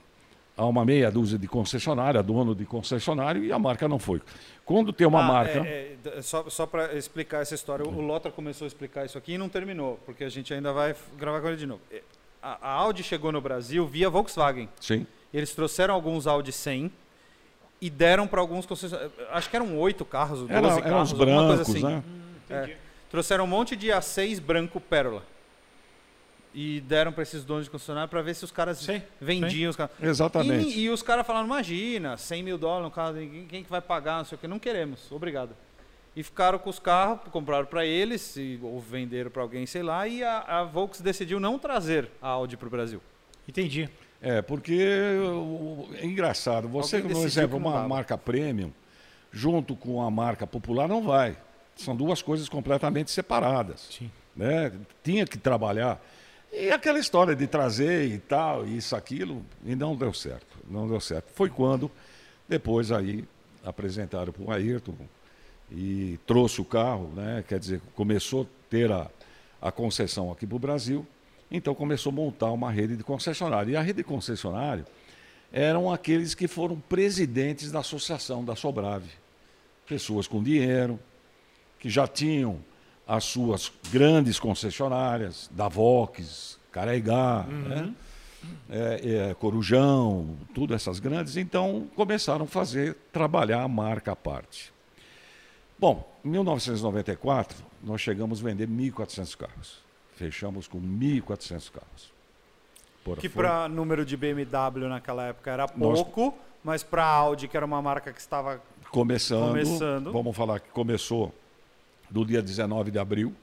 a 0.56 0.64
uma 0.64 0.84
meia 0.84 1.10
dúzia 1.10 1.38
de 1.38 1.46
concessionária, 1.46 2.22
dono 2.22 2.54
de 2.54 2.64
concessionário, 2.64 3.44
e 3.44 3.52
a 3.52 3.58
marca 3.58 3.86
não 3.86 3.98
foi. 3.98 4.22
Quando 4.64 4.92
tem 4.92 5.06
uma 5.06 5.20
Ah, 5.22 5.28
marca. 5.28 5.58
é, 5.66 5.96
é, 6.16 6.22
só 6.22 6.48
só 6.48 6.66
para 6.66 6.94
explicar 6.94 7.42
essa 7.42 7.54
história, 7.54 7.86
o 7.86 8.00
Lota 8.00 8.30
começou 8.30 8.64
a 8.64 8.68
explicar 8.68 9.04
isso 9.04 9.18
aqui 9.18 9.32
e 9.34 9.38
não 9.38 9.48
terminou, 9.48 10.00
porque 10.06 10.24
a 10.24 10.28
gente 10.28 10.52
ainda 10.54 10.72
vai 10.72 10.94
gravar 11.18 11.40
com 11.40 11.48
ele 11.48 11.56
de 11.58 11.66
novo. 11.66 11.80
É, 11.92 12.00
A, 12.42 12.58
a 12.68 12.72
Audi 12.72 13.02
chegou 13.02 13.30
no 13.32 13.40
Brasil 13.40 13.86
via 13.86 14.08
Volkswagen. 14.08 14.68
Sim. 14.80 15.06
Eles 15.34 15.52
trouxeram 15.52 15.92
alguns 15.92 16.26
Audi 16.26 16.52
100 16.52 16.90
e 17.80 17.90
deram 17.90 18.26
para 18.26 18.40
alguns 18.40 18.64
concessionários. 18.64 19.12
Acho 19.30 19.50
que 19.50 19.56
eram 19.56 19.76
oito 19.78 20.04
carros, 20.04 20.40
12 20.40 20.52
Era, 20.52 20.66
eram 20.68 20.82
carros, 20.82 21.12
coisa 21.12 21.24
brancos, 21.24 21.60
assim. 21.60 21.82
né? 21.82 22.02
É. 22.48 22.76
Trouxeram 23.10 23.44
um 23.44 23.46
monte 23.48 23.76
de 23.76 23.88
A6 23.88 24.40
branco 24.40 24.80
pérola. 24.80 25.22
E 26.58 26.80
deram 26.80 27.12
para 27.12 27.22
esses 27.22 27.44
donos 27.44 27.66
de 27.66 27.70
concessionário 27.70 28.08
para 28.08 28.22
ver 28.22 28.34
se 28.34 28.42
os 28.42 28.50
caras 28.50 28.78
Sim, 28.78 29.02
vendiam 29.20 29.68
os 29.68 29.76
carros. 29.76 29.94
Exatamente. 30.00 30.70
E, 30.78 30.84
e 30.84 30.90
os 30.90 31.02
caras 31.02 31.26
falaram, 31.26 31.44
imagina, 31.44 32.16
100 32.16 32.42
mil 32.42 32.56
dólares 32.56 32.84
no 32.84 32.90
carro, 32.90 33.12
quem, 33.14 33.46
quem 33.46 33.62
que 33.62 33.68
vai 33.70 33.82
pagar, 33.82 34.16
não 34.18 34.24
sei 34.24 34.36
o 34.36 34.38
que, 34.38 34.48
não 34.48 34.58
queremos, 34.58 35.12
obrigado. 35.12 35.50
E 36.16 36.22
ficaram 36.22 36.58
com 36.58 36.70
os 36.70 36.78
carros, 36.78 37.20
compraram 37.30 37.66
para 37.66 37.84
eles, 37.84 38.36
e, 38.38 38.58
ou 38.62 38.80
venderam 38.80 39.30
para 39.30 39.42
alguém, 39.42 39.66
sei 39.66 39.82
lá, 39.82 40.08
e 40.08 40.24
a, 40.24 40.38
a 40.38 40.64
Volks 40.64 41.02
decidiu 41.02 41.38
não 41.38 41.58
trazer 41.58 42.08
a 42.22 42.28
Audi 42.28 42.56
para 42.56 42.68
o 42.68 42.70
Brasil. 42.70 43.02
Entendi. 43.46 43.86
É, 44.22 44.40
porque 44.40 44.82
o- 45.22 45.90
é 45.94 46.06
engraçado. 46.06 46.68
Você, 46.68 46.96
Alguém 46.96 47.12
não 47.50 47.56
uma 47.58 47.72
dava. 47.72 47.88
marca 47.88 48.16
premium, 48.16 48.72
junto 49.30 49.76
com 49.76 50.00
a 50.00 50.10
marca 50.10 50.46
popular, 50.46 50.88
não 50.88 51.02
vai. 51.02 51.36
São 51.76 51.94
duas 51.94 52.22
coisas 52.22 52.48
completamente 52.48 53.10
separadas. 53.10 53.88
Sim. 53.90 54.10
né? 54.34 54.72
Tinha 55.04 55.26
que 55.26 55.36
trabalhar. 55.36 56.00
E 56.58 56.70
aquela 56.70 56.98
história 56.98 57.36
de 57.36 57.46
trazer 57.46 58.06
e 58.06 58.18
tal, 58.18 58.66
isso, 58.66 58.96
aquilo, 58.96 59.44
e 59.62 59.76
não 59.76 59.94
deu 59.94 60.14
certo. 60.14 60.56
Não 60.70 60.88
deu 60.88 60.98
certo. 61.00 61.30
Foi 61.34 61.50
quando, 61.50 61.90
depois 62.48 62.90
aí, 62.90 63.26
apresentaram 63.62 64.32
para 64.32 64.42
o 64.42 64.50
Ayrton 64.50 64.96
e 65.70 66.18
trouxe 66.26 66.62
o 66.62 66.64
carro, 66.64 67.12
né? 67.14 67.44
quer 67.46 67.58
dizer, 67.58 67.82
começou 67.94 68.44
a 68.44 68.46
ter 68.70 68.90
a, 68.90 69.10
a 69.60 69.70
concessão 69.70 70.32
aqui 70.32 70.46
para 70.46 70.56
o 70.56 70.58
Brasil, 70.58 71.06
então 71.50 71.74
começou 71.74 72.10
a 72.10 72.14
montar 72.14 72.50
uma 72.52 72.70
rede 72.70 72.96
de 72.96 73.04
concessionário. 73.04 73.72
E 73.72 73.76
a 73.76 73.82
rede 73.82 73.98
de 73.98 74.04
concessionário 74.04 74.86
eram 75.52 75.92
aqueles 75.92 76.34
que 76.34 76.48
foram 76.48 76.80
presidentes 76.80 77.70
da 77.70 77.80
associação 77.80 78.42
da 78.42 78.56
Sobrave. 78.56 79.10
Pessoas 79.86 80.26
com 80.26 80.42
dinheiro, 80.42 80.98
que 81.78 81.90
já 81.90 82.08
tinham 82.08 82.64
as 83.06 83.24
suas 83.24 83.72
grandes 83.92 84.38
concessionárias, 84.40 85.48
da 85.52 85.68
Vox, 85.68 86.58
Caraigá, 86.72 87.44
né? 87.44 87.92
É, 88.70 89.28
é, 89.30 89.34
Corujão, 89.34 90.36
tudo 90.54 90.72
essas 90.74 91.00
grandes, 91.00 91.36
então 91.36 91.88
começaram 91.96 92.44
a 92.44 92.48
fazer, 92.48 92.96
trabalhar 93.12 93.62
a 93.62 93.68
marca 93.68 94.12
à 94.12 94.16
parte. 94.16 94.72
Bom, 95.78 96.08
em 96.24 96.28
1994, 96.30 97.56
nós 97.82 98.00
chegamos 98.00 98.40
a 98.40 98.44
vender 98.44 98.68
1.400 98.68 99.36
carros. 99.36 99.78
Fechamos 100.14 100.66
com 100.68 100.80
1.400 100.80 101.70
carros. 101.70 102.12
Porra, 103.04 103.16
Que 103.20 103.28
para 103.28 103.68
número 103.68 104.04
de 104.04 104.16
BMW 104.16 104.88
naquela 104.88 105.24
época 105.24 105.50
era 105.50 105.66
Nós- 105.76 106.02
pouco, 106.02 106.36
mas 106.64 106.82
para 106.82 107.04
Audi, 107.04 107.48
que 107.48 107.56
era 107.56 107.66
uma 107.66 107.82
marca 107.82 108.12
que 108.12 108.20
estava 108.20 108.60
Começando, 108.90 109.48
Começando. 109.48 110.12
vamos 110.12 110.36
falar 110.36 110.60
que 110.60 110.68
começou 110.70 111.34
do 112.16 112.24
dia 112.24 112.40
19 112.40 112.90
de 112.90 112.98
abril, 112.98 113.34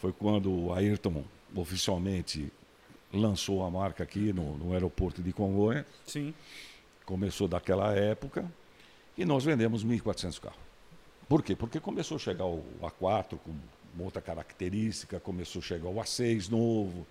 foi 0.00 0.14
quando 0.14 0.50
o 0.50 0.72
Ayrton 0.72 1.22
oficialmente 1.54 2.50
lançou 3.12 3.62
a 3.62 3.70
marca 3.70 4.02
aqui 4.02 4.32
no, 4.32 4.56
no 4.56 4.72
aeroporto 4.72 5.22
de 5.22 5.30
Congonha, 5.30 5.84
Sim. 6.06 6.32
começou 7.04 7.46
daquela 7.46 7.92
época, 7.92 8.50
e 9.18 9.26
nós 9.26 9.44
vendemos 9.44 9.84
1.400 9.84 10.40
carros. 10.40 10.58
Por 11.28 11.42
quê? 11.42 11.54
Porque 11.54 11.78
começou 11.78 12.16
a 12.16 12.18
chegar 12.18 12.46
o 12.46 12.64
A4 12.80 13.36
com 13.36 13.54
outra 14.02 14.22
característica, 14.22 15.20
começou 15.20 15.60
a 15.60 15.62
chegar 15.62 15.90
o 15.90 15.96
A6 15.96 16.48
novo, 16.48 17.06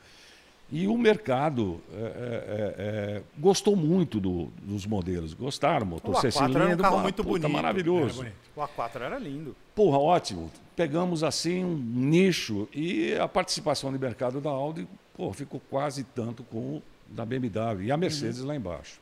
e 0.72 0.88
o 0.88 0.98
mercado 0.98 1.82
é, 1.94 1.98
é, 1.98 2.02
é, 2.02 2.76
é, 3.18 3.22
gostou 3.38 3.76
muito 3.76 4.20
do- 4.20 4.46
dos 4.64 4.86
modelos, 4.86 5.34
gostaram, 5.34 5.86
motor 5.86 6.16
O 6.16 6.18
A4 6.18 6.22
seis 6.22 6.36
era 6.38 6.68
um 6.70 6.78
carro 6.78 7.00
muito 7.00 7.24
puta, 7.24 7.40
bonito. 7.42 7.50
maravilhoso. 7.50 8.22
Era 8.22 8.32
bonito. 8.32 8.36
O 8.56 8.62
A4 8.62 9.02
era 9.02 9.18
lindo. 9.20 9.56
Porra, 9.76 9.98
ótimo. 10.00 10.50
Pegamos 10.76 11.24
assim 11.24 11.64
um 11.66 11.76
nicho 11.76 12.68
e 12.74 13.14
a 13.16 13.28
participação 13.28 13.92
de 13.92 14.00
mercado 14.00 14.40
da 14.40 14.50
Audi 14.50 14.88
pô, 15.16 15.34
ficou 15.34 15.62
quase 15.70 16.04
tanto 16.04 16.42
com 16.44 16.58
o 16.78 16.84
da 17.08 17.26
BMW 17.26 17.84
e 17.84 17.92
a 17.92 17.98
Mercedes 17.98 18.40
lá 18.40 18.56
embaixo. 18.56 19.00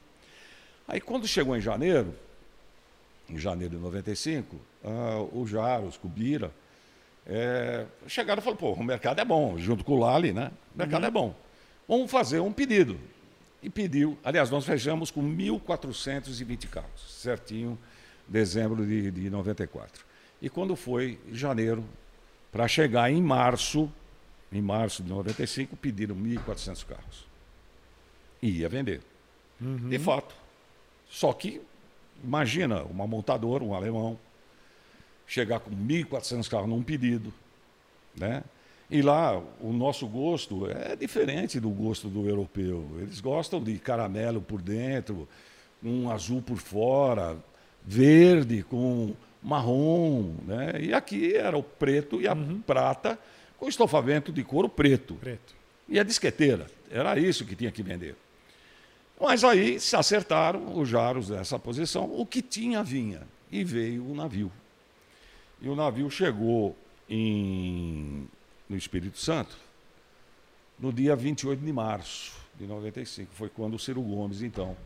Aí 0.88 1.00
quando 1.00 1.28
chegou 1.28 1.56
em 1.56 1.62
janeiro, 1.62 2.14
em 3.30 3.38
janeiro 3.38 3.76
de 3.76 3.82
95, 3.82 4.56
ah, 4.84 5.24
o 5.32 5.46
Jaros, 5.46 5.98
Cubira, 5.98 6.52
é, 7.28 7.86
chegaram 8.08 8.40
e 8.42 8.44
falaram, 8.44 8.60
pô, 8.60 8.72
o 8.74 8.84
mercado 8.84 9.20
é 9.20 9.26
bom, 9.26 9.56
junto 9.60 9.84
com 9.86 9.94
o 9.94 10.00
Lali, 10.00 10.34
né? 10.34 10.50
O 10.74 10.78
mercado 10.80 11.06
é 11.06 11.12
bom. 11.12 11.36
Vamos 11.90 12.12
fazer 12.12 12.40
um 12.40 12.54
pedido. 12.54 13.00
E 13.64 13.70
pediu, 13.70 14.16
aliás, 14.24 14.52
nós 14.52 14.64
fechamos 14.64 15.10
com 15.10 15.24
1.420 15.24 16.70
carros, 16.70 17.20
certinho, 17.20 17.78
dezembro 18.28 18.86
de, 18.86 19.10
de 19.10 19.28
94. 19.28 20.06
E 20.40 20.50
quando 20.50 20.76
foi 20.76 21.20
janeiro, 21.32 21.84
para 22.52 22.68
chegar 22.68 23.12
em 23.12 23.22
março, 23.22 23.92
em 24.52 24.62
março 24.62 25.02
de 25.02 25.10
95, 25.10 25.76
pediram 25.76 26.16
1.400 26.16 26.86
carros. 26.86 27.28
E 28.40 28.60
ia 28.60 28.70
vender. 28.70 29.02
De 29.90 29.98
fato. 29.98 30.36
Só 31.10 31.34
que, 31.34 31.60
imagina, 32.24 32.84
uma 32.84 33.08
montadora, 33.08 33.64
um 33.64 33.74
alemão, 33.74 34.18
chegar 35.26 35.60
com 35.60 35.72
1.400 35.72 36.48
carros 36.48 36.70
num 36.70 36.84
pedido, 36.84 37.34
né? 38.16 38.44
E 38.90 39.02
lá 39.02 39.38
o 39.62 39.72
nosso 39.72 40.08
gosto 40.08 40.68
é 40.70 40.96
diferente 40.96 41.60
do 41.60 41.70
gosto 41.70 42.08
do 42.08 42.28
europeu. 42.28 42.88
Eles 43.00 43.22
gostam 43.22 43.62
de 43.62 43.78
caramelo 43.78 44.42
por 44.42 44.62
dentro, 44.62 45.28
um 45.84 46.10
azul 46.10 46.42
por 46.42 46.58
fora, 46.58 47.38
verde 47.86 48.64
com 48.64 49.14
marrom, 49.42 50.34
né? 50.46 50.82
E 50.82 50.94
aqui 50.94 51.36
era 51.36 51.58
o 51.58 51.64
preto 51.64 52.20
e 52.20 52.28
a 52.28 52.36
prata 52.66 53.18
com 53.58 53.68
estofamento 53.68 54.32
de 54.32 54.44
couro 54.44 54.68
preto. 54.68 55.16
Preto. 55.16 55.54
E 55.88 56.00
a 56.00 56.04
disqueteira. 56.04 56.68
Era 56.90 57.20
isso 57.20 57.46
que 57.46 57.56
tinha 57.56 57.72
que 57.72 57.84
vender. 57.84 58.16
Mas 59.20 59.44
aí 59.44 59.80
se 59.80 59.96
acertaram 59.96 60.80
os 60.80 60.88
jaros 60.88 61.30
nessa 61.30 61.60
posição, 61.60 62.10
o 62.12 62.26
que 62.26 62.42
tinha 62.42 62.84
vinha. 62.84 63.22
E 63.52 63.64
veio 63.64 64.10
o 64.10 64.16
navio. 64.16 64.52
E 65.62 65.68
o 65.68 65.76
navio 65.76 66.10
chegou 66.10 66.76
em, 67.10 68.28
no 68.70 68.78
Espírito 68.78 69.18
Santo 69.18 69.58
no 70.80 70.94
dia 70.94 71.16
28 71.16 71.60
de 71.64 71.74
março 71.74 72.34
de 72.56 72.66
95. 72.66 73.34
Foi 73.34 73.50
quando 73.50 73.74
o 73.76 73.80
Ciro 73.80 74.02
Gomes, 74.02 74.42
então, 74.42 74.78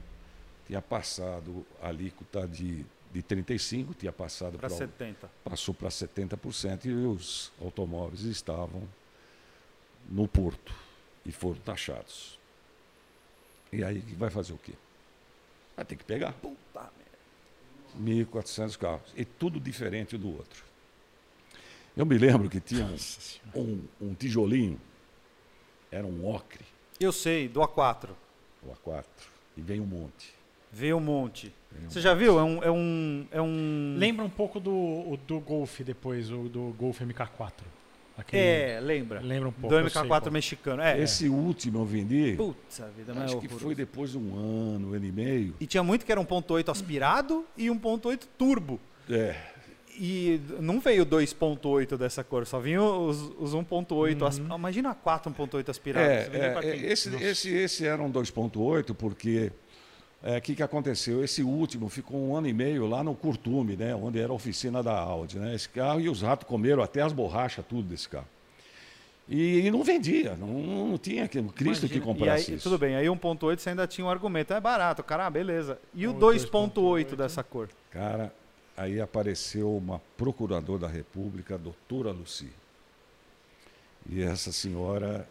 tinha 0.66 0.82
passado 0.82 1.66
a 1.82 1.90
alíquota 1.90 2.48
de, 2.48 2.86
de 3.12 3.24
35%, 3.24 3.96
tinha 3.98 4.12
passado 4.12 4.58
Para 4.58 4.70
para 4.70 4.78
70. 4.78 5.30
passou 5.44 5.74
para 5.74 5.90
70% 5.90 6.86
e 6.86 6.92
os 6.92 7.52
automóveis 7.62 8.24
estavam 8.24 8.82
no 10.10 10.28
porto 10.28 10.74
e 11.26 11.32
foram 11.32 11.60
taxados. 11.60 12.40
E 13.72 13.84
aí 13.84 14.00
vai 14.18 14.30
fazer 14.30 14.54
o 14.54 14.58
quê? 14.58 14.74
Vai 15.76 15.86
ter 15.86 15.96
que 15.96 16.04
pegar. 16.04 16.34
Puta 16.34 16.82
merda. 16.82 18.26
1.400 18.32 18.78
carros. 18.78 19.14
E 19.16 19.26
tudo 19.26 19.60
diferente 19.60 20.18
do 20.18 20.36
outro. 20.36 20.64
Eu 21.96 22.06
me 22.06 22.18
lembro 22.18 22.50
que 22.50 22.60
tinha 22.60 22.86
um, 23.56 23.62
um, 23.62 23.82
um 24.02 24.14
tijolinho, 24.14 24.80
era 25.92 26.06
um 26.06 26.26
ocre, 26.28 26.66
Eu 27.00 27.12
sei, 27.12 27.48
do 27.48 27.60
A4. 27.62 28.10
o 28.64 28.72
A4, 28.90 29.04
e 29.58 29.62
veio 29.62 29.84
um 29.84 29.88
monte. 29.88 30.34
Veio 30.72 30.98
um 30.98 31.00
monte. 31.00 31.54
Veio 31.72 31.86
um 31.86 31.90
Você 31.92 32.02
já 32.02 32.16
viu? 32.16 32.40
É 32.40 32.44
um. 32.44 32.64
É 32.64 32.72
um, 32.72 33.28
é 33.32 33.42
um... 33.42 33.96
Lembra 33.98 34.26
um 34.26 34.30
pouco 34.30 34.60
do, 34.60 35.18
do 35.28 35.40
Golf 35.40 35.82
depois, 35.82 36.32
o 36.32 36.50
do 36.50 36.74
Golf 36.80 37.00
MK4. 37.02 37.52
Aquele- 38.18 38.42
É, 38.44 38.80
lembra. 38.80 39.20
Lembra 39.22 39.50
um 39.50 39.52
pouco. 39.52 39.70
Do 39.70 39.80
eu 39.80 39.90
sei 39.90 40.02
MK4 40.02 40.08
qual. 40.08 40.32
mexicano. 40.32 40.82
É. 40.82 41.00
Esse 41.00 41.28
último 41.30 41.80
eu 41.80 41.86
vendi, 41.86 42.34
Puta 42.36 42.88
vida, 42.96 43.14
mas 43.14 43.24
é 43.24 43.26
acho 43.26 43.34
que 43.40 43.46
horroroso. 43.46 43.66
foi 43.66 43.76
depois 43.76 44.12
de 44.12 44.18
um 44.18 44.36
ano, 44.36 44.90
um 44.92 44.94
ano 44.96 45.06
e 45.06 45.12
meio. 45.12 45.54
E 45.60 45.68
tinha 45.68 45.84
muito 45.84 46.06
que 46.06 46.12
era 46.12 46.20
1.8 46.22 46.70
aspirado 46.70 47.46
e 47.58 47.68
1.8 47.68 48.28
turbo. 48.38 48.80
É, 49.10 49.36
E 50.00 50.42
não 50.60 50.80
veio 50.80 51.06
2.8 51.06 51.98
dessa 51.98 52.24
cor, 52.24 52.46
só 52.48 52.60
vinha 52.60 52.82
os, 52.82 53.32
os 53.40 53.54
1.8. 53.54 54.26
as- 54.26 54.40
ah, 54.50 54.56
Imagina 54.56 54.90
a 54.92 54.96
4 54.96 55.32
1.8 55.32 55.70
aspirado. 55.70 56.06
É, 56.08 56.30
é, 56.34 56.60
é, 56.64 56.76
esse, 56.92 57.16
esse, 57.16 57.50
esse 57.54 57.86
era 57.86 58.02
um 58.02 58.12
2.8, 58.12 58.94
porque 58.96 59.52
o 60.24 60.42
que, 60.42 60.56
que 60.56 60.64
aconteceu? 60.64 61.24
Esse 61.24 61.44
último 61.44 61.90
ficou 61.90 62.18
um 62.20 62.36
ano 62.36 62.48
e 62.48 62.54
meio 62.54 62.88
lá 62.88 63.04
no 63.04 63.14
Curtume, 63.14 63.76
né, 63.76 63.94
onde 63.94 64.20
era 64.20 64.32
a 64.32 64.36
oficina 64.36 64.82
da 64.82 64.98
Audi. 64.98 65.38
Né, 65.38 65.54
esse 65.54 65.70
carro 65.70 66.00
e 66.00 66.10
os 66.10 66.22
ratos 66.22 66.48
comeram 66.48 66.82
até 66.82 67.02
as 67.02 67.14
borrachas, 67.14 67.64
tudo 67.68 67.84
desse 67.84 68.10
carro. 68.10 68.28
E, 69.30 69.60
e 69.68 69.72
não 69.72 69.84
vendia, 69.84 70.36
não, 70.36 70.48
não 70.88 70.98
tinha 70.98 71.28
que, 71.30 71.42
Cristo 71.44 71.88
que 71.88 71.96
Imagina. 71.96 72.06
comprasse 72.06 72.50
e 72.50 72.54
aí, 72.54 72.58
isso. 72.58 72.64
Tudo 72.64 72.78
bem, 72.78 72.96
aí 72.96 73.06
1.8 73.08 73.58
você 73.60 73.70
ainda 73.70 73.88
tinha 73.88 74.06
um 74.06 74.10
argumento. 74.10 74.54
É 74.54 74.60
barato, 74.60 75.02
cara, 75.04 75.28
ah, 75.28 75.30
beleza. 75.30 75.78
E 75.94 76.06
o 76.08 76.12
O 76.12 76.20
2.8 76.20 77.16
dessa 77.16 77.42
cor? 77.44 77.70
Cara, 77.90 78.34
aí 78.76 79.00
apareceu 79.00 79.76
uma 79.76 80.00
procuradora 80.18 80.82
da 80.82 80.88
República, 80.88 81.56
a 81.56 81.58
doutora 81.58 82.12
Luci. 82.12 82.50
E 84.10 84.22
essa 84.22 84.52
senhora, 84.52 85.28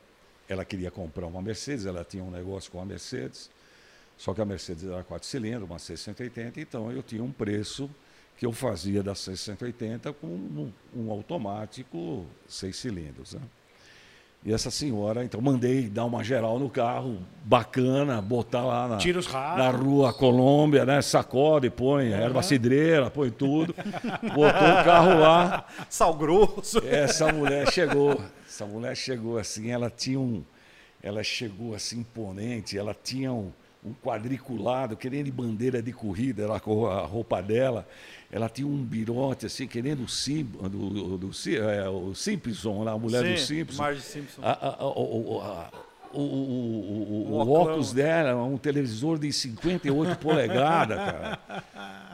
ela 0.48 0.64
queria 0.64 0.90
comprar 0.90 1.27
uma 1.27 1.43
Mercedes, 1.43 1.86
ela 1.86 2.05
tinha 2.05 2.23
um 2.23 2.31
negócio 2.31 2.70
com 2.70 2.81
a 2.81 2.85
Mercedes. 2.85 3.51
Só 4.16 4.32
que 4.32 4.40
a 4.40 4.44
Mercedes 4.44 4.85
era 4.85 5.02
quatro 5.02 5.27
cilindros, 5.27 5.69
uma 5.69 5.78
C180, 5.78 6.59
então 6.59 6.90
eu 6.93 7.02
tinha 7.02 7.23
um 7.23 7.32
preço 7.32 7.90
que 8.39 8.47
eu 8.47 8.52
fazia 8.52 9.02
da 9.02 9.12
C180 9.12 10.14
com 10.14 10.27
um, 10.27 10.73
um 10.94 11.10
automático 11.10 12.27
seis 12.47 12.77
cilindros. 12.77 13.35
Né? 13.35 13.40
E 14.44 14.52
essa 14.52 14.73
senhora, 14.73 15.24
então, 15.24 15.40
mandei 15.40 15.89
dar 15.89 16.05
uma 16.05 16.24
geral 16.24 16.59
no 16.59 16.69
carro, 16.69 17.19
bacana, 17.44 18.20
botar 18.20 18.64
lá 18.64 18.89
na, 18.89 18.97
Tira 18.97 19.20
os 19.20 19.32
na 19.32 19.70
rua 19.70 20.12
Colômbia, 20.12 20.85
né? 20.85 21.01
Sacode, 21.01 21.70
põe 21.70 22.10
erva 22.10 22.43
cidreira, 22.43 23.09
põe 23.09 23.31
tudo. 23.31 23.73
Botou 24.20 24.44
o 24.44 24.85
carro 24.85 25.20
lá. 25.20 25.64
Sal 25.89 26.14
grosso. 26.14 26.78
Essa 26.85 27.32
mulher 27.32 27.70
chegou, 27.70 28.20
essa 28.44 28.66
mulher 28.66 28.97
chegou 28.97 29.39
assim, 29.39 29.70
ela 29.70 29.89
tinha 29.89 30.19
um, 30.19 30.43
ela 31.01 31.23
chegou 31.23 31.73
assim 31.73 32.01
imponente, 32.01 32.77
ela 32.77 32.97
tinha 33.01 33.32
um, 33.32 33.52
um 33.85 33.94
quadriculado, 33.94 34.97
querendo 34.97 35.27
de 35.27 35.32
bandeira 35.32 35.81
de 35.81 35.93
corrida, 35.93 36.43
ela 36.43 36.59
com 36.59 36.86
a 36.86 37.01
roupa 37.02 37.40
dela, 37.40 37.86
ela 38.33 38.49
tinha 38.49 38.67
um 38.67 38.83
birote 38.83 39.45
assim, 39.45 39.67
querendo 39.67 40.05
o, 40.05 40.09
Sim, 40.09 40.45
do, 40.45 40.69
do, 40.69 41.19
do, 41.19 41.31
é, 41.71 41.87
o 41.87 42.15
Simpson, 42.15 42.83
lá, 42.83 42.93
a 42.93 42.99
mulher 42.99 43.23
do 43.23 43.39
Simpson. 43.39 43.83
Marge 43.83 44.01
Simpson. 44.01 44.41
A, 44.43 44.53
a, 44.53 44.69
a, 44.81 44.87
o, 44.87 45.39
o, 46.15 46.19
o, 46.19 47.27
o, 47.31 47.51
óculos 47.51 47.93
dela, 47.93 48.43
um 48.43 48.57
televisor 48.57 49.19
de 49.19 49.31
58 49.31 50.17
polegadas, 50.19 50.97
cara. 50.97 51.39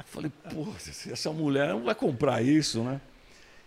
Falei, 0.07 0.33
pô, 0.53 0.67
essa 1.09 1.33
mulher 1.33 1.69
não 1.69 1.85
vai 1.85 1.95
comprar 1.95 2.43
isso, 2.43 2.83
né? 2.83 3.01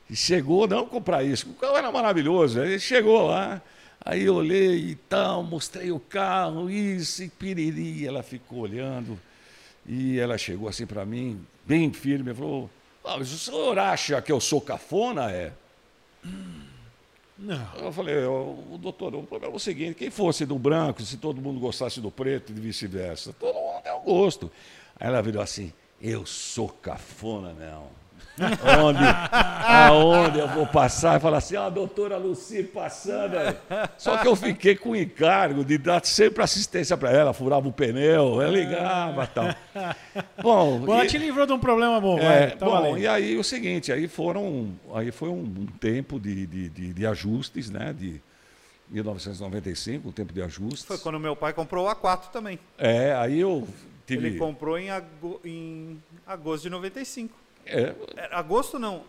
E 0.10 0.16
chegou, 0.16 0.68
não 0.68 0.86
comprar 0.86 1.24
isso. 1.24 1.50
O 1.50 1.54
carro 1.54 1.78
era 1.78 1.90
maravilhoso. 1.90 2.60
Aí 2.60 2.78
chegou 2.82 3.28
lá, 3.28 3.62
aí 4.04 4.24
eu 4.24 4.36
olhei 4.36 4.90
e 4.90 4.96
tal, 4.96 5.42
mostrei 5.42 5.90
o 5.90 6.02
carro, 6.02 6.70
isso, 6.70 7.24
e 7.24 7.30
piriri. 7.30 8.06
Ela 8.06 8.22
ficou 8.22 8.60
olhando. 8.60 9.18
E 9.86 10.20
ela 10.20 10.38
chegou 10.38 10.68
assim 10.68 10.86
para 10.86 11.06
mim, 11.06 11.40
bem 11.66 11.92
firme, 11.94 12.34
falou: 12.34 12.70
ah, 13.04 13.18
mas 13.18 13.32
o 13.32 13.38
senhor 13.38 13.78
acha 13.80 14.22
que 14.22 14.32
eu 14.32 14.40
sou 14.40 14.62
cafona? 14.62 15.32
É. 15.32 15.52
Não. 17.38 17.68
Eu 17.78 17.92
falei, 17.92 18.24
"Ô, 18.24 18.56
o 18.72 18.78
doutor, 18.78 19.16
o 19.16 19.24
problema 19.24 19.54
é 19.54 19.56
o 19.56 19.60
seguinte, 19.60 19.96
quem 19.96 20.12
fosse 20.12 20.46
do 20.46 20.60
branco, 20.60 21.02
se 21.02 21.18
todo 21.18 21.42
mundo 21.42 21.60
gostasse 21.60 22.00
do 22.00 22.12
preto 22.12 22.52
e 22.52 22.54
vice-versa, 22.56 23.34
todo 23.40 23.56
mundo 23.56 23.82
tem 23.82 23.92
o 23.92 24.00
gosto. 24.02 24.52
Aí 25.00 25.08
ela 25.08 25.22
virou 25.22 25.42
assim, 25.42 25.74
eu 26.00 26.26
sou 26.26 26.70
cafona, 26.70 27.54
não. 27.54 28.01
Onde, 28.84 29.00
aonde 29.66 30.40
eu 30.40 30.48
vou 30.48 30.66
passar 30.66 31.18
e 31.18 31.20
falar 31.20 31.38
assim, 31.38 31.56
ah, 31.56 31.66
a 31.66 31.70
doutora 31.70 32.18
Luci 32.18 32.64
passando. 32.64 33.38
aí." 33.38 33.56
Só 33.98 34.18
que 34.18 34.28
eu 34.28 34.36
fiquei 34.36 34.76
com 34.76 34.92
o 34.92 34.96
encargo 34.96 35.64
de 35.66 35.78
dar 35.78 36.04
sempre 36.06 36.44
assistência 36.44 36.96
para 36.98 37.12
ela, 37.12 37.34
furava 37.34 37.68
o 37.68 37.72
pneu, 37.74 38.42
ela 38.42 38.52
ligava 38.52 39.24
e 39.24 39.28
tal. 39.28 39.56
Bom, 40.42 40.80
Bom, 40.80 40.94
ela 40.96 41.06
te 41.08 41.18
livrou 41.18 41.46
de 41.46 41.54
um 41.54 41.60
problema 41.60 42.00
bom, 42.00 42.18
é, 42.20 42.48
vai. 42.48 42.52
Tá 42.58 42.66
bom, 42.66 42.72
valendo. 42.72 42.98
e 43.00 43.08
aí 43.08 43.38
o 43.38 43.44
seguinte, 43.44 43.92
aí 43.92 44.08
foram, 44.08 44.70
aí 44.94 45.12
foi 45.12 45.30
um, 45.30 45.42
um 45.44 45.66
tempo 45.80 46.20
de, 46.20 46.46
de, 46.48 46.70
de- 46.70 46.94
de 46.94 47.06
ajustes, 47.06 47.70
né? 47.70 47.94
De 47.98 48.22
1995, 48.90 50.10
um 50.10 50.12
tempo 50.12 50.34
de 50.34 50.42
ajustes. 50.42 50.84
Foi 50.86 50.98
quando 50.98 51.20
meu 51.20 51.36
pai 51.36 51.54
comprou 51.54 51.88
o 51.88 51.90
A4 51.96 52.30
também. 52.32 52.60
É, 52.78 53.14
aí 53.16 53.40
eu 53.40 53.68
tive. 54.06 54.28
Ele 54.28 54.38
comprou 54.38 54.78
em 54.78 54.90
agosto 56.28 56.64
de 56.64 56.70
95. 56.70 57.41
É, 57.72 57.96
Era 58.16 58.38
agosto 58.38 58.78
não. 58.78 59.04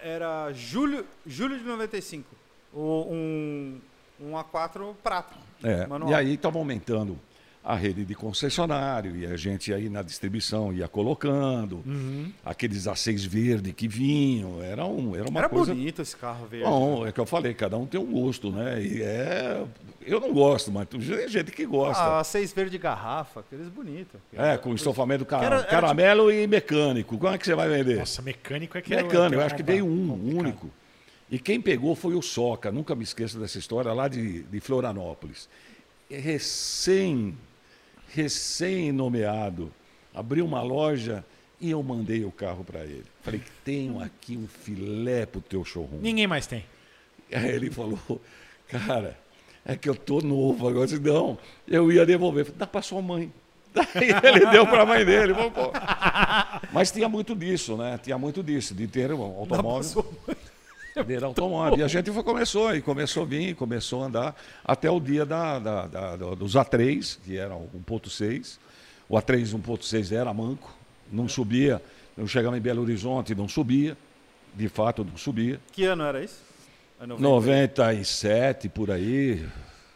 Era 0.00 0.52
julho, 0.52 1.06
julho 1.26 1.58
de 1.58 1.64
95. 1.64 2.28
O, 2.72 3.06
um, 3.10 3.80
um 4.20 4.32
A4 4.32 4.94
prata. 5.02 5.34
é, 5.62 5.86
manual. 5.86 6.10
e 6.10 6.14
aí 6.14 6.34
estava 6.34 6.58
aumentando 6.58 7.18
a 7.64 7.76
rede 7.76 8.04
de 8.04 8.12
concessionário 8.14 9.14
e 9.16 9.24
a 9.24 9.36
gente 9.36 9.72
aí 9.72 9.88
na 9.88 10.02
distribuição 10.02 10.72
ia 10.72 10.88
colocando 10.88 11.80
Uhum. 11.86 12.32
aqueles 12.44 12.86
A6 12.88 13.24
verde 13.24 13.72
que 13.72 13.86
vinham, 13.86 14.60
era, 14.60 14.84
um, 14.84 15.14
era 15.14 15.28
uma 15.30 15.38
Era 15.38 15.48
coisa. 15.48 15.72
bonito 15.72 16.02
esse 16.02 16.16
carro 16.16 16.44
verde. 16.46 16.66
Bom, 16.66 17.06
é 17.06 17.12
que 17.12 17.20
eu 17.20 17.24
falei, 17.26 17.54
cada 17.54 17.78
um 17.78 17.86
tem 17.86 18.00
um 18.00 18.10
gosto, 18.10 18.50
né? 18.50 18.82
E 18.82 19.00
é, 19.00 19.64
eu 20.04 20.18
não 20.20 20.32
gosto, 20.32 20.72
mas 20.72 20.88
tem 20.88 21.00
gente 21.00 21.52
que 21.52 21.64
gosta. 21.64 22.18
Ah, 22.18 22.24
seis 22.24 22.52
verde 22.52 22.76
garrafa, 22.78 23.40
aqueles 23.40 23.68
bonitos. 23.68 24.20
É, 24.32 24.56
com 24.58 24.74
estofamento 24.74 25.24
ca- 25.24 25.40
Era- 25.44 25.56
era 25.58 25.64
caramelo 25.66 26.32
e 26.32 26.44
mecânico. 26.48 27.16
Como 27.16 27.32
é 27.32 27.38
que 27.38 27.44
você 27.46 27.54
vai 27.54 27.68
vender? 27.68 27.98
Nossa, 27.98 28.22
mecânico 28.22 28.76
é 28.76 28.82
que 28.82 28.90
mecânico, 28.90 29.34
é 29.34 29.36
eu 29.36 29.46
acho 29.46 29.54
que 29.54 29.62
veio 29.62 29.86
um, 29.86 30.08
complicado. 30.08 30.38
único. 30.40 30.70
E 31.30 31.38
quem 31.38 31.60
pegou 31.60 31.94
foi 31.94 32.14
o 32.16 32.20
Soca, 32.22 32.72
nunca 32.72 32.94
me 32.96 33.04
esqueço 33.04 33.38
dessa 33.38 33.56
história, 33.56 33.92
lá 33.92 34.08
de, 34.08 34.42
de 34.42 34.58
Florianópolis. 34.60 35.48
Recém, 36.10 37.34
recém-nomeado, 38.14 39.72
abriu 40.14 40.44
uma 40.44 40.62
loja 40.62 41.24
e 41.60 41.70
eu 41.70 41.82
mandei 41.82 42.24
o 42.24 42.30
carro 42.30 42.64
para 42.64 42.80
ele. 42.80 43.04
Falei, 43.22 43.40
tenho 43.64 44.00
aqui 44.00 44.36
um 44.36 44.46
filé 44.46 45.24
pro 45.26 45.40
teu 45.40 45.64
showroom. 45.64 45.98
Ninguém 46.00 46.26
mais 46.26 46.46
tem. 46.46 46.64
Aí 47.32 47.48
ele 47.48 47.70
falou, 47.70 47.98
cara, 48.68 49.16
é 49.64 49.76
que 49.76 49.88
eu 49.88 49.94
tô 49.94 50.20
novo 50.20 50.68
agora. 50.68 50.84
Eu 50.84 50.86
disse, 50.86 51.00
não, 51.00 51.38
eu 51.66 51.90
ia 51.90 52.04
devolver. 52.04 52.44
Falei, 52.44 52.58
dá 52.58 52.66
para 52.66 52.82
sua 52.82 53.00
mãe. 53.00 53.32
Daí 53.72 54.10
ele 54.24 54.46
deu 54.50 54.66
para 54.66 54.82
a 54.82 54.86
mãe 54.86 55.04
dele. 55.04 55.32
Mas 56.72 56.90
tinha 56.90 57.08
muito 57.08 57.34
disso, 57.34 57.76
né? 57.76 57.98
Tinha 58.02 58.18
muito 58.18 58.42
disso, 58.42 58.74
de 58.74 58.86
ter 58.86 59.12
um 59.12 59.22
automóvel. 59.22 60.04
Ter 61.06 61.24
automóvel. 61.24 61.78
E 61.78 61.82
a 61.82 61.88
gente 61.88 62.10
foi, 62.10 62.22
começou, 62.22 62.74
e 62.74 62.82
começou 62.82 63.22
a 63.22 63.26
vir, 63.26 63.54
começou 63.54 64.02
a 64.02 64.06
andar 64.06 64.36
até 64.64 64.90
o 64.90 65.00
dia 65.00 65.24
da, 65.24 65.58
da- 65.58 65.86
da- 65.86 66.16
dos 66.16 66.54
A3, 66.54 67.18
que 67.24 67.36
eram 67.36 67.68
1.6. 67.86 68.58
O 69.08 69.16
A3 69.16 69.54
1.6 69.54 70.12
era 70.12 70.32
manco, 70.32 70.74
não 71.10 71.28
subia. 71.28 71.82
Eu 72.16 72.26
chegava 72.26 72.56
em 72.56 72.60
Belo 72.60 72.82
Horizonte, 72.82 73.34
não 73.34 73.48
subia. 73.48 73.96
De 74.54 74.68
fato, 74.68 75.02
não 75.04 75.16
subia. 75.16 75.58
Que 75.72 75.84
ano 75.86 76.02
era 76.04 76.22
isso? 76.22 76.40
É 77.00 77.06
90. 77.06 77.22
97 77.22 78.68
por 78.68 78.90
aí. 78.90 79.46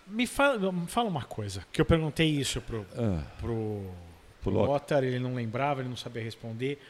Me 0.06 0.26
fala, 0.26 0.72
me 0.72 0.86
fala 0.86 1.08
uma 1.08 1.24
coisa, 1.24 1.64
que 1.72 1.80
eu 1.80 1.84
perguntei 1.84 2.28
isso 2.28 2.60
pro, 2.62 2.86
Ah, 2.96 3.20
pro, 3.38 3.82
Pro. 4.42 4.52
Lothar, 4.52 5.02
ele 5.04 5.18
não 5.18 5.34
lembrava, 5.34 5.80
ele 5.80 5.88
não 5.88 5.96
sabia 5.96 6.22
responder. 6.22 6.80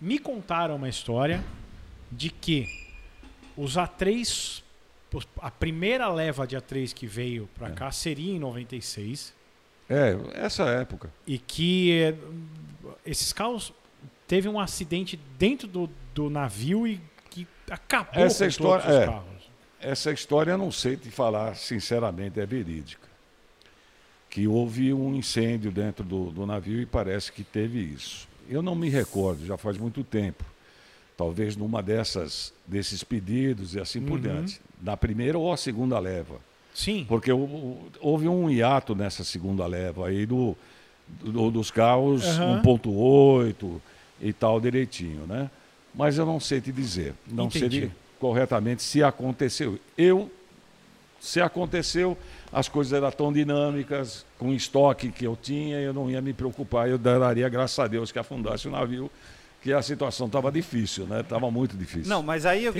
Me 0.00 0.18
contaram 0.18 0.76
uma 0.76 0.88
história 0.88 1.42
de 2.10 2.28
que 2.28 2.68
os 3.56 3.76
A3, 3.76 4.62
os- 5.12 5.28
a 5.40 5.50
primeira 5.50 6.08
leva 6.08 6.46
de 6.46 6.56
A3 6.56 6.92
que 6.92 7.06
veio 7.06 7.48
pra 7.54 7.70
cá 7.70 7.90
seria 7.90 8.32
em 8.32 8.38
96 8.38 9.34
é, 9.88 10.16
essa 10.34 10.64
época. 10.64 11.10
e 11.26 11.38
que 11.38 11.92
eh, 12.00 12.14
esses 13.04 13.32
carros 13.32 13.72
teve 14.26 14.48
um 14.48 14.58
acidente 14.58 15.18
dentro 15.38 15.66
do, 15.68 15.90
do 16.14 16.30
navio 16.30 16.86
e 16.86 17.00
que 17.30 17.46
acabou 17.70 18.22
Essa 18.24 18.44
com 18.44 18.48
história- 18.48 18.82
todos 18.84 18.96
os 18.96 19.02
é. 19.02 19.06
carros. 19.06 19.50
Essa 19.80 20.12
história 20.12 20.52
eu 20.52 20.58
não 20.58 20.70
sei 20.70 20.96
te 20.96 21.10
falar, 21.10 21.56
sinceramente, 21.56 22.38
é 22.40 22.46
verídica. 22.46 23.08
Que 24.30 24.46
houve 24.46 24.94
um 24.94 25.14
incêndio 25.14 25.70
dentro 25.70 26.04
do, 26.04 26.30
do 26.30 26.46
navio 26.46 26.80
e 26.80 26.86
parece 26.86 27.30
que 27.32 27.42
teve 27.44 27.80
isso. 27.80 28.26
Eu 28.48 28.62
não 28.62 28.74
me 28.74 28.88
recordo, 28.88 29.44
já 29.44 29.58
faz 29.58 29.76
muito 29.76 30.02
tempo. 30.04 30.44
Talvez 31.16 31.56
numa 31.56 31.82
dessas 31.82 32.52
desses 32.66 33.04
pedidos 33.04 33.74
e 33.74 33.80
assim 33.80 34.00
por 34.00 34.14
Uhum. 34.14 34.20
diante. 34.20 34.60
Da 34.80 34.96
primeira 34.96 35.38
ou 35.38 35.52
a 35.52 35.56
segunda 35.56 35.98
leva. 35.98 36.36
Sim. 36.74 37.04
Porque 37.08 37.30
houve 38.00 38.28
um 38.28 38.48
hiato 38.50 38.94
nessa 38.94 39.22
segunda 39.22 39.66
leva 39.66 40.08
aí 40.08 40.24
do, 40.26 40.56
do- 41.22 41.50
dos 41.50 41.70
carros 41.70 42.24
Aham. 42.24 42.62
1.8 42.62 43.80
e 44.20 44.32
tal 44.32 44.60
direitinho, 44.60 45.26
né? 45.26 45.50
Mas 45.94 46.16
eu 46.16 46.24
não 46.24 46.40
sei 46.40 46.60
te 46.60 46.72
dizer. 46.72 47.14
Não 47.30 47.50
sei 47.50 47.62
Entendi. 47.66 47.80
de- 47.88 47.92
corretamente 48.18 48.82
se 48.82 49.02
aconteceu. 49.02 49.78
Eu, 49.98 50.30
se 51.20 51.40
aconteceu, 51.40 52.16
as 52.50 52.68
coisas 52.68 52.92
eram 52.94 53.10
tão 53.12 53.32
dinâmicas, 53.32 54.24
com 54.38 54.48
o 54.48 54.54
estoque 54.54 55.10
que 55.10 55.24
eu 55.26 55.36
tinha, 55.40 55.78
eu 55.80 55.92
não 55.92 56.10
ia 56.10 56.22
me 56.22 56.32
preocupar. 56.32 56.88
Eu 56.88 56.96
daria 56.98 57.48
graças 57.48 57.78
a 57.78 57.86
Deus 57.86 58.10
que 58.10 58.18
afundasse 58.18 58.66
o 58.66 58.70
navio, 58.70 59.10
que 59.62 59.72
a 59.72 59.80
situação 59.80 60.26
estava 60.26 60.50
difícil, 60.50 61.06
né? 61.06 61.20
Estava 61.20 61.48
muito 61.50 61.76
difícil. 61.76 62.08
Não, 62.08 62.20
mas 62.20 62.44
aí 62.44 62.64
eu- 62.64 62.74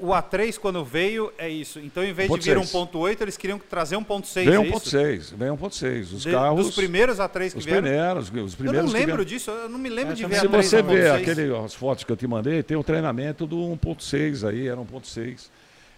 o 0.00 0.08
A3 0.08 0.58
quando 0.58 0.84
veio 0.84 1.32
é 1.38 1.48
isso. 1.48 1.78
Então 1.78 2.02
em 2.04 2.12
vez 2.12 2.28
de 2.28 2.34
1.6. 2.34 2.44
vir 2.44 2.58
1.8, 2.58 3.20
eles 3.22 3.36
queriam 3.36 3.56
trazer 3.58 3.96
1.6, 3.96 4.44
Vem 4.46 4.54
é 4.54 4.58
1.6, 4.58 5.20
isso? 5.20 5.36
vem 5.36 5.48
1.6. 5.50 6.12
Os 6.12 6.22
De- 6.24 6.32
carros... 6.32 6.66
Dos 6.66 6.74
primeiros 6.74 7.18
A3 7.18 7.52
que 7.52 7.58
Os 7.58 7.64
vieram. 7.64 7.82
primeiros, 7.82 8.30
os 8.30 8.52
Eu 8.52 8.58
primeiros 8.58 8.92
não 8.92 9.00
que 9.00 9.06
lembro 9.06 9.24
disso, 9.24 9.50
eu 9.52 9.68
não 9.68 9.78
me 9.78 9.88
lembro 9.88 10.12
É, 10.12 10.16
de 10.16 10.26
ver 10.26 10.40
Se 10.40 10.46
A3 10.48 10.50
você 10.64 10.82
vê 10.82 10.92
1.6. 11.08 11.14
aquele, 11.22 11.56
as 11.56 11.74
fotos 11.74 12.02
que 12.02 12.10
eu 12.10 12.16
te 12.16 12.26
mandei, 12.26 12.64
tem 12.64 12.76
o 12.76 12.82
treinamento 12.82 13.46
do 13.46 13.56
1.6 13.58 14.42
aí, 14.42 14.66
era 14.66 14.80
1.6. 14.80 15.48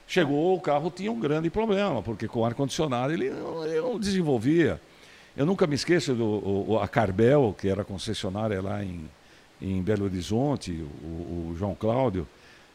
Chegou, 0.06 0.54
o 0.56 0.60
carro 0.60 0.90
tinha 0.94 1.10
um 1.10 1.18
grande 1.18 1.48
problema, 1.48 2.02
porque 2.02 2.28
com 2.28 2.40
o 2.40 2.44
ar-condicionado 2.44 3.12
ele, 3.12 3.30
não- 3.30 3.64
ele 3.64 3.80
não 3.80 3.98
desenvolvia. 3.98 4.78
Eu 5.36 5.46
nunca 5.46 5.66
me 5.66 5.76
esqueço 5.76 6.14
do 6.14 6.24
o- 6.72 6.78
a 6.78 6.86
Carbel, 6.88 7.54
que 7.58 7.68
era 7.68 7.84
concessionária 7.84 8.60
lá 8.60 8.82
em, 8.84 9.08
em 9.60 9.82
Belo 9.82 10.04
Horizonte, 10.04 10.72
o, 11.02 11.06
o 11.50 11.54
João 11.58 11.74
Cláudio, 11.74 12.26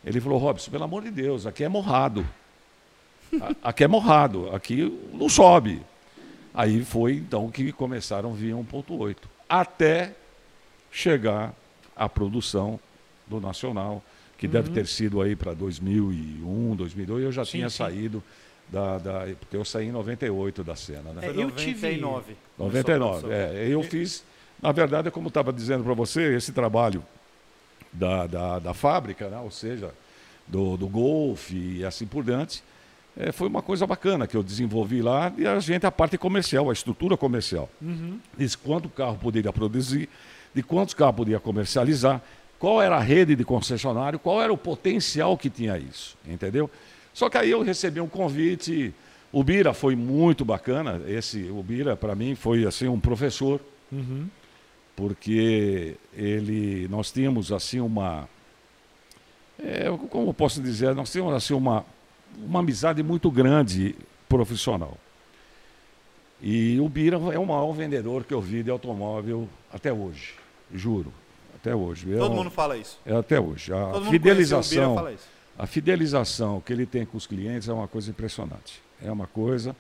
ele 0.06 0.22
falou, 0.22 0.38
Robson, 0.38 0.70
pelo 0.72 0.84
amor 0.84 1.04
de 1.04 1.12
Deus, 1.12 1.46
aqui 1.48 1.64
é 1.64 1.70
morrado. 1.70 2.26
A- 3.42 3.70
Aqui 3.70 3.84
é 3.84 3.88
morrado, 3.88 4.50
aqui 4.56 4.92
não 5.14 5.28
sobe. 5.28 5.82
Aí 6.54 6.86
foi 6.86 7.14
então 7.16 7.50
que 7.52 7.72
começaram 7.72 8.32
a 8.32 8.34
vir 8.36 8.54
1.8, 8.54 9.18
até 9.50 10.14
chegar 10.92 11.54
a 11.96 12.08
produção 12.08 12.80
do 13.28 13.42
Nacional, 13.42 14.02
que 14.38 14.48
deve 14.48 14.70
ter 14.70 14.86
sido 14.88 15.22
aí 15.22 15.36
para 15.36 15.54
2001, 15.54 16.76
2002, 16.76 17.24
eu 17.26 17.32
já 17.32 17.44
Sim, 17.44 17.52
tinha 17.52 17.70
sim. 17.70 17.78
saído 17.78 18.24
da, 18.70 18.98
da- 18.98 19.26
porque 19.40 19.58
eu 19.58 19.66
saí 19.66 19.88
em 19.88 19.92
98 19.92 20.64
da 20.64 20.76
cena, 20.76 21.12
né? 21.14 21.26
É, 21.28 21.30
eu 21.30 21.52
tive- 21.52 21.98
99. 21.98 22.36
99. 22.58 23.22
Começou 23.22 23.32
a 23.32 23.36
É, 23.36 23.68
eu 23.68 23.82
fiz, 23.84 24.24
na 24.62 24.72
verdade, 24.72 25.12
como 25.12 25.28
estava 25.28 25.52
dizendo 25.52 25.84
para 25.84 25.94
você, 25.94 26.36
esse 26.36 26.52
trabalho 26.52 27.04
da, 27.92 28.28
da, 28.28 28.60
da 28.60 28.74
fábrica, 28.74 29.30
né? 29.30 29.40
ou 29.40 29.52
seja, 29.52 29.92
do, 30.48 30.78
do 30.78 30.88
Golf 30.88 31.52
e 31.52 31.84
assim 31.84 32.06
por 32.06 32.24
diante, 32.24 32.64
é, 33.18 33.32
foi 33.32 33.48
uma 33.48 33.62
coisa 33.62 33.88
bacana 33.88 34.28
que 34.28 34.36
eu 34.36 34.44
desenvolvi 34.44 35.02
lá 35.02 35.32
e 35.38 35.48
a 35.48 35.58
gente, 35.60 35.86
a 35.86 35.92
parte 35.92 36.18
comercial, 36.18 36.70
a 36.70 36.74
estrutura 36.74 37.16
comercial. 37.16 37.70
De 38.38 38.58
quanto 38.58 38.90
carro 38.90 39.18
poderia 39.18 39.54
produzir, 39.54 40.10
de 40.54 40.62
quantos 40.62 40.94
carros 40.94 41.16
podia 41.16 41.40
comercializar, 41.40 42.22
qual 42.60 42.82
era 42.82 42.98
a 42.98 43.00
rede 43.00 43.36
de 43.36 43.44
concessionário, 43.44 44.20
qual 44.20 44.42
era 44.42 44.52
o 44.52 44.58
potencial 44.58 45.38
que 45.38 45.50
tinha 45.50 45.78
isso, 45.78 46.18
entendeu? 46.26 46.70
Só 47.14 47.30
que 47.30 47.38
aí 47.38 47.52
eu 47.52 47.62
recebi 47.62 48.02
um 48.02 48.08
convite, 48.08 48.94
o 49.32 49.44
Bira 49.44 49.74
foi 49.74 49.96
muito 49.96 50.44
bacana, 50.44 51.02
esse, 51.08 51.50
o 51.50 51.62
Bira 51.62 51.96
para 51.96 52.16
mim 52.16 52.36
foi 52.36 52.66
assim 52.66 52.88
um 52.88 53.00
professor, 53.00 53.62
porque 54.96 55.96
ele, 56.14 56.88
nós 56.90 57.12
tínhamos 57.12 57.52
assim 57.52 57.80
uma, 57.80 58.28
é, 59.62 59.86
como 60.10 60.30
eu 60.30 60.34
posso 60.34 60.62
dizer, 60.62 60.94
nós 60.96 61.12
tínhamos 61.12 61.34
assim 61.34 61.54
uma, 61.54 61.86
uma 62.38 62.60
amizade 62.60 63.02
muito 63.04 63.30
grande 63.30 63.96
profissional. 64.30 64.98
E 66.42 66.80
o 66.80 66.88
Bira 66.90 67.18
é 67.34 67.40
o 67.40 67.46
maior 67.46 67.72
vendedor 67.72 68.24
que 68.24 68.34
eu 68.34 68.42
vi 68.42 68.62
de 68.62 68.70
automóvel 68.70 69.48
até 69.74 69.92
hoje, 69.92 70.34
juro, 70.74 71.12
até 71.56 71.74
hoje. 71.74 72.14
É 72.14 72.18
Todo 72.18 72.32
um- 72.34 72.36
mundo 72.36 72.52
fala 72.52 72.78
isso. 72.78 73.00
é 73.06 73.16
até 73.16 73.40
hoje. 73.40 73.74
A 73.74 73.78
Todo 73.86 74.00
Bira 74.02 74.12
fidelização, 74.12 75.10
isso. 75.10 75.28
a 75.58 75.66
fidelização 75.66 76.62
que 76.62 76.72
ele 76.74 76.86
tem 76.86 77.06
com 77.06 77.18
os 77.18 77.26
clientes 77.26 77.68
é 77.70 77.74
uma 77.74 77.88
coisa 77.88 78.10
impressionante. 78.12 78.82
É 79.04 79.12
uma 79.12 79.28
coisa. 79.28 79.76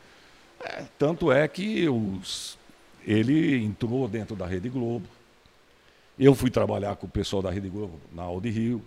é, 0.64 0.84
tanto 0.98 1.32
é 1.32 1.48
que 1.48 1.88
os, 1.90 2.58
ele 3.06 3.64
entrou 3.64 4.08
dentro 4.08 4.36
da 4.36 4.46
Rede 4.46 4.68
Globo. 4.68 5.08
Eu 6.18 6.34
fui 6.34 6.50
trabalhar 6.50 6.96
com 6.96 7.06
o 7.06 7.10
pessoal 7.10 7.42
da 7.42 7.52
Rede 7.52 7.70
Globo 7.70 8.00
na 8.12 8.24
Audi 8.24 8.50
Rio. 8.50 8.82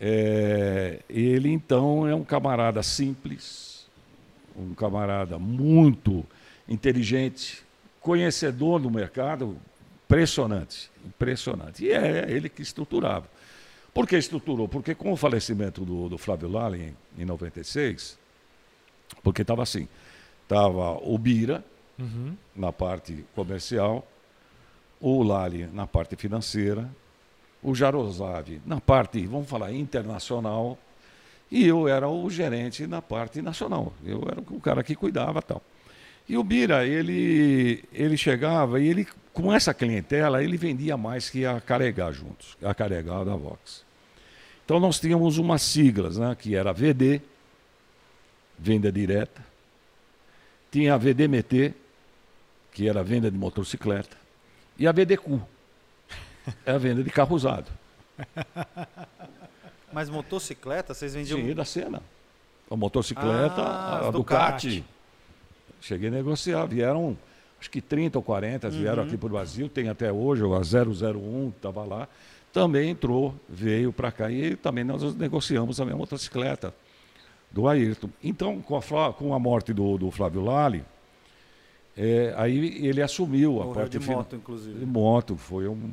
É, 0.00 1.00
ele 1.08 1.50
então 1.50 2.08
é 2.08 2.14
um 2.14 2.24
camarada 2.24 2.82
simples, 2.82 3.86
um 4.56 4.74
camarada 4.74 5.38
muito 5.38 6.24
inteligente, 6.68 7.62
conhecedor 8.00 8.80
do 8.80 8.90
mercado, 8.90 9.56
impressionante, 10.04 10.90
impressionante. 11.04 11.84
E 11.84 11.90
é 11.90 12.30
ele 12.30 12.48
que 12.48 12.62
estruturava. 12.62 13.28
Por 13.92 14.08
que 14.08 14.16
estruturou? 14.16 14.68
Porque 14.68 14.94
com 14.94 15.12
o 15.12 15.16
falecimento 15.16 15.84
do, 15.84 16.08
do 16.08 16.18
Flávio 16.18 16.48
Lali 16.48 16.94
em, 17.18 17.22
em 17.22 17.24
96, 17.24 18.18
porque 19.22 19.42
estava 19.42 19.62
assim, 19.62 19.86
estava 20.44 20.98
o 21.02 21.16
Bira 21.18 21.64
na 22.54 22.72
parte 22.72 23.24
comercial, 23.34 24.06
o 25.00 25.22
Lali 25.22 25.66
na 25.66 25.86
parte 25.86 26.16
financeira, 26.16 26.88
o 27.62 27.74
Jaroslav 27.74 28.60
na 28.66 28.80
parte, 28.80 29.26
vamos 29.26 29.48
falar, 29.48 29.72
internacional, 29.72 30.78
e 31.50 31.66
eu 31.66 31.86
era 31.86 32.08
o 32.08 32.28
gerente 32.30 32.86
na 32.86 33.00
parte 33.00 33.40
nacional. 33.40 33.92
Eu 34.04 34.22
era 34.28 34.40
o 34.40 34.60
cara 34.60 34.82
que 34.82 34.94
cuidava 34.94 35.40
tal. 35.40 35.62
E 36.28 36.36
o 36.36 36.42
Bira, 36.42 36.86
ele, 36.86 37.84
ele 37.92 38.16
chegava 38.16 38.80
e 38.80 38.88
ele, 38.88 39.06
com 39.32 39.52
essa 39.52 39.74
clientela, 39.74 40.42
ele 40.42 40.56
vendia 40.56 40.96
mais 40.96 41.28
que 41.28 41.44
a 41.44 41.60
Carregar 41.60 42.12
juntos, 42.12 42.56
a 42.62 42.74
Carregar 42.74 43.24
da 43.24 43.36
Vox. 43.36 43.84
Então 44.64 44.80
nós 44.80 44.98
tínhamos 44.98 45.36
umas 45.36 45.60
siglas, 45.60 46.16
né, 46.16 46.34
que 46.38 46.56
era 46.56 46.72
VD, 46.72 47.20
venda 48.58 48.90
direta, 48.90 49.44
tinha 50.70 50.94
a 50.94 50.98
VDMT, 50.98 51.74
que 52.74 52.86
era 52.88 53.00
a 53.00 53.02
venda 53.02 53.30
de 53.30 53.38
motocicleta, 53.38 54.16
e 54.78 54.86
a 54.86 54.92
VDQ, 54.92 55.40
é 56.66 56.72
a 56.72 56.76
venda 56.78 57.02
de 57.02 57.08
carro 57.08 57.34
usado. 57.34 57.70
Mas 59.92 60.10
motocicleta, 60.10 60.92
vocês 60.92 61.14
vendiam. 61.14 61.38
Sim, 61.38 61.54
da 61.54 61.64
cena. 61.64 62.02
A 62.70 62.76
motocicleta, 62.76 63.62
Ah, 63.62 64.08
a 64.08 64.10
Ducati. 64.10 64.80
Ducati. 64.80 64.84
Cheguei 65.80 66.08
a 66.08 66.12
negociar. 66.12 66.66
Vieram, 66.66 67.16
acho 67.60 67.70
que 67.70 67.80
30 67.80 68.18
ou 68.18 68.22
40 68.22 68.68
vieram 68.70 69.02
Uhum. 69.02 69.08
aqui 69.08 69.16
para 69.16 69.26
o 69.26 69.30
Brasil. 69.30 69.68
Tem 69.68 69.88
até 69.88 70.10
hoje, 70.12 70.42
a 70.42 70.62
001 70.64 71.50
que 71.52 71.58
estava 71.58 71.84
lá. 71.84 72.08
Também 72.52 72.90
entrou, 72.90 73.34
veio 73.48 73.92
para 73.92 74.10
cá. 74.10 74.30
E 74.30 74.56
também 74.56 74.82
nós 74.82 75.14
negociamos 75.14 75.80
a 75.80 75.84
minha 75.84 75.96
motocicleta 75.96 76.74
do 77.50 77.68
Ayrton. 77.68 78.08
Então, 78.22 78.60
com 78.60 78.76
a, 78.76 79.12
com 79.12 79.32
a 79.34 79.38
morte 79.38 79.72
do, 79.72 79.96
do 79.98 80.10
Flávio 80.10 80.42
Lali, 80.42 80.84
é, 81.96 82.34
aí 82.36 82.84
ele 82.86 83.00
assumiu 83.02 83.60
a 83.60 83.64
Morreu 83.66 83.74
parte 83.74 83.98
de 83.98 84.06
moto, 84.10 84.36
inclusive. 84.36 84.78
de 84.78 84.86
moto. 84.86 85.36
Foi 85.36 85.68
um- 85.68 85.92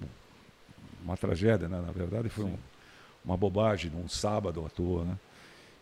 uma 1.04 1.16
tragédia, 1.18 1.68
né? 1.68 1.82
Na 1.86 1.92
verdade, 1.92 2.30
foi 2.30 2.46
um- 2.46 2.58
uma 3.24 3.38
bobagem, 3.38 3.92
num 3.92 4.08
sábado 4.08 4.66
à 4.66 4.70
toa, 4.70 5.04
né? 5.06 5.18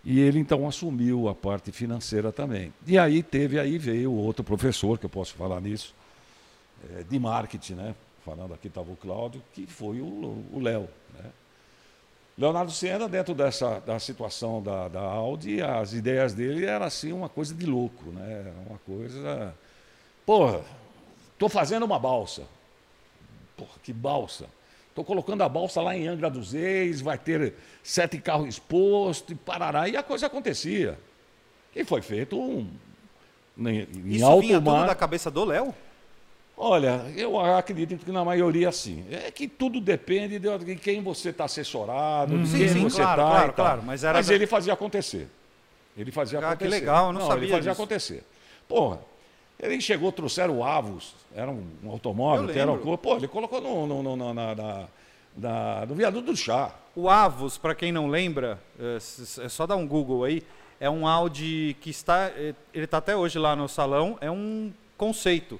E 0.04 0.20
ele 0.20 0.40
então 0.40 0.68
assumiu 0.68 1.28
a 1.28 1.36
parte 1.36 1.72
financeira 1.72 2.32
também. 2.32 2.74
E 2.88 2.98
aí 2.98 3.22
teve, 3.22 3.60
aí 3.60 3.78
veio 3.78 4.12
outro 4.14 4.44
professor, 4.44 4.98
que 4.98 5.06
eu 5.06 5.10
posso 5.10 5.34
falar 5.36 5.60
nisso, 5.60 5.94
eh, 6.92 7.04
de 7.10 7.20
marketing, 7.20 7.74
né? 7.74 7.96
Falando 8.26 8.54
aqui 8.54 8.68
estava 8.68 8.90
o 8.92 8.96
Cláudio, 8.96 9.42
que 9.54 9.66
foi 9.68 10.00
o 10.02 10.60
Léo. 10.62 10.88
Né? 11.18 11.30
Leonardo 12.38 12.72
Senna, 12.72 13.10
dentro 13.10 13.34
dessa 13.34 13.80
da 13.82 14.00
situação 14.00 14.62
da, 14.64 14.88
da 14.88 15.02
Audi, 15.02 15.62
as 15.62 15.92
ideias 15.94 16.34
dele 16.34 16.66
eram 16.66 16.86
assim 16.86 17.12
uma 17.12 17.28
coisa 17.28 17.54
de 17.54 17.66
louco, 17.66 18.10
né? 18.12 18.44
Era 18.46 18.54
Uma 18.70 18.80
coisa. 18.80 19.54
Porra, 20.30 20.62
estou 21.34 21.50
fazendo 21.50 21.88
uma 21.88 21.98
balsa. 21.98 22.44
Porra, 23.58 23.72
que 23.82 23.92
balsa. 23.92 24.46
Estou 24.90 25.04
colocando 25.04 25.42
a 25.42 25.50
balsa 25.50 25.82
lá 25.82 25.98
em 25.98 26.08
Angra 26.08 26.30
dos 26.30 26.52
Reis, 26.54 27.02
vai 27.02 27.18
ter 27.18 27.56
sete 27.82 28.20
carros 28.20 28.48
expostos, 28.48 29.32
e 29.32 29.36
parará, 29.36 29.90
e 29.90 29.98
a 29.98 30.04
coisa 30.04 30.28
acontecia. 30.28 31.00
E 31.76 31.84
foi 31.84 32.04
feito 32.04 32.40
um. 32.40 32.70
Em, 33.58 33.88
em 33.92 34.08
Isso 34.18 34.24
alto 34.28 34.42
vinha 34.42 34.60
tudo 34.60 34.70
mar. 34.70 34.86
da 34.86 34.94
cabeça 34.94 35.32
do 35.32 35.44
Léo? 35.46 35.74
Olha, 36.56 37.12
eu 37.18 37.40
acredito 37.40 38.06
que 38.06 38.12
na 38.12 38.24
maioria 38.24 38.72
sim. 38.72 39.04
É 39.10 39.32
que 39.32 39.48
tudo 39.48 39.82
depende 39.82 40.38
de 40.38 40.58
de 40.60 40.76
quem 40.76 41.02
você 41.02 41.30
está 41.30 41.46
assessorado, 41.46 42.38
de 42.38 42.48
Sim, 42.50 42.58
quem 42.60 42.68
sim, 42.68 42.84
você 42.84 43.02
claro, 43.02 43.22
está. 43.24 43.32
claro, 43.34 43.54
claro, 43.54 43.82
mas 43.84 44.04
era 44.04 44.22
da- 44.22 44.32
ele 44.36 44.46
fazia 44.46 44.74
acontecer. 44.74 45.28
Ele 45.98 46.12
fazia 46.12 46.38
Ah, 46.38 46.42
que 46.42 46.48
acontecer. 46.66 46.70
legal, 46.70 47.08
eu 47.08 47.14
não 47.14 47.22
sabia 47.26 47.46
Ele 47.46 47.52
fazia 47.52 47.72
disso. 47.72 47.82
acontecer. 47.82 48.24
Porra, 48.68 49.00
ele 49.60 49.82
chegou, 49.82 50.12
trouxeram 50.12 50.58
o 50.58 50.64
Avos, 50.64 51.14
era 51.36 51.50
um, 51.52 51.64
um 51.84 51.90
automóvel, 51.92 52.48
que 52.48 52.58
era 52.60 52.72
uma. 52.72 52.98
Pô, 52.98 53.16
ele 53.18 53.28
colocou 53.28 53.60
no, 53.62 53.86
no, 53.86 54.02
no, 54.04 54.16
na- 54.16 54.34
na- 54.34 54.56
na- 54.56 54.88
na- 55.38 55.86
no 55.86 55.96
viaduto 55.96 56.32
do 56.32 56.36
chá. 56.38 56.74
O 56.96 57.10
Avos, 57.10 57.58
para 57.58 57.76
quem 57.76 57.92
não 57.92 58.08
lembra, 58.08 58.60
é 58.80 58.98
é 59.46 59.50
só 59.50 59.66
dar 59.68 59.76
um 59.76 59.88
Google 59.88 60.24
aí, 60.24 60.44
é 60.80 60.90
um 60.90 61.08
Audi 61.08 61.76
que 61.82 61.90
está, 61.90 62.28
é, 62.36 62.54
ele 62.74 62.86
está 62.86 62.98
até 62.98 63.16
hoje 63.16 63.38
lá 63.38 63.56
no 63.56 63.68
salão, 63.68 64.18
é 64.22 64.32
um 64.32 64.72
conceito 64.98 65.60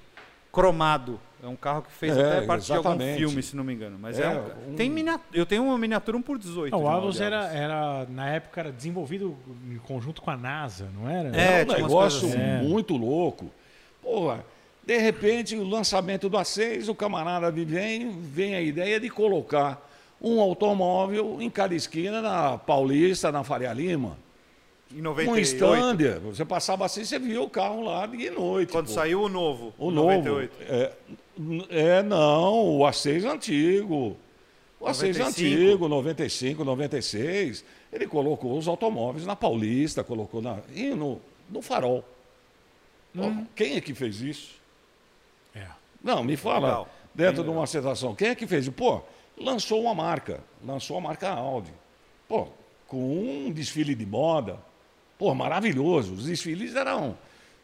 cromado. 0.52 1.20
É 1.42 1.48
um 1.48 1.56
carro 1.56 1.84
que 1.84 1.92
fez 1.94 2.18
É, 2.18 2.22
até 2.38 2.46
parte 2.46 2.66
de 2.66 2.74
algum 2.74 2.90
exatamente. 2.90 3.18
filme, 3.18 3.42
se 3.42 3.56
não 3.56 3.64
me 3.64 3.74
engano. 3.74 3.98
Mas 3.98 4.20
é, 4.20 4.24
É, 4.24 4.30
um, 4.68 4.74
um- 4.74 4.76
tem 4.76 4.90
minia- 4.90 5.22
eu 5.34 5.46
tenho 5.46 5.64
uma 5.64 5.78
miniatura 5.78 6.18
1 6.18 6.22
por 6.22 6.38
18. 6.38 6.70
Não, 6.74 6.84
o 6.84 6.90
Avos 6.90 7.22
era, 7.22 7.46
era, 7.54 8.06
na 8.10 8.28
época, 8.30 8.60
era 8.60 8.72
desenvolvido 8.74 9.38
em 9.72 9.78
conjunto 9.78 10.22
com 10.22 10.30
a 10.30 10.36
NASA, 10.36 10.90
não 10.94 11.10
era? 11.10 11.30
É, 11.34 11.62
É 11.62 11.64
um 11.64 11.68
negócio 11.68 12.28
coisas 12.28 12.42
assim. 12.42 12.68
muito 12.68 12.98
louco. 12.98 13.50
Porra, 14.02 14.46
de 14.86 14.98
repente, 14.98 15.56
o 15.56 15.64
lançamento 15.64 16.28
do 16.30 16.38
A6, 16.38 16.90
o 16.90 16.96
camarada 16.96 17.52
vem, 17.52 18.10
vem 18.22 18.56
a 18.56 18.62
ideia 18.62 19.00
de 19.00 19.10
colocar 19.10 19.88
um 20.22 20.42
automóvel 20.42 21.38
em 21.40 21.50
cada 21.50 21.76
esquina, 21.76 22.22
na 22.22 22.58
Paulista, 22.58 23.32
na 23.32 23.44
Faria 23.44 23.72
Lima. 23.72 24.18
Em 24.92 25.00
Um 25.00 25.04
98. 25.04 25.44
stand, 25.44 26.20
você 26.22 26.44
passava 26.44 26.86
assim, 26.86 27.06
você 27.06 27.20
via 27.20 27.42
o 27.42 27.50
carro 27.50 27.84
lá 27.84 28.08
de 28.08 28.30
noite. 28.32 28.72
Quando 28.72 28.88
pô. 28.88 28.94
saiu 28.94 29.22
o 29.22 29.30
novo. 29.30 29.74
O 29.78 29.92
novo. 29.92 30.10
98. 30.10 30.54
É, 30.62 30.92
é, 31.70 32.04
não, 32.04 32.78
o 32.78 32.80
A6 32.80 33.24
antigo. 33.26 34.18
O 34.80 34.86
A6 34.86 35.18
95. 35.18 35.28
antigo, 35.28 35.88
95, 35.88 36.64
96. 36.64 37.64
Ele 37.94 38.08
colocou 38.08 38.58
os 38.58 38.68
automóveis 38.68 39.26
na 39.26 39.36
Paulista, 39.36 40.04
colocou 40.04 40.42
na, 40.42 40.58
e 40.74 40.90
no, 40.90 41.22
no 41.50 41.62
farol. 41.62 42.04
Hum. 43.16 43.46
Quem 43.56 43.76
é 43.76 43.82
que 43.82 43.94
fez 43.94 44.22
isso? 44.22 44.56
É. 45.56 45.66
Não, 46.04 46.24
me 46.24 46.38
fala, 46.38 46.68
Legal. 46.68 46.90
dentro 47.14 47.44
Bem 47.44 47.52
de 47.52 47.58
uma 47.58 47.68
situação, 47.68 48.16
quem 48.16 48.30
é 48.30 48.36
que 48.36 48.48
fez? 48.48 48.68
Pô, 48.70 49.02
lançou 49.38 49.82
uma 49.82 49.96
marca, 49.96 50.42
lançou 50.64 50.98
a 50.98 51.02
marca 51.02 51.30
Audi. 51.30 51.74
Pô, 52.28 52.48
com 52.88 52.98
um 52.98 53.52
desfile 53.52 53.96
de 53.96 54.06
moda, 54.06 54.60
pô, 55.18 55.34
maravilhoso. 55.34 56.14
Os 56.14 56.26
desfiles 56.26 56.76
eram 56.76 57.18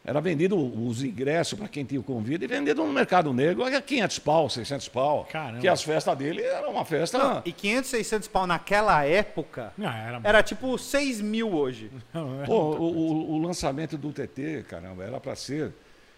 Era 0.07 0.21
vendido 0.21 0.55
os 0.55 1.03
ingressos 1.03 1.57
para 1.57 1.67
quem 1.67 1.83
tinha 1.83 1.99
o 1.99 2.03
convite 2.03 2.43
e 2.43 2.47
vendido 2.47 2.83
no 2.85 2.93
mercado 2.93 3.33
negro 3.33 3.63
a 3.65 3.81
500 3.81 4.19
pau, 4.19 4.47
600 4.49 4.87
pau. 4.89 5.27
Caramba. 5.31 5.59
Que 5.59 5.67
as 5.67 5.81
festas 5.81 6.15
dele 6.15 6.43
eram 6.43 6.71
uma 6.71 6.85
festa. 6.85 7.17
Não, 7.17 7.41
e 7.43 7.51
500, 7.51 7.89
600 7.89 8.27
pau 8.27 8.45
naquela 8.45 9.03
época 9.03 9.73
Ah, 9.83 9.97
era... 9.97 10.21
era 10.23 10.43
tipo 10.43 10.77
6 10.77 11.21
mil 11.21 11.51
hoje. 11.55 11.89
Pô, 12.45 12.75
o, 12.75 12.83
o- 12.83 13.31
o 13.33 13.41
lançamento 13.41 13.97
do 13.97 14.11
TT, 14.13 14.65
caramba, 14.69 15.03
era 15.03 15.19
para 15.19 15.35
ser 15.35 15.73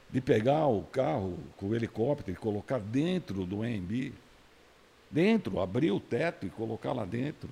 de 0.10 0.20
pegar 0.20 0.68
o 0.68 0.82
carro 0.84 1.38
com 1.56 1.68
o 1.68 1.76
helicóptero 1.76 2.32
e 2.32 2.36
colocar 2.36 2.80
dentro 2.80 3.46
do 3.46 3.62
AMB. 3.64 4.12
Dentro, 5.10 5.62
abrir 5.62 5.92
o 5.92 6.00
teto 6.00 6.46
e 6.46 6.50
colocar 6.50 6.92
lá 6.92 7.06
dentro. 7.06 7.50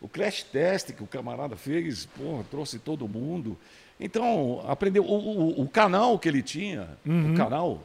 O 0.00 0.08
crash 0.08 0.42
test 0.42 0.92
que 0.92 1.02
o 1.02 1.06
camarada 1.06 1.56
fez, 1.56 2.06
porra, 2.06 2.44
trouxe 2.50 2.78
todo 2.80 3.06
mundo. 3.08 3.56
Então, 3.98 4.62
aprendeu. 4.66 5.04
O, 5.04 5.14
o- 5.14 5.62
o 5.62 5.68
canal 5.68 6.18
que 6.18 6.28
ele 6.28 6.42
tinha, 6.42 6.88
o 7.32 7.34
canal, 7.36 7.82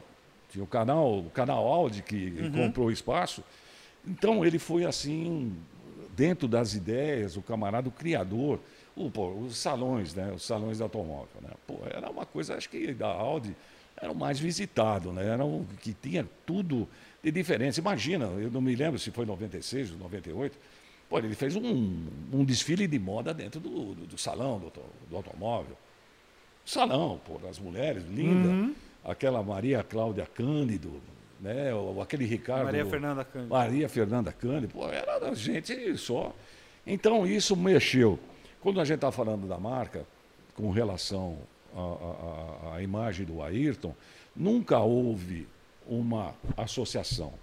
tinha 0.49 0.63
o 0.63 0.67
canal, 0.67 1.19
o 1.19 1.29
canal 1.29 1.65
Audi 1.67 2.01
que 2.01 2.49
comprou 2.51 2.87
o 2.87 2.91
espaço. 2.91 3.43
Então, 4.05 4.43
ele 4.45 4.59
foi 4.59 4.83
assim, 4.85 5.55
dentro 6.15 6.47
das 6.47 6.73
ideias, 6.73 7.37
o 7.37 7.41
camarada, 7.41 7.87
o 7.87 7.91
criador. 7.91 8.59
O, 8.95 9.09
pô, 9.09 9.29
os 9.29 9.57
salões, 9.57 10.13
né? 10.13 10.33
Os 10.35 10.43
salões 10.43 10.77
de 10.77 10.83
automóvel. 10.83 11.29
Né? 11.41 11.49
Pô, 11.65 11.77
era 11.89 12.09
uma 12.09 12.25
coisa, 12.25 12.55
acho 12.55 12.69
que 12.69 12.93
da 12.93 13.07
Audi 13.07 13.55
era 13.95 14.11
o 14.11 14.15
mais 14.15 14.37
visitado, 14.39 15.13
né? 15.13 15.25
Era 15.27 15.45
o 15.45 15.65
que 15.79 15.93
tinha 15.93 16.27
tudo 16.45 16.87
de 17.23 17.31
diferença. 17.31 17.79
Imagina, 17.79 18.25
eu 18.25 18.51
não 18.51 18.59
me 18.59 18.75
lembro 18.75 18.99
se 18.99 19.09
foi 19.11 19.25
96 19.25 19.91
ou 19.93 19.97
98. 19.99 20.57
Pô, 21.09 21.19
ele 21.19 21.33
fez 21.35 21.55
um, 21.55 22.05
um 22.33 22.43
desfile 22.43 22.85
de 22.87 22.99
moda 22.99 23.33
dentro 23.33 23.59
do, 23.61 23.93
do, 23.95 24.07
do 24.07 24.17
salão 24.17 24.59
do, 24.59 24.71
do 25.09 25.15
automóvel. 25.15 25.77
Salão, 26.65 27.19
pô, 27.25 27.37
das 27.37 27.59
mulheres, 27.59 28.03
linda. 28.09 28.71
Aquela 29.03 29.41
Maria 29.41 29.83
Cláudia 29.83 30.25
Cândido, 30.25 31.01
né? 31.39 31.73
Ou 31.73 32.01
aquele 32.01 32.25
Ricardo. 32.25 32.65
Maria 32.65 32.85
Fernanda 32.85 33.23
Cândido. 33.25 33.49
Maria 33.53 33.89
Fernanda 33.89 34.31
Cândido, 34.31 34.73
pô, 34.73 34.87
era 34.87 35.33
gente 35.33 35.97
só. 35.97 36.33
Então 36.85 37.25
isso 37.25 37.55
mexeu. 37.55 38.19
Quando 38.61 38.79
a 38.79 38.85
gente 38.85 38.95
está 38.95 39.11
falando 39.11 39.47
da 39.47 39.57
marca, 39.57 40.05
com 40.55 40.69
relação 40.69 41.37
à- 41.75 42.75
à 42.75 42.81
imagem 42.83 43.25
do 43.25 43.41
Ayrton, 43.41 43.95
nunca 44.35 44.79
houve 44.79 45.47
uma 45.87 46.35
associação. 46.55 47.33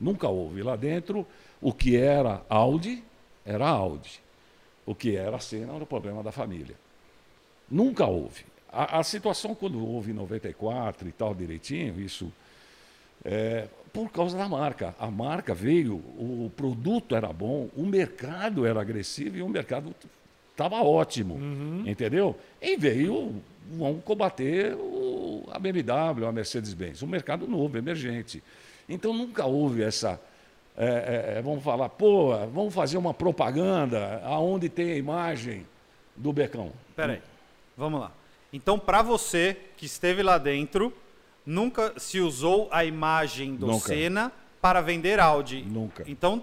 Nunca 0.00 0.28
houve. 0.28 0.62
Lá 0.62 0.76
dentro, 0.76 1.26
o 1.60 1.74
que 1.74 1.96
era 1.96 2.42
Audi, 2.48 3.04
era 3.44 3.68
Audi. 3.68 4.18
O 4.86 4.94
que 4.94 5.14
era 5.14 5.38
Senna 5.38 5.74
era 5.74 5.84
o 5.84 5.86
problema 5.86 6.22
da 6.22 6.32
família. 6.32 6.74
Nunca 7.70 8.06
houve. 8.06 8.44
A, 8.72 8.98
a 9.00 9.02
situação 9.02 9.54
quando 9.54 9.84
houve 9.84 10.10
em 10.10 10.14
94 10.14 11.08
e 11.08 11.12
tal 11.12 11.34
direitinho, 11.34 12.00
isso 12.00 12.32
é 13.24 13.66
por 13.92 14.10
causa 14.10 14.36
da 14.38 14.48
marca. 14.48 14.94
A 14.98 15.10
marca 15.10 15.54
veio, 15.54 15.96
o 15.96 16.50
produto 16.56 17.14
era 17.16 17.32
bom, 17.32 17.68
o 17.76 17.84
mercado 17.84 18.64
era 18.66 18.80
agressivo 18.80 19.36
e 19.36 19.42
o 19.42 19.48
mercado 19.48 19.94
estava 20.52 20.76
ótimo, 20.82 21.38
entendeu? 21.86 22.36
E 22.62 22.76
veio, 22.76 23.34
vão 23.72 23.94
combater 24.00 24.74
o- 24.74 25.44
a 25.50 25.58
BMW, 25.58 26.26
a 26.26 26.32
Mercedes-Benz, 26.32 27.02
um 27.02 27.06
mercado 27.08 27.46
novo, 27.48 27.76
emergente. 27.78 28.42
Então 28.88 29.12
nunca 29.12 29.44
houve 29.46 29.82
essa, 29.82 30.20
é, 30.76 31.34
é, 31.34 31.38
é, 31.38 31.42
vamos 31.42 31.62
falar, 31.64 31.88
pô, 31.88 32.36
vamos 32.48 32.72
fazer 32.72 32.96
uma 32.98 33.12
propaganda 33.14 34.20
aonde 34.24 34.68
tem 34.68 34.92
a 34.92 34.96
imagem 34.96 35.66
do 36.16 36.32
Becão. 36.32 36.72
Peraí, 36.94 37.20
vamos 37.80 38.00
lá. 38.00 38.12
Então, 38.52 38.78
pra 38.78 39.00
você 39.02 39.56
que 39.76 39.86
esteve 39.86 40.22
lá 40.22 40.36
dentro, 40.38 40.92
nunca 41.46 41.94
se 41.96 42.20
usou 42.20 42.68
a 42.70 42.84
imagem 42.84 43.56
do 43.56 43.66
Nunca. 43.66 43.88
Senna 43.88 44.30
para 44.60 44.80
vender 44.80 45.18
Audi. 45.18 45.64
Nunca. 45.66 46.04
Então, 46.06 46.42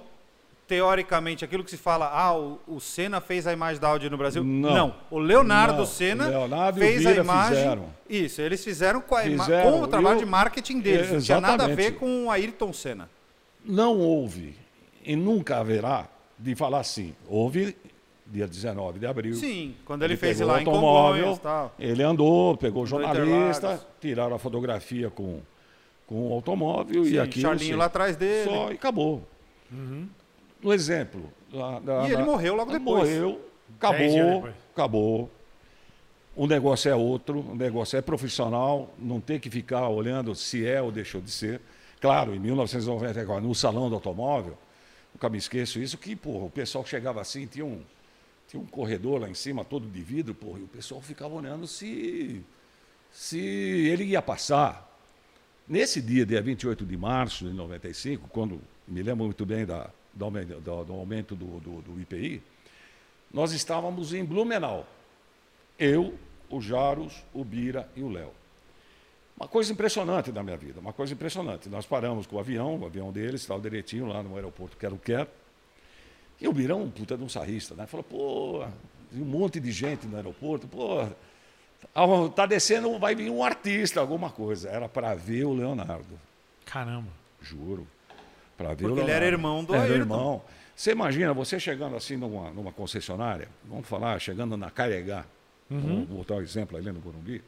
teoricamente, 0.68 1.46
aquilo 1.46 1.64
que 1.64 1.70
se 1.70 1.78
fala, 1.78 2.10
ah, 2.12 2.36
o, 2.36 2.60
o 2.68 2.80
Senna 2.80 3.22
fez 3.22 3.46
a 3.46 3.54
imagem 3.54 3.80
da 3.80 3.88
Audi 3.90 4.10
no 4.10 4.18
Brasil. 4.18 4.44
Não. 4.44 4.96
O 5.12 5.20
Leonardo 5.20 5.80
Não. 5.80 5.86
Senna 5.86 6.28
Leonardo 6.28 6.80
fez 6.80 7.06
a 7.06 7.12
imagem. 7.14 7.58
fizeram. 7.58 7.86
Isso, 8.10 8.42
eles 8.42 8.64
fizeram 8.64 9.00
com, 9.02 9.16
a 9.16 9.22
Fizeram. 9.22 9.72
com 9.72 9.82
o 9.82 9.88
trabalho 9.88 10.18
E 10.18 10.20
de 10.20 10.26
marketing 10.26 10.80
deles. 10.80 11.12
Não 11.12 11.22
tinha 11.22 11.40
nada 11.42 11.66
a 11.66 11.68
ver 11.68 11.96
com 11.96 12.26
o 12.26 12.32
Ayrton 12.32 12.74
Senna. 12.74 13.10
Não 13.64 13.98
houve 14.00 14.56
e 15.04 15.16
nunca 15.16 15.58
haverá 15.60 16.08
de 16.40 16.56
falar 16.56 16.80
assim. 16.80 17.14
Houve 17.28 17.76
dia 18.32 18.48
19 18.48 19.00
de 19.00 19.06
abril. 19.06 19.34
Sim, 19.36 19.76
quando 19.86 20.04
ele, 20.04 20.18
fez 20.18 20.38
pegou 20.38 20.52
lá 20.54 20.60
o 20.60 20.62
em 20.62 20.66
automóvel, 20.68 21.22
Congonhas 21.24 21.38
e 21.38 21.42
tal. 21.42 21.76
Ele 21.80 22.04
andou, 22.04 22.58
pegou 22.58 22.84
o 22.84 22.86
jornalista, 22.88 23.86
tiraram 24.02 24.36
a 24.36 24.40
fotografia 24.40 25.10
com, 25.10 25.40
com 26.06 26.30
o 26.30 26.34
automóvel 26.34 27.06
Sim, 27.06 27.14
e 27.14 27.20
aqui. 27.20 27.42
Charlinho 27.42 27.78
lá 27.78 27.86
atrás 27.86 28.16
dele. 28.16 28.50
Só 28.50 28.72
e 28.72 28.76
acabou. 28.76 29.24
No 30.62 30.74
exemplo. 30.74 31.32
da- 31.52 31.80
da- 31.80 32.02
E 32.04 32.08
ele 32.08 32.18
da- 32.18 32.26
morreu 32.26 32.56
logo 32.56 32.72
depois. 32.72 33.10
Morreu, 33.10 33.42
acabou, 33.78 34.50
acabou. 34.74 35.32
O 36.36 36.46
negócio 36.46 36.92
é 36.92 36.96
outro, 36.96 37.40
o 37.40 37.56
negócio 37.56 37.98
é 37.98 38.02
profissional, 38.02 38.94
não 39.00 39.20
tem 39.20 39.40
que 39.40 39.50
ficar 39.50 39.88
olhando 39.90 40.36
se 40.36 40.66
é 40.68 40.82
ou 40.82 40.92
deixou 40.92 41.20
de 41.22 41.32
ser. 41.32 41.62
Claro, 42.00 42.36
em 42.36 42.40
1994, 42.40 43.42
no 43.48 43.56
salão 43.56 43.90
do 43.90 43.96
automóvel, 43.96 44.56
nunca 45.14 45.30
me 45.30 45.38
esqueço 45.40 45.80
isso, 45.80 45.98
que 45.98 46.16
porra, 46.16 46.46
o 46.46 46.50
pessoal 46.50 46.86
chegava 46.86 47.20
assim, 47.22 47.48
tinha 47.48 47.66
um, 47.66 47.80
tinha 48.48 48.62
um 48.62 48.66
corredor 48.66 49.20
lá 49.22 49.30
em 49.30 49.34
cima, 49.34 49.64
todo 49.66 49.88
de 49.88 50.02
vidro, 50.02 50.34
porra, 50.34 50.60
e 50.60 50.64
o 50.64 50.68
pessoal 50.68 51.02
ficava 51.02 51.34
olhando 51.34 51.68
se, 51.68 52.42
se 53.12 53.38
ele 53.40 54.06
ia 54.06 54.22
passar. 54.22 54.86
Nesse 55.68 56.02
dia, 56.02 56.26
dia 56.26 56.42
28 56.42 56.86
de 56.86 56.96
março 56.96 57.46
de 57.46 57.54
95, 57.54 58.28
quando 58.30 58.62
me 58.88 59.02
lembro 59.04 59.26
muito 59.26 59.46
bem 59.46 59.66
da, 59.66 59.90
do, 60.14 60.30
do- 60.30 60.86
do 60.86 60.94
aumento 60.94 61.36
do, 61.36 61.60
do- 61.60 61.82
do 61.82 62.02
IPI, 62.02 62.42
nós 63.34 63.52
estávamos 63.52 64.14
em 64.14 64.24
Blumenau. 64.24 64.88
Eu, 65.78 66.18
o 66.50 66.62
Jaros, 66.62 67.22
o 67.34 67.44
Bira 67.44 67.90
e 67.96 68.02
o 68.02 68.10
Léo. 68.10 68.32
Uma 69.36 69.48
coisa 69.48 69.72
impressionante 69.74 70.32
da 70.32 70.42
minha 70.42 70.56
vida, 70.58 70.80
uma 70.80 70.94
coisa 70.94 71.14
impressionante. 71.14 71.68
Nós 71.70 71.86
paramos 71.86 72.26
com 72.26 72.38
o 72.38 72.40
avião, 72.40 72.78
o 72.80 72.86
avião 72.86 73.12
deles 73.12 73.42
estava 73.42 73.60
direitinho 73.62 74.08
lá 74.08 74.24
no 74.24 74.36
aeroporto 74.36 74.78
Quero 74.78 74.98
Quero. 74.98 75.28
E 76.40 76.48
o 76.48 76.54
Birão, 76.54 76.84
um 76.84 76.90
puta 76.92 77.18
de 77.18 77.24
um 77.24 77.30
sarrista, 77.30 77.74
né? 77.76 77.86
Falou, 77.88 78.04
pô, 78.04 78.64
um 79.14 79.26
monte 79.26 79.60
de 79.60 79.72
gente 79.72 80.06
no 80.08 80.16
aeroporto, 80.18 80.68
pô, 80.68 81.08
tá 82.36 82.46
descendo, 82.46 82.98
vai 83.00 83.16
vir 83.16 83.30
um 83.30 83.44
artista, 83.44 84.00
alguma 84.00 84.30
coisa. 84.30 84.70
Era 84.70 84.88
para 84.88 85.16
ver 85.16 85.46
o 85.46 85.54
Leonardo, 85.54 86.20
Caramba. 86.66 87.10
juro. 87.42 87.88
Para 88.58 88.70
ver 88.70 88.76
Porque 88.78 88.86
o 88.86 88.88
ele 88.90 88.96
Leonardo. 89.02 89.12
era 89.16 89.26
irmão 89.26 89.64
do 89.64 89.74
Era 89.74 89.84
Ayrton. 89.84 90.00
irmão. 90.00 90.42
Você 90.76 90.92
imagina, 90.92 91.34
você 91.34 91.60
chegando 91.60 91.96
assim 91.96 92.16
numa, 92.18 92.52
numa 92.52 92.72
concessionária, 92.72 93.50
vamos 93.66 93.88
falar, 93.88 94.20
chegando 94.20 94.56
na 94.56 94.70
Caregá, 94.70 95.26
vamos 95.70 96.08
botar 96.08 96.36
o 96.36 96.42
exemplo 96.42 96.78
ali 96.78 96.92
no 96.92 97.00
Burumbi, 97.00 97.44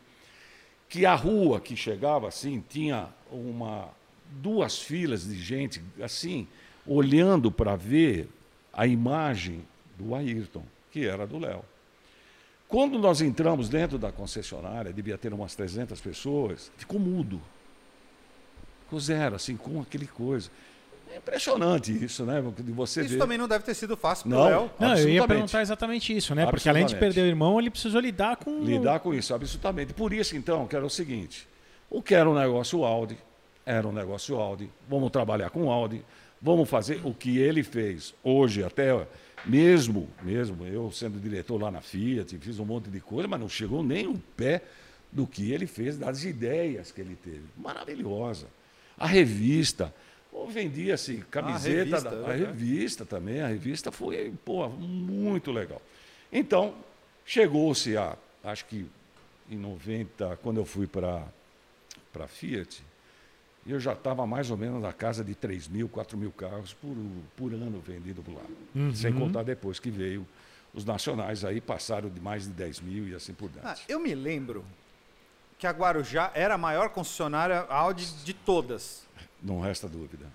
que 0.88 1.06
a 1.06 1.14
rua 1.14 1.60
que 1.62 1.76
chegava 1.76 2.28
assim 2.28 2.64
tinha 2.68 3.08
uma 3.32 3.88
duas 4.32 4.80
filas 4.80 5.26
de 5.28 5.40
gente 5.40 5.82
assim 6.02 6.48
olhando 6.88 7.52
para 7.52 7.76
ver 7.76 8.28
a 8.80 8.88
imagem 8.88 9.68
do 9.98 10.16
Ayrton, 10.16 10.64
que 10.90 11.06
era 11.06 11.28
do 11.28 11.38
Léo. 11.38 11.66
Quando 12.66 12.98
nós 12.98 13.20
entramos 13.20 13.68
dentro 13.68 13.98
da 13.98 14.10
concessionária, 14.10 14.94
devia 14.94 15.18
ter 15.18 15.34
umas 15.34 15.54
300 15.54 16.00
pessoas, 16.00 16.72
ficou 16.78 16.98
mudo. 16.98 17.42
Ficou 18.86 18.98
zero, 19.02 19.36
assim, 19.36 19.58
com 19.58 19.82
aquele 19.82 20.08
coisa. 20.08 20.50
É 21.14 21.18
impressionante 21.18 21.92
isso, 21.92 22.24
né? 22.24 22.42
De 22.58 22.72
você 22.72 23.02
Isso 23.02 23.16
ver. 23.16 23.18
também 23.18 23.38
não 23.38 23.50
deve 23.50 23.66
ter 23.66 23.74
sido 23.74 23.98
fácil 23.98 24.30
pro 24.30 24.38
Não. 24.38 24.46
Léo. 24.46 24.72
Não, 24.80 24.96
eu 24.96 25.10
ia 25.10 25.28
perguntar 25.28 25.62
exatamente 25.62 26.16
isso, 26.16 26.34
né? 26.34 26.46
Porque 26.46 26.70
além 26.70 26.86
de 26.86 26.96
perder 26.96 27.24
o 27.24 27.26
irmão, 27.26 27.60
ele 27.60 27.70
precisou 27.70 28.00
lidar 28.00 28.38
com. 28.38 28.64
lidar 28.64 29.02
com 29.02 29.14
isso, 29.14 29.34
absolutamente. 29.34 29.94
Por 29.94 30.14
isso, 30.14 30.38
então, 30.38 30.66
que 30.66 30.76
era 30.76 30.86
o 30.86 30.90
seguinte: 30.90 31.50
o 31.90 32.02
que 32.02 32.16
era 32.16 32.30
um 32.30 32.34
negócio 32.34 32.86
Audi, 32.86 33.18
era 33.66 33.86
um 33.86 33.92
negócio 33.92 34.38
Audi, 34.38 34.70
vamos 34.88 35.12
trabalhar 35.12 35.50
com 35.50 35.70
Audi, 35.70 36.02
vamos 36.42 36.70
fazer 36.70 37.02
o 37.04 37.14
que 37.14 37.38
ele 37.38 37.64
fez 37.64 38.14
hoje, 38.24 38.64
até 38.64 39.08
mesmo, 39.46 40.10
mesmo 40.22 40.66
eu 40.66 40.92
sendo 40.92 41.20
diretor 41.20 41.62
lá 41.62 41.72
na 41.72 41.82
Fiat, 41.82 42.38
fiz 42.38 42.60
um 42.60 42.66
monte 42.66 42.90
de 42.90 43.00
coisa, 43.00 43.28
mas 43.28 43.40
não 43.40 43.50
chegou 43.50 43.84
nem 43.84 44.08
um 44.08 44.18
pé 44.18 44.62
do 45.12 45.26
que 45.26 45.52
ele 45.52 45.66
fez, 45.66 45.98
das 45.98 46.24
ideias 46.24 46.92
que 46.92 47.02
ele 47.02 47.16
teve. 47.16 47.44
Maravilhosa. 47.58 48.48
A 48.98 49.08
revista. 49.08 49.94
Vendia-se 50.50 51.18
camiseta, 51.30 51.98
revista, 51.98 52.10
da, 52.12 52.28
a 52.28 52.34
é. 52.34 52.38
revista 52.38 53.06
também, 53.06 53.42
a 53.42 53.48
revista 53.48 53.92
foi 53.92 54.32
pô, 54.46 54.70
muito 54.70 55.52
legal. 55.52 55.82
Então, 56.32 56.76
chegou-se 57.26 57.98
a, 57.98 58.16
acho 58.44 58.66
que 58.66 58.86
em 59.50 59.58
90, 59.58 60.38
quando 60.44 60.58
eu 60.58 60.66
fui 60.66 60.86
para 60.86 61.26
a 62.16 62.28
Fiat, 62.28 62.84
eu 63.72 63.80
já 63.80 63.94
estava 63.94 64.26
mais 64.26 64.50
ou 64.52 64.58
menos 64.58 64.82
na 64.82 64.92
casa 64.94 65.24
de 65.24 65.36
3 65.36 65.68
mil, 65.68 65.88
4 65.90 66.18
mil 66.18 66.32
carros 66.32 66.74
por, 66.74 66.96
por 67.36 67.54
ano 67.54 67.80
vendido 67.80 68.22
por 68.24 68.34
lá. 68.36 68.44
Sem 68.94 69.14
contar 69.14 69.44
depois 69.44 69.80
que 69.80 69.90
veio 69.92 70.26
os 70.74 70.86
nacionais 70.86 71.44
aí, 71.44 71.60
passaram 71.60 72.10
de 72.10 72.20
mais 72.20 72.44
de 72.44 72.50
10 72.50 72.80
mil 72.82 73.08
e 73.08 73.16
assim 73.16 73.34
por 73.34 73.50
Ah, 73.58 73.74
diante. 73.74 73.86
eu 73.88 74.00
me 74.00 74.14
lembro 74.16 74.64
que 75.58 75.66
a 75.68 75.72
Guarujá 75.72 76.32
era 76.34 76.54
a 76.56 76.58
maior 76.58 76.90
concessionária 76.90 77.60
Audi 77.70 78.06
de 78.24 78.34
todas. 78.34 79.04
Não 79.42 79.60
resta 79.60 79.88
dúvida. 79.90 80.26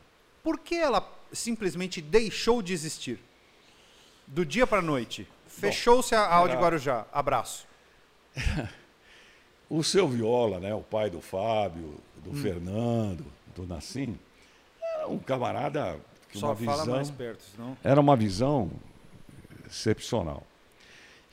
Por 0.43 0.59
que 0.59 0.75
ela 0.75 1.07
simplesmente 1.33 2.03
deixou 2.03 2.61
de 2.61 2.73
existir? 2.73 3.19
Do 4.27 4.45
dia 4.45 4.67
para 4.67 4.79
a 4.79 4.83
noite. 4.83 5.27
Fechou-se 5.47 6.15
a 6.15 6.27
Audi 6.27 6.53
era- 6.53 6.61
Guarujá. 6.61 7.07
Abraço. 7.13 7.67
O 9.77 9.83
seu 9.83 10.07
Viola, 10.07 10.61
né, 10.61 10.73
o 10.73 10.83
pai 10.83 11.11
do 11.11 11.21
Fábio, 11.21 11.95
do 12.23 12.31
Hum. 12.31 12.35
Fernando, 12.37 13.27
do 13.57 13.67
Nassim, 13.67 14.17
era 14.81 15.09
um 15.09 15.19
camarada 15.19 15.99
que 16.31 16.39
Só 16.39 16.49
uma 16.53 16.57
fala 16.57 16.83
visão, 16.83 16.95
mais 16.95 17.11
perto, 17.11 17.43
senão... 17.43 17.77
era 17.83 18.01
uma 18.01 18.15
visão 18.15 18.71
excepcional. 19.67 20.45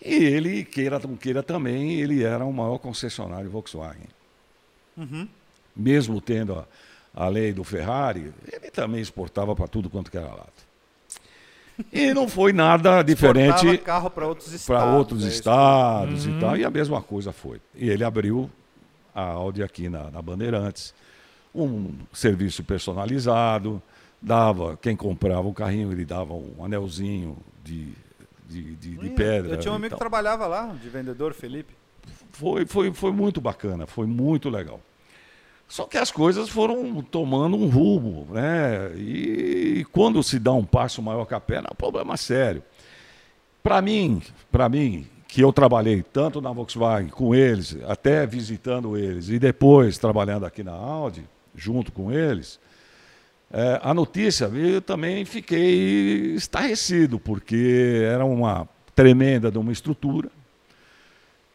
E 0.04 0.16
ele, 0.16 0.66
queira 0.66 0.96
ou 0.98 1.10
não 1.10 1.16
queira 1.18 1.44
também, 1.44 2.00
ele 2.00 2.24
era 2.24 2.44
o 2.44 2.52
maior 2.52 2.80
concessionário 2.80 3.48
Volkswagen. 3.48 4.08
Uhum. 4.98 5.28
Mesmo 5.76 6.20
tendo 6.20 6.56
a, 6.56 6.66
a 7.14 7.28
lei 7.28 7.54
do 7.54 7.64
Ferrari, 7.64 8.34
ele 8.52 8.72
também 8.72 9.02
exportava 9.02 9.56
para 9.56 9.68
tudo 9.68 9.88
quanto 9.88 10.10
que 10.10 10.18
era 10.18 10.28
lado. 10.28 10.71
E 11.92 12.14
não 12.14 12.28
foi 12.28 12.54
nada 12.54 13.02
diferente 13.02 13.66
Exportava 13.68 13.78
carro 13.78 14.10
para 14.10 14.28
outros 14.28 14.54
estados. 14.54 14.66
para 14.66 14.98
outros 14.98 15.26
é 15.26 15.28
estados 15.28 16.26
e 16.26 16.40
tal, 16.40 16.58
e 16.58 16.66
a 16.66 16.70
mesma 16.70 17.02
coisa 17.02 17.32
foi. 17.32 17.62
E 17.76 17.90
ele 17.90 18.04
abriu 18.04 18.50
a 19.14 19.22
Audi 19.24 19.64
aqui 19.64 19.90
na, 19.90 20.10
na 20.12 20.22
Bandeirantes, 20.22 20.94
um 21.54 21.94
serviço 22.14 22.64
personalizado, 22.64 23.82
dava, 24.22 24.78
quem 24.82 24.96
comprava 24.96 25.48
o 25.48 25.54
carrinho, 25.54 25.92
ele 25.92 26.06
dava 26.06 26.34
um 26.34 26.64
anelzinho 26.64 27.38
de, 27.64 27.90
de, 28.48 28.76
de, 28.76 28.98
de 28.98 29.08
Ih, 29.08 29.10
pedra. 29.12 29.54
Eu 29.56 29.58
tinha 29.58 29.72
um 29.72 29.76
amigo 29.76 29.96
que 29.96 30.00
trabalhava 30.00 30.48
lá, 30.48 30.74
de 30.82 30.90
vendedor, 30.90 31.34
Felipe. 31.34 31.74
Foi, 32.32 32.66
foi, 32.66 32.94
foi 32.94 33.12
muito 33.12 33.42
bacana, 33.42 33.86
foi 33.86 34.06
muito 34.06 34.50
legal. 34.50 34.80
Só 35.72 35.86
que 35.86 35.98
as 35.98 36.12
coisas 36.12 36.50
foram 36.50 37.02
tomando 37.02 37.56
um 37.56 37.70
rumo, 37.70 38.28
né? 38.30 38.92
E 38.98 39.86
quando 39.94 40.22
se 40.22 40.38
dá 40.38 40.52
um 40.52 40.66
passo 40.66 41.02
maior 41.02 41.24
que 41.24 41.34
a 41.34 41.40
perna, 41.40 41.70
é 41.70 41.72
um 41.72 41.76
problema 41.78 42.18
sério. 42.18 42.62
Para 43.64 43.82
mim, 43.82 44.22
para 44.52 44.68
mim, 44.68 45.08
que 45.30 45.40
eu 45.40 45.54
trabalhei 45.54 46.04
tanto 46.04 46.42
na 46.42 46.52
Volkswagen 46.52 47.08
com 47.08 47.34
eles, 47.34 47.78
até 47.88 48.28
visitando 48.28 48.98
eles, 48.98 49.30
e 49.30 49.40
depois 49.40 49.98
trabalhando 49.98 50.46
aqui 50.46 50.62
na 50.62 50.74
Audi, 50.74 51.24
junto 51.56 51.94
com 51.94 52.12
eles, 52.12 52.60
é, 53.50 53.80
a 53.82 53.94
notícia, 53.94 54.48
eu 54.48 54.82
também 54.82 55.24
fiquei 55.24 56.34
estarrecido, 56.36 57.18
porque 57.18 58.02
era 58.12 58.26
uma 58.26 58.68
tremenda 58.94 59.50
de 59.50 59.58
uma 59.58 59.72
estrutura, 59.72 60.30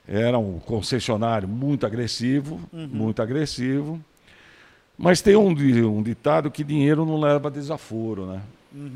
era 0.08 0.38
um 0.38 0.58
concessionário 0.58 1.48
muito 1.48 1.84
agressivo, 1.84 2.60
muito 2.72 3.20
agressivo. 3.20 4.00
Mas 4.96 5.20
tem 5.20 5.36
um, 5.36 5.50
um 5.50 6.02
ditado 6.02 6.50
que 6.50 6.64
dinheiro 6.64 7.04
não 7.04 7.20
leva 7.20 7.50
desaforo, 7.50 8.26
né? 8.26 8.42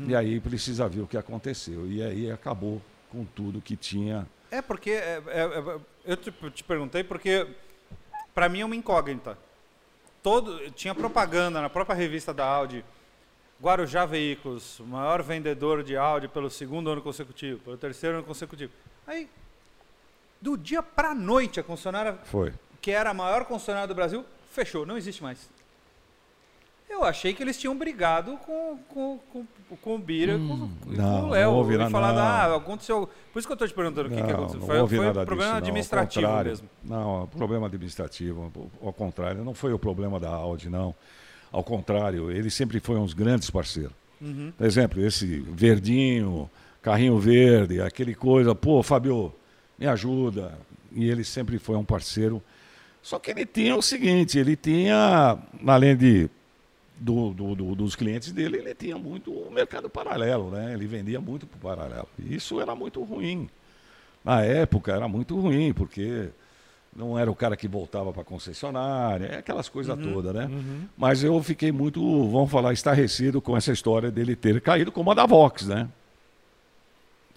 E 0.07 0.15
aí 0.15 0.39
precisa 0.39 0.87
ver 0.87 1.01
o 1.01 1.07
que 1.07 1.17
aconteceu. 1.17 1.87
E 1.89 2.03
aí 2.03 2.31
acabou 2.31 2.81
com 3.11 3.25
tudo 3.25 3.61
que 3.61 3.75
tinha. 3.75 4.27
É 4.49 4.61
porque 4.61 4.91
é, 4.91 5.21
é, 5.27 5.41
é, 5.41 5.79
eu 6.05 6.17
te, 6.17 6.31
te 6.51 6.63
perguntei 6.63 7.03
porque 7.03 7.47
para 8.33 8.47
mim 8.47 8.61
é 8.61 8.65
uma 8.65 8.75
incógnita. 8.75 9.37
Todo 10.21 10.69
tinha 10.71 10.93
propaganda 10.93 11.61
na 11.61 11.69
própria 11.69 11.95
revista 11.95 12.33
da 12.33 12.45
Audi. 12.45 12.85
Guarujá 13.61 14.05
Veículos, 14.05 14.79
o 14.79 14.85
maior 14.85 15.21
vendedor 15.21 15.83
de 15.83 15.95
Audi 15.95 16.27
pelo 16.27 16.49
segundo 16.49 16.89
ano 16.89 17.01
consecutivo, 17.01 17.59
pelo 17.59 17.77
terceiro 17.77 18.17
ano 18.17 18.25
consecutivo. 18.25 18.71
Aí, 19.05 19.29
do 20.41 20.57
dia 20.57 20.81
para 20.81 21.13
noite, 21.13 21.59
a 21.59 21.63
concessionária 21.63 22.17
Foi. 22.25 22.51
que 22.81 22.91
era 22.91 23.11
a 23.11 23.13
maior 23.13 23.45
concessionária 23.45 23.87
do 23.87 23.95
Brasil 23.95 24.25
fechou, 24.51 24.85
não 24.85 24.97
existe 24.97 25.21
mais. 25.21 25.49
Eu 26.89 27.05
achei 27.05 27.33
que 27.33 27.41
eles 27.41 27.57
tinham 27.57 27.75
brigado 27.77 28.35
com, 28.45 28.77
com, 28.89 29.19
com, 29.31 29.45
com 29.77 29.95
o 29.95 29.97
Bira, 29.97 30.37
com, 30.37 30.47
com 30.47 30.65
Hum, 30.65 30.71
não, 30.87 31.27
o 31.27 31.29
Léo. 31.29 31.49
não 31.51 31.57
houve 31.57 31.77
nada, 31.77 31.89
falado, 31.89 32.15
não. 32.15 32.21
ah, 32.21 32.55
aconteceu. 32.57 33.09
Por 33.31 33.39
isso 33.39 33.47
que 33.47 33.51
eu 33.51 33.55
estou 33.55 33.67
te 33.67 33.73
perguntando 33.73 34.09
o 34.09 34.11
que, 34.11 34.21
que 34.21 34.31
aconteceu. 34.31 34.59
Foi, 34.59 34.87
foi 34.87 35.09
um 35.09 35.13
problema 35.25 35.51
não. 35.51 35.57
Administrativo 35.57 36.43
mesmo. 36.43 36.69
Não, 36.83 37.27
problema 37.27 37.67
administrativo. 37.67 38.69
Ao 38.83 38.91
contrário, 38.91 39.41
não 39.41 39.53
foi 39.53 39.71
o 39.71 39.79
problema 39.79 40.19
da 40.19 40.29
Audi, 40.29 40.67
não. 40.69 40.93
Ao 41.49 41.63
contrário, 41.63 42.29
ele 42.29 42.49
sempre 42.49 42.81
foi 42.81 42.97
uns 42.97 43.13
grandes 43.13 43.49
parceiros. 43.49 43.93
Uhum. 44.19 44.51
Por 44.57 44.65
exemplo, 44.67 45.01
esse 45.01 45.39
verdinho, 45.39 46.49
carrinho 46.81 47.17
verde, 47.17 47.81
aquele 47.81 48.13
coisa, 48.13 48.53
pô, 48.53 48.83
Fábio, 48.83 49.33
me 49.81 49.87
ajuda. 49.87 50.57
E 50.93 51.09
ele 51.09 51.23
sempre 51.23 51.57
foi 51.57 51.75
um 51.75 51.83
parceiro. 51.83 52.41
Só 53.01 53.17
que 53.17 53.31
ele 53.31 53.45
tinha 53.47 53.75
o 53.75 53.81
seguinte, 53.81 54.37
ele 54.37 54.55
tinha, 54.55 55.37
além 55.65 55.97
de 55.97 56.29
do, 56.99 57.31
do- 57.33 57.55
do- 57.55 57.75
dos 57.75 57.95
clientes 57.95 58.31
dele, 58.31 58.57
ele 58.59 58.75
tinha 58.75 58.95
muito 58.95 59.31
o 59.33 59.51
mercado 59.51 59.89
paralelo, 59.89 60.51
né? 60.51 60.71
Ele 60.73 60.85
vendia 60.85 61.19
muito 61.19 61.47
para 61.47 61.57
o 61.57 61.59
paralelo. 61.75 62.07
E 62.19 62.35
isso 62.35 62.61
era 62.61 62.75
muito 62.75 63.01
ruim. 63.03 63.49
Na 64.23 64.41
época 64.43 64.91
era 64.93 65.07
muito 65.07 65.35
ruim, 65.39 65.73
porque 65.73 66.29
não 66.95 67.17
era 67.17 67.31
o 67.31 67.35
cara 67.35 67.57
que 67.57 67.67
voltava 67.67 68.11
para 68.13 68.21
a 68.21 68.25
concessionária, 68.25 69.25
é 69.25 69.37
aquelas 69.37 69.67
coisas 69.67 69.97
todas, 69.97 70.31
né? 70.35 70.47
Mas 70.95 71.23
eu 71.23 71.41
fiquei 71.41 71.71
muito, 71.71 71.99
vamos 72.29 72.51
falar, 72.51 72.71
estarrecido 72.71 73.41
com 73.41 73.57
essa 73.57 73.71
história 73.71 74.11
dele 74.11 74.35
ter 74.35 74.61
caído, 74.61 74.91
como 74.91 75.09
a 75.09 75.15
da 75.15 75.25
Vox, 75.25 75.65
né? 75.65 75.89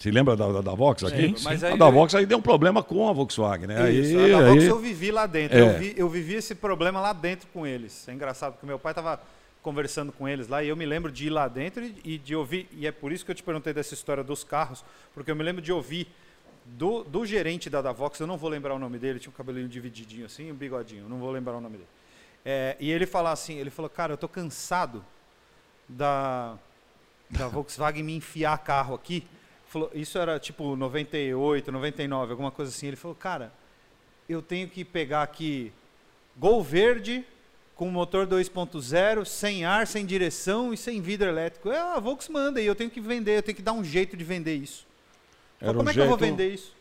Se 0.05 0.11
lembra 0.11 0.35
da, 0.35 0.51
da, 0.51 0.61
da 0.61 0.75
Vox 0.75 1.03
aqui? 1.03 1.35
Sim, 1.35 1.43
Mas 1.43 1.63
a 1.63 1.69
aí- 1.69 1.77
da 1.79 1.89
Vox 1.89 2.13
aí 2.13 2.27
deu 2.27 2.37
um 2.37 2.41
problema 2.41 2.83
com 2.83 3.09
a 3.09 3.11
Volkswagen, 3.11 3.65
né? 3.65 3.91
Isso, 3.91 4.15
aí, 4.19 4.31
a 4.31 4.39
da 4.39 4.49
Vox 4.49 4.61
aí- 4.61 4.69
eu 4.69 4.77
vivi 4.77 5.09
lá 5.09 5.25
dentro. 5.25 5.57
É. 5.57 5.61
Eu, 5.61 5.79
vi, 5.79 5.93
eu 5.97 6.07
vivi 6.07 6.35
esse 6.35 6.53
problema 6.53 7.01
lá 7.01 7.11
dentro 7.11 7.47
com 7.51 7.65
eles. 7.65 8.07
É 8.07 8.13
engraçado, 8.13 8.53
porque 8.53 8.67
meu 8.67 8.77
pai 8.77 8.91
estava 8.91 9.19
conversando 9.63 10.11
com 10.11 10.29
eles 10.29 10.47
lá 10.47 10.63
e 10.63 10.69
eu 10.69 10.75
me 10.75 10.85
lembro 10.85 11.11
de 11.11 11.25
ir 11.25 11.31
lá 11.31 11.47
dentro 11.47 11.83
e, 11.83 11.95
e 12.03 12.17
de 12.19 12.35
ouvir. 12.35 12.69
E 12.73 12.85
é 12.85 12.91
por 12.91 13.11
isso 13.11 13.25
que 13.25 13.31
eu 13.31 13.35
te 13.35 13.41
perguntei 13.41 13.73
dessa 13.73 13.95
história 13.95 14.23
dos 14.23 14.43
carros, 14.43 14.85
porque 15.11 15.31
eu 15.31 15.35
me 15.35 15.41
lembro 15.43 15.59
de 15.59 15.73
ouvir 15.73 16.07
do, 16.63 17.03
do 17.03 17.25
gerente 17.25 17.67
da 17.67 17.81
Davox, 17.81 18.19
eu 18.19 18.27
não 18.27 18.37
vou 18.37 18.51
lembrar 18.51 18.75
o 18.75 18.79
nome 18.79 18.99
dele, 18.99 19.17
tinha 19.17 19.31
um 19.31 19.35
cabelinho 19.35 19.67
divididinho 19.67 20.27
assim, 20.27 20.51
um 20.51 20.55
bigodinho, 20.55 21.09
não 21.09 21.17
vou 21.17 21.31
lembrar 21.31 21.57
o 21.57 21.61
nome 21.61 21.77
dele. 21.77 21.89
É, 22.45 22.75
e 22.79 22.91
ele 22.91 23.07
falar 23.07 23.31
assim, 23.31 23.57
ele 23.57 23.71
falou, 23.71 23.89
cara, 23.89 24.13
eu 24.13 24.17
tô 24.17 24.27
cansado 24.27 25.03
da, 25.89 26.59
da 27.27 27.47
Volkswagen 27.47 28.03
me 28.03 28.15
enfiar 28.15 28.55
carro 28.59 28.93
aqui. 28.93 29.25
Falou, 29.67 29.91
isso 29.93 30.17
era 30.17 30.39
tipo 30.39 30.75
98, 30.75 31.71
99, 31.71 32.31
alguma 32.31 32.51
coisa 32.51 32.71
assim. 32.71 32.87
Ele 32.87 32.95
falou, 32.95 33.15
cara, 33.15 33.51
eu 34.27 34.41
tenho 34.41 34.67
que 34.67 34.83
pegar 34.85 35.23
aqui 35.23 35.71
Gol 36.37 36.61
verde 36.63 37.25
com 37.75 37.89
motor 37.89 38.25
2.0, 38.25 39.25
sem 39.25 39.65
ar, 39.65 39.85
sem 39.85 40.05
direção 40.05 40.73
e 40.73 40.77
sem 40.77 41.01
vidro 41.01 41.27
elétrico. 41.27 41.69
É, 41.69 41.77
a 41.77 41.99
Volks 41.99 42.29
manda 42.29 42.61
e 42.61 42.65
eu 42.65 42.75
tenho 42.75 42.89
que 42.89 43.01
vender, 43.01 43.37
eu 43.37 43.43
tenho 43.43 43.55
que 43.55 43.61
dar 43.61 43.73
um 43.73 43.83
jeito 43.83 44.15
de 44.15 44.23
vender 44.23 44.55
isso. 44.55 44.85
Mas 45.59 45.69
Era 45.69 45.77
como 45.77 45.87
o 45.87 45.91
é 45.91 45.93
que 45.93 45.99
eu 45.99 46.07
vou 46.07 46.17
vender 46.17 46.53
isso? 46.53 46.73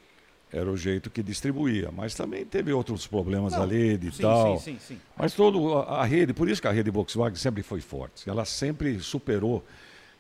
Era 0.52 0.70
o 0.70 0.77
jeito 0.77 1.11
que 1.11 1.20
distribuía, 1.20 1.90
mas 1.90 2.15
também 2.15 2.44
teve 2.44 2.73
outros 2.73 3.09
problemas 3.09 3.55
Não, 3.55 3.62
ali 3.65 3.98
de 3.98 4.15
sim, 4.15 4.23
tal. 4.23 4.56
sim, 4.59 4.78
sim, 4.78 4.78
sim. 4.94 5.01
Mas 5.16 5.35
todo 5.35 5.78
a, 5.78 6.02
a 6.02 6.05
rede, 6.05 6.32
por 6.32 6.48
isso 6.48 6.62
que 6.62 6.69
a 6.69 6.70
rede 6.70 6.90
Volkswagen 6.93 7.35
sempre 7.36 7.62
foi 7.65 7.81
forte. 7.81 8.31
Ela 8.31 8.44
sempre 8.44 9.01
superou 9.01 9.65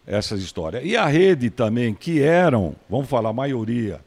essas 0.06 0.40
histórias. 0.40 0.84
E 0.84 0.96
a 0.96 1.06
rede 1.06 1.50
também, 1.50 1.94
que 1.94 2.20
eram, 2.22 2.74
vamos 2.88 3.08
falar, 3.08 3.30
a 3.30 3.32
maioria, 3.32 4.00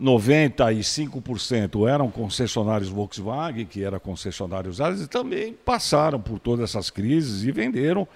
95% 0.00 1.88
eram 1.88 2.10
concessionários 2.10 2.88
Volkswagen, 2.90 3.66
que 3.66 3.82
eram 3.84 3.98
concessionários 3.98 4.80
Ares, 4.80 5.00
e 5.00 5.06
também 5.08 5.52
passaram 5.52 6.20
por 6.20 6.38
todas 6.38 6.70
essas 6.70 6.90
crises 6.90 7.44
e 7.44 7.52
venderam 7.52 8.06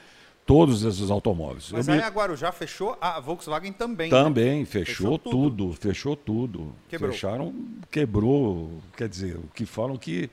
todos 0.47 0.83
esses 0.83 1.11
automóveis. 1.11 1.71
Mas 1.73 1.87
Eu 1.89 1.95
aí 1.95 2.01
me- 2.01 2.07
a 2.07 2.09
Guarujá 2.09 2.51
fechou, 2.53 2.97
a 3.01 3.21
Volkswagen 3.21 3.73
também. 3.73 4.11
né? 4.11 4.23
também 4.23 4.65
fechou, 4.65 4.95
Fechou 5.13 5.19
tudo. 5.19 5.67
tudo. 5.67 5.73
fechou 5.75 6.17
tudo. 6.17 6.73
Quebrou. 6.89 7.13
Fecharam, 7.13 7.55
quebrou. 7.91 8.71
Quer 8.97 9.09
dizer, 9.09 9.37
o 9.37 9.45
que 9.55 9.67
falam 9.67 9.97
que 9.97 10.31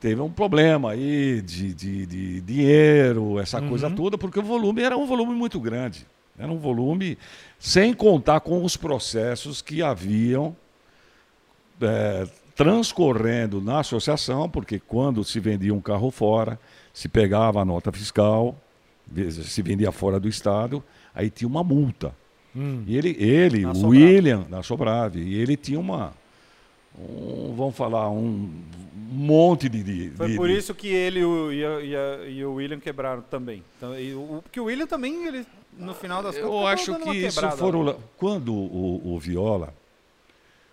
teve 0.00 0.20
um 0.20 0.30
problema 0.30 0.92
aí 0.92 1.42
de, 1.42 1.74
de, 1.74 2.06
de 2.06 2.40
dinheiro, 2.40 3.38
essa 3.38 3.60
coisa 3.60 3.90
toda, 3.90 4.16
porque 4.16 4.38
o 4.38 4.42
volume 4.42 4.82
era 4.82 4.96
um 4.96 5.06
volume 5.06 5.34
muito 5.34 5.60
grande. 5.60 6.06
Era 6.38 6.50
um 6.50 6.58
volume, 6.58 7.18
sem 7.58 7.92
contar 7.92 8.40
com 8.40 8.64
os 8.64 8.74
processos 8.74 9.60
que 9.60 9.82
haviam 9.82 10.56
eh, 11.82 12.26
transcorrendo 12.56 13.60
na 13.60 13.80
associação, 13.80 14.48
porque 14.48 14.78
quando 14.78 15.22
se 15.22 15.38
vendia 15.38 15.74
um 15.74 15.80
carro 15.80 16.10
fora, 16.10 16.58
se 16.94 17.08
pegava 17.08 17.60
a 17.60 17.64
nota 17.64 17.92
fiscal, 17.92 18.58
se 19.30 19.60
vendia 19.60 19.92
fora 19.92 20.18
do 20.18 20.28
estado, 20.28 20.82
aí 21.14 21.28
tinha 21.28 21.48
uma 21.48 21.62
multa. 21.62 22.14
E 22.86 22.96
ele, 22.96 23.16
ele 23.18 23.60
Na 23.60 23.72
o 23.72 23.74
Sobrave. 23.74 24.04
William, 24.04 24.46
na 24.48 24.62
Sobrave, 24.62 25.20
e 25.20 25.34
ele 25.34 25.56
tinha 25.56 25.78
uma, 25.78 26.12
um, 26.98 27.54
vamos 27.56 27.76
falar, 27.76 28.10
um 28.10 28.50
monte 29.12 29.68
de... 29.68 29.82
de 29.82 30.10
Foi 30.16 30.28
de- 30.28 30.36
por 30.36 30.48
de- 30.48 30.56
isso 30.56 30.74
que 30.74 30.88
ele 30.88 31.20
e 31.20 31.24
o, 31.24 31.52
e, 31.52 31.64
a- 31.64 31.80
e 31.80 31.96
a- 31.96 32.28
e 32.28 32.44
o 32.44 32.54
William 32.54 32.78
quebraram 32.80 33.22
também. 33.22 33.62
Então, 33.76 33.98
e 33.98 34.14
o, 34.14 34.40
porque 34.42 34.60
o 34.60 34.64
William 34.64 34.86
também, 34.86 35.26
ele, 35.26 35.46
no 35.78 35.94
final 35.94 36.22
das 36.22 36.34
contas, 36.36 36.50
Eu 36.50 36.66
acho 36.66 36.94
que 37.00 37.10
isso 37.16 37.50
foram... 37.52 37.82
lá. 37.82 37.96
Quando 38.16 38.52
o, 38.54 39.14
o 39.14 39.18
Viola 39.18 39.72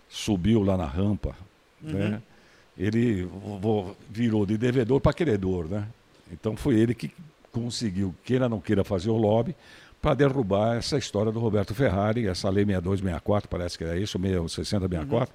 subiu 0.08 0.62
lá 0.62 0.76
na 0.76 0.86
rampa, 0.86 1.34
Uhum. 1.82 1.92
né? 1.92 2.22
ele 2.76 3.28
virou 4.10 4.44
de 4.44 4.56
devedor 4.58 5.00
para 5.00 5.12
credor, 5.12 5.66
né? 5.68 5.86
Então 6.32 6.56
foi 6.56 6.74
ele 6.76 6.92
que 6.94 7.10
conseguiu, 7.52 8.14
queira 8.24 8.44
ou 8.46 8.50
não 8.50 8.60
queira, 8.60 8.82
fazer 8.84 9.10
o 9.10 9.16
lobby 9.16 9.54
para 10.02 10.14
derrubar 10.14 10.76
essa 10.76 10.96
história 10.98 11.30
do 11.32 11.38
Roberto 11.40 11.74
Ferrari, 11.74 12.26
essa 12.28 12.48
lei 12.50 12.64
6264, 12.64 13.48
parece 13.48 13.76
que 13.78 13.84
era 13.84 13.96
isso, 13.98 14.18
6064, 14.18 15.32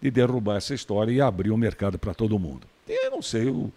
de 0.00 0.10
derrubar 0.10 0.56
essa 0.56 0.74
história 0.74 1.10
e 1.12 1.20
abrir 1.20 1.50
o 1.50 1.56
mercado 1.56 1.98
para 1.98 2.14
todo 2.14 2.38
mundo. 2.38 2.66
E 2.88 3.06
eu 3.06 3.10
não 3.10 3.22
sei, 3.22 3.46
o- 3.48 3.72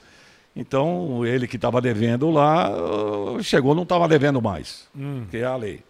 então 0.55 1.25
ele 1.25 1.47
que 1.47 1.55
estava 1.55 1.81
devendo 1.81 2.29
lá, 2.29 2.69
uh, 2.69 3.41
chegou 3.43 3.73
não 3.73 3.83
estava 3.83 4.07
devendo 4.07 4.41
mais, 4.41 4.87
que 5.29 5.37
é 5.37 5.45
a 5.45 5.55
lei. 5.55 5.81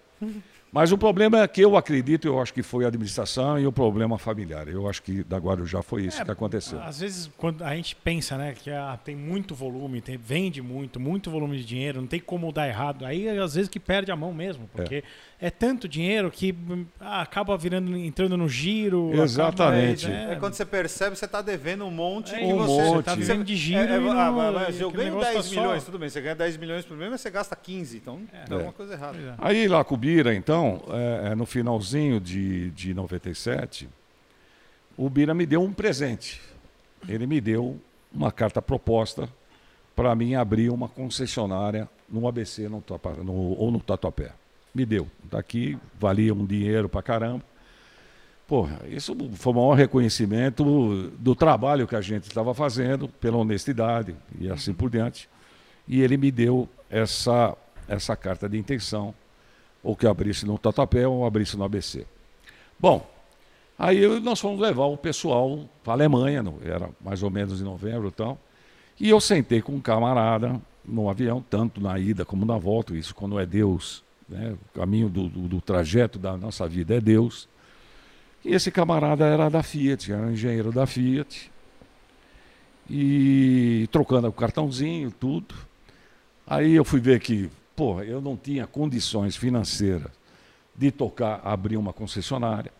Mas 0.73 0.89
o 0.93 0.97
problema 0.97 1.41
é 1.41 1.47
que 1.49 1.59
eu 1.59 1.75
acredito, 1.75 2.25
eu 2.29 2.39
acho 2.41 2.53
que 2.53 2.63
foi 2.63 2.85
a 2.85 2.87
administração 2.87 3.59
e 3.59 3.67
o 3.67 3.73
problema 3.73 4.17
familiar. 4.17 4.69
Eu 4.69 4.87
acho 4.87 5.03
que 5.03 5.21
da 5.21 5.37
Guarujá 5.37 5.81
foi 5.81 6.05
isso 6.05 6.21
É, 6.21 6.23
que 6.23 6.31
aconteceu. 6.31 6.81
Às 6.81 7.01
vezes, 7.01 7.29
quando 7.35 7.61
a 7.61 7.75
gente 7.75 7.93
pensa, 7.93 8.37
né, 8.37 8.53
que 8.53 8.69
ah, 8.69 8.97
tem 9.03 9.13
muito 9.13 9.53
volume, 9.53 9.99
tem- 9.99 10.15
vende 10.15 10.61
muito, 10.61 10.97
muito 10.97 11.29
volume 11.29 11.57
de 11.57 11.65
dinheiro, 11.65 11.99
não 11.99 12.07
tem 12.07 12.21
como 12.21 12.53
dar 12.53 12.69
errado. 12.69 13.03
Aí, 13.03 13.27
às 13.37 13.55
vezes, 13.55 13.67
que 13.67 13.81
perde 13.81 14.13
a 14.13 14.15
mão 14.15 14.33
mesmo, 14.33 14.69
porque 14.71 14.95
é, 14.95 15.03
tanto 15.49 15.87
dinheiro 15.87 16.29
que 16.29 16.53
ah, 16.99 17.21
acaba 17.23 17.57
virando, 17.57 17.97
entrando 17.97 18.37
no 18.37 18.47
giro. 18.47 19.07
acaba- 19.09 19.23
Exatamente. 19.23 20.05
É 20.11 20.35
quando 20.39 20.53
você 20.53 20.63
percebe, 20.65 21.15
você 21.15 21.25
está 21.25 21.41
devendo 21.41 21.83
um 21.85 21.89
monte 21.89 22.35
É, 22.35 22.47
e 22.47 22.53
um 22.53 22.57
você. 22.57 22.83
monte. 22.83 23.05
tá 23.05 23.15
vivendo 23.15 23.43
de 23.43 23.55
giro 23.55 23.79
É, 23.79 23.85
é, 23.85 23.89
e 23.89 23.95
ah, 23.95 23.99
não- 23.99 24.33
mas- 24.33 24.53
mas 24.53 24.79
e 24.79 24.81
eu 24.83 24.91
ganho 24.91 25.05
negócio 25.15 25.33
10 25.33 25.45
tá 25.47 25.53
só- 25.55 25.61
milhões, 25.61 25.83
tudo 25.83 25.97
bem. 25.97 26.09
Você 26.09 26.21
ganha 26.21 26.35
10 26.35 26.57
milhões 26.57 26.85
por 26.85 26.95
mês, 26.95 27.09
mas 27.09 27.21
você 27.21 27.29
gasta 27.31 27.55
15. 27.55 27.97
Então 27.97 28.21
tem 28.45 28.53
alguma 28.55 28.73
coisa 28.73 28.93
errada. 28.93 29.17
É. 29.17 29.33
Aí 29.39 29.67
lá 29.67 29.83
com 29.83 29.95
o 29.95 29.97
Bira, 29.97 30.35
então, 30.35 30.83
é, 30.89 31.31
é, 31.31 31.35
no 31.35 31.47
finalzinho 31.47 32.19
de, 32.19 32.69
de 32.71 32.93
97, 32.93 33.89
o 34.95 35.09
Bira 35.09 35.33
me 35.33 35.47
deu 35.47 35.63
um 35.63 35.73
presente. 35.73 36.39
Ele 37.09 37.25
me 37.25 37.41
deu 37.41 37.79
uma 38.13 38.31
carta 38.31 38.61
proposta 38.61 39.27
para 39.95 40.13
mim 40.13 40.35
abrir 40.35 40.69
uma 40.69 40.87
concessionária 40.87 41.89
no 42.07 42.27
ABC 42.27 42.69
no, 42.69 42.83
no- 43.23 43.33
ou 43.57 43.71
no 43.71 43.79
Tatuapé. 43.79 44.33
Me 44.73 44.85
deu. 44.85 45.07
Daqui 45.23 45.77
valia 45.99 46.33
um 46.33 46.45
dinheiro 46.45 46.87
para 46.87 47.01
caramba. 47.01 47.43
Porra, 48.47 48.81
isso 48.89 49.15
foi 49.35 49.53
o 49.53 49.55
maior 49.55 49.75
reconhecimento 49.75 51.09
do 51.17 51.33
trabalho 51.33 51.87
que 51.87 51.95
a 51.95 52.01
gente 52.01 52.23
estava 52.23 52.53
fazendo, 52.53 53.07
pela 53.07 53.37
honestidade 53.37 54.13
e 54.39 54.49
assim 54.49 54.73
por 54.73 54.89
diante. 54.89 55.29
E 55.87 56.01
ele 56.01 56.17
me 56.17 56.29
deu 56.29 56.67
essa, 56.89 57.55
essa 57.87 58.15
carta 58.15 58.49
de 58.49 58.57
intenção, 58.57 59.13
ou 59.81 59.95
que 59.95 60.05
abrisse 60.05 60.45
no 60.45 60.57
Tatuapé 60.57 61.07
ou 61.07 61.25
abrisse 61.25 61.55
no 61.55 61.63
ABC. 61.63 62.05
Bom, 62.77 63.09
aí 63.79 64.19
nós 64.19 64.39
fomos 64.39 64.59
levar 64.59 64.85
o 64.85 64.97
pessoal 64.97 65.69
para 65.83 65.93
a 65.93 65.95
Alemanha, 65.95 66.43
era 66.63 66.89
mais 66.99 67.23
ou 67.23 67.29
menos 67.29 67.61
em 67.61 67.63
novembro 67.63 68.09
e 68.09 68.11
tal, 68.11 68.37
e 68.99 69.09
eu 69.09 69.21
sentei 69.21 69.61
com 69.61 69.73
um 69.73 69.79
camarada 69.79 70.59
no 70.83 71.09
avião, 71.09 71.43
tanto 71.49 71.79
na 71.79 71.97
ida 71.97 72.25
como 72.25 72.45
na 72.45 72.57
volta, 72.57 72.95
isso 72.95 73.15
quando 73.15 73.39
é 73.39 73.45
Deus, 73.45 74.03
né? 74.31 74.55
o 74.73 74.79
caminho 74.79 75.09
do, 75.09 75.27
do- 75.29 75.47
do 75.47 75.61
trajeto 75.61 76.17
da 76.17 76.35
nossa 76.37 76.67
vida 76.67 76.95
é 76.95 77.01
Deus. 77.01 77.47
E 78.43 78.53
esse 78.55 78.71
camarada 78.71 79.25
era 79.25 79.49
da 79.49 79.61
Fiat, 79.61 80.11
era 80.11 80.31
engenheiro 80.31 80.71
da 80.71 80.87
Fiat, 80.87 81.51
e 82.89 83.87
trocando 83.91 84.27
o 84.27 84.33
cartãozinho, 84.33 85.11
tudo. 85.11 85.53
Aí 86.45 86.73
eu 86.73 86.83
fui 86.83 86.99
ver 86.99 87.19
que, 87.19 87.49
porra, 87.75 88.03
eu 88.03 88.19
não 88.19 88.35
tinha 88.35 88.65
condições 88.67 89.35
financeiras 89.35 90.11
de 90.75 90.91
tocar, 90.91 91.39
abrir 91.43 91.77
uma 91.77 91.93
concessionária. 91.93 92.71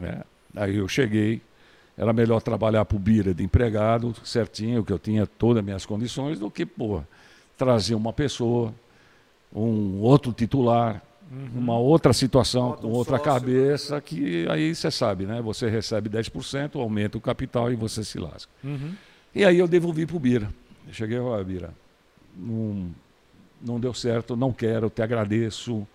né? 0.00 0.22
Aí 0.56 0.76
eu 0.76 0.88
cheguei, 0.88 1.42
era 1.96 2.12
melhor 2.12 2.40
trabalhar 2.40 2.84
para 2.84 2.96
o 2.96 3.00
Bira 3.00 3.34
de 3.34 3.44
empregado, 3.44 4.14
certinho, 4.24 4.82
que 4.84 4.92
eu 4.92 4.98
tinha 4.98 5.26
todas 5.26 5.58
as 5.60 5.64
minhas 5.64 5.84
condições, 5.86 6.38
do 6.38 6.50
que, 6.50 6.64
porra, 6.64 7.06
trazer 7.56 7.94
uma 7.94 8.12
pessoa, 8.12 8.72
um 9.54 9.98
outro 10.00 10.32
titular, 10.32 11.02
uma 11.54 11.76
outra 11.78 12.12
situação, 12.12 12.70
Bota 12.70 12.82
com 12.82 12.88
um 12.88 12.92
outra 12.92 13.18
sócio, 13.18 13.32
cabeça, 13.32 14.00
que 14.00 14.46
aí 14.48 14.74
você 14.74 14.90
sabe, 14.90 15.26
né? 15.26 15.42
Você 15.42 15.68
recebe 15.68 16.08
10%, 16.08 16.76
aumenta 16.80 17.18
o 17.18 17.20
capital 17.20 17.70
e 17.70 17.76
você 17.76 18.02
se 18.02 18.18
lasca. 18.18 18.50
Uhum. 18.64 18.94
E 19.34 19.44
aí 19.44 19.58
eu 19.58 19.68
devolvi 19.68 20.06
para 20.06 20.16
o 20.16 20.20
Bira. 20.20 20.48
Eu 20.86 20.94
cheguei, 20.94 21.18
ó, 21.18 21.42
Bira, 21.44 21.70
não, 22.36 22.90
não 23.60 23.78
deu 23.78 23.92
certo, 23.92 24.34
não 24.36 24.52
quero, 24.52 24.88
te 24.88 25.02
agradeço. 25.02 25.86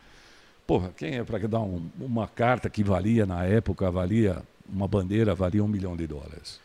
Porra, 0.67 0.91
quem 0.95 1.15
é 1.15 1.23
para 1.23 1.39
dar 1.47 1.59
um- 1.61 1.89
uma 1.99 2.27
carta 2.27 2.69
que 2.69 2.83
valia, 2.83 3.25
na 3.25 3.43
época, 3.43 3.89
valia, 3.89 4.41
uma 4.71 4.87
bandeira 4.87 5.33
valia 5.33 5.63
um 5.63 5.67
milhão 5.67 5.95
de 5.97 6.05
dólares. 6.05 6.59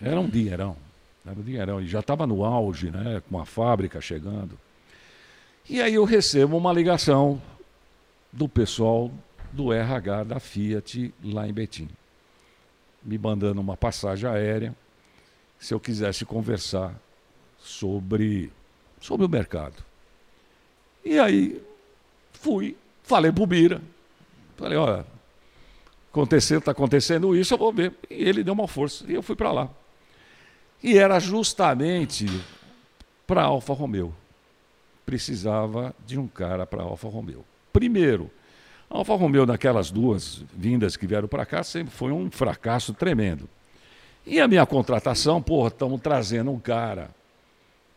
Era 0.00 0.20
um 0.20 0.28
dinheirão, 0.28 0.76
era 1.26 1.38
um 1.38 1.42
dinheirão. 1.42 1.80
E 1.80 1.86
já 1.86 2.00
estava 2.00 2.26
no 2.26 2.44
auge, 2.44 2.90
né, 2.90 3.22
com 3.30 3.38
a 3.40 3.46
fábrica 3.46 4.00
chegando. 4.00 4.58
E 5.68 5.80
aí 5.80 5.94
eu 5.94 6.04
recebo 6.04 6.56
uma 6.56 6.72
ligação 6.72 7.40
do 8.32 8.48
pessoal 8.48 9.10
do 9.52 9.72
RH 9.72 10.24
da 10.24 10.40
Fiat 10.40 11.14
lá 11.22 11.46
em 11.46 11.52
Betim, 11.52 11.88
me 13.02 13.16
mandando 13.18 13.60
uma 13.60 13.76
passagem 13.76 14.28
aérea 14.28 14.74
se 15.58 15.72
eu 15.72 15.78
quisesse 15.78 16.24
conversar 16.24 16.94
sobre, 17.60 18.50
sobre 19.00 19.24
o 19.24 19.28
mercado. 19.28 19.84
E 21.04 21.18
aí 21.18 21.62
fui, 22.32 22.76
falei 23.04 23.30
pro 23.30 23.46
Bira, 23.46 23.80
falei, 24.56 24.76
olha, 24.76 25.06
aconteceu, 26.10 26.58
está 26.58 26.72
acontecendo 26.72 27.36
isso, 27.36 27.54
eu 27.54 27.58
vou 27.58 27.72
ver. 27.72 27.94
E 28.10 28.28
ele 28.28 28.42
deu 28.42 28.54
uma 28.54 28.66
força, 28.66 29.04
e 29.06 29.14
eu 29.14 29.22
fui 29.22 29.36
para 29.36 29.52
lá. 29.52 29.70
E 30.82 30.98
era 30.98 31.20
justamente 31.20 32.26
para 33.26 33.44
Alfa 33.44 33.72
Romeo. 33.72 34.12
Precisava 35.04 35.94
de 36.06 36.18
um 36.18 36.26
cara 36.26 36.66
para 36.66 36.82
Alfa 36.82 37.08
Romeo. 37.08 37.44
Primeiro, 37.72 38.30
a 38.90 38.98
Alfa 38.98 39.14
Romeo, 39.14 39.46
naquelas 39.46 39.90
duas 39.90 40.44
vindas 40.54 40.96
que 40.96 41.06
vieram 41.06 41.26
para 41.26 41.46
cá, 41.46 41.62
sempre 41.62 41.92
foi 41.92 42.12
um 42.12 42.30
fracasso 42.30 42.92
tremendo. 42.92 43.48
E 44.26 44.40
a 44.40 44.46
minha 44.46 44.64
contratação, 44.66 45.42
porra, 45.42 45.68
estamos 45.68 46.00
trazendo 46.00 46.50
um 46.50 46.58
cara 46.58 47.10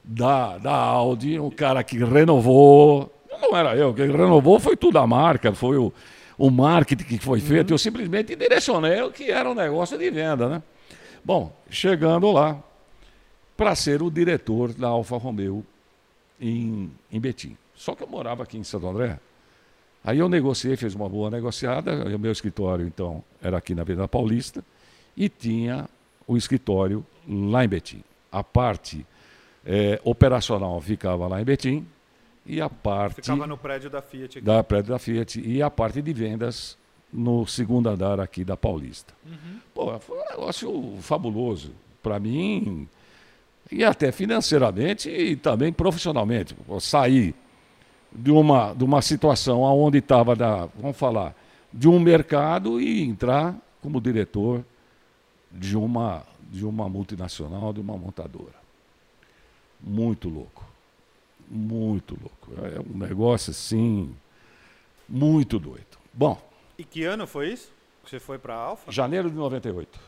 da, 0.03 0.57
da 0.57 0.73
Audi, 0.73 1.39
um 1.39 1.49
cara 1.49 1.83
que 1.83 1.97
renovou. 1.97 3.11
Não 3.41 3.55
era 3.55 3.75
eu, 3.75 3.93
quem 3.93 4.09
renovou 4.09 4.59
foi 4.59 4.77
tudo 4.77 4.97
a 4.97 5.05
marca, 5.05 5.53
foi 5.53 5.77
o, 5.77 5.93
o 6.37 6.49
marketing 6.49 7.03
que 7.03 7.17
foi 7.17 7.39
feito. 7.39 7.73
Eu 7.73 7.77
simplesmente 7.77 8.35
direcionei 8.35 9.01
o 9.01 9.11
que 9.11 9.29
era 9.29 9.49
um 9.49 9.55
negócio 9.55 9.97
de 9.97 10.09
venda, 10.09 10.47
né? 10.47 10.63
Bom, 11.23 11.55
chegando 11.69 12.31
lá, 12.31 12.57
para 13.57 13.75
ser 13.75 14.01
o 14.01 14.09
diretor 14.09 14.73
da 14.73 14.87
Alfa 14.87 15.17
Romeo 15.17 15.65
em, 16.39 16.91
em 17.11 17.19
Betim. 17.19 17.57
Só 17.75 17.95
que 17.95 18.03
eu 18.03 18.07
morava 18.07 18.43
aqui 18.43 18.57
em 18.57 18.63
Santo 18.63 18.87
André. 18.87 19.19
Aí 20.03 20.19
eu 20.19 20.29
negociei, 20.29 20.75
fiz 20.77 20.93
uma 20.93 21.09
boa 21.09 21.29
negociada. 21.29 22.05
O 22.15 22.19
meu 22.19 22.31
escritório, 22.31 22.85
então, 22.87 23.23
era 23.41 23.57
aqui 23.57 23.73
na 23.73 23.81
Avenida 23.81 24.07
Paulista 24.07 24.63
e 25.17 25.27
tinha 25.29 25.89
o 26.27 26.37
escritório 26.37 27.05
lá 27.27 27.65
em 27.65 27.67
Betim. 27.67 28.03
A 28.31 28.43
parte 28.43 29.05
eh, 29.65 29.99
operacional 30.03 30.79
ficava 30.79 31.27
lá 31.27 31.41
em 31.41 31.45
Betim 31.45 31.87
e 32.45 32.61
a 32.61 32.69
parte 32.69 33.15
Ficava 33.15 33.47
no 33.47 33.57
prédio 33.57 33.89
da 33.89 34.01
Fiat 34.01 34.37
aqui. 34.37 34.45
da 34.45 34.63
prédio 34.63 34.91
da 34.91 34.99
Fiat 34.99 35.41
e 35.41 35.61
a 35.61 35.69
parte 35.71 36.01
de 36.01 36.13
vendas 36.13 36.77
no 37.11 37.47
segundo 37.47 37.87
andar 37.89 38.19
aqui 38.19 38.43
da 38.43 38.55
Paulista. 38.55 39.13
Pô, 39.73 39.97
foi 39.99 40.17
um 40.19 40.29
negócio 40.29 40.97
fabuloso 41.01 41.71
para 42.03 42.19
mim 42.19 42.87
e 43.71 43.83
até 43.83 44.11
financeiramente 44.11 45.09
e 45.09 45.35
também 45.35 45.71
profissionalmente. 45.73 46.55
Sair 46.79 47.33
de 48.11 48.31
uma, 48.31 48.73
de 48.73 48.83
uma 48.83 49.01
situação 49.01 49.61
onde 49.61 49.97
estava, 49.97 50.35
vamos 50.79 50.97
falar, 50.97 51.35
de 51.73 51.87
um 51.87 51.99
mercado 51.99 52.79
e 52.79 53.01
entrar 53.03 53.55
como 53.81 53.99
diretor 53.99 54.63
de 55.51 55.75
uma, 55.77 56.23
de 56.49 56.65
uma 56.65 56.87
multinacional, 56.87 57.73
de 57.73 57.79
uma 57.81 57.97
montadora. 57.97 58.55
Muito 59.81 60.29
louco. 60.29 60.65
Muito 61.47 62.17
louco. 62.19 62.65
É 62.65 62.79
um 62.79 62.97
negócio 62.97 63.51
assim, 63.51 64.15
muito 65.07 65.59
doido. 65.59 65.97
Bom, 66.13 66.41
E 66.77 66.83
que 66.83 67.03
ano 67.03 67.27
foi 67.27 67.51
isso? 67.53 67.71
Que 68.03 68.09
você 68.09 68.19
foi 68.19 68.37
para 68.39 68.55
a 68.55 68.57
Alfa? 68.57 68.91
janeiro 68.91 69.29
de 69.29 69.35
98. 69.35 69.99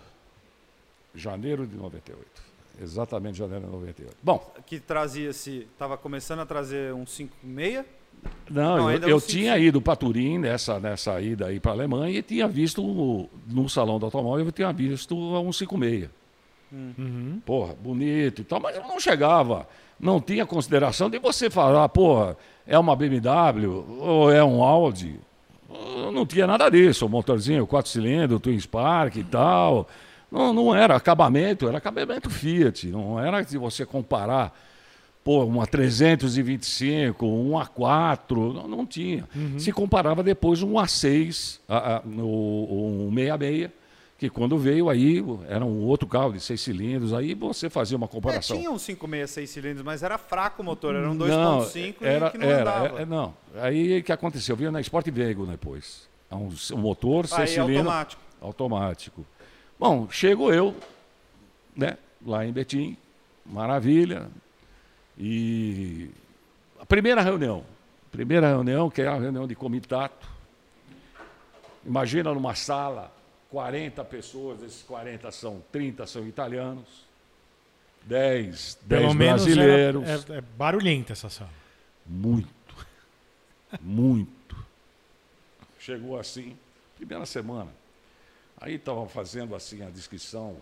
Janeiro 1.13 1.65
de 1.67 1.75
98. 1.75 2.46
Exatamente 2.81 3.37
janeiro 3.37 3.65
de 3.65 3.71
98. 3.71 4.17
Bom, 4.21 4.53
Que 4.65 4.79
trazia-se. 4.79 5.67
Estava 5.71 5.97
começando 5.97 6.39
a 6.39 6.45
trazer 6.45 6.93
um 6.93 7.05
56. 7.05 7.85
Não, 8.49 8.77
Não, 8.77 8.91
eu, 8.91 8.99
eu 9.09 9.21
tinha 9.21 9.57
ido 9.57 9.81
para 9.81 9.95
Turim 9.95 10.37
nessa, 10.37 10.79
nessa 10.79 11.19
ida 11.21 11.47
aí 11.47 11.59
para 11.59 11.71
a 11.71 11.75
Alemanha 11.75 12.19
e 12.19 12.21
tinha 12.21 12.47
visto 12.47 13.29
no, 13.47 13.69
salão 13.69 13.99
do 13.99 14.05
automóvel, 14.05 14.45
eu 14.45 14.51
tinha 14.51 14.71
visto 14.71 15.15
a 15.35 15.39
156. 15.39 16.09
Uhum. 16.71 17.41
Porra, 17.45 17.73
bonito 17.75 18.41
e 18.41 18.43
tal, 18.43 18.59
mas 18.59 18.75
eu 18.75 18.83
não 18.83 18.99
chegava, 18.99 19.67
não 19.99 20.19
tinha 20.19 20.45
consideração 20.45 21.09
de 21.09 21.17
você 21.17 21.49
falar, 21.49 21.87
porra, 21.89 22.37
é 22.65 22.77
uma 22.77 22.95
BMW 22.95 23.85
ou 23.99 24.31
é 24.31 24.43
um 24.43 24.61
Audi. 24.63 25.19
Eu 25.69 26.11
não 26.11 26.25
tinha 26.25 26.47
nada 26.47 26.69
disso, 26.69 27.05
o 27.05 27.09
motorzinho, 27.09 27.67
quatro 27.67 27.91
cilindros, 27.91 28.41
Twin 28.41 28.59
Spark 28.59 29.17
e 29.17 29.23
tal. 29.23 29.87
Não, 30.31 30.51
não 30.53 30.75
era 30.75 30.95
acabamento, 30.95 31.67
era 31.67 31.77
acabamento 31.77 32.29
Fiat. 32.29 32.87
Não 32.87 33.19
era 33.19 33.43
se 33.43 33.57
você 33.57 33.85
comparar 33.85 34.53
pô, 35.23 35.43
uma 35.43 35.65
325, 35.67 37.25
um 37.25 37.51
A4, 37.51 38.53
não, 38.53 38.67
não 38.67 38.85
tinha. 38.85 39.27
Uhum. 39.35 39.59
Se 39.59 39.71
comparava 39.71 40.23
depois 40.23 40.61
um 40.61 40.73
A6, 40.73 41.59
a, 41.67 41.97
a, 41.97 42.01
o, 42.05 43.07
um 43.09 43.13
66, 43.13 43.69
que 44.17 44.29
quando 44.29 44.57
veio 44.57 44.89
aí 44.89 45.23
era 45.47 45.63
um 45.63 45.83
outro 45.83 46.07
carro 46.07 46.33
de 46.33 46.39
seis 46.39 46.61
cilindros, 46.61 47.13
aí 47.13 47.33
você 47.35 47.69
fazia 47.69 47.95
uma 47.97 48.05
É, 48.05 48.09
comparação. 48.09 48.57
tinha 48.57 48.71
um 48.71 48.77
566 48.77 49.49
cilindros, 49.49 49.83
mas 49.83 50.01
era 50.01 50.17
fraco 50.17 50.61
o 50.61 50.65
motor, 50.65 50.95
era 50.95 51.09
um 51.09 51.13
Não, 51.13 51.59
2.5 51.59 51.95
era, 52.01 52.27
e 52.27 52.31
que 52.31 52.37
não 52.37 52.47
era, 52.47 52.61
andava. 52.61 53.01
é, 53.01 53.05
não. 53.05 53.33
Aí 53.59 53.99
o 53.99 54.03
que 54.03 54.11
aconteceu? 54.11 54.53
Eu 54.53 54.57
vi 54.57 54.69
na 54.71 54.81
Sport 54.81 55.07
Vehicle 55.11 55.45
depois. 55.45 56.07
É 56.31 56.35
Um, 56.35 56.49
um 56.73 56.77
motor, 56.77 57.27
seis 57.27 57.41
Aí 57.41 57.47
cilindros, 57.47 57.77
automático. 57.79 58.21
automático. 58.41 59.25
Bom, 59.79 60.09
chego 60.09 60.51
eu, 60.51 60.75
né, 61.75 61.97
lá 62.25 62.45
em 62.45 62.51
Betim, 62.51 62.97
maravilha. 63.45 64.27
E 65.17 66.09
a 66.79 66.85
primeira 66.85 67.21
reunião, 67.21 67.63
primeira 68.11 68.47
reunião, 68.47 68.89
que 68.89 69.01
é 69.01 69.07
a 69.07 69.15
reunião 69.17 69.47
de 69.47 69.55
comitato. 69.55 70.27
Imagina 71.85 72.33
numa 72.33 72.55
sala, 72.55 73.11
40 73.49 74.03
pessoas, 74.03 74.61
esses 74.61 74.81
40 74.83 75.31
são 75.31 75.61
30 75.71 76.05
são 76.07 76.27
italianos, 76.27 77.05
10, 78.03 78.77
10 78.83 79.01
Pelo 79.01 79.13
menos 79.13 79.43
brasileiros. 79.45 80.03
era- 80.09 80.35
é, 80.35 80.37
é 80.37 80.41
barulhenta 80.41 81.13
essa 81.13 81.29
sala. 81.29 81.51
Muito. 82.05 82.47
Muito. 83.81 84.55
Chegou 85.79 86.19
assim, 86.19 86.57
primeira 86.97 87.25
semana. 87.25 87.71
Aí 88.59 88.75
estavam 88.75 89.07
fazendo 89.07 89.55
assim 89.55 89.83
a 89.83 89.89
descrição 89.89 90.55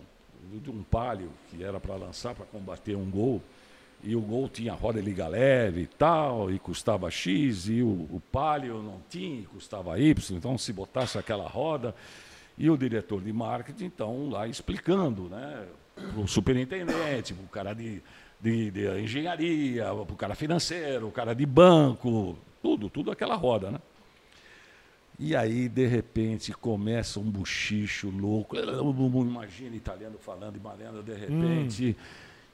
de 0.52 0.70
um 0.70 0.82
palio 0.82 1.30
que 1.50 1.64
era 1.64 1.80
para 1.80 1.96
lançar 1.96 2.34
para 2.34 2.44
combater 2.46 2.94
um 2.94 3.10
gol. 3.10 3.40
E 4.02 4.14
o 4.14 4.20
gol 4.20 4.48
tinha 4.48 4.74
roda 4.74 5.00
liga 5.00 5.26
leve 5.26 5.82
e 5.82 5.86
tal, 5.86 6.52
e 6.52 6.58
custava 6.58 7.10
X, 7.10 7.68
e 7.68 7.82
o, 7.82 7.88
o 7.88 8.22
palio 8.30 8.82
não 8.82 9.00
tinha, 9.08 9.40
e 9.40 9.46
custava 9.46 9.98
Y. 9.98 10.36
Então, 10.36 10.56
se 10.58 10.72
botasse 10.72 11.18
aquela 11.18 11.48
roda. 11.48 11.94
E 12.58 12.70
o 12.70 12.76
diretor 12.76 13.20
de 13.20 13.32
marketing, 13.32 13.86
então, 13.86 14.30
lá 14.30 14.46
explicando, 14.46 15.28
né? 15.28 15.66
O 16.16 16.26
superintendente, 16.26 17.32
o 17.32 17.48
cara 17.48 17.74
de, 17.74 18.02
de, 18.40 18.70
de 18.70 19.00
engenharia, 19.00 19.92
o 19.92 20.06
cara 20.14 20.34
financeiro, 20.34 21.08
o 21.08 21.10
cara 21.10 21.34
de 21.34 21.44
banco, 21.44 22.38
tudo, 22.62 22.88
tudo 22.90 23.10
aquela 23.10 23.34
roda, 23.34 23.70
né? 23.70 23.78
E 25.18 25.34
aí, 25.34 25.68
de 25.68 25.86
repente, 25.86 26.52
começa 26.52 27.18
um 27.18 27.22
buchicho 27.30 28.10
louco. 28.10 28.54
Imagina 28.56 29.74
italiano 29.74 30.18
falando 30.18 30.56
e 30.56 30.60
malendo 30.60 31.02
de 31.02 31.14
repente. 31.14 31.96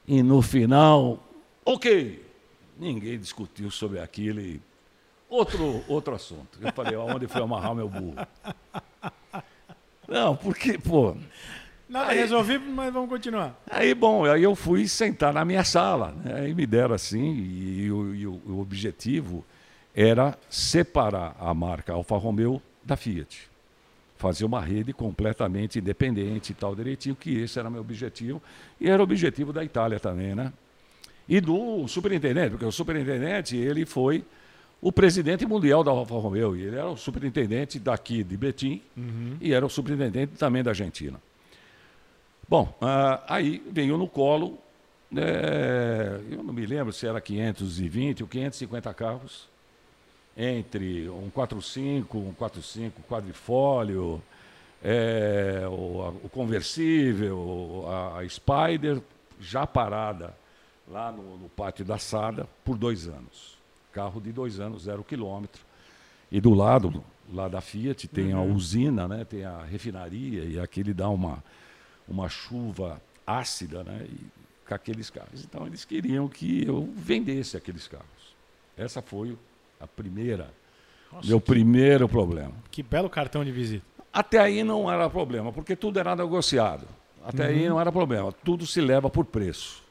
E 0.07 0.23
no 0.23 0.41
final, 0.41 1.21
ok. 1.65 2.23
Ninguém 2.79 3.19
discutiu 3.19 3.69
sobre 3.69 3.99
aquilo 3.99 4.39
e 4.39 4.61
outro, 5.29 5.83
outro 5.87 6.15
assunto. 6.15 6.57
Eu 6.61 6.71
falei, 6.73 6.95
aonde 6.95 7.27
foi 7.27 7.41
amarrar 7.41 7.75
meu 7.75 7.89
burro? 7.89 8.15
Não, 10.07 10.35
porque, 10.35 10.77
pô. 10.77 11.15
Nada 11.87 12.11
Aí- 12.11 12.17
resolvido, 12.19 12.65
mas 12.65 12.91
vamos 12.93 13.09
continuar. 13.09 13.61
Aí, 13.69 13.93
bom, 13.93 14.25
aí 14.25 14.41
eu 14.43 14.55
fui 14.55 14.87
sentar 14.87 15.33
na 15.33 15.45
minha 15.45 15.63
sala. 15.63 16.11
Né? 16.23 16.33
Aí 16.41 16.53
me 16.53 16.65
deram 16.65 16.95
assim, 16.95 17.33
e, 17.35 17.91
o- 17.91 18.15
e 18.15 18.25
o, 18.25 18.41
o 18.47 18.59
objetivo 18.61 19.45
era 19.95 20.37
separar 20.49 21.35
a 21.39 21.53
marca 21.53 21.93
Alfa 21.93 22.17
Romeo 22.17 22.61
da 22.83 22.97
Fiat. 22.97 23.49
Fazer 24.17 24.45
uma 24.45 24.61
rede 24.61 24.93
completamente 24.93 25.79
independente 25.79 26.51
e 26.51 26.55
tal 26.55 26.75
direitinho, 26.75 27.15
que 27.15 27.41
esse 27.41 27.59
era 27.59 27.69
meu 27.69 27.81
objetivo. 27.81 28.41
E 28.79 28.89
era 28.89 29.01
o 29.01 29.03
objetivo 29.03 29.51
da 29.51 29.63
Itália 29.63 29.99
também, 29.99 30.33
né? 30.33 30.51
E 31.27 31.39
do 31.39 31.87
superintendente, 31.87 32.51
porque 32.51 32.65
o 32.65 32.71
superintendente, 32.71 33.55
ele 33.55 33.85
foi 33.85 34.23
o 34.81 34.91
presidente 34.91 35.45
mundial 35.45 35.83
da 35.83 35.91
Alfa 35.91 36.15
Romeo. 36.15 36.55
E 36.55 36.63
ele 36.63 36.75
era 36.75 36.89
o 36.89 36.97
superintendente 36.97 37.79
daqui 37.79 38.23
de 38.23 38.35
Betim 38.35 38.81
e 39.39 39.53
era 39.53 39.65
o 39.65 39.69
superintendente 39.69 40.33
também 40.37 40.63
da 40.63 40.71
Argentina. 40.71 41.19
Bom, 42.47 42.75
ah, 42.81 43.23
aí 43.27 43.63
veio 43.71 43.97
no 43.97 44.07
colo, 44.07 44.59
eh, 45.15 46.19
eu 46.29 46.43
não 46.43 46.53
me 46.53 46.65
lembro 46.65 46.91
se 46.91 47.07
era 47.07 47.21
520 47.21 48.23
ou 48.23 48.29
550 48.29 48.93
carros, 48.93 49.47
entre 50.35 51.09
um 51.09 51.29
45, 51.29 52.17
um 52.17 52.33
45 52.33 53.01
quadrifólio, 53.03 54.21
eh, 54.83 55.63
o, 55.67 56.07
o 56.23 56.29
conversível, 56.29 57.85
a, 57.87 58.19
a 58.19 58.29
Spider, 58.29 59.01
já 59.39 59.65
parada 59.67 60.35
lá 60.87 61.11
no, 61.11 61.37
no 61.37 61.49
pátio 61.49 61.85
da 61.85 61.97
Sada 61.97 62.47
por 62.63 62.77
dois 62.77 63.07
anos. 63.07 63.57
Carro 63.91 64.19
de 64.19 64.31
dois 64.31 64.59
anos, 64.59 64.83
zero 64.83 65.03
quilômetro. 65.03 65.61
E 66.31 66.41
do 66.41 66.53
lado, 66.53 67.03
lá 67.31 67.47
da 67.47 67.61
Fiat, 67.61 68.07
tem 68.07 68.33
a 68.33 68.41
usina, 68.41 69.07
né? 69.07 69.23
tem 69.23 69.45
a 69.45 69.63
refinaria, 69.63 70.43
e 70.43 70.59
aqui 70.59 70.79
ele 70.79 70.93
dá 70.93 71.07
uma, 71.09 71.43
uma 72.07 72.27
chuva 72.27 72.99
ácida 73.25 73.83
né? 73.83 74.07
e, 74.09 74.67
com 74.67 74.73
aqueles 74.73 75.09
carros. 75.09 75.43
Então 75.43 75.67
eles 75.67 75.85
queriam 75.85 76.27
que 76.27 76.65
eu 76.65 76.89
vendesse 76.95 77.55
aqueles 77.55 77.87
carros. 77.87 78.07
Essa 78.75 79.01
foi 79.01 79.37
a 79.83 79.87
primeira, 79.87 80.49
meu 81.25 81.41
primeiro 81.41 82.07
problema. 82.07 82.53
Que 82.71 82.81
belo 82.81 83.09
cartão 83.09 83.43
de 83.43 83.51
visita. 83.51 83.85
Até 84.11 84.39
aí 84.39 84.63
não 84.63 84.91
era 84.91 85.09
problema, 85.09 85.51
porque 85.51 85.75
tudo 85.75 85.99
era 85.99 86.15
negociado. 86.15 86.87
Até 87.25 87.47
aí 87.47 87.67
não 87.67 87.79
era 87.79 87.91
problema. 87.91 88.31
Tudo 88.31 88.65
se 88.65 88.79
leva 88.79 89.09
por 89.09 89.25
preço. 89.25 89.83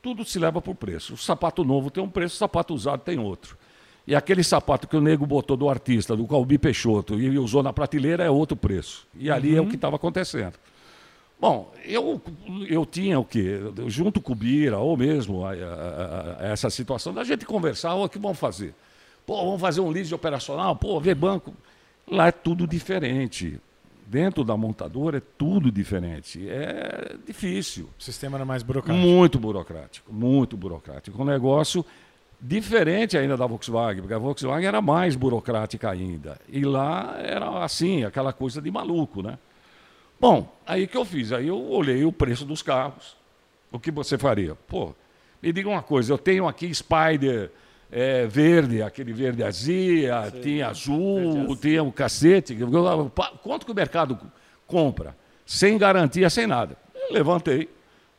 Tudo 0.00 0.24
se 0.24 0.38
leva 0.38 0.60
por 0.60 0.74
preço. 0.74 1.14
O 1.14 1.16
sapato 1.16 1.64
novo 1.64 1.90
tem 1.90 2.02
um 2.02 2.08
preço, 2.08 2.36
o 2.36 2.38
sapato 2.38 2.74
usado 2.74 3.00
tem 3.00 3.18
outro. 3.18 3.56
E 4.06 4.14
aquele 4.14 4.44
sapato 4.44 4.86
que 4.86 4.96
o 4.96 5.00
nego 5.00 5.26
botou 5.26 5.56
do 5.56 5.68
artista, 5.68 6.14
do 6.14 6.26
Calbi 6.26 6.58
Peixoto, 6.58 7.18
e 7.18 7.36
usou 7.38 7.62
na 7.62 7.72
prateleira 7.72 8.22
é 8.22 8.30
outro 8.30 8.56
preço. 8.56 9.06
E 9.16 9.30
ali 9.30 9.56
é 9.56 9.60
o 9.60 9.66
que 9.66 9.74
estava 9.74 9.96
acontecendo. 9.96 10.54
Bom, 11.38 11.70
eu, 11.84 12.20
eu 12.68 12.86
tinha 12.86 13.18
o 13.20 13.24
quê? 13.24 13.60
Junto 13.88 14.20
com 14.20 14.32
o 14.32 14.36
Bira, 14.36 14.78
ou 14.78 14.96
mesmo 14.96 15.44
a, 15.44 15.50
a- 15.52 15.54
a- 16.40 16.46
essa 16.46 16.70
situação, 16.70 17.12
da 17.12 17.24
gente 17.24 17.44
conversar, 17.44 17.94
o 17.94 18.08
que 18.08 18.18
vamos 18.18 18.38
fazer? 18.38 18.74
Pô, 19.26 19.36
vamos 19.44 19.60
fazer 19.60 19.80
um 19.80 19.90
lead 19.90 20.14
operacional? 20.14 20.74
Pô, 20.76 20.98
ver 21.00 21.14
banco. 21.14 21.52
Lá 22.10 22.28
é 22.28 22.32
tudo 22.32 22.66
diferente. 22.66 23.60
Dentro 24.06 24.44
da 24.44 24.56
montadora 24.56 25.18
é 25.18 25.22
tudo 25.36 25.70
diferente. 25.70 26.48
É 26.48 27.16
difícil. 27.26 27.88
O 27.98 28.02
sistema 28.02 28.38
era 28.38 28.44
mais 28.44 28.62
burocrático. 28.62 29.04
Muito 29.06 29.38
burocrático, 29.38 30.12
muito 30.12 30.56
burocrático. 30.56 31.20
Um 31.20 31.24
negócio 31.26 31.84
diferente 32.40 33.18
ainda 33.18 33.36
da 33.36 33.46
Volkswagen, 33.46 34.02
porque 34.02 34.14
a 34.14 34.18
Volkswagen 34.18 34.66
era 34.68 34.80
mais 34.80 35.16
burocrática 35.16 35.90
ainda. 35.90 36.38
E 36.48 36.64
lá 36.64 37.16
era 37.18 37.64
assim, 37.64 38.04
aquela 38.04 38.32
coisa 38.32 38.62
de 38.62 38.70
maluco, 38.70 39.22
né? 39.22 39.36
Bom, 40.18 40.50
aí 40.66 40.86
que 40.86 40.96
eu 40.96 41.04
fiz? 41.04 41.32
Aí 41.32 41.48
eu 41.48 41.58
olhei 41.70 42.04
o 42.04 42.12
preço 42.12 42.44
dos 42.44 42.62
carros. 42.62 43.16
O 43.70 43.78
que 43.78 43.90
você 43.90 44.16
faria? 44.16 44.54
Pô, 44.54 44.94
me 45.42 45.52
diga 45.52 45.68
uma 45.68 45.82
coisa, 45.82 46.12
eu 46.12 46.18
tenho 46.18 46.46
aqui 46.48 46.72
Spider 46.74 47.50
é, 47.90 48.26
verde, 48.26 48.82
aquele 48.82 49.12
verde 49.12 49.42
azia, 49.42 50.32
tinha 50.42 50.68
azul, 50.68 51.56
tinha 51.56 51.82
o 51.82 51.92
cacete. 51.92 52.56
Pa- 53.14 53.32
Quanto 53.42 53.66
que 53.66 53.72
o 53.72 53.74
mercado 53.74 54.18
compra? 54.66 55.16
Sem 55.44 55.76
garantia, 55.78 56.30
sem 56.30 56.46
nada. 56.46 56.76
Eu 56.94 57.12
levantei, 57.12 57.68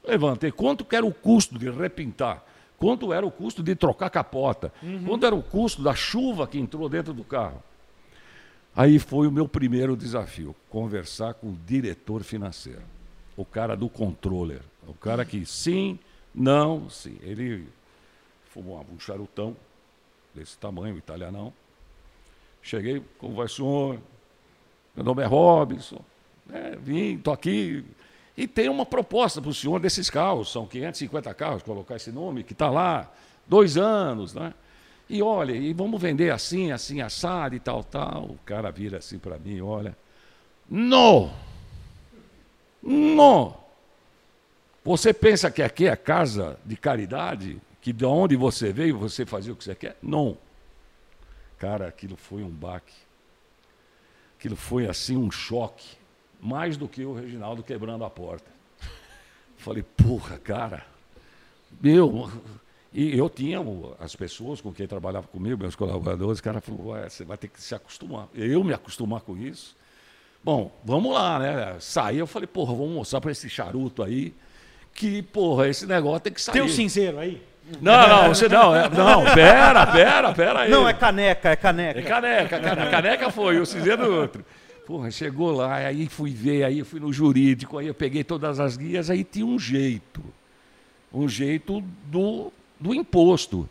levantei. 0.06 0.52
Quanto 0.52 0.86
que 0.86 0.96
era 0.96 1.06
o 1.06 1.14
custo 1.14 1.58
de 1.58 1.70
repintar? 1.70 2.44
Quanto 2.78 3.12
era 3.12 3.26
o 3.26 3.32
custo 3.32 3.64
de 3.64 3.74
trocar 3.76 4.10
capota? 4.12 4.72
Quanto 5.06 5.26
era 5.26 5.34
o 5.36 5.42
custo 5.42 5.82
da 5.82 5.96
chuva 5.96 6.46
que 6.46 6.60
entrou 6.60 6.88
dentro 6.88 7.12
do 7.14 7.24
carro? 7.24 7.62
Aí 8.78 9.00
foi 9.00 9.26
o 9.26 9.32
meu 9.32 9.48
primeiro 9.48 9.98
desafio, 9.98 10.56
conversar 10.70 11.34
com 11.34 11.48
o 11.48 11.58
diretor 11.66 12.24
financeiro, 12.24 12.84
o 13.36 13.44
cara 13.44 13.76
do 13.76 13.90
controller, 13.90 14.62
o 14.88 14.94
cara 14.94 15.26
que 15.26 15.44
sim, 15.48 15.98
não, 16.34 16.88
sim. 16.88 17.18
Ele 17.24 17.68
fumou 18.52 18.86
um 18.94 19.00
charutão 19.00 19.58
desse 20.36 20.56
tamanho, 20.60 20.96
italianão. 20.96 21.52
Cheguei, 22.62 23.02
como 23.18 23.34
vai 23.34 23.48
o 23.48 23.50
senhor? 23.50 24.00
Meu 24.96 25.04
nome 25.04 25.24
é 25.24 25.26
Robinson. 25.26 26.06
É, 26.54 26.76
vim, 26.76 27.16
estou 27.16 27.34
aqui. 27.34 27.84
E 28.38 28.48
tem 28.48 28.70
uma 28.70 28.86
proposta 28.86 29.42
para 29.42 29.50
o 29.50 29.56
senhor 29.56 29.80
desses 29.80 30.08
carros, 30.08 30.52
são 30.52 30.68
550 30.68 31.34
carros, 31.34 31.64
colocar 31.64 31.96
esse 31.96 32.12
nome, 32.12 32.44
que 32.44 32.54
está 32.54 32.70
lá, 32.70 33.12
dois 33.48 33.76
anos, 33.76 34.36
né? 34.36 34.54
E 35.10 35.22
olha, 35.22 35.54
e 35.54 35.74
vamos 35.74 36.02
vender 36.02 36.32
assim, 36.32 36.72
assim, 36.72 37.02
assado 37.02 37.56
e 37.56 37.60
tal, 37.60 37.84
tal. 37.84 38.24
O 38.26 38.40
cara 38.46 38.72
vira 38.72 38.98
assim 38.98 39.18
para 39.18 39.38
mim, 39.38 39.62
olha. 39.62 39.98
Não! 40.70 41.34
Não! 42.84 43.58
Você 44.84 45.14
pensa 45.14 45.50
que 45.52 45.62
aqui 45.62 45.88
é 45.88 45.96
casa 45.96 46.60
de 46.66 46.76
caridade? 46.76 47.62
Que 47.82 47.94
de 47.94 48.06
onde 48.06 48.36
você 48.36 48.72
veio 48.72 48.98
você 48.98 49.26
fazia 49.26 49.54
o 49.54 49.56
que 49.56 49.64
você 49.64 49.76
quer? 49.76 49.98
Não. 50.02 50.38
Cara, 51.58 51.88
aquilo 51.88 52.16
foi 52.16 52.44
um 52.44 52.50
baque. 52.50 52.94
Aquilo 54.38 54.56
foi 54.56 54.88
assim 54.88 55.18
um 55.18 55.32
choque. 55.32 55.98
mais 56.40 56.78
do 56.78 56.88
que 56.88 57.04
o 57.04 57.14
Reginaldo 57.14 57.64
quebrando 57.64 58.04
a 58.04 58.10
porta. 58.10 58.50
Falei, 59.58 59.84
porra, 59.84 60.38
cara, 60.38 60.86
meu. 61.82 62.32
E 62.98 63.16
eu 63.16 63.30
tinha 63.30 63.60
as 64.00 64.16
pessoas 64.16 64.60
com 64.60 64.74
quem 64.74 64.88
trabalhava 64.88 65.28
comigo, 65.28 65.62
meus 65.62 65.76
colaboradores, 65.76 66.40
o 66.40 66.44
cara 66.44 66.60
falou, 66.60 66.96
você 67.08 67.24
vai 67.24 67.38
ter 67.38 67.48
que 67.48 67.62
se 67.62 67.76
acostumar. 67.76 68.28
Eu 68.34 68.64
me 68.64 68.74
acostumar 68.74 69.22
com 69.22 69.38
isso. 69.38 69.78
Bom, 70.44 70.76
vamos 70.84 71.14
lá, 71.14 71.38
né? 71.38 71.76
Saí, 71.80 72.18
eu 72.18 72.26
falei, 72.26 72.48
porra, 72.48 72.74
vamos 72.74 72.96
mostrar 72.96 73.22
para 73.22 73.32
esse 73.32 73.48
charuto 73.48 74.02
aí 74.02 74.34
que, 74.96 75.22
porra, 75.22 75.68
esse 75.68 75.86
negócio 75.86 76.22
tem 76.22 76.34
que 76.34 76.42
sair. 76.42 76.54
Tem 76.54 76.64
um 76.64 76.68
cinzeiro 76.68 77.20
aí? 77.20 77.40
Não, 77.80 78.08
não, 78.08 78.34
você 78.34 78.50
não, 78.50 78.76
é, 78.76 78.90
não, 78.90 79.26
pera, 79.32 79.86
pera, 79.86 80.34
pera 80.34 80.60
aí. 80.62 80.72
Não, 80.72 80.90
é 80.90 80.94
caneca, 80.94 81.50
é 81.50 81.56
caneca. 81.56 82.00
É 82.00 82.02
caneca, 82.02 82.60
caneca, 82.60 82.90
caneca 82.90 83.30
foi, 83.30 83.60
o 83.60 83.66
cinzeiro 83.68 84.06
é 84.06 84.08
outro. 84.08 84.44
Porra, 84.88 85.12
chegou 85.12 85.52
lá, 85.52 85.76
aí 85.76 86.08
fui 86.08 86.32
ver, 86.32 86.64
aí 86.64 86.84
fui 86.84 87.00
no 87.00 87.14
jurídico, 87.14 87.78
aí 87.78 87.86
eu 87.86 87.94
peguei 87.94 88.24
todas 88.24 88.60
as 88.60 88.76
guias, 88.76 89.12
aí 89.12 89.24
tinha 89.24 89.46
um 89.46 89.60
jeito. 89.60 90.24
Um 91.14 91.30
jeito 91.30 91.84
do, 92.06 92.52
do 92.80 92.94
imposto. 92.94 93.68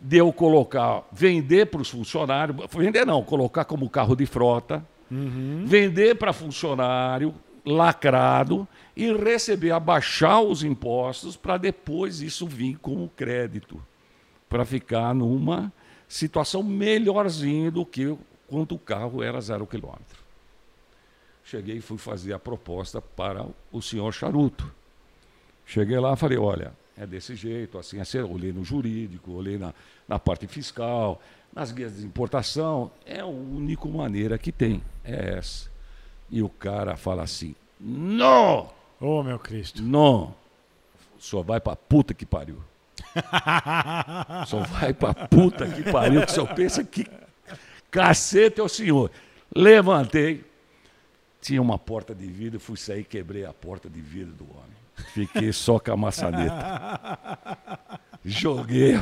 De 0.00 0.16
eu 0.16 0.32
colocar, 0.32 1.02
vender 1.10 1.66
para 1.66 1.80
os 1.80 1.90
funcionários, 1.90 2.56
vender 2.70 3.04
não, 3.04 3.22
colocar 3.22 3.64
como 3.64 3.90
carro 3.90 4.14
de 4.14 4.26
frota, 4.26 4.86
uhum. 5.10 5.64
vender 5.66 6.14
para 6.14 6.32
funcionário, 6.32 7.34
lacrado, 7.64 8.66
e 8.96 9.12
receber, 9.12 9.72
abaixar 9.72 10.40
os 10.40 10.62
impostos 10.62 11.36
para 11.36 11.56
depois 11.56 12.20
isso 12.20 12.46
vir 12.46 12.76
como 12.78 13.08
crédito. 13.10 13.82
Para 14.48 14.64
ficar 14.64 15.14
numa 15.14 15.72
situação 16.08 16.62
melhorzinha 16.62 17.70
do 17.70 17.84
que 17.84 18.16
quando 18.46 18.76
o 18.76 18.78
carro 18.78 19.22
era 19.22 19.40
zero 19.40 19.66
quilômetro. 19.66 20.18
Cheguei 21.44 21.76
e 21.76 21.80
fui 21.80 21.98
fazer 21.98 22.32
a 22.32 22.38
proposta 22.38 23.00
para 23.00 23.46
o 23.72 23.80
senhor 23.80 24.12
Charuto. 24.12 24.70
Cheguei 25.66 25.98
lá 25.98 26.14
e 26.14 26.16
falei, 26.16 26.38
olha, 26.38 26.72
é 26.98 27.06
desse 27.06 27.34
jeito, 27.36 27.78
assim, 27.78 28.00
assim, 28.00 28.18
olhei 28.18 28.52
no 28.52 28.64
jurídico, 28.64 29.32
olhei 29.32 29.56
na, 29.56 29.72
na 30.06 30.18
parte 30.18 30.46
fiscal, 30.46 31.20
nas 31.52 31.70
guias 31.70 31.96
de 31.96 32.04
importação, 32.04 32.90
é 33.06 33.20
a 33.20 33.26
única 33.26 33.86
maneira 33.88 34.36
que 34.36 34.50
tem, 34.50 34.82
é 35.04 35.38
essa. 35.38 35.70
E 36.28 36.42
o 36.42 36.48
cara 36.48 36.96
fala 36.96 37.22
assim, 37.22 37.54
não! 37.80 38.70
Ô, 39.00 39.20
oh, 39.20 39.22
meu 39.22 39.38
Cristo. 39.38 39.80
Não! 39.80 40.34
Só 41.18 41.42
vai 41.42 41.60
pra 41.60 41.76
puta 41.76 42.12
que 42.12 42.26
pariu. 42.26 42.62
Só 44.46 44.60
vai 44.60 44.92
pra 44.92 45.14
puta 45.14 45.66
que 45.68 45.90
pariu, 45.90 46.26
que 46.26 46.32
só 46.32 46.44
pensa 46.46 46.82
que 46.82 47.06
cacete 47.90 48.60
é 48.60 48.62
o 48.62 48.68
senhor. 48.68 49.10
Levantei, 49.54 50.44
tinha 51.40 51.62
uma 51.62 51.78
porta 51.78 52.14
de 52.14 52.26
vidro, 52.26 52.60
fui 52.60 52.76
sair, 52.76 53.04
quebrei 53.04 53.44
a 53.44 53.52
porta 53.52 53.88
de 53.88 54.00
vidro 54.00 54.34
do 54.34 54.44
homem. 54.44 54.77
Fiquei 55.12 55.52
só 55.52 55.78
com 55.78 55.92
a 55.92 55.96
maçaneta. 55.96 57.18
Joguei. 58.24 58.94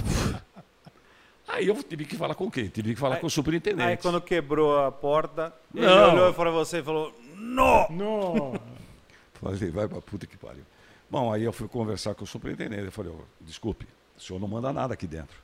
Aí 1.48 1.66
eu 1.66 1.82
tive 1.82 2.04
que 2.04 2.16
falar 2.16 2.34
com 2.34 2.50
quem? 2.50 2.68
Tive 2.68 2.94
que 2.94 3.00
falar 3.00 3.16
aí, 3.16 3.20
com 3.20 3.26
o 3.26 3.30
superintendente. 3.30 3.88
Aí 3.88 3.96
quando 3.96 4.20
quebrou 4.20 4.78
a 4.84 4.90
porta, 4.90 5.52
Não. 5.72 5.82
ele 5.82 6.20
olhou 6.20 6.34
para 6.34 6.50
você 6.50 6.78
e 6.78 6.82
falou: 6.82 7.14
Não! 7.34 7.86
Não! 7.90 8.60
Falei, 9.34 9.70
vai 9.70 9.86
pra 9.86 10.00
puta 10.00 10.26
que 10.26 10.36
pariu. 10.36 10.64
Bom, 11.10 11.32
aí 11.32 11.44
eu 11.44 11.52
fui 11.52 11.68
conversar 11.68 12.14
com 12.14 12.24
o 12.24 12.26
superintendente. 12.26 12.84
Eu 12.84 12.92
falei: 12.92 13.12
oh, 13.14 13.22
desculpe, 13.40 13.86
o 14.16 14.20
senhor 14.20 14.40
não 14.40 14.48
manda 14.48 14.72
nada 14.72 14.94
aqui 14.94 15.06
dentro. 15.06 15.36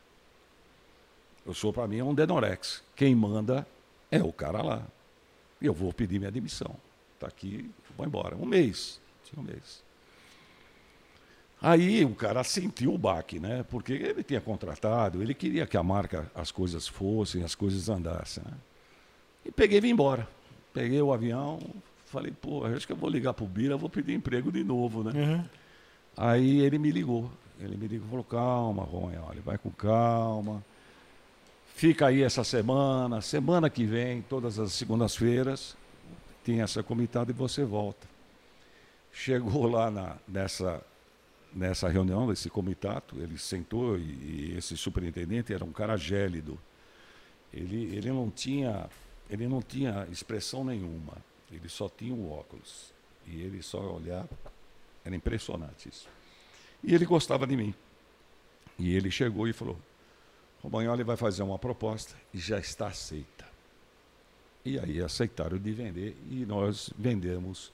Eu 1.47 1.55
sou, 1.55 1.73
para 1.73 1.87
mim, 1.87 1.99
é 1.99 2.05
um 2.05 2.15
Denorex. 2.15 2.83
Quem 2.97 3.15
manda 3.15 3.67
é 4.11 4.23
o 4.23 4.33
cara 4.33 4.63
lá 4.63 4.83
eu 5.63 5.73
vou 5.73 5.93
pedir 5.93 6.19
minha 6.19 6.31
demissão. 6.31 6.75
Está 7.15 7.29
aqui, 7.29 7.71
vou 7.97 8.07
embora. 8.07 8.37
Um 8.37 8.45
mês. 8.45 9.01
Tinha 9.25 9.41
um 9.41 9.45
mês. 9.45 9.83
Aí 11.63 12.05
o 12.05 12.13
cara 12.13 12.43
sentiu 12.43 12.93
o 12.93 12.99
baque, 12.99 13.39
né? 13.39 13.65
Porque 13.71 13.93
ele 13.93 14.25
tinha 14.25 14.41
contratado, 14.41 15.23
ele 15.23 15.33
queria 15.33 15.65
que 15.65 15.77
a 15.77 15.83
marca, 15.83 16.29
as 16.35 16.51
coisas 16.51 16.89
fossem, 16.89 17.45
as 17.45 17.55
coisas 17.55 17.89
andassem. 17.89 18.43
Né? 18.45 18.53
E 19.47 19.53
peguei 19.53 19.79
e 19.79 19.81
vim 19.81 19.91
embora. 19.91 20.27
Peguei 20.75 21.01
o 21.01 21.13
avião, 21.13 21.61
falei, 22.07 22.33
pô, 22.33 22.65
acho 22.67 22.85
que 22.85 22.93
eu 22.93 22.97
vou 22.97 23.09
ligar 23.09 23.33
para 23.33 23.45
o 23.45 23.49
Bira, 23.49 23.77
vou 23.77 23.89
pedir 23.89 24.13
emprego 24.13 24.51
de 24.51 24.65
novo, 24.65 25.05
né? 25.05 25.13
Uhum. 25.15 25.45
Aí 26.17 26.61
ele 26.61 26.79
me 26.79 26.91
ligou. 26.91 27.31
Ele 27.61 27.77
me 27.77 27.87
ligou 27.87 28.09
e 28.09 28.11
falou, 28.11 28.25
calma, 28.25 28.83
Ronha, 28.83 29.23
olha, 29.23 29.41
vai 29.41 29.57
com 29.57 29.71
calma. 29.71 30.65
Fica 31.77 32.09
aí 32.09 32.23
essa 32.23 32.43
semana, 32.43 33.21
semana 33.21 33.71
que 33.71 33.85
vem, 33.85 34.21
todas 34.23 34.59
as 34.59 34.73
segundas-feiras, 34.73 35.77
tem 36.43 36.61
essa 36.61 36.83
comitada 36.83 37.31
e 37.31 37.35
você 37.35 37.65
volta. 37.65 38.09
Chegou 39.13 39.67
lá 39.67 39.91
na, 39.91 40.17
nessa, 40.27 40.83
nessa 41.55 41.89
reunião, 41.89 42.33
esse 42.33 42.49
comitato, 42.49 43.21
ele 43.21 43.39
sentou 43.39 43.99
e, 43.99 44.03
e, 44.03 44.55
esse 44.57 44.77
superintendente 44.77 45.53
era 45.53 45.65
um 45.65 45.73
cara 45.73 45.97
gélido. 45.97 46.59
Ele, 47.53 47.95
ele, 47.95 48.11
não 48.11 48.31
tinha, 48.31 48.89
ele 49.29 49.47
não 49.47 49.61
tinha 49.61 50.07
expressão 50.11 50.65
nenhuma, 50.65 51.17
ele 51.51 51.69
só 51.69 51.89
tinha 51.89 52.15
o 52.15 52.31
óculos. 52.31 52.93
E 53.27 53.41
ele 53.41 53.63
só 53.63 53.81
olhava, 53.81 54.31
era 55.05 55.15
impressionante 55.15 55.89
isso. 55.89 56.09
E 56.83 56.95
ele 56.95 57.05
gostava 57.05 57.47
de 57.47 57.57
mim. 57.57 57.75
E 58.79 58.95
ele 58.97 59.11
chegou 59.11 59.47
e 59.47 59.53
falou: 59.53 59.79
Romagnoli 60.63 61.05
vai 61.05 61.17
fazer 61.17 61.43
uma 61.43 61.59
proposta 61.59 62.17
e 62.33 62.39
já 62.39 62.59
está 62.59 62.89
aceita. 62.89 63.47
E 64.65 64.79
aí 64.79 65.01
aceitaram 65.03 65.59
de 65.59 65.73
vender 65.73 66.17
e 66.31 66.47
nós 66.47 66.93
vendemos 66.97 67.73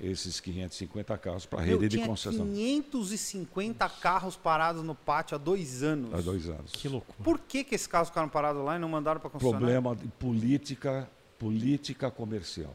esses 0.00 0.40
550 0.40 1.16
carros 1.18 1.46
para 1.46 1.60
a 1.60 1.62
rede 1.62 1.88
de 1.88 1.98
concessão. 1.98 2.46
550 2.46 3.88
carros 3.88 4.36
parados 4.36 4.82
no 4.82 4.94
pátio 4.94 5.34
há 5.34 5.38
dois 5.38 5.82
anos. 5.82 6.12
Há 6.12 6.20
dois 6.20 6.48
anos. 6.48 6.72
Que 6.72 6.88
loucura. 6.88 7.18
Por 7.22 7.38
que, 7.38 7.64
que 7.64 7.74
esses 7.74 7.86
carros 7.86 8.08
ficaram 8.08 8.28
parados 8.28 8.62
lá 8.64 8.76
e 8.76 8.78
não 8.78 8.88
mandaram 8.88 9.20
para 9.20 9.30
concessionária? 9.30 9.80
Problema 9.80 9.96
de 9.96 10.08
política, 10.08 11.08
política 11.38 12.10
comercial. 12.10 12.74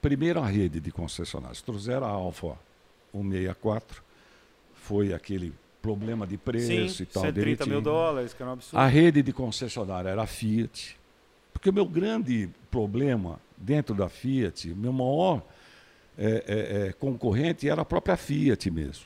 Primeiro 0.00 0.40
a 0.40 0.46
rede 0.46 0.80
de 0.80 0.90
concessionários. 0.90 1.60
Trouxeram 1.60 2.06
a 2.06 2.10
Alfa 2.10 2.56
164, 3.12 4.02
foi 4.74 5.12
aquele 5.12 5.52
problema 5.82 6.26
de 6.26 6.36
preço 6.36 6.96
Sim, 6.96 7.02
e 7.02 7.06
tal. 7.06 7.22
130 7.24 7.66
mil 7.66 7.80
dólares, 7.80 8.32
que 8.32 8.42
é 8.42 8.46
um 8.46 8.52
absurdo. 8.52 8.78
A 8.78 8.86
rede 8.86 9.22
de 9.22 9.32
concessionária 9.32 10.08
era 10.08 10.22
a 10.22 10.26
Fiat. 10.26 10.98
Porque 11.52 11.70
o 11.70 11.72
meu 11.72 11.86
grande 11.86 12.48
problema 12.70 13.40
dentro 13.56 13.94
da 13.94 14.08
Fiat, 14.08 14.68
meu 14.68 14.92
maior 14.92 15.42
é, 16.18 16.44
é, 16.46 16.86
é, 16.88 16.92
concorrente 16.92 17.68
era 17.68 17.82
a 17.82 17.84
própria 17.84 18.16
Fiat 18.16 18.70
mesmo. 18.70 19.04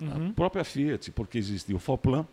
Uhum. 0.00 0.28
A 0.28 0.32
própria 0.32 0.64
Fiat, 0.64 1.10
porque 1.12 1.38
existia 1.38 1.74
o 1.74 1.78
Foplan. 1.78 2.26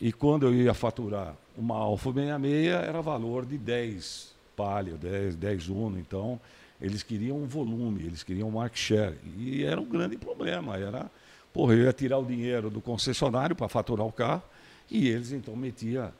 E 0.00 0.12
quando 0.12 0.46
eu 0.46 0.54
ia 0.54 0.72
faturar 0.74 1.34
uma 1.56 1.76
Alfa 1.76 2.12
66, 2.12 2.68
era 2.68 3.00
valor 3.00 3.44
de 3.44 3.58
10 3.58 4.36
Palio, 4.56 4.96
10, 4.96 5.36
10 5.36 5.68
Uno. 5.68 5.98
Então, 5.98 6.40
eles 6.80 7.02
queriam 7.02 7.36
um 7.36 7.46
volume, 7.46 8.04
eles 8.04 8.22
queriam 8.22 8.48
um 8.48 8.52
market 8.52 8.78
share. 8.78 9.16
E 9.36 9.64
era 9.64 9.80
um 9.80 9.84
grande 9.84 10.16
problema. 10.16 10.76
Era 10.76 11.10
Porra, 11.52 11.74
eu 11.74 11.84
ia 11.84 11.92
tirar 11.92 12.18
o 12.18 12.24
dinheiro 12.24 12.70
do 12.70 12.80
concessionário 12.80 13.56
para 13.56 13.68
faturar 13.68 14.06
o 14.06 14.12
carro 14.12 14.42
e 14.90 15.08
eles 15.08 15.32
então 15.32 15.56
metiam 15.56 16.12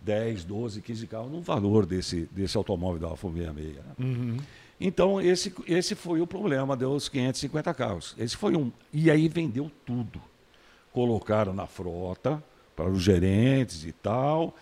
10, 0.00 0.44
12, 0.44 0.80
15 0.80 1.06
carros 1.06 1.32
no 1.32 1.40
valor 1.40 1.86
desse, 1.86 2.28
desse 2.30 2.56
automóvel 2.56 3.00
da 3.00 3.08
Alfa 3.08 3.28
66. 3.28 3.76
Né? 3.76 3.82
Uhum. 3.98 4.36
Então, 4.80 5.20
esse, 5.20 5.54
esse 5.66 5.94
foi 5.94 6.20
o 6.20 6.26
problema 6.26 6.76
dos 6.76 7.08
550 7.08 7.72
carros. 7.74 8.14
Esse 8.18 8.36
foi 8.36 8.56
um. 8.56 8.72
E 8.92 9.10
aí 9.10 9.28
vendeu 9.28 9.70
tudo. 9.86 10.20
Colocaram 10.92 11.52
na 11.52 11.66
frota 11.66 12.42
para 12.74 12.90
os 12.90 13.02
gerentes 13.02 13.84
e 13.84 13.92
tal. 13.92 14.54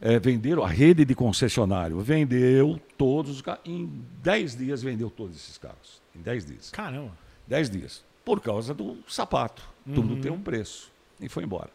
É, 0.00 0.18
venderam 0.18 0.62
a 0.62 0.68
rede 0.68 1.06
de 1.06 1.14
concessionário, 1.14 1.98
vendeu 2.00 2.78
todos 2.98 3.36
os 3.36 3.42
carros. 3.42 3.62
Em 3.64 3.86
10 4.22 4.56
dias 4.56 4.82
vendeu 4.82 5.10
todos 5.10 5.36
esses 5.36 5.56
carros. 5.58 6.02
Em 6.14 6.20
10 6.20 6.44
dias. 6.44 6.70
Caramba. 6.70 7.12
10 7.46 7.70
dias. 7.70 8.04
Por 8.24 8.40
causa 8.40 8.74
do 8.74 8.98
sapato. 9.08 9.62
Tudo 9.84 10.14
uhum. 10.14 10.20
tem 10.20 10.30
um 10.30 10.40
preço. 10.40 10.90
E 11.20 11.28
foi 11.28 11.44
embora. 11.44 11.70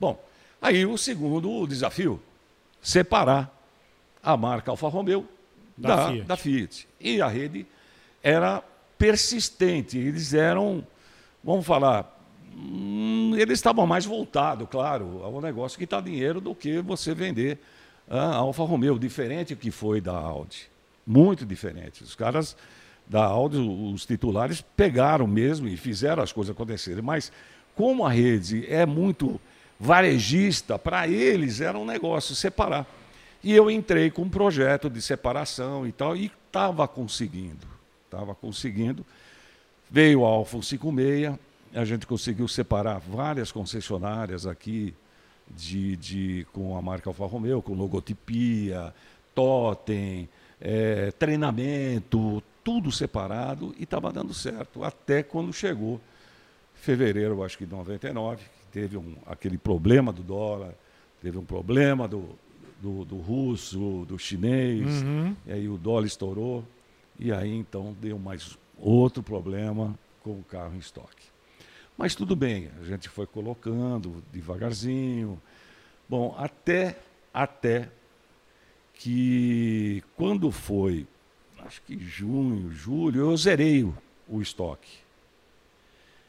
Bom, 0.00 0.22
aí 0.62 0.86
o 0.86 0.96
segundo 0.96 1.66
desafio, 1.66 2.22
separar 2.80 3.54
a 4.22 4.36
marca 4.36 4.70
Alfa 4.70 4.88
Romeo 4.88 5.28
da, 5.78 5.96
da, 5.96 6.08
Fiat. 6.08 6.26
da 6.26 6.36
Fiat. 6.36 6.88
E 7.00 7.20
a 7.20 7.28
rede 7.28 7.66
era 8.22 8.62
persistente. 8.98 9.96
Eles 9.96 10.34
eram, 10.34 10.84
vamos 11.42 11.64
falar, 11.64 12.20
hum, 12.54 13.34
eles 13.36 13.58
estavam 13.58 13.86
mais 13.86 14.04
voltados, 14.04 14.66
claro, 14.68 15.22
ao 15.22 15.40
negócio 15.40 15.78
que 15.78 15.84
está 15.84 16.00
dinheiro 16.00 16.40
do 16.40 16.54
que 16.54 16.80
você 16.80 17.14
vender 17.14 17.58
a 18.10 18.36
Alfa 18.36 18.64
Romeo, 18.64 18.98
diferente 18.98 19.54
que 19.54 19.70
foi 19.70 20.00
da 20.00 20.16
Audi. 20.16 20.68
Muito 21.06 21.46
diferente. 21.46 22.02
Os 22.02 22.14
caras 22.14 22.56
da 23.06 23.24
Audi, 23.24 23.56
os 23.56 24.04
titulares 24.04 24.60
pegaram 24.76 25.26
mesmo 25.26 25.68
e 25.68 25.76
fizeram 25.76 26.22
as 26.22 26.32
coisas 26.32 26.54
acontecerem. 26.54 27.02
Mas 27.02 27.32
como 27.74 28.04
a 28.04 28.10
rede 28.10 28.66
é 28.68 28.84
muito 28.84 29.40
varejista, 29.78 30.78
para 30.78 31.06
eles 31.06 31.60
era 31.60 31.78
um 31.78 31.84
negócio 31.84 32.34
separar. 32.34 32.86
E 33.42 33.54
eu 33.54 33.70
entrei 33.70 34.10
com 34.10 34.22
um 34.22 34.28
projeto 34.28 34.90
de 34.90 35.00
separação 35.00 35.86
e 35.86 35.92
tal, 35.92 36.16
e 36.16 36.32
estava 36.46 36.88
conseguindo. 36.88 37.66
estava 38.04 38.34
conseguindo. 38.34 39.04
Veio 39.90 40.24
a 40.24 40.28
Alfa 40.28 40.60
56, 40.60 41.38
a 41.74 41.84
gente 41.84 42.06
conseguiu 42.06 42.48
separar 42.48 42.98
várias 42.98 43.52
concessionárias 43.52 44.46
aqui 44.46 44.94
de, 45.50 45.96
de, 45.96 46.46
com 46.52 46.76
a 46.76 46.82
marca 46.82 47.08
Alfa 47.08 47.26
Romeo, 47.26 47.62
com 47.62 47.74
logotipia, 47.74 48.92
totem, 49.34 50.28
é, 50.60 51.12
treinamento, 51.12 52.42
tudo 52.64 52.90
separado 52.90 53.74
e 53.78 53.84
estava 53.84 54.12
dando 54.12 54.34
certo, 54.34 54.84
até 54.84 55.22
quando 55.22 55.52
chegou 55.52 56.00
fevereiro, 56.74 57.42
acho 57.42 57.56
que 57.56 57.64
de 57.64 57.72
99, 57.72 58.42
teve 58.72 58.96
um, 58.96 59.14
aquele 59.26 59.56
problema 59.56 60.12
do 60.12 60.22
dólar, 60.22 60.74
teve 61.22 61.38
um 61.38 61.44
problema 61.44 62.06
do, 62.06 62.36
do, 62.80 63.04
do 63.04 63.16
russo, 63.16 64.04
do 64.06 64.18
chinês, 64.18 65.02
Uhum. 65.02 65.34
e 65.46 65.52
aí 65.52 65.68
o 65.68 65.76
dólar 65.76 66.06
estourou, 66.06 66.64
e 67.18 67.32
aí 67.32 67.52
então 67.54 67.96
deu 68.00 68.18
mais 68.18 68.56
outro 68.78 69.22
problema 69.22 69.98
com 70.22 70.38
o 70.38 70.44
carro 70.44 70.74
em 70.74 70.78
estoque. 70.78 71.26
Mas 71.96 72.14
tudo 72.14 72.36
bem, 72.36 72.70
a 72.80 72.84
gente 72.84 73.08
foi 73.08 73.26
colocando 73.26 74.22
devagarzinho. 74.32 75.40
Bom, 76.08 76.34
até, 76.38 76.96
até 77.34 77.88
que 78.94 80.02
quando 80.16 80.50
foi, 80.50 81.06
acho 81.60 81.82
que 81.82 81.98
junho, 81.98 82.70
julho, 82.70 83.20
eu 83.22 83.36
zerei 83.36 83.82
o, 83.84 83.94
o 84.28 84.40
estoque. 84.40 84.98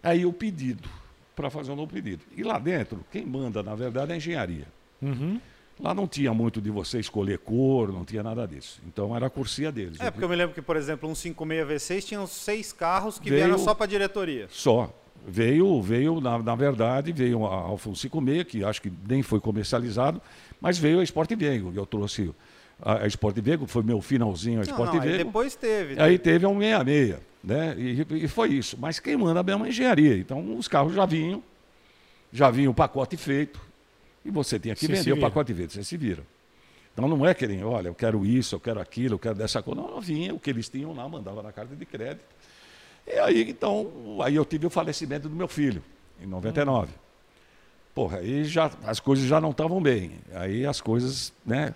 Aí 0.02 0.26
o 0.26 0.34
pedido, 0.34 0.90
para 1.36 1.50
fazer 1.50 1.72
um 1.72 1.76
novo 1.76 1.92
pedido. 1.94 2.24
E 2.36 2.44
lá 2.44 2.58
dentro, 2.60 3.04
quem 3.12 3.26
manda, 3.26 3.62
na 3.62 3.76
verdade, 3.76 4.12
é 4.12 4.14
a 4.16 4.18
engenharia. 4.18 4.68
Uhum. 5.02 5.40
Lá 5.80 5.94
não 5.94 6.06
tinha 6.08 6.34
muito 6.34 6.60
de 6.62 6.70
você 6.70 7.00
escolher 7.00 7.38
cor, 7.40 7.92
não 7.94 8.04
tinha 8.04 8.22
nada 8.22 8.46
disso. 8.46 8.82
Então 8.86 9.16
era 9.16 9.28
a 9.28 9.30
cursia 9.30 9.72
deles. 9.72 9.98
É, 10.00 10.12
porque 10.12 10.26
eu 10.26 10.30
me 10.30 10.36
lembro 10.36 10.54
que, 10.54 10.62
por 10.62 10.76
exemplo, 10.76 11.10
um 11.10 11.16
56 11.16 11.82
V6 11.82 12.06
tinha 12.06 12.20
uns 12.22 12.32
seis 12.32 12.74
carros 12.74 13.18
que 13.18 13.30
Veio- 13.30 13.46
vieram 13.46 13.58
só 13.58 13.74
para 13.74 13.86
diretoria. 13.86 14.48
Só. 14.50 14.94
Veio, 15.26 15.82
veio 15.82 16.20
na, 16.20 16.40
na 16.40 16.56
verdade, 16.56 17.12
veio 17.12 17.46
a 17.46 17.54
Alfa 17.54 17.94
56, 17.94 18.44
que 18.46 18.64
acho 18.64 18.82
que 18.82 18.92
nem 19.08 19.22
foi 19.22 19.40
comercializado, 19.40 20.22
mas 20.60 20.78
veio 20.78 21.00
a 21.00 21.04
Sport 21.04 21.32
Vego. 21.36 21.72
Eu 21.76 21.86
trouxe 21.86 22.34
a, 22.82 23.04
a 23.04 23.08
Sport 23.08 23.38
Vego, 23.40 23.68
foi 23.68 23.84
meu 23.84 24.02
finalzinho 24.02 24.62
a 24.62 24.64
Não, 24.66 24.72
Sport 24.72 24.94
não, 24.94 25.02
aí 25.02 25.08
Vego. 25.10 25.24
depois 25.26 25.56
teve. 25.56 26.02
Aí 26.02 26.18
teve 26.18 26.46
um 26.46 26.60
66, 26.60 27.18
né? 27.44 27.76
E, 27.78 28.06
e 28.24 28.28
foi 28.28 28.50
isso. 28.54 28.78
Mas 28.80 29.00
quem 29.00 29.16
manda 29.18 29.44
mesmo 29.44 29.64
é 29.64 29.68
a 29.68 29.70
engenharia. 29.70 30.18
Então 30.18 30.58
os 30.58 30.68
carros 30.68 30.94
já 30.94 31.06
vinham, 31.06 31.44
já 32.34 32.50
vinha 32.50 32.70
o 32.70 32.74
pacote 32.74 33.16
feito, 33.18 33.60
e 34.24 34.32
você 34.32 34.60
tinha 34.60 34.76
que 34.76 34.86
Você 34.86 34.94
vender 34.94 35.14
o 35.14 35.20
pacote 35.20 35.54
feito, 35.54 35.74
você 35.74 35.84
se 35.84 35.98
vira. 35.98 36.24
Então 36.94 37.08
não 37.08 37.26
é 37.26 37.34
que 37.34 37.48
nem, 37.48 37.64
olha, 37.64 37.88
eu 37.88 37.96
quero 37.96 38.26
isso, 38.26 38.56
eu 38.56 38.60
quero 38.60 38.80
aquilo, 38.80 39.16
eu 39.16 39.20
quero 39.20 39.36
dessa 39.36 39.62
cor. 39.62 39.76
Não, 39.76 39.90
não 39.90 40.02
vinha, 40.02 40.34
o 40.34 40.40
que 40.40 40.50
eles 40.50 40.68
tinham 40.68 40.94
lá, 40.94 41.08
mandava 41.08 41.42
na 41.42 41.52
carta 41.52 41.76
de 41.76 41.86
crédito. 41.86 42.26
E 43.08 43.18
aí, 43.20 43.50
então, 43.50 44.20
aí 44.22 44.36
eu 44.36 44.46
tive 44.46 44.68
o 44.68 44.70
falecimento 44.70 45.30
do 45.30 45.36
meu 45.36 45.48
filho, 45.48 45.82
em 46.22 46.28
99. 46.28 46.92
Porra, 47.96 48.20
aí 48.20 48.44
já, 48.46 48.72
as 48.84 49.00
coisas 49.00 49.26
já 49.26 49.42
não 49.42 49.52
estavam 49.52 49.82
bem. 49.82 50.12
Aí 50.34 50.66
as 50.66 50.80
coisas, 50.80 51.34
né, 51.46 51.74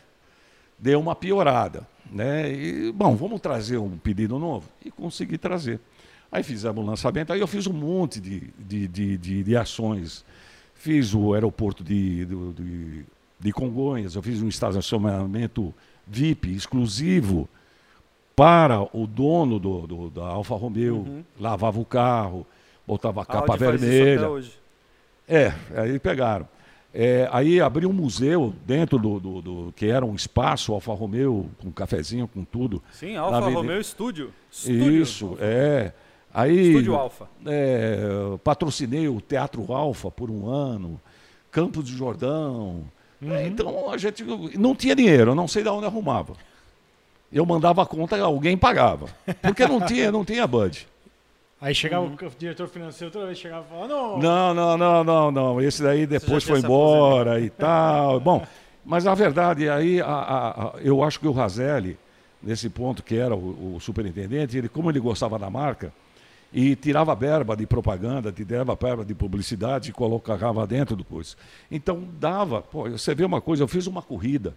deu 0.78 1.00
uma 1.00 1.16
piorada, 1.16 1.88
né? 2.12 2.52
E, 2.52 2.92
bom, 2.92 3.16
vamos 3.16 3.42
trazer 3.42 3.78
um 3.78 3.98
pedido 3.98 4.38
novo? 4.38 4.70
E 4.84 4.92
consegui 4.92 5.38
trazer. 5.38 5.80
Aí 6.32 6.44
fizemos 6.44 6.84
o 6.84 6.86
lançamento, 6.86 7.32
aí 7.32 7.40
eu 7.40 7.48
fiz 7.48 7.68
um 7.68 7.74
monte 7.74 8.20
de, 8.20 8.40
de, 8.58 8.88
de, 8.88 9.18
de, 9.18 9.44
de 9.44 9.58
ações. 9.58 10.26
Fiz 10.84 11.14
o 11.14 11.34
aeroporto 11.34 11.82
de, 11.82 12.26
do- 12.26 12.52
de, 12.52 13.06
de 13.40 13.52
Congonhas, 13.54 14.16
eu 14.16 14.22
fiz 14.22 14.42
um 14.42 14.50
estacionamento 14.50 15.74
VIP 16.06 16.54
exclusivo 16.54 17.48
para 18.36 18.82
o 18.96 19.08
dono 19.08 19.60
do, 19.60 19.88
do- 19.88 20.10
da 20.10 20.26
Alfa 20.26 20.56
Romeo, 20.56 21.24
lavava 21.40 21.80
o 21.80 21.86
carro, 21.86 22.46
botava 22.86 23.22
a 23.22 23.26
capa 23.26 23.56
vermelha. 23.80 24.20
É, 25.26 25.54
aí 25.74 25.98
pegaram. 26.00 26.50
É, 26.94 27.30
aí 27.32 27.62
abriu 27.62 27.90
um 27.90 27.94
museu 27.94 28.54
dentro 28.68 29.00
do, 29.00 29.22
do, 29.22 29.42
do- 29.42 29.74
que 29.78 29.86
era 29.86 30.06
um 30.06 30.14
espaço 30.16 30.74
Alfa 30.74 30.94
Romeo, 30.94 31.50
com 31.62 31.72
cafezinho, 31.72 32.28
com 32.28 32.44
tudo. 32.44 32.84
Sim, 32.92 33.16
Alfa 33.16 33.38
Romeo 33.56 33.82
Studio. 33.82 34.34
Studio. 34.52 35.02
Isso, 35.02 35.38
é. 35.40 35.94
Aí 36.34 36.70
Estúdio 36.70 36.96
Alfa. 36.96 37.28
é, 37.46 37.98
patrocinei 38.44 39.08
o 39.08 39.22
Teatro 39.22 39.72
Alfa 39.72 40.10
por 40.10 40.32
um 40.32 40.50
ano, 40.50 41.00
Campos 41.52 41.86
de 41.86 41.96
Jordão. 41.96 42.84
É, 43.26 43.46
então 43.48 43.90
a 43.92 43.98
gente 43.98 44.24
não 44.58 44.76
tinha 44.76 44.96
dinheiro, 44.96 45.32
eu 45.32 45.36
não 45.36 45.48
sei 45.48 45.62
de 45.64 45.70
onde 45.70 45.86
arrumava. 45.86 46.34
Eu 47.32 47.46
mandava 47.46 47.84
a 47.84 47.86
conta, 47.86 48.20
alguém 48.22 48.58
pagava. 48.58 49.08
Porque 49.42 49.66
não 49.68 49.80
tinha, 49.82 50.12
não 50.12 50.26
tinha 50.26 50.46
Bud. 50.46 50.88
Aí 51.62 51.74
chegava 51.74 52.06
Uhum. 52.06 52.14
o 52.16 52.30
diretor 52.38 52.68
financeiro 52.68 53.12
toda 53.14 53.26
vez 53.28 53.38
chegava 53.38 53.66
e 53.66 53.70
falava, 53.70 53.88
não, 53.88 54.20
Não, 54.20 54.54
não, 54.54 54.78
não, 54.78 55.04
não, 55.04 55.32
não. 55.32 55.62
Esse 55.62 55.82
daí 55.82 56.06
depois 56.06 56.44
foi 56.44 56.60
embora 56.60 57.40
e 57.40 57.50
tal. 57.50 58.20
Bom, 58.20 58.46
mas 58.84 59.04
na 59.06 59.16
verdade, 59.16 59.70
aí 59.70 60.02
a- 60.02 60.06
a- 60.06 60.50
a- 60.50 60.74
eu 60.82 61.02
acho 61.04 61.20
que 61.20 61.28
o 61.28 61.32
Razelli, 61.32 61.98
nesse 62.42 62.70
ponto 62.70 63.02
que 63.02 63.16
era 63.16 63.34
o, 63.34 63.76
o 63.76 63.80
superintendente, 63.80 64.58
ele, 64.58 64.68
como 64.68 64.90
ele 64.92 65.00
gostava 65.00 65.40
da 65.40 65.50
marca, 65.50 65.94
e 66.54 66.76
tirava 66.76 67.16
verba 67.16 67.58
de 67.58 67.66
propaganda, 67.66 68.32
tirava 68.32 68.76
verba 68.76 69.04
de 69.04 69.16
publicidade 69.16 69.90
e 69.90 69.94
colocava 69.94 70.66
dentro 70.68 70.96
do 70.96 71.04
coisa. 71.04 71.36
Então 71.72 72.08
dava, 72.20 72.62
pô, 72.62 72.88
você 72.90 73.16
vê 73.16 73.26
uma 73.26 73.42
coisa, 73.42 73.64
eu 73.64 73.68
fiz 73.68 73.88
uma 73.88 74.04
corrida. 74.04 74.56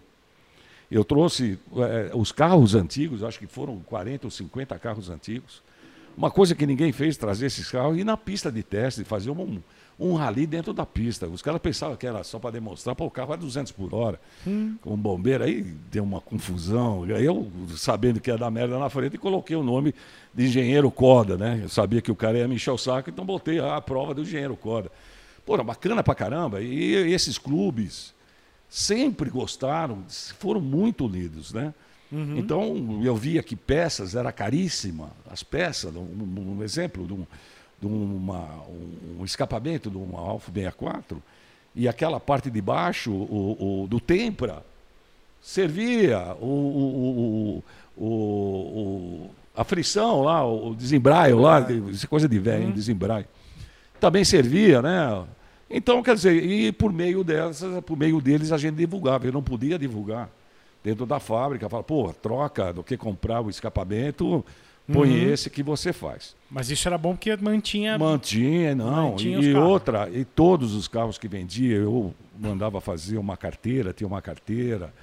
Eu 0.89 1.03
trouxe 1.03 1.59
eh, 1.75 2.11
os 2.13 2.31
carros 2.31 2.75
antigos, 2.75 3.23
acho 3.23 3.39
que 3.39 3.47
foram 3.47 3.79
40 3.79 4.27
ou 4.27 4.31
50 4.31 4.77
carros 4.77 5.09
antigos. 5.09 5.61
Uma 6.15 6.31
coisa 6.31 6.55
que 6.55 6.65
ninguém 6.65 6.91
fez, 6.91 7.17
trazer 7.17 7.47
esses 7.47 7.69
carros 7.69 7.97
e 7.97 8.03
na 8.03 8.15
pista 8.15 8.51
de 8.51 8.63
teste, 8.63 9.03
fazer 9.03 9.31
um, 9.31 9.59
um 9.99 10.13
rally 10.13 10.45
dentro 10.45 10.73
da 10.73 10.85
pista. 10.85 11.27
Os 11.27 11.41
caras 11.41 11.59
pensavam 11.61 11.95
que 11.95 12.05
era 12.05 12.23
só 12.23 12.37
para 12.37 12.51
demonstrar, 12.51 12.95
pô, 12.95 13.05
o 13.05 13.11
carro 13.11 13.33
é 13.33 13.37
200 13.37 13.71
por 13.71 13.93
hora, 13.93 14.19
com 14.81 14.93
um 14.93 14.97
bombeiro, 14.97 15.43
aí 15.43 15.61
deu 15.61 16.03
uma 16.03 16.21
confusão. 16.21 17.05
Eu, 17.07 17.51
sabendo 17.75 18.19
que 18.19 18.29
ia 18.29 18.37
dar 18.37 18.51
merda 18.51 18.77
na 18.77 18.89
frente, 18.89 19.17
coloquei 19.17 19.55
o 19.55 19.63
nome 19.63 19.93
de 20.33 20.45
engenheiro 20.45 20.91
Coda, 20.91 21.37
né? 21.37 21.61
Eu 21.63 21.69
sabia 21.69 22.01
que 22.01 22.11
o 22.11 22.15
cara 22.15 22.37
ia 22.37 22.47
me 22.47 22.55
encher 22.55 22.71
o 22.71 22.77
saco, 22.77 23.09
então 23.09 23.25
botei 23.25 23.59
a 23.59 23.81
prova 23.81 24.13
do 24.13 24.21
engenheiro 24.21 24.55
Coda. 24.55 24.91
Pô, 25.45 25.55
era 25.55 25.63
bacana 25.63 26.03
pra 26.03 26.13
caramba. 26.13 26.61
E 26.61 26.93
esses 27.11 27.37
clubes 27.37 28.13
sempre 28.69 29.29
gostaram, 29.29 30.03
foram 30.39 30.61
muito 30.61 31.05
unidos, 31.05 31.53
né? 31.53 31.73
Então, 32.37 33.01
eu 33.03 33.15
via 33.15 33.43
que 33.43 33.55
peças 33.55 34.15
era 34.15 34.31
caríssima, 34.31 35.11
as 35.29 35.43
peças, 35.43 35.93
um, 35.93 36.57
um 36.57 36.63
exemplo 36.63 37.05
de, 37.05 37.13
um, 37.13 37.25
de 37.79 37.85
uma, 37.87 38.63
um, 39.19 39.23
escapamento 39.25 39.89
de 39.89 39.97
uma 39.97 40.19
Alfa 40.19 40.51
64, 40.51 41.21
e 41.75 41.87
aquela 41.87 42.19
parte 42.19 42.49
de 42.49 42.61
baixo 42.61 43.11
o, 43.11 43.83
o- 43.83 43.87
do 43.87 43.99
Tempra 43.99 44.63
servia 45.41 46.35
o, 46.41 47.63
o, 47.97 48.03
o, 48.03 49.29
a 49.55 49.63
frição 49.63 50.21
lá, 50.23 50.45
o 50.45 50.73
desembraio 50.75 51.39
lá, 51.39 51.59
de- 51.59 52.07
coisa 52.07 52.27
de 52.27 52.39
velho, 52.39 52.63
hein, 52.65 52.71
desembraio. 52.71 53.25
Também 53.99 54.23
servia, 54.23 54.81
né? 54.81 55.23
Então, 55.69 56.01
quer 56.01 56.15
dizer, 56.15 56.43
e 56.43 56.71
por 56.71 56.93
meio 56.93 57.23
dessas, 57.23 57.83
por 57.83 57.97
meio 57.97 58.21
deles 58.21 58.51
a 58.51 58.57
gente 58.57 58.75
divulgava. 58.75 59.25
Eu 59.25 59.33
não 59.33 59.43
podia 59.43 59.77
divulgar 59.77 60.29
dentro 60.83 61.05
da 61.05 61.19
fábrica, 61.19 61.67
falar, 61.67 61.83
pô, 61.83 62.13
troca 62.13 62.71
do 62.71 62.83
que 62.83 62.95
comprar 62.95 63.41
o 63.41 63.49
escapamento, 63.49 64.45
põe 64.91 65.23
esse 65.23 65.49
que 65.49 65.61
você 65.61 65.91
faz. 65.91 66.35
Mas 66.49 66.69
isso 66.69 66.87
era 66.87 66.97
bom 66.97 67.15
porque 67.15 67.35
mantinha. 67.37 67.97
Mantinha, 67.97 68.73
não. 68.73 69.11
Mantinha 69.11 69.39
e 69.39 69.53
outra, 69.53 70.09
e 70.09 70.23
todos 70.23 70.73
os 70.73 70.87
carros 70.87 71.17
que 71.17 71.27
vendia, 71.27 71.75
eu 71.77 72.13
mandava 72.39 72.79
fazer 72.79 73.17
uma 73.17 73.35
carteira, 73.35 73.93
tinha 73.93 74.07
uma 74.07 74.21
carteira. 74.21 74.93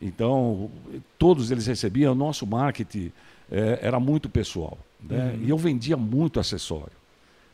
Então, 0.00 0.70
todos 1.18 1.50
eles 1.50 1.66
recebiam. 1.66 2.12
O 2.12 2.16
nosso 2.16 2.46
marketing 2.46 3.12
eh, 3.50 3.78
era 3.80 4.00
muito 4.00 4.28
pessoal. 4.28 4.76
Né? 5.00 5.34
Uhum. 5.34 5.44
E 5.44 5.50
eu 5.50 5.56
vendia 5.56 5.96
muito 5.96 6.40
acessório. 6.40 7.01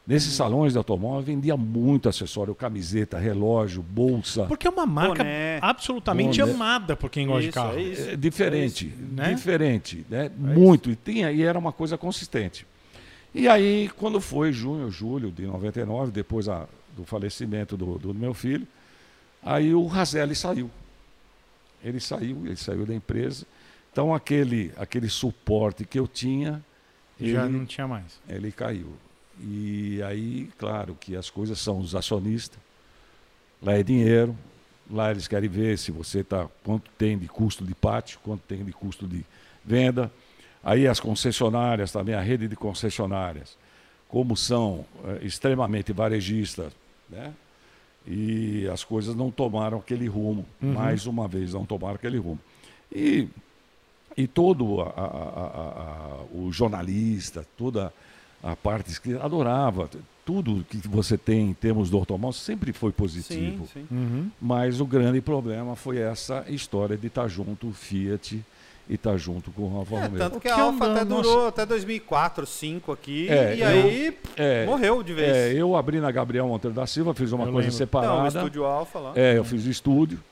Nesses 0.09 0.32
salões 0.32 0.72
de 0.72 0.78
automóvel, 0.78 1.20
vendia 1.20 1.55
muito 1.55 2.09
acessório, 2.09 2.55
camiseta, 2.55 3.18
relógio, 3.18 3.82
bolsa. 3.82 4.47
Porque 4.47 4.66
é 4.66 4.70
uma 4.70 4.86
marca 4.86 5.22
Boné. 5.22 5.59
absolutamente 5.60 6.40
Boné. 6.40 6.52
amada 6.55 6.97
por 6.97 7.10
quem 7.10 7.26
gosta 7.26 7.43
de 7.43 7.48
Isso, 7.48 7.55
carro. 7.55 7.76
é 7.78 7.82
isso. 7.82 8.09
É 8.09 8.16
diferente, 8.16 8.86
né? 9.12 9.35
diferente, 9.35 10.06
né? 10.09 10.30
muito. 10.35 10.90
E, 10.90 10.97
tinha, 10.97 11.30
e 11.30 11.43
era 11.43 11.59
uma 11.59 11.72
coisa 11.72 11.98
consistente. 11.98 12.66
E 13.35 13.47
aí, 13.47 13.90
quando 13.98 14.18
foi 14.18 14.51
junho, 14.51 14.90
julho 14.90 15.30
de 15.30 15.43
99, 15.47 16.10
depois 16.10 16.48
a- 16.48 16.66
do 16.97 17.05
falecimento 17.05 17.76
do, 17.76 17.98
do 17.98 18.14
meu 18.14 18.32
filho, 18.32 18.66
aí 19.43 19.74
o 19.74 19.85
Razelli 19.86 20.35
saiu. 20.35 20.70
Ele 21.85 22.01
saiu, 22.01 22.47
ele 22.47 22.56
saiu 22.56 22.86
da 22.86 22.94
empresa. 22.94 23.44
Então, 23.93 24.14
aquele, 24.14 24.72
aquele 24.78 25.10
suporte 25.10 25.85
que 25.85 25.98
eu 25.98 26.09
tinha, 26.09 26.64
Já 27.20 27.44
ele, 27.44 27.59
não 27.59 27.66
tinha 27.66 27.86
mais. 27.86 28.18
ele 28.26 28.51
caiu. 28.51 28.90
E 29.40 30.02
aí, 30.02 30.48
claro 30.59 30.97
que 31.01 31.15
as 31.16 31.31
coisas 31.31 31.59
são 31.59 31.78
os 31.78 31.94
acionistas. 31.94 32.59
Lá 33.62 33.74
é 33.74 33.82
dinheiro. 33.82 34.36
Lá 34.90 35.10
eles 35.10 35.28
querem 35.28 35.48
ver 35.51 35.77
se 35.78 35.90
você 35.93 36.24
tá 36.24 36.48
quanto 36.65 36.90
tem 36.97 37.19
de 37.19 37.28
custo 37.28 37.65
de 37.65 37.74
pátio, 37.74 38.19
quanto 38.24 38.40
tem 38.43 38.65
de 38.65 38.73
custo 38.73 39.06
de 39.06 39.24
venda. 39.65 40.10
Aí 40.65 40.86
as 40.89 40.98
concessionárias 40.98 41.93
também, 41.93 42.15
a 42.15 42.20
rede 42.20 42.48
de 42.48 42.56
concessionárias, 42.56 43.56
como 44.09 44.36
são 44.36 44.85
eh, 45.05 45.19
extremamente 45.23 45.93
varejistas, 45.93 46.73
né? 47.09 47.32
E 48.06 48.66
as 48.73 48.82
coisas 48.82 49.15
não 49.15 49.31
tomaram 49.31 49.78
aquele 49.78 50.06
rumo, 50.09 50.47
mais 50.60 51.06
uma 51.06 51.28
vez, 51.28 51.52
não 51.52 51.66
tomaram 51.66 51.97
aquele 51.97 52.16
rumo. 52.16 52.40
E, 52.90 53.28
e 54.16 54.27
todo 54.27 54.81
a- 54.81 54.85
a- 54.97 55.02
a- 55.02 56.24
o 56.32 56.51
jornalista, 56.51 57.47
toda 57.59 57.93
a 58.43 58.55
parte 58.56 59.01
que 59.01 59.15
adorava, 59.16 59.89
tudo 60.24 60.65
que 60.69 60.86
você 60.86 61.16
tem 61.16 61.51
em 61.51 61.55
termos 61.55 61.89
do 61.90 61.97
automóvel 61.97 62.32
sempre 62.39 62.73
foi 62.73 62.93
positivo. 62.93 63.66
Sim, 63.66 63.81
sim. 63.81 63.86
Uhum. 63.90 64.31
Mas 64.40 64.81
o 64.81 64.86
grande 64.86 65.20
problema 65.20 65.74
foi 65.74 65.98
essa 65.98 66.44
história 66.48 66.97
de 66.97 67.06
estar 67.06 67.27
junto 67.28 67.69
o 67.69 67.73
Fiat 67.73 68.44
e 68.90 68.94
estar 68.94 69.16
junto 69.16 69.51
com 69.51 69.62
o 69.62 69.77
Alfa 69.78 69.97
É, 69.97 70.02
Romeo. 70.05 70.19
tanto 70.19 70.40
que 70.40 70.48
a 70.48 70.55
que 70.55 70.60
Alfa 70.60 70.93
até 70.93 71.05
durou 71.05 71.48
até 71.48 71.66
2004, 71.66 72.43
2005 72.44 72.93
aqui, 72.93 73.28
É, 73.28 73.55
e 73.56 73.60
eu- 73.60 73.66
aí 73.69 74.19
é, 74.36 74.66
morreu 74.66 75.02
de 75.02 75.12
vez. 75.15 75.35
É, 75.36 75.52
eu 75.55 75.74
abri 75.77 76.01
na 76.01 76.10
Gabriel 76.10 76.47
Monteiro 76.48 76.74
da 76.74 76.86
Silva, 76.86 77.12
fiz 77.15 77.32
uma 77.32 77.44
Eu 77.44 77.52
coisa 77.52 77.69
lembro. 77.69 77.70
Não, 77.70 77.74
o 77.74 77.77
separada. 77.78 78.28
estúdio 78.39 78.65
Alfa 78.65 78.98
lá. 78.98 79.12
É, 79.16 79.36
eu 79.36 79.44
fiz 79.44 79.65
o 79.66 79.70
estúdio. 79.70 80.23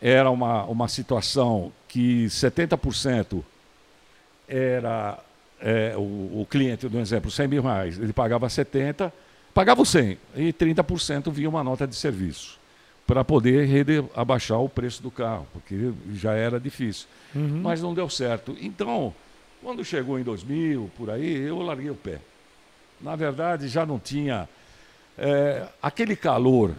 Era 0.00 0.30
uma, 0.30 0.64
uma 0.64 0.88
situação 0.88 1.72
que 1.88 2.26
70% 2.28 3.42
era 4.46 5.18
é, 5.60 5.94
o, 5.96 6.40
o 6.40 6.46
cliente, 6.48 6.88
do 6.88 6.98
exemplo, 6.98 7.30
100 7.30 7.48
mil 7.48 7.62
reais, 7.62 7.98
ele 7.98 8.12
pagava 8.12 8.48
70, 8.48 9.12
pagava 9.52 9.82
o 9.82 9.86
100 9.86 10.18
e 10.36 10.52
30% 10.52 11.30
via 11.30 11.48
uma 11.48 11.64
nota 11.64 11.86
de 11.86 11.94
serviço 11.94 12.58
para 13.06 13.24
poder 13.24 13.66
abaixar 14.14 14.60
o 14.60 14.68
preço 14.68 15.02
do 15.02 15.10
carro, 15.10 15.46
porque 15.52 15.92
já 16.12 16.34
era 16.34 16.60
difícil. 16.60 17.06
Uhum. 17.34 17.62
Mas 17.62 17.80
não 17.80 17.94
deu 17.94 18.08
certo. 18.10 18.54
Então, 18.60 19.14
quando 19.62 19.82
chegou 19.82 20.18
em 20.18 20.22
2000, 20.22 20.90
por 20.96 21.08
aí, 21.08 21.38
eu 21.38 21.58
larguei 21.62 21.90
o 21.90 21.94
pé. 21.94 22.20
Na 23.00 23.16
verdade, 23.16 23.66
já 23.66 23.86
não 23.86 23.98
tinha 23.98 24.46
é, 25.16 25.66
aquele 25.82 26.14
calor 26.14 26.74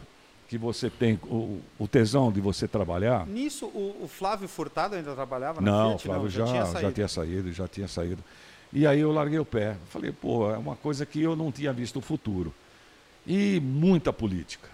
que 0.47 0.57
você 0.57 0.89
tem, 0.89 1.19
o, 1.23 1.59
o 1.77 1.87
tesão 1.87 2.31
de 2.31 2.39
você 2.41 2.67
trabalhar. 2.67 3.25
Nisso, 3.25 3.65
o, 3.67 4.03
o 4.03 4.07
Flávio 4.07 4.47
Furtado 4.47 4.95
ainda 4.95 5.13
trabalhava 5.13 5.61
na 5.61 5.71
Não, 5.71 5.89
Fiat? 5.91 6.03
Flávio 6.03 6.29
já, 6.29 6.45
tinha 6.45 6.65
já 6.65 6.65
saído. 6.65 6.91
tinha 6.91 7.07
saído, 7.07 7.51
já 7.53 7.67
tinha 7.67 7.87
saído. 7.87 8.23
E 8.71 8.85
aí 8.85 8.99
eu 8.99 9.11
larguei 9.11 9.39
o 9.39 9.45
pé. 9.45 9.75
Falei, 9.89 10.11
pô, 10.11 10.51
é 10.51 10.57
uma 10.57 10.75
coisa 10.75 11.05
que 11.05 11.21
eu 11.21 11.35
não 11.35 11.51
tinha 11.51 11.73
visto 11.73 11.97
o 11.97 12.01
futuro. 12.01 12.53
E 13.25 13.59
muita 13.59 14.13
política. 14.13 14.69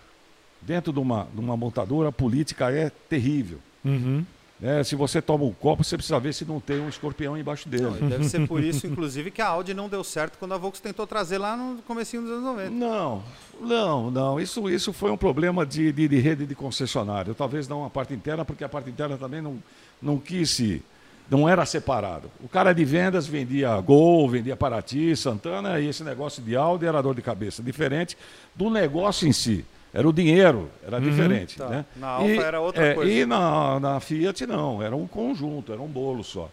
Dentro 0.61 0.91
de 0.91 0.99
uma, 0.99 1.27
de 1.33 1.39
uma 1.39 1.55
montadora, 1.55 2.09
a 2.09 2.11
política 2.11 2.71
é 2.71 2.89
terrível. 2.89 3.59
Uhum. 3.83 4.25
né? 4.59 4.83
se 4.83 4.95
você 4.95 5.21
toma 5.21 5.43
um 5.43 5.53
copo, 5.53 5.83
você 5.83 5.95
precisa 5.95 6.19
ver 6.19 6.33
se 6.33 6.43
não 6.43 6.59
tem 6.59 6.79
um 6.79 6.89
escorpião 6.89 7.37
embaixo 7.37 7.69
dele. 7.69 7.83
Não, 7.83 8.09
deve 8.09 8.23
ser 8.23 8.47
por 8.47 8.63
isso, 8.63 8.87
inclusive, 8.87 9.29
que 9.29 9.41
a 9.41 9.47
Audi 9.47 9.73
não 9.73 9.87
deu 9.87 10.03
certo 10.03 10.37
quando 10.39 10.53
a 10.53 10.57
Volks 10.57 10.81
tentou 10.81 11.05
trazer 11.05 11.37
lá 11.37 11.55
no 11.55 11.81
comecinho 11.83 12.23
dos 12.23 12.31
anos 12.31 12.43
90. 12.43 12.71
Não, 12.71 13.23
não, 13.61 14.09
não. 14.09 14.39
Isso, 14.39 14.67
isso 14.69 14.91
foi 14.91 15.11
um 15.11 15.17
problema 15.17 15.65
de, 15.65 15.91
de, 15.91 16.07
de 16.07 16.19
rede 16.19 16.45
de 16.47 16.55
concessionário. 16.55 17.35
Talvez 17.35 17.67
não 17.67 17.85
a 17.85 17.89
parte 17.89 18.13
interna, 18.13 18.43
porque 18.43 18.63
a 18.63 18.69
parte 18.69 18.89
interna 18.89 19.17
também 19.17 19.41
não, 19.41 19.61
não 20.01 20.17
quis 20.17 20.49
se. 20.49 20.83
Não 21.29 21.49
era 21.49 21.65
separado. 21.65 22.29
O 22.43 22.47
cara 22.47 22.73
de 22.73 22.85
vendas 22.85 23.25
vendia 23.25 23.79
Gol, 23.81 24.29
vendia 24.29 24.55
Paraty, 24.55 25.15
Santana, 25.15 25.79
e 25.79 25.87
esse 25.87 26.03
negócio 26.03 26.41
de 26.43 26.55
Audi 26.55 26.85
era 26.85 27.01
dor 27.01 27.15
de 27.15 27.21
cabeça. 27.21 27.63
Diferente 27.63 28.15
do 28.55 28.69
negócio 28.69 29.27
em 29.27 29.31
si. 29.31 29.65
Era 29.93 30.07
o 30.07 30.11
dinheiro, 30.11 30.69
era 30.85 30.99
diferente. 30.99 31.57
Tá. 31.57 31.69
Né? 31.69 31.85
Na 31.95 32.07
Alfa 32.07 32.41
era 32.41 32.59
outra 32.59 32.85
é, 32.85 32.93
coisa. 32.93 33.11
E 33.11 33.25
na, 33.25 33.79
na 33.79 33.99
Fiat 34.01 34.45
não, 34.45 34.83
era 34.83 34.95
um 34.95 35.07
conjunto, 35.07 35.71
era 35.71 35.81
um 35.81 35.87
bolo 35.87 36.21
só. 36.21 36.49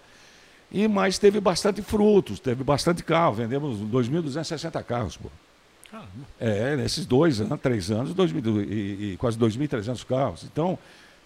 E, 0.70 0.86
mas 0.89 1.19
teve 1.19 1.40
bastante 1.40 1.82
frutos, 1.82 2.39
teve 2.40 2.62
bastante 2.65 3.03
carro. 3.03 3.35
Vendemos 3.35 3.78
2.260 3.81 4.82
carros, 4.85 5.16
pô. 5.16 5.28
Caramba. 5.90 6.09
É, 6.40 6.77
nesses 6.77 7.05
dois 7.05 7.40
anos, 7.40 7.61
três 7.61 7.90
anos, 7.90 8.15
2000 8.15 8.62
e, 8.62 9.12
e 9.12 9.16
quase 9.19 9.36
2.300 9.36 10.07
carros. 10.07 10.44
Então, 10.44 10.78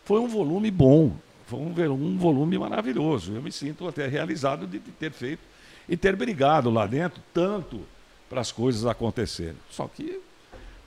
foi 0.04 0.18
um 0.18 0.26
volume 0.26 0.70
bom, 0.70 1.12
foi 1.46 1.58
um, 1.58 1.72
um 1.92 2.18
volume 2.18 2.58
maravilhoso. 2.58 3.32
Eu 3.34 3.42
me 3.42 3.52
sinto 3.52 3.86
até 3.88 4.06
realizado 4.06 4.66
de, 4.66 4.78
de 4.78 4.90
ter 4.92 5.12
feito 5.12 5.40
e 5.88 5.96
ter 5.96 6.14
brigado 6.16 6.70
lá 6.70 6.86
dentro 6.86 7.22
tanto 7.32 7.80
para 8.28 8.40
as 8.40 8.50
coisas 8.50 8.84
acontecerem. 8.86 9.56
Só 9.70 9.86
que, 9.88 10.20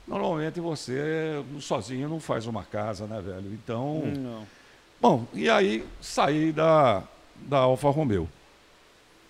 normalmente, 0.07 0.59
você 0.59 1.41
sozinho 1.61 2.09
não 2.09 2.19
faz 2.19 2.45
uma 2.45 2.63
casa, 2.63 3.07
né, 3.07 3.21
velho? 3.21 3.51
Então, 3.53 4.03
Não. 4.17 4.45
Bom, 5.01 5.25
e 5.33 5.49
aí 5.49 5.85
saí 6.01 6.51
da, 6.51 7.03
da 7.35 7.59
Alfa 7.59 7.89
Romeo. 7.89 8.27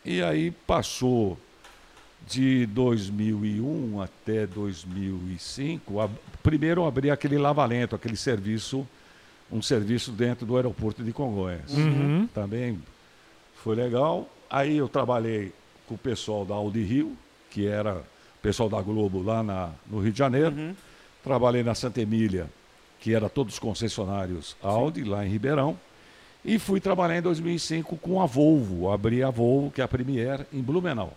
E 0.04 0.24
aí 0.24 0.50
passou 0.50 1.38
de 2.26 2.66
2001 2.68 4.02
até 4.02 4.48
2005. 4.48 6.00
a- 6.00 6.10
primeiro 6.42 6.86
abri 6.86 7.12
aquele 7.12 7.38
lavalento, 7.38 7.96
aquele 7.96 8.16
serviço, 8.16 8.88
um 9.52 9.62
serviço 9.62 10.12
dentro 10.12 10.46
do 10.46 10.56
aeroporto 10.56 11.04
de 11.04 11.12
Congonhas. 11.12 11.72
Uhum. 11.74 12.28
Também 12.34 12.80
foi 13.56 13.76
legal. 13.76 14.30
Aí 14.50 14.78
eu 14.78 14.88
trabalhei 14.88 15.54
com 15.88 15.96
o 15.96 15.98
pessoal 15.98 16.46
da 16.46 16.56
Audi 16.56 16.84
Rio, 16.84 17.18
que 17.50 17.68
era 17.68 17.96
o 17.96 18.42
pessoal 18.42 18.70
da 18.70 18.82
Globo 18.82 19.22
lá 19.22 19.42
na, 19.44 19.72
no 19.90 20.00
Rio 20.00 20.12
de 20.12 20.18
Janeiro. 20.18 20.56
Uhum. 20.56 20.76
Trabalhei 21.24 21.64
na 21.64 21.76
Santa 21.76 22.02
Emília, 22.02 22.48
que 23.00 23.14
era 23.14 23.30
todos 23.30 23.56
os 23.56 23.60
concessionários 23.60 24.56
Audi, 24.62 25.04
lá 25.04 25.26
em 25.26 25.30
Ribeirão. 25.30 25.78
E 26.44 26.58
fui 26.58 26.80
trabalhar 26.80 27.18
em 27.18 27.22
2005 27.22 27.98
com 27.98 28.22
a 28.22 28.26
Volvo. 28.26 28.92
Abri 28.92 29.24
a 29.24 29.30
Volvo, 29.30 29.72
que 29.72 29.82
é 29.82 29.84
a 29.84 29.88
Premier, 29.88 30.46
em 30.54 30.62
Blumenau. 30.62 31.14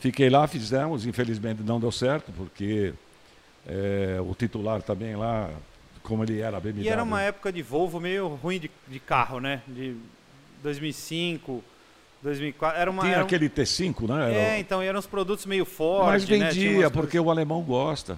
Fiquei 0.00 0.28
lá, 0.28 0.46
fizemos, 0.46 1.06
infelizmente 1.06 1.62
não 1.62 1.80
deu 1.80 1.92
certo, 1.92 2.32
porque 2.32 2.92
eh, 3.66 4.18
o 4.20 4.34
titular 4.34 4.82
também 4.82 5.16
lá, 5.16 5.50
como 6.04 6.22
ele 6.22 6.38
era 6.40 6.60
BMW. 6.60 6.84
E 6.84 6.88
era 6.88 7.02
uma 7.02 7.20
época 7.20 7.50
de 7.50 7.62
Volvo 7.62 7.98
meio 7.98 8.28
ruim 8.28 8.60
de, 8.60 8.70
de 8.86 9.00
carro, 9.00 9.40
né? 9.40 9.62
De 9.66 9.96
2005, 10.62 11.64
2004. 12.22 12.80
Era 12.80 12.90
uma. 12.90 13.02
Tinha 13.02 13.14
era 13.14 13.22
um- 13.22 13.26
aquele 13.26 13.48
T5, 13.48 14.06
né? 14.08 14.30
Era- 14.30 14.34
É, 14.34 14.58
então 14.60 14.80
eram 14.80 14.98
uns 14.98 15.06
produtos 15.06 15.46
meio 15.46 15.64
fortes. 15.64 16.24
Mas 16.24 16.28
né? 16.38 16.48
Vendia, 16.50 16.78
umas 16.80 16.92
porque 16.92 17.18
o 17.18 17.30
alemão 17.30 17.60
gosta. 17.62 18.16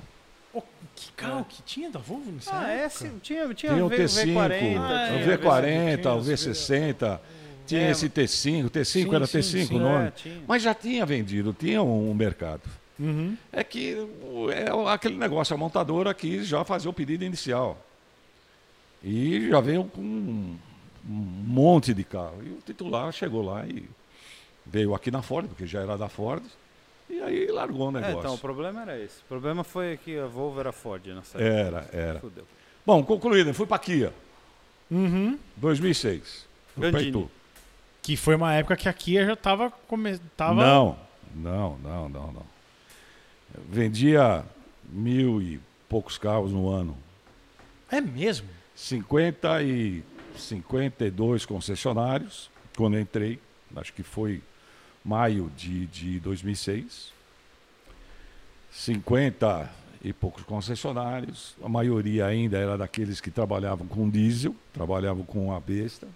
Que 0.94 1.12
carro 1.12 1.44
que 1.46 1.62
tinha 1.62 1.90
da 1.90 1.98
Volvo 1.98 2.32
nessa 2.32 2.58
Ah, 2.58 2.70
é, 2.70 2.76
época? 2.84 2.90
sim, 2.90 3.18
tinha, 3.22 3.42
tinha, 3.54 3.72
Tinha 3.74 3.84
o 3.84 3.88
V- 3.88 3.96
T5, 3.98 4.24
V40. 4.32 4.78
Ah, 4.78 5.10
o 5.12 5.16
é, 5.18 5.36
V40, 5.36 5.96
tinha 6.00 6.12
o 6.14 6.16
os- 6.16 6.26
V60, 6.26 7.20
tinha 7.66 7.80
É. 7.82 7.90
esse 7.90 8.08
T5, 8.08 8.64
o 8.66 8.70
T5 8.70 8.84
Sim, 9.10 9.14
era 9.14 9.26
sim, 9.26 9.38
T5 9.40 9.66
sim. 9.68 9.74
o 9.76 9.78
nome. 9.78 10.06
É, 10.06 10.10
tinha. 10.12 10.40
Mas 10.48 10.62
já 10.62 10.72
tinha 10.74 11.04
vendido, 11.04 11.52
tinha 11.58 11.82
um, 11.82 12.10
um 12.10 12.14
mercado. 12.14 12.62
Uhum. 12.98 13.36
É 13.52 13.62
que 13.62 13.94
é 14.52 14.90
aquele 14.92 15.16
negócio, 15.16 15.54
a 15.54 15.58
montadora 15.58 16.14
quis 16.14 16.46
já 16.46 16.64
fazer 16.64 16.88
o 16.88 16.92
pedido 16.92 17.24
inicial. 17.24 17.76
E 19.02 19.48
já 19.50 19.60
veio 19.60 19.84
com 19.84 20.00
um, 20.00 20.56
monte 21.04 21.92
de 21.94 22.02
carro. 22.04 22.42
E 22.44 22.50
o 22.50 22.58
titular 22.64 23.12
chegou 23.12 23.42
lá 23.44 23.66
e 23.66 23.88
veio 24.64 24.94
aqui 24.94 25.10
na 25.10 25.22
Ford, 25.22 25.46
porque 25.46 25.66
já 25.66 25.80
era 25.82 25.96
da 25.96 26.08
Ford, 26.08 26.42
e 27.08 27.20
aí 27.20 27.46
largou 27.48 27.86
o 27.86 27.96
É, 27.96 28.00
negócio. 28.00 28.18
então, 28.18 28.34
o 28.34 28.38
problema 28.38 28.82
era 28.82 28.98
esse. 28.98 29.20
O 29.20 29.24
problema 29.28 29.62
foi 29.62 29.96
que 29.98 30.18
a 30.18 30.26
Volvo 30.26 30.58
era 30.58 30.72
Ford 30.72 31.06
nessa 31.06 31.38
Era, 31.40 31.78
época. 31.78 31.96
era. 31.96 32.20
Fudeu. 32.20 32.44
Bom, 32.84 33.02
concluído, 33.04 33.52
fui 33.54 33.66
para 33.66 33.78
Kia, 33.78 34.12
Uhum. 34.90 35.38
2006. 35.56 36.46
no 36.76 36.82
Gandini. 36.90 37.28
Que 38.02 38.16
foi 38.16 38.36
uma 38.36 38.54
época 38.54 38.76
que 38.76 38.88
a 38.88 38.92
Kia 38.92 39.26
já 39.26 39.34
tava... 39.36 39.70
Come... 39.88 40.18
tava... 40.36 40.54
Não, 40.64 40.96
não, 41.34 41.76
não, 41.78 42.08
não, 42.08 42.32
não. 42.32 42.55
Vendia 43.68 44.44
mil 44.88 45.40
e 45.40 45.60
poucos 45.88 46.18
carros 46.18 46.52
no 46.52 46.68
ano. 46.68 46.96
É 47.90 48.00
mesmo? 48.00 48.48
50 48.74 49.62
e 49.62 50.02
52 50.36 51.46
concessionários, 51.46 52.50
quando 52.76 52.98
entrei, 52.98 53.38
acho 53.74 53.92
que 53.92 54.02
foi 54.02 54.42
maio 55.04 55.50
de, 55.56 55.86
de 55.86 56.20
2006. 56.20 57.14
50 58.70 59.70
e 60.02 60.12
poucos 60.12 60.44
concessionários, 60.44 61.56
a 61.62 61.68
maioria 61.68 62.26
ainda 62.26 62.58
era 62.58 62.76
daqueles 62.76 63.20
que 63.20 63.30
trabalhavam 63.30 63.86
com 63.86 64.08
diesel, 64.08 64.54
trabalhavam 64.72 65.24
com 65.24 65.52
a 65.52 65.58
besta. 65.58 66.06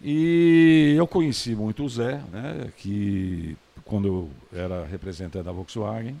E 0.00 0.94
eu 0.96 1.06
conheci 1.06 1.54
muito 1.54 1.84
o 1.84 1.88
Zé, 1.88 2.22
né, 2.30 2.70
que 2.76 3.56
quando 3.86 4.08
eu 4.08 4.30
era 4.52 4.84
representante 4.84 5.44
da 5.44 5.52
Volkswagen, 5.52 6.16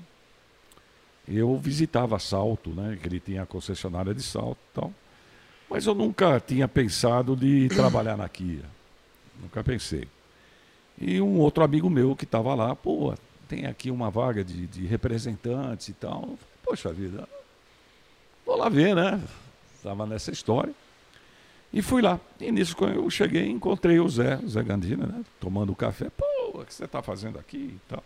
eu 1.28 1.58
visitava 1.58 2.18
Salto, 2.18 2.70
né, 2.70 2.96
que 3.00 3.08
ele 3.08 3.20
tinha 3.20 3.42
a 3.42 3.46
concessionária 3.46 4.14
de 4.14 4.22
Salto 4.22 4.58
e 4.70 4.74
tal. 4.74 4.92
Mas 5.68 5.84
eu 5.84 5.94
nunca 5.94 6.38
tinha 6.38 6.68
pensado 6.68 7.34
de 7.36 7.68
trabalhar 7.68 8.16
na 8.16 8.28
Kia. 8.28 8.64
Nunca 9.40 9.64
pensei. 9.64 10.06
E 10.98 11.20
um 11.20 11.38
outro 11.40 11.64
amigo 11.64 11.90
meu 11.90 12.14
que 12.14 12.24
estava 12.24 12.54
lá, 12.54 12.74
pô, 12.76 13.12
tem 13.48 13.66
aqui 13.66 13.90
uma 13.90 14.08
vaga 14.08 14.44
de, 14.44 14.66
de 14.68 14.86
representantes 14.86 15.88
e 15.88 15.92
tal. 15.92 16.38
Poxa 16.62 16.92
vida, 16.92 17.28
vou 18.46 18.56
lá 18.56 18.68
ver, 18.68 18.94
né? 18.94 19.20
Estava 19.74 20.06
nessa 20.06 20.30
história. 20.30 20.72
E 21.72 21.82
fui 21.82 22.00
lá. 22.00 22.20
E 22.40 22.50
nisso, 22.52 22.76
quando 22.76 22.94
eu 22.94 23.10
cheguei, 23.10 23.50
encontrei 23.50 23.98
o 23.98 24.08
Zé, 24.08 24.36
o 24.36 24.48
Zé 24.48 24.62
Gandina, 24.62 25.06
né? 25.06 25.24
Tomando 25.40 25.74
café. 25.74 26.08
Pô, 26.16 26.24
o 26.62 26.66
que 26.66 26.74
você 26.74 26.84
está 26.84 27.02
fazendo 27.02 27.38
aqui 27.38 27.56
e 27.76 27.80
tal? 27.88 28.04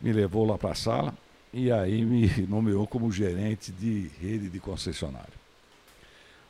Me 0.00 0.12
levou 0.12 0.46
lá 0.46 0.58
para 0.58 0.72
a 0.72 0.74
sala 0.74 1.14
e 1.52 1.70
aí 1.70 2.04
me 2.04 2.28
nomeou 2.48 2.86
como 2.86 3.10
gerente 3.12 3.70
de 3.70 4.10
rede 4.20 4.48
de 4.48 4.58
concessionário. 4.58 5.42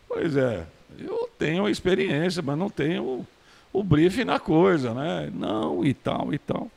Pois 0.08 0.36
é, 0.36 0.66
eu 0.98 1.28
tenho 1.38 1.68
experiência, 1.68 2.42
mas 2.42 2.58
não 2.58 2.68
tenho 2.68 3.26
o 3.72 3.82
briefing 3.82 4.24
na 4.24 4.38
coisa, 4.38 4.92
né? 4.92 5.30
Não, 5.34 5.84
e 5.84 5.94
tal, 5.94 6.32
e 6.34 6.38
tal. 6.38 6.70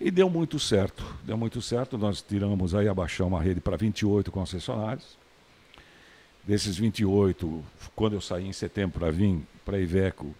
E 0.00 0.10
deu 0.10 0.30
muito 0.30 0.58
certo, 0.58 1.04
deu 1.22 1.36
muito 1.36 1.60
certo. 1.60 1.98
Nós 1.98 2.22
tiramos 2.22 2.74
aí, 2.74 2.88
abaixamos 2.88 3.38
a 3.38 3.42
rede 3.42 3.60
para 3.60 3.76
28 3.76 4.32
concessionários. 4.32 5.18
Desses 6.42 6.78
28, 6.78 7.62
quando 7.94 8.14
eu 8.14 8.20
saí 8.20 8.46
em 8.46 8.52
setembro 8.52 8.98
para 8.98 9.10
vir 9.10 9.40
para 9.62 9.78
Iveco, 9.78 10.34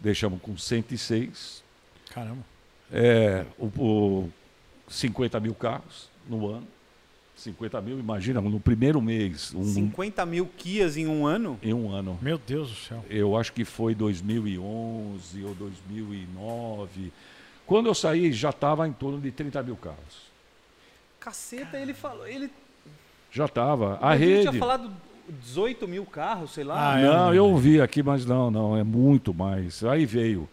deixamos 0.00 0.42
com 0.42 0.58
106. 0.58 1.62
Caramba. 2.10 2.55
É, 2.92 3.44
o, 3.58 3.66
o 3.66 4.32
50 4.88 5.40
mil 5.40 5.54
carros 5.54 6.08
no 6.28 6.48
ano. 6.48 6.66
50 7.36 7.82
mil, 7.82 7.98
imagina, 7.98 8.40
no 8.40 8.58
primeiro 8.58 9.00
mês. 9.00 9.52
Um, 9.54 9.62
50 9.62 10.24
mil 10.24 10.46
Kias 10.56 10.96
em 10.96 11.06
um 11.06 11.26
ano? 11.26 11.58
Em 11.62 11.74
um 11.74 11.90
ano. 11.92 12.18
Meu 12.22 12.38
Deus 12.38 12.70
do 12.70 12.76
céu. 12.76 13.04
Eu 13.10 13.36
acho 13.36 13.52
que 13.52 13.64
foi 13.64 13.94
2011 13.94 15.44
ou 15.44 15.54
2009. 15.54 17.12
Quando 17.66 17.86
eu 17.86 17.94
saí, 17.94 18.32
já 18.32 18.50
estava 18.50 18.88
em 18.88 18.92
torno 18.92 19.20
de 19.20 19.30
30 19.30 19.62
mil 19.62 19.76
carros. 19.76 20.30
Caceta, 21.20 21.78
ele 21.78 21.92
falou. 21.92 22.26
Ele... 22.26 22.50
Já 23.30 23.44
estava. 23.44 23.98
A 24.00 24.14
rede. 24.14 24.32
Ele 24.32 24.48
tinha 24.48 24.60
falado 24.60 24.90
18 25.28 25.86
mil 25.88 26.06
carros, 26.06 26.52
sei 26.52 26.64
lá. 26.64 26.94
Ah, 26.94 27.00
não, 27.00 27.32
é, 27.32 27.38
eu 27.38 27.46
ouvi 27.46 27.80
aqui, 27.80 28.02
mas 28.02 28.24
não, 28.24 28.50
não, 28.50 28.76
é 28.76 28.82
muito 28.82 29.34
mais. 29.34 29.84
Aí 29.84 30.06
veio. 30.06 30.48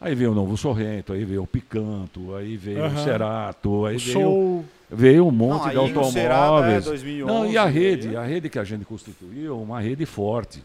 Aí 0.00 0.14
veio 0.14 0.32
o 0.32 0.34
Novo 0.34 0.56
Sorrento, 0.56 1.12
aí 1.12 1.24
veio 1.24 1.42
o 1.42 1.46
Picanto, 1.46 2.34
aí 2.34 2.56
veio 2.56 2.84
uhum. 2.84 2.94
o 2.94 2.98
Cerato, 2.98 3.86
aí 3.86 3.96
o 3.96 3.98
veio. 3.98 4.12
Show 4.12 4.64
Veio 4.90 5.26
um 5.26 5.30
monte 5.30 5.64
não, 5.64 5.70
de 5.70 5.76
automóveis. 5.76 6.86
É 6.86 6.90
2011, 6.90 7.32
não, 7.32 7.46
e 7.50 7.58
a 7.58 7.66
rede, 7.66 8.16
a 8.16 8.22
rede 8.22 8.48
que 8.48 8.58
a 8.58 8.64
gente 8.64 8.86
constituiu, 8.86 9.60
uma 9.60 9.80
rede 9.80 10.06
forte, 10.06 10.64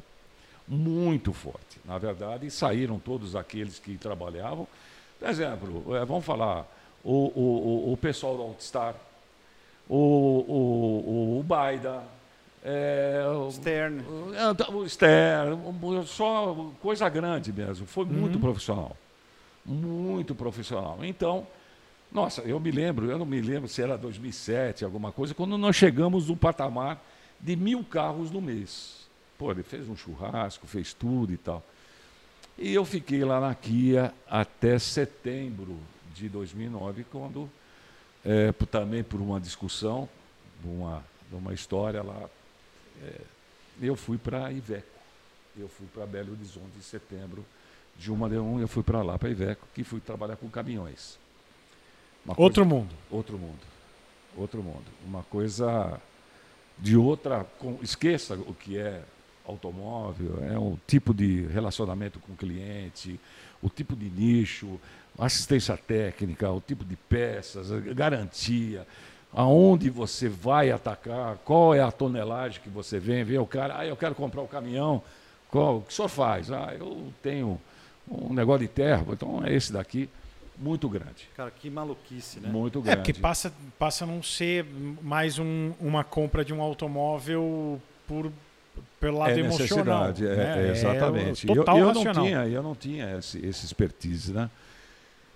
muito 0.66 1.34
forte. 1.34 1.80
Na 1.84 1.98
verdade, 1.98 2.50
saíram 2.50 2.98
todos 2.98 3.36
aqueles 3.36 3.80
que 3.80 3.98
trabalhavam. 3.98 4.66
Por 5.20 5.30
exemplo, 5.30 5.96
é, 5.96 6.06
vamos 6.06 6.24
falar, 6.24 6.66
o, 7.04 7.12
o, 7.12 7.90
o, 7.90 7.94
o 7.94 7.98
pessoal 7.98 8.38
do 8.38 8.44
Altstar, 8.44 8.96
o, 9.90 9.98
o, 9.98 11.40
o, 11.40 11.44
Baida, 11.44 12.02
é, 12.64 13.24
Stern. 13.52 14.04
O, 14.04 14.78
o 14.78 14.90
Stern, 14.90 15.60
só 16.06 16.72
coisa 16.82 17.10
grande 17.10 17.52
mesmo. 17.52 17.86
Foi 17.86 18.06
muito 18.06 18.36
uhum. 18.36 18.42
profissional. 18.42 18.96
Muito 19.66 20.36
profissional. 20.36 21.00
Então, 21.04 21.48
nossa, 22.12 22.42
eu 22.42 22.60
me 22.60 22.70
lembro, 22.70 23.10
eu 23.10 23.18
não 23.18 23.26
me 23.26 23.42
lembro 23.42 23.68
se 23.68 23.82
era 23.82 23.98
2007, 23.98 24.86
alguma 24.86 25.12
coisa, 25.12 25.34
quando 25.34 25.58
nós 25.58 25.76
chegamos 25.76 26.28
no 26.28 26.36
patamar 26.36 27.04
de 27.40 27.56
mil 27.56 27.84
carros 27.84 28.30
no 28.30 28.42
mês. 28.42 29.08
Pô, 29.38 29.52
ele 29.52 29.64
fez 29.64 29.90
um 29.90 29.96
churrasco, 29.96 30.68
fez 30.68 30.94
tudo 30.94 31.34
e 31.34 31.38
tal. 31.38 31.64
E 32.58 32.74
eu 32.74 32.86
fiquei 32.86 33.24
lá 33.24 33.40
na 33.40 33.56
Kia 33.56 34.14
até 34.30 34.78
setembro 34.78 35.78
de 36.14 36.30
2009, 36.30 37.04
quando, 37.12 37.50
é, 38.24 38.52
também 38.70 39.04
por 39.04 39.20
uma 39.20 39.40
discussão, 39.40 40.08
uma, 40.64 41.04
uma 41.32 41.54
história 41.54 42.04
lá, 42.04 42.30
é, 43.02 43.22
eu 43.82 43.96
fui 43.96 44.18
para 44.18 44.52
Iveco. 44.52 44.94
Eu 45.58 45.68
fui 45.68 45.88
para 45.94 46.06
Belo 46.06 46.32
Horizonte 46.32 46.78
em 46.78 46.82
setembro 46.82 47.46
de 47.98 48.12
uma 48.12 48.30
de 48.30 48.38
um, 48.38 48.60
eu 48.60 48.68
fui 48.68 48.84
para 48.84 49.02
lá, 49.02 49.18
para 49.18 49.30
Iveco, 49.30 49.68
que 49.74 49.84
fui 49.84 50.00
trabalhar 50.00 50.36
com 50.36 50.50
caminhões. 50.50 51.18
Uma 52.26 52.36
outro 52.38 52.66
coisa, 52.66 52.76
mundo. 52.76 52.96
Outro 53.12 53.38
mundo. 53.38 53.60
Outro 54.36 54.64
mundo. 54.64 54.86
Uma 55.06 55.24
coisa 55.24 56.00
de 56.78 56.98
outra. 56.98 57.46
Com, 57.60 57.78
esqueça 57.82 58.36
o 58.36 58.54
que 58.54 58.78
é 58.78 59.04
automóvel, 59.46 60.40
é 60.42 60.58
um 60.58 60.78
tipo 60.88 61.14
de 61.14 61.46
relacionamento 61.48 62.20
com 62.20 62.32
o 62.34 62.36
cliente, 62.36 63.20
o 63.62 63.70
tipo 63.70 63.96
de 63.96 64.10
nicho, 64.10 64.80
assistência 65.18 65.76
técnica, 65.78 66.50
o 66.50 66.62
tipo 66.62 66.86
de 66.86 66.96
peças, 66.96 67.70
garantia, 67.94 68.88
aonde 69.34 69.90
você 69.90 70.30
vai 70.30 70.72
atacar, 70.72 71.38
qual 71.44 71.74
é 71.74 71.82
a 71.82 71.92
tonelagem 71.92 72.62
que 72.62 72.70
você 72.70 73.00
vem, 73.00 73.24
vê 73.24 73.38
o 73.38 73.46
cara, 73.46 73.80
ah, 73.80 73.86
eu 73.86 73.98
quero 73.98 74.16
comprar 74.16 74.42
o 74.42 74.46
um 74.46 74.48
caminhão, 74.48 75.04
qual, 75.50 75.78
o 75.78 75.82
que 75.82 75.92
o 75.92 75.96
senhor 75.96 76.08
faz? 76.08 76.52
Ah, 76.52 76.74
eu 76.78 77.12
tenho 77.22 77.60
um 78.10 78.34
negócio 78.34 78.68
de 78.68 78.68
terra, 78.68 79.06
então 79.10 79.44
é 79.44 79.54
esse 79.54 79.72
daqui 79.72 80.10
muito 80.58 80.88
grande. 80.88 81.30
Cara, 81.36 81.52
que 81.52 81.70
maluquice, 81.70 82.40
né? 82.40 82.50
Muito 82.50 82.82
grande. 82.82 83.00
É, 83.00 83.04
porque 83.04 83.14
passa, 83.14 83.52
passa 83.80 84.04
a 84.04 84.08
não 84.08 84.22
ser 84.22 84.66
mais 85.02 85.40
um, 85.40 85.74
uma 85.80 86.04
compra 86.04 86.46
de 86.46 86.54
um 86.54 86.62
automóvel 86.62 87.82
por, 88.08 88.32
pelo 89.00 89.18
lado 89.18 89.32
é 89.32 89.40
emocional. 89.40 90.08
Necessidade, 90.10 90.28
é, 90.28 90.36
né? 90.36 90.68
é, 90.68 90.72
exatamente. 90.72 91.52
É 91.52 91.56
total 91.56 91.78
eu, 91.78 91.88
eu 91.88 91.94
não 91.94 92.14
tinha, 92.14 92.48
eu 92.48 92.64
não 92.64 92.76
tinha 92.76 93.18
esse, 93.18 93.46
esse 93.46 93.66
expertise, 93.66 94.32
né? 94.32 94.50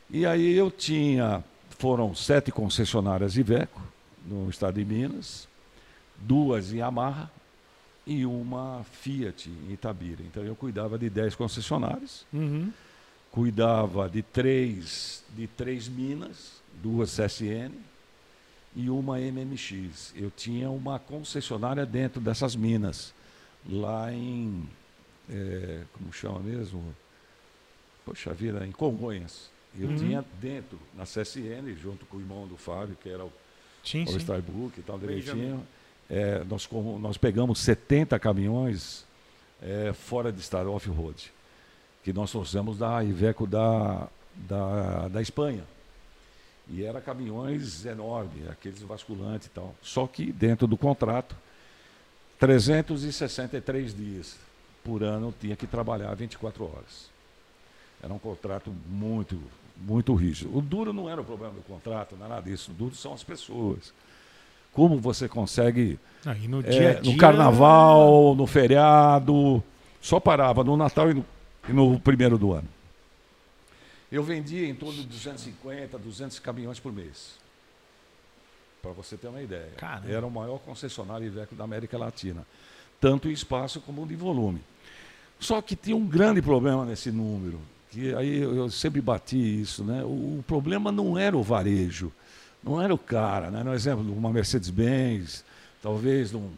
E 0.10 0.26
aí 0.26 0.54
eu 0.56 0.72
tinha, 0.72 1.44
foram 1.78 2.16
sete 2.16 2.52
concessionárias 2.52 3.36
Iveco 3.36 3.82
no 4.26 4.50
estado 4.50 4.76
de 4.76 4.86
Minas, 4.86 5.48
duas 6.18 6.72
em 6.72 6.78
Yamaha 6.78 7.30
e 8.08 8.26
uma 8.26 8.84
Fiat 8.84 9.48
em 9.50 9.74
Itabira. 9.74 10.24
Então 10.24 10.44
eu 10.44 10.56
cuidava 10.56 10.98
de 10.98 11.10
dez 11.10 11.36
concessionárias. 11.36 12.26
Uhum 12.34 12.72
cuidava 13.38 14.10
de 14.10 14.24
três, 14.24 15.24
de 15.36 15.46
três 15.46 15.88
minas, 15.88 16.60
duas 16.82 17.16
CSN 17.16 17.72
e 18.76 18.90
uma 18.90 19.20
MMX. 19.20 20.12
Eu 20.16 20.32
tinha 20.32 20.72
uma 20.72 20.98
concessionária 20.98 21.86
dentro 21.86 22.20
dessas 22.20 22.56
minas, 22.56 23.14
lá 23.70 24.12
em. 24.12 24.68
É, 25.30 25.84
como 25.94 26.12
chama 26.12 26.40
mesmo? 26.40 26.96
Poxa 28.04 28.34
vida, 28.34 28.66
em 28.66 28.72
Congonhas. 28.72 29.52
Eu 29.78 29.90
uhum. 29.90 29.98
tinha 29.98 30.26
dentro, 30.42 30.80
na 30.96 31.04
CSN, 31.04 31.76
junto 31.80 32.08
com 32.08 32.18
o 32.18 32.20
irmão 32.20 32.48
do 32.48 32.58
Fábio, 32.58 32.98
que 33.00 33.08
era 33.08 33.24
o, 33.24 33.32
sim, 33.84 34.04
o 34.04 34.18
e 34.78 34.82
tal, 34.82 34.98
direitinho. 34.98 35.64
É, 36.10 36.44
nós, 36.46 36.68
nós 37.00 37.18
pegamos 37.18 37.60
70 37.60 38.18
caminhões 38.20 39.06
é, 39.62 39.92
fora 39.94 40.32
de 40.32 40.40
estado, 40.40 40.72
off-road 40.72 41.32
que 42.08 42.14
nós 42.14 42.32
trouxemos 42.32 42.78
da 42.78 43.04
Iveco 43.04 43.46
da, 43.46 44.08
da, 44.34 45.10
da 45.10 45.22
Espanha. 45.22 45.66
E 46.70 46.82
era 46.82 47.02
caminhões 47.02 47.86
enormes, 47.86 48.48
aqueles 48.50 48.82
basculantes 48.82 49.48
e 49.48 49.50
tal. 49.50 49.76
Só 49.82 50.08
que 50.08 50.32
dentro 50.32 50.68
do 50.68 50.78
contrato, 50.78 51.36
363 52.40 53.94
dias 53.94 54.38
por 54.86 55.04
ano 55.04 55.36
tinha 55.38 55.58
que 55.58 55.68
trabalhar 55.68 56.16
24 56.16 56.64
horas. 56.64 57.10
Era 58.02 58.14
um 58.14 58.20
contrato 58.20 58.74
muito, 58.88 59.38
muito 59.76 60.16
rígido. 60.16 60.58
O 60.58 60.62
duro 60.62 60.94
não 60.94 61.10
era 61.10 61.20
o 61.20 61.26
problema 61.26 61.56
do 61.56 61.62
contrato, 61.64 62.16
não 62.16 62.26
era 62.26 62.36
nada 62.36 62.50
disso. 62.50 62.72
O 62.72 62.74
duro 62.74 62.96
são 62.96 63.14
as 63.14 63.24
pessoas. 63.24 63.92
Como 64.78 65.00
você 65.00 65.28
consegue. 65.28 65.98
Ah, 66.24 66.36
no, 66.36 66.60
é, 66.60 66.70
dia 66.70 67.02
-dia... 67.02 67.12
no 67.12 67.18
carnaval, 67.18 68.36
no 68.36 68.46
feriado, 68.46 69.64
só 70.00 70.20
parava 70.20 70.64
no 70.64 70.78
Natal 70.78 71.10
e 71.10 71.16
no 71.16 71.26
no 71.74 72.00
primeiro 72.00 72.38
do 72.38 72.54
ano. 72.54 72.68
Eu 74.12 74.24
vendia 74.24 74.68
em 74.68 74.74
torno 74.74 75.02
de 75.02 75.08
250, 75.08 75.98
200 75.98 76.40
caminhões 76.40 76.80
por 76.80 76.94
mês. 76.94 77.36
Para 78.82 78.92
você 78.92 79.18
ter 79.18 79.28
uma 79.28 79.42
ideia. 79.42 79.72
Caramba. 79.76 80.10
Era 80.10 80.26
o 80.26 80.32
maior 80.32 80.60
concessionário 80.60 81.28
Iveco 81.28 81.56
da 81.56 81.66
América 81.66 81.98
Latina. 81.98 82.46
Tanto 83.02 83.28
em 83.28 83.34
espaço 83.34 83.82
como 83.82 84.06
de 84.08 84.16
volume. 84.16 84.62
Só 85.40 85.62
que 85.62 85.76
tinha 85.76 85.96
um 85.96 86.06
grande 86.06 86.42
problema 86.42 86.86
nesse 86.86 87.12
número. 87.12 87.60
Que 87.92 88.16
aí 88.16 88.38
eu 88.40 88.70
sempre 88.70 89.02
bati 89.02 89.62
isso, 89.62 89.84
né? 89.84 90.04
O, 90.04 90.40
o 90.40 90.44
problema 90.48 90.92
não 90.92 91.18
era 91.18 91.36
o 91.36 91.44
varejo, 91.44 92.12
não 92.64 92.82
era 92.82 92.94
o 92.94 92.98
cara, 92.98 93.50
né? 93.50 93.64
No 93.64 93.74
exemplo 93.74 94.04
de 94.04 94.12
uma 94.12 94.32
Mercedes-Benz, 94.32 95.44
talvez 95.82 96.34
um, 96.34 96.50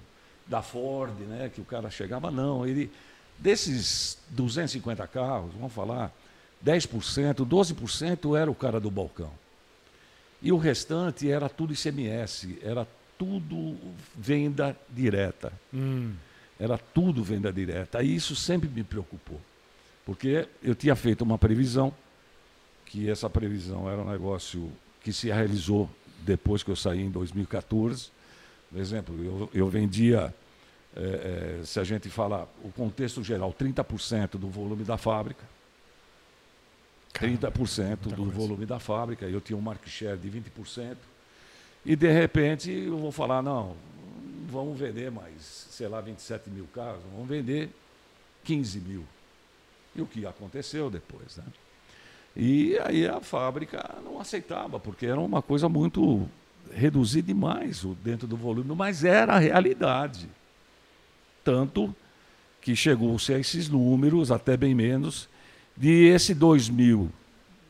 da 0.47 0.61
Ford, 0.61 1.17
né? 1.21 1.51
Que 1.53 1.61
o 1.61 1.65
cara 1.65 1.89
chegava, 1.89 2.31
não, 2.31 2.65
ele 2.65 2.91
Desses 3.39 4.17
250 4.31 5.07
carros, 5.07 5.53
vamos 5.53 5.71
falar, 5.71 6.11
10%, 6.63 7.35
12% 7.47 8.37
era 8.37 8.51
o 8.51 8.55
cara 8.55 8.81
do 8.81 8.91
balcão. 8.91 9.31
E 10.41 10.51
o 10.51 10.57
restante 10.57 11.31
era 11.31 11.47
tudo 11.47 11.73
ICMS, 11.73 12.59
era 12.61 12.85
tudo 13.17 13.77
venda 14.15 14.75
direta. 14.89 15.53
Hum. 15.73 16.13
Era 16.59 16.77
tudo 16.77 17.23
venda 17.23 17.51
direta. 17.51 18.03
E 18.03 18.13
isso 18.13 18.35
sempre 18.35 18.67
me 18.67 18.83
preocupou. 18.83 19.39
Porque 20.05 20.45
eu 20.61 20.75
tinha 20.75 20.95
feito 20.95 21.21
uma 21.21 21.37
previsão, 21.37 21.93
que 22.85 23.09
essa 23.09 23.29
previsão 23.29 23.89
era 23.89 24.01
um 24.01 24.09
negócio 24.09 24.69
que 25.01 25.13
se 25.13 25.27
realizou 25.27 25.89
depois 26.21 26.63
que 26.63 26.71
eu 26.71 26.75
saí 26.75 27.01
em 27.01 27.09
2014. 27.09 28.09
Por 28.71 28.79
exemplo, 28.79 29.15
eu, 29.23 29.49
eu 29.53 29.67
vendia 29.69 30.33
é, 30.95 31.59
é, 31.61 31.65
se 31.65 31.79
a 31.79 31.83
gente 31.83 32.09
falar 32.09 32.47
o 32.63 32.71
contexto 32.71 33.23
geral, 33.23 33.53
30% 33.53 34.31
do 34.31 34.49
volume 34.49 34.83
da 34.83 34.97
fábrica. 34.97 35.43
30% 37.13 38.13
do 38.15 38.29
volume 38.29 38.65
da 38.65 38.79
fábrica, 38.79 39.25
eu 39.25 39.41
tinha 39.41 39.57
um 39.57 39.61
market 39.61 39.89
share 39.89 40.17
de 40.17 40.29
20%. 40.29 40.95
E 41.85 41.95
de 41.95 42.11
repente 42.11 42.71
eu 42.71 42.97
vou 42.97 43.11
falar, 43.11 43.41
não, 43.41 43.75
vamos 44.47 44.79
vender 44.79 45.09
mais, 45.09 45.67
sei 45.71 45.87
lá, 45.87 46.01
27 46.01 46.49
mil 46.49 46.67
carros, 46.73 47.01
vamos 47.11 47.27
vender 47.27 47.69
15 48.43 48.79
mil. 48.79 49.05
E 49.95 50.01
o 50.01 50.05
que 50.05 50.25
aconteceu 50.25 50.89
depois, 50.89 51.37
né? 51.37 51.45
E 52.41 52.79
aí 52.85 53.05
a 53.05 53.19
fábrica 53.19 53.95
não 54.01 54.17
aceitava, 54.17 54.79
porque 54.79 55.05
era 55.05 55.19
uma 55.19 55.41
coisa 55.41 55.67
muito 55.67 56.25
reduzida 56.71 57.27
demais 57.27 57.83
dentro 58.01 58.25
do 58.25 58.37
volume, 58.37 58.73
mas 58.73 59.03
era 59.03 59.33
a 59.33 59.39
realidade. 59.39 60.29
Tanto 61.43 61.93
que 62.61 62.77
chegou-se 62.77 63.33
a 63.33 63.37
esses 63.37 63.67
números, 63.67 64.31
até 64.31 64.55
bem 64.55 64.73
menos, 64.73 65.27
de 65.75 66.07
esse 66.07 66.33
2 66.33 66.69
mil, 66.69 67.11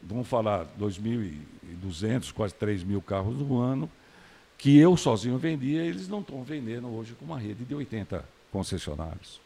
vamos 0.04 0.28
falar 0.28 0.68
2.200, 0.80 2.32
quase 2.32 2.54
3 2.54 2.84
mil 2.84 3.02
carros 3.02 3.40
no 3.40 3.58
ano, 3.60 3.90
que 4.56 4.78
eu 4.78 4.96
sozinho 4.96 5.40
vendia, 5.40 5.82
eles 5.82 6.08
não 6.08 6.20
estão 6.20 6.44
vendendo 6.44 6.88
hoje 6.90 7.16
com 7.18 7.26
uma 7.26 7.40
rede 7.40 7.66
de 7.66 7.74
80 7.74 8.24
concessionários. 8.52 9.42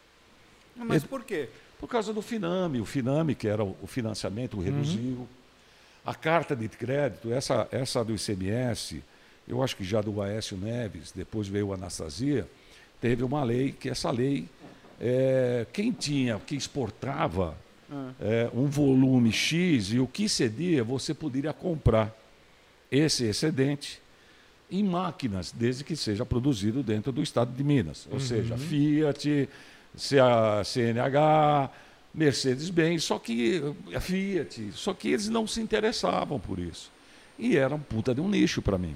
Mas 0.76 1.06
por 1.06 1.24
quê? 1.24 1.48
Por 1.84 1.89
causa 1.89 2.14
do 2.14 2.22
Finame. 2.22 2.80
O 2.80 2.85
Finame, 2.85 3.35
que 3.35 3.45
era 3.45 3.61
o 3.61 3.85
financiamento, 3.85 4.57
reduziu. 4.57 5.18
Uhum. 5.18 5.27
A 6.05 6.15
carta 6.15 6.55
de 6.55 6.69
crédito, 6.69 7.34
essa, 7.34 7.68
essa 7.73 8.05
do 8.05 8.15
ICMS, 8.15 9.03
eu 9.45 9.61
acho 9.61 9.76
que 9.76 9.84
já 9.84 9.99
do 9.99 10.22
Aécio 10.22 10.55
Neves, 10.55 11.11
depois 11.14 11.45
veio 11.45 11.73
a 11.73 11.76
Anastasia, 11.76 12.47
teve 13.01 13.22
uma 13.22 13.43
lei 13.43 13.73
que 13.73 13.89
essa 13.89 14.10
lei, 14.11 14.47
é, 14.97 15.68
quem 15.73 15.91
tinha, 15.91 16.39
que 16.39 16.55
exportava 16.55 17.53
é, 18.22 18.49
um 18.53 18.65
volume 18.68 19.34
X 19.34 19.91
e 19.91 19.99
o 19.99 20.07
que 20.07 20.30
cedia, 20.30 20.85
você 20.85 21.14
poderia 21.14 21.51
comprar 21.51 22.18
esse 22.89 23.26
excedente 23.26 24.01
em 24.72 24.85
máquinas, 24.85 25.51
desde 25.51 25.84
que 25.84 25.97
seja 25.97 26.26
produzido 26.26 26.81
dentro 26.81 27.11
do 27.11 27.22
estado 27.22 27.53
de 27.53 27.61
Minas. 27.61 28.07
Ou 28.07 28.14
uhum. 28.14 28.19
seja, 28.22 28.57
Fiat, 28.57 29.49
CNH, 29.95 31.70
Mercedes-Benz, 32.14 33.03
só 33.03 33.18
que 33.18 33.61
a 33.94 33.99
Fiat, 33.99 34.72
só 34.74 34.94
que 34.94 35.10
eles 35.10 35.30
não 35.30 35.48
se 35.48 35.61
interessavam 35.61 36.40
por 36.40 36.60
isso. 36.60 36.91
E 37.38 37.57
era 37.57 37.74
um 37.74 37.80
puta 37.80 38.14
de 38.14 38.22
um 38.22 38.30
nicho 38.30 38.61
para 38.61 38.78
mim. 38.78 38.95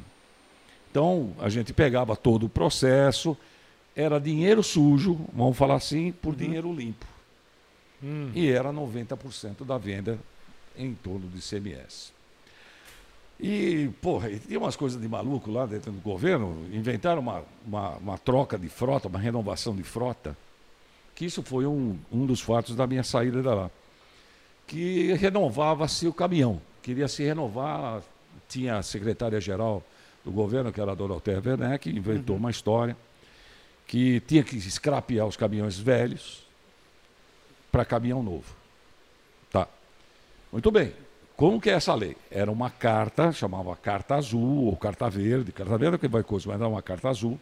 Então, 0.91 1.33
a 1.39 1.49
gente 1.49 1.73
pegava 1.73 2.15
todo 2.15 2.45
o 2.45 2.49
processo, 2.49 3.35
era 3.95 4.19
dinheiro 4.19 4.61
sujo, 4.61 5.19
vamos 5.33 5.57
falar 5.57 5.75
assim, 5.75 6.11
por 6.11 6.29
uhum. 6.29 6.35
dinheiro 6.35 6.73
limpo. 6.73 7.05
Uhum. 8.01 8.31
E 8.35 8.49
era 8.49 8.71
90% 8.71 9.65
da 9.65 9.77
venda 9.77 10.19
em 10.77 10.93
torno 10.93 11.27
de 11.27 11.41
CMS. 11.41 12.13
E, 13.39 13.89
porra, 14.01 14.29
e 14.29 14.39
tinha 14.39 14.59
umas 14.59 14.75
coisas 14.75 14.99
de 14.99 15.07
maluco 15.07 15.51
lá 15.51 15.65
dentro 15.65 15.91
do 15.91 15.99
governo, 15.99 16.65
inventaram 16.71 17.21
uma, 17.21 17.43
uma, 17.65 17.89
uma 17.97 18.17
troca 18.17 18.57
de 18.57 18.69
frota, 18.69 19.07
uma 19.07 19.19
renovação 19.19 19.75
de 19.75 19.83
frota 19.83 20.35
que 21.17 21.25
isso 21.25 21.41
foi 21.41 21.65
um, 21.65 21.97
um 22.11 22.27
dos 22.27 22.39
fatos 22.39 22.75
da 22.75 22.85
minha 22.85 23.01
saída 23.01 23.41
da 23.41 23.55
lá. 23.55 23.71
Que 24.67 25.13
renovava-se 25.13 26.07
o 26.07 26.13
caminhão, 26.13 26.61
queria 26.83 27.07
se 27.07 27.23
renovar, 27.23 28.03
tinha 28.47 28.77
a 28.77 28.83
secretária-geral 28.83 29.83
do 30.23 30.31
governo, 30.31 30.71
que 30.71 30.79
era 30.79 30.91
a 30.91 30.95
Doroteia 30.95 31.41
Werneck, 31.43 31.89
inventou 31.89 32.35
uhum. 32.35 32.41
uma 32.41 32.51
história 32.51 32.95
que 33.87 34.19
tinha 34.27 34.43
que 34.43 34.57
escrapear 34.57 35.25
os 35.25 35.35
caminhões 35.35 35.79
velhos 35.79 36.45
para 37.71 37.83
caminhão 37.83 38.21
novo. 38.21 38.55
Tá. 39.51 39.67
Muito 40.51 40.69
bem. 40.69 40.93
Como 41.35 41.59
que 41.59 41.71
é 41.71 41.73
essa 41.73 41.95
lei? 41.95 42.15
Era 42.29 42.51
uma 42.51 42.69
carta, 42.69 43.31
chamava 43.31 43.75
carta 43.75 44.13
azul 44.13 44.65
ou 44.67 44.77
carta 44.77 45.09
verde, 45.09 45.51
carta 45.51 45.79
verde 45.79 45.95
é 45.95 45.97
que 45.97 46.07
vai 46.07 46.21
coisa, 46.21 46.47
mas 46.47 46.59
era 46.59 46.69
uma 46.69 46.81
carta 46.83 47.09
azul, 47.09 47.39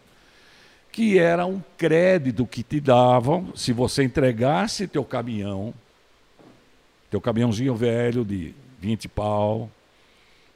que 0.95 1.19
era 1.19 1.45
um 1.45 1.61
crédito 1.77 2.47
que 2.47 2.63
te 2.63 2.80
davam 2.80 3.53
se 3.53 3.73
você 3.73 4.01
entregasse 4.01 4.88
teu 4.88 5.03
caminhão, 5.03 5.73
teu 7.11 7.19
caminhãozinho 7.19 7.76
velho 7.76 8.23
de 8.23 8.55
20 8.80 9.09
pau, 9.09 9.69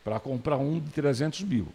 para 0.02 0.18
comprar 0.18 0.56
um 0.56 0.80
de 0.80 0.92
300 0.92 1.42
mil. 1.42 1.68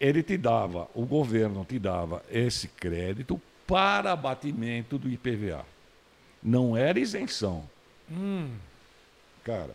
Ele 0.00 0.22
te 0.22 0.36
dava, 0.36 0.88
o 0.94 1.04
governo 1.04 1.66
te 1.68 1.76
dava 1.76 2.22
esse 2.30 2.68
crédito 2.68 3.42
para 3.66 4.12
abatimento 4.12 4.96
do 4.96 5.10
IPVA. 5.10 5.66
Não 6.40 6.76
era 6.76 7.00
isenção. 7.00 7.68
Hum. 8.08 8.48
Cara, 9.42 9.74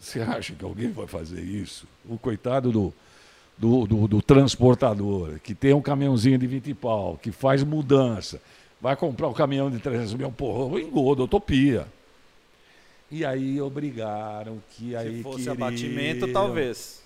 você 0.00 0.20
acha 0.20 0.52
que 0.52 0.64
alguém 0.64 0.90
vai 0.90 1.06
fazer 1.06 1.42
isso? 1.42 1.86
O 2.08 2.18
coitado 2.18 2.72
do, 2.72 2.92
do, 3.56 3.86
do, 3.86 4.08
do, 4.08 4.22
transportador, 4.22 5.38
que 5.40 5.54
tem 5.54 5.72
um 5.72 5.80
caminhãozinho 5.80 6.38
de 6.38 6.46
20 6.46 6.74
pau, 6.74 7.18
que 7.20 7.30
faz 7.30 7.62
mudança, 7.62 8.40
vai 8.80 8.96
comprar 8.96 9.28
um 9.28 9.32
caminhão 9.32 9.70
de 9.70 9.78
300 9.78 10.14
mil, 10.14 10.32
porra, 10.32 10.80
engodo, 10.80 11.24
utopia. 11.24 11.86
E 13.10 13.24
aí 13.24 13.60
obrigaram 13.60 14.62
que 14.70 14.96
aí 14.96 15.18
Se 15.18 15.22
fosse 15.22 15.44
queriam, 15.44 15.52
abatimento, 15.52 16.32
talvez. 16.32 17.02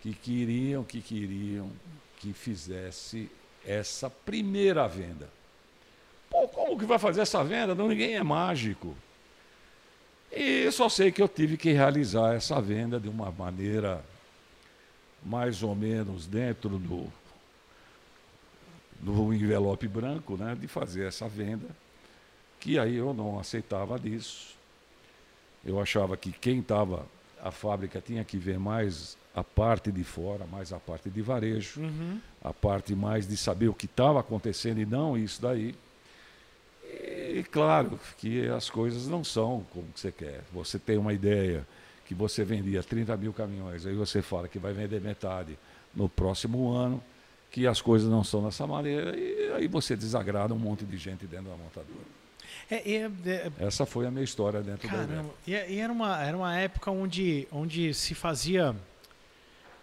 Que 0.00 0.14
queriam, 0.14 0.82
que 0.82 1.00
queriam 1.00 1.70
que 2.18 2.32
fizesse 2.32 3.28
essa 3.66 4.08
primeira 4.08 4.86
venda. 4.88 5.28
Pô, 6.30 6.48
como 6.48 6.78
que 6.78 6.86
vai 6.86 6.98
fazer 6.98 7.20
essa 7.20 7.44
venda? 7.44 7.74
Não, 7.74 7.88
ninguém 7.88 8.14
é 8.14 8.22
mágico. 8.22 8.96
E 10.30 10.70
só 10.72 10.88
sei 10.88 11.12
que 11.12 11.20
eu 11.20 11.28
tive 11.28 11.56
que 11.56 11.72
realizar 11.72 12.34
essa 12.34 12.60
venda 12.60 12.98
de 12.98 13.08
uma 13.08 13.30
maneira 13.30 14.02
mais 15.24 15.62
ou 15.62 15.74
menos 15.74 16.26
dentro 16.26 16.78
do, 16.78 17.06
do 19.00 19.32
envelope 19.32 19.86
branco, 19.86 20.36
né, 20.36 20.56
de 20.58 20.66
fazer 20.66 21.06
essa 21.06 21.28
venda, 21.28 21.68
que 22.60 22.78
aí 22.78 22.96
eu 22.96 23.12
não 23.12 23.38
aceitava 23.38 23.98
disso. 23.98 24.54
Eu 25.64 25.80
achava 25.80 26.16
que 26.16 26.32
quem 26.32 26.60
estava, 26.60 27.06
a 27.42 27.50
fábrica 27.50 28.00
tinha 28.00 28.24
que 28.24 28.36
ver 28.36 28.58
mais 28.58 29.16
a 29.34 29.42
parte 29.42 29.90
de 29.90 30.04
fora, 30.04 30.44
mais 30.46 30.72
a 30.72 30.78
parte 30.78 31.08
de 31.08 31.22
varejo, 31.22 31.80
uhum. 31.80 32.20
a 32.42 32.52
parte 32.52 32.94
mais 32.94 33.26
de 33.26 33.36
saber 33.36 33.68
o 33.68 33.74
que 33.74 33.86
estava 33.86 34.20
acontecendo 34.20 34.80
e 34.80 34.86
não 34.86 35.16
isso 35.16 35.40
daí. 35.40 35.74
E 36.84 37.42
claro 37.50 37.98
que 38.18 38.46
as 38.48 38.68
coisas 38.68 39.08
não 39.08 39.24
são 39.24 39.64
como 39.72 39.86
você 39.94 40.12
quer. 40.12 40.42
Você 40.52 40.78
tem 40.78 40.98
uma 40.98 41.14
ideia, 41.14 41.66
que 42.12 42.18
você 42.18 42.44
vendia 42.44 42.82
30 42.82 43.16
mil 43.16 43.32
caminhões, 43.32 43.86
aí 43.86 43.94
você 43.94 44.20
fala 44.20 44.46
que 44.46 44.58
vai 44.58 44.72
vender 44.72 45.00
metade 45.00 45.58
no 45.94 46.08
próximo 46.08 46.70
ano, 46.70 47.02
que 47.50 47.66
as 47.66 47.80
coisas 47.80 48.08
não 48.08 48.22
são 48.22 48.44
dessa 48.44 48.66
maneira, 48.66 49.16
e 49.16 49.52
aí 49.54 49.66
você 49.66 49.96
desagrada 49.96 50.54
um 50.54 50.58
monte 50.58 50.84
de 50.84 50.96
gente 50.96 51.26
dentro 51.26 51.50
da 51.50 51.56
montadora. 51.56 52.22
É, 52.70 52.76
é, 52.76 53.10
é, 53.26 53.50
Essa 53.58 53.86
foi 53.86 54.06
a 54.06 54.10
minha 54.10 54.24
história 54.24 54.60
dentro 54.60 54.88
caramba, 54.88 55.22
da 55.22 55.28
e, 55.46 55.74
e, 55.74 55.78
era 55.78 55.92
uma 55.92 56.22
era 56.22 56.36
uma 56.36 56.56
época 56.56 56.90
onde, 56.90 57.48
onde 57.50 57.94
se 57.94 58.14
fazia, 58.14 58.76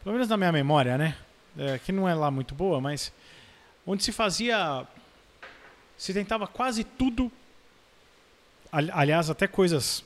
pelo 0.03 0.13
menos 0.13 0.27
na 0.27 0.37
minha 0.37 0.51
memória, 0.51 0.97
né? 0.97 1.15
É, 1.57 1.79
que 1.79 1.91
não 1.91 2.07
é 2.07 2.13
lá 2.13 2.29
muito 2.29 2.53
boa, 2.53 2.79
mas 2.79 3.11
onde 3.85 4.03
se 4.03 4.11
fazia, 4.11 4.85
se 5.97 6.13
tentava 6.13 6.47
quase 6.47 6.83
tudo, 6.83 7.31
aliás, 8.71 9.29
até 9.29 9.47
coisas 9.47 10.03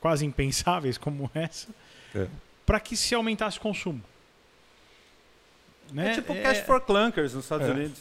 quase 0.00 0.24
impensáveis 0.24 0.98
como 0.98 1.30
essa, 1.34 1.68
é. 2.14 2.26
para 2.64 2.80
que 2.80 2.96
se 2.96 3.14
aumentasse 3.14 3.58
o 3.58 3.60
consumo. 3.60 4.02
Né? 5.92 6.12
É 6.12 6.14
tipo 6.14 6.32
é... 6.32 6.42
cash 6.42 6.58
for 6.60 6.80
clunkers 6.80 7.34
nos 7.34 7.44
Estados 7.44 7.68
é. 7.68 7.70
Unidos. 7.70 7.98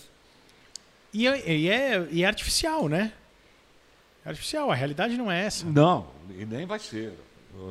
E 1.14 1.28
é, 1.28 1.56
e, 1.56 1.69
é, 1.69 2.07
e 2.11 2.24
é 2.24 2.28
artificial, 2.28 2.88
né? 2.90 3.14
É 4.26 4.30
artificial, 4.30 4.69
a 4.69 4.76
realidade 4.76 5.18
não 5.18 5.32
é 5.32 5.45
essa. 5.45 5.65
Não, 5.65 6.07
e 6.38 6.45
nem 6.45 6.65
vai 6.65 6.80
ser. 6.80 7.14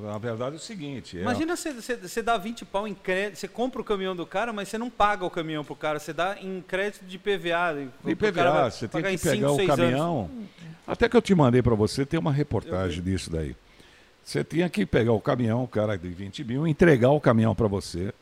Na 0.03 0.19
verdade 0.19 0.57
é 0.57 0.59
o 0.59 0.61
seguinte. 0.61 1.16
É 1.16 1.20
Imagina 1.20 1.55
você, 1.55 1.73
você 1.73 2.23
dá 2.23 2.36
20 2.36 2.65
pau 2.65 2.89
em 2.89 2.94
crédito, 2.94 3.39
você 3.39 3.47
compra 3.47 3.81
o 3.81 3.85
caminhão 3.85 4.16
do 4.16 4.27
cara, 4.27 4.53
mas 4.53 4.69
você 4.69 4.78
não 4.78 4.90
paga 4.90 5.24
o 5.24 5.31
caminhão 5.31 5.65
pro 5.65 5.77
cara, 5.77 6.01
você 6.01 6.12
dá 6.12 6.36
em 6.40 6.61
crédito 6.61 7.05
de 7.05 7.19
PVA. 7.19 7.89
De 8.05 8.16
PVA, 8.16 8.70
você 8.70 8.89
tem 8.89 9.03
que 9.03 9.19
pegar 9.19 9.51
5, 9.51 9.62
o 9.62 9.66
caminhão. 9.66 10.31
Anos. 10.32 10.48
Até 10.86 11.09
que 11.09 11.16
eu 11.16 11.23
te 11.23 11.35
mandei 11.35 11.62
para 11.62 11.74
você, 11.74 12.05
tem 12.05 12.19
uma 12.19 12.32
reportagem 12.32 13.03
disso 13.03 13.31
daí. 13.31 13.55
Você 14.27 14.43
tinha 14.43 14.69
que 14.69 14.85
pegar 14.85 15.12
o 15.12 15.20
caminhão, 15.20 15.62
o 15.62 15.69
cara 15.69 15.97
de 15.97 16.09
20 16.09 16.43
mil, 16.43 16.66
entregar 16.66 17.11
o 17.11 17.20
caminhão 17.20 17.55
para 17.55 17.69
você, 17.69 18.12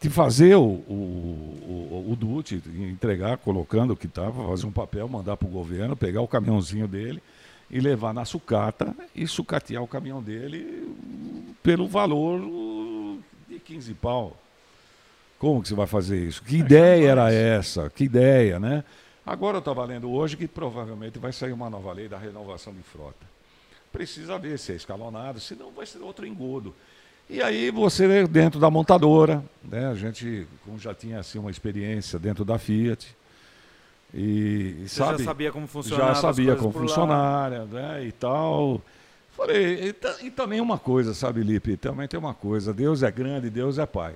te 0.00 0.10
fazer 0.10 0.56
o, 0.56 0.64
o, 0.64 2.04
o, 2.08 2.10
o 2.10 2.16
DUT, 2.16 2.60
entregar, 2.66 3.38
colocando 3.38 3.92
o 3.92 3.96
que 3.96 4.06
estava, 4.06 4.48
fazer 4.48 4.66
um 4.66 4.72
papel, 4.72 5.08
mandar 5.08 5.36
para 5.36 5.46
o 5.46 5.50
governo, 5.50 5.96
pegar 5.96 6.22
o 6.22 6.26
caminhãozinho 6.26 6.88
dele 6.88 7.22
e 7.70 7.78
levar 7.78 8.12
na 8.12 8.24
sucata 8.24 8.96
e 9.14 9.28
sucatear 9.28 9.80
o 9.80 9.86
caminhão 9.86 10.20
dele 10.20 10.92
pelo 11.62 11.86
valor 11.86 12.40
de 13.48 13.60
15 13.60 13.94
pau. 13.94 14.36
Como 15.38 15.62
que 15.62 15.68
você 15.68 15.74
vai 15.76 15.86
fazer 15.86 16.18
isso? 16.18 16.42
Que 16.42 16.56
é 16.56 16.58
ideia 16.58 17.10
era 17.10 17.32
essa? 17.32 17.88
Que 17.90 18.02
ideia, 18.02 18.58
né? 18.58 18.82
Agora 19.24 19.58
eu 19.58 19.60
estava 19.60 19.84
lendo 19.84 20.10
hoje 20.10 20.36
que 20.36 20.48
provavelmente 20.48 21.16
vai 21.16 21.32
sair 21.32 21.52
uma 21.52 21.70
nova 21.70 21.92
lei 21.92 22.08
da 22.08 22.18
renovação 22.18 22.72
de 22.74 22.82
frota. 22.82 23.35
Precisa 23.96 24.38
ver 24.38 24.58
se 24.58 24.72
é 24.72 24.76
escalonado, 24.76 25.40
senão 25.40 25.70
vai 25.70 25.86
ser 25.86 25.98
outro 25.98 26.26
engodo. 26.26 26.74
E 27.30 27.42
aí 27.42 27.70
você 27.70 28.26
dentro 28.26 28.60
da 28.60 28.70
montadora, 28.70 29.42
né, 29.64 29.88
a 29.88 29.94
gente 29.94 30.46
como 30.64 30.78
já 30.78 30.94
tinha 30.94 31.18
assim 31.18 31.38
uma 31.38 31.50
experiência 31.50 32.18
dentro 32.18 32.44
da 32.44 32.58
Fiat 32.58 33.08
e, 34.12 34.82
Você 34.82 34.96
sabe, 34.96 35.18
já 35.18 35.24
sabia 35.24 35.50
como 35.50 35.66
funcionava 35.66 36.14
já 36.14 36.20
sabia 36.20 36.56
como 36.56 36.72
funcionária, 36.72 37.64
né, 37.64 38.04
e 38.04 38.12
tal. 38.12 38.82
Falei, 39.34 39.94
e, 40.22 40.26
e 40.26 40.30
também 40.30 40.60
uma 40.60 40.78
coisa, 40.78 41.14
sabe, 41.14 41.42
Lipe? 41.42 41.76
Também 41.78 42.06
tem 42.06 42.20
uma 42.20 42.34
coisa, 42.34 42.74
Deus 42.74 43.02
é 43.02 43.10
grande, 43.10 43.48
Deus 43.48 43.78
é 43.78 43.86
pai. 43.86 44.14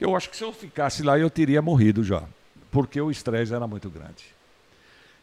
Eu 0.00 0.14
acho 0.16 0.30
que 0.30 0.36
se 0.36 0.44
eu 0.44 0.52
ficasse 0.52 1.02
lá 1.02 1.18
eu 1.18 1.28
teria 1.28 1.60
morrido 1.60 2.04
já, 2.04 2.22
porque 2.70 3.00
o 3.00 3.10
estresse 3.10 3.52
era 3.52 3.66
muito 3.66 3.90
grande. 3.90 4.35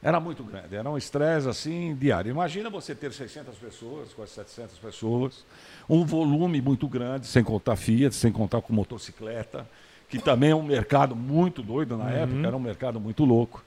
Era 0.04 0.20
muito 0.20 0.44
grande, 0.44 0.76
era 0.76 0.90
um 0.90 0.98
estresse 0.98 1.48
assim 1.48 1.96
diário. 1.96 2.30
Imagina 2.30 2.70
você 2.70 2.94
ter 2.94 3.14
600 3.14 3.56
pessoas, 3.56 4.14
quase 4.14 4.32
700 4.34 4.78
pessoas, 4.78 5.46
um 5.90 6.04
volume 6.04 6.62
muito 6.62 6.88
grande, 6.90 7.26
sem 7.26 7.42
contar 7.44 7.78
Fiat, 7.78 8.14
sem 8.14 8.32
contar 8.32 8.62
com 8.62 8.74
motocicleta, 8.74 9.66
que 10.10 10.20
também 10.20 10.52
é 10.52 10.56
um 10.56 10.62
mercado 10.62 11.16
muito 11.16 11.62
doido 11.64 11.98
na 11.98 12.10
época, 12.12 12.46
era 12.46 12.56
um 12.56 12.60
mercado 12.60 13.00
muito 13.00 13.24
louco. 13.24 13.64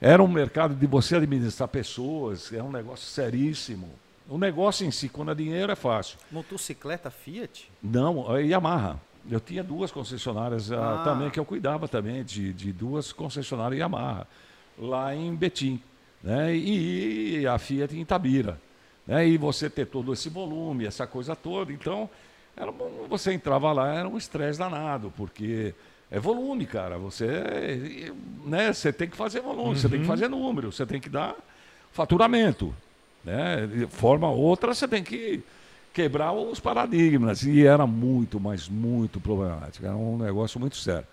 Era 0.00 0.22
um 0.22 0.28
mercado 0.28 0.74
de 0.74 0.86
você 0.86 1.16
administrar 1.16 1.68
pessoas, 1.68 2.52
é 2.52 2.62
um 2.62 2.70
negócio 2.70 3.06
seríssimo. 3.06 3.88
O 4.28 4.38
negócio 4.38 4.86
em 4.86 4.90
si, 4.90 5.08
quando 5.08 5.32
é 5.32 5.34
dinheiro, 5.34 5.72
é 5.72 5.74
fácil. 5.74 6.18
Motocicleta 6.30 7.10
Fiat? 7.10 7.70
Não, 7.82 8.30
a 8.30 8.38
Yamaha. 8.38 9.00
Eu 9.30 9.40
tinha 9.40 9.62
duas 9.62 9.90
concessionárias 9.90 10.70
ah, 10.72 11.00
Ah. 11.00 11.04
também, 11.04 11.30
que 11.30 11.38
eu 11.40 11.44
cuidava 11.44 11.88
também 11.88 12.22
de, 12.24 12.52
de 12.52 12.72
duas 12.72 13.12
concessionárias 13.12 13.78
Yamaha, 13.80 14.26
lá 14.80 15.14
em 15.14 15.34
Betim. 15.34 15.80
Né? 16.22 16.54
E, 16.54 17.46
a 17.46 17.58
Fiat 17.58 17.94
em 17.94 18.00
Itabira. 18.00 18.60
Né? 19.06 19.28
E 19.28 19.36
você 19.36 19.68
ter 19.68 19.86
todo 19.86 20.12
esse 20.12 20.28
volume, 20.28 20.86
essa 20.86 21.06
coisa 21.06 21.36
toda. 21.36 21.72
Então, 21.72 22.08
era, 22.56 22.72
você 23.08 23.32
entrava 23.32 23.72
lá, 23.72 23.94
era 23.94 24.08
um 24.08 24.16
estresse 24.16 24.58
danado, 24.58 25.12
porque 25.16 25.74
é 26.10 26.18
volume, 26.18 26.66
cara. 26.66 26.98
Você, 26.98 28.12
né? 28.44 28.72
você 28.72 28.92
tem 28.92 29.08
que 29.08 29.16
fazer 29.16 29.40
volume, 29.40 29.78
você 29.78 29.88
tem 29.88 30.00
que 30.00 30.06
fazer 30.06 30.28
número, 30.28 30.72
você 30.72 30.86
tem 30.86 31.00
que 31.00 31.08
dar 31.08 31.34
faturamento. 31.92 32.74
Né? 33.24 33.66
De 33.66 33.86
forma 33.86 34.28
ou 34.28 34.38
outra, 34.38 34.74
você 34.74 34.88
tem 34.88 35.02
que 35.02 35.42
quebrar 35.92 36.32
os 36.32 36.60
paradigmas. 36.60 37.42
E 37.42 37.66
era 37.66 37.86
muito, 37.86 38.40
mas 38.40 38.68
muito 38.68 39.20
problemático. 39.20 39.86
Era 39.86 39.96
um 39.96 40.18
negócio 40.18 40.58
muito 40.60 40.76
sério. 40.76 41.06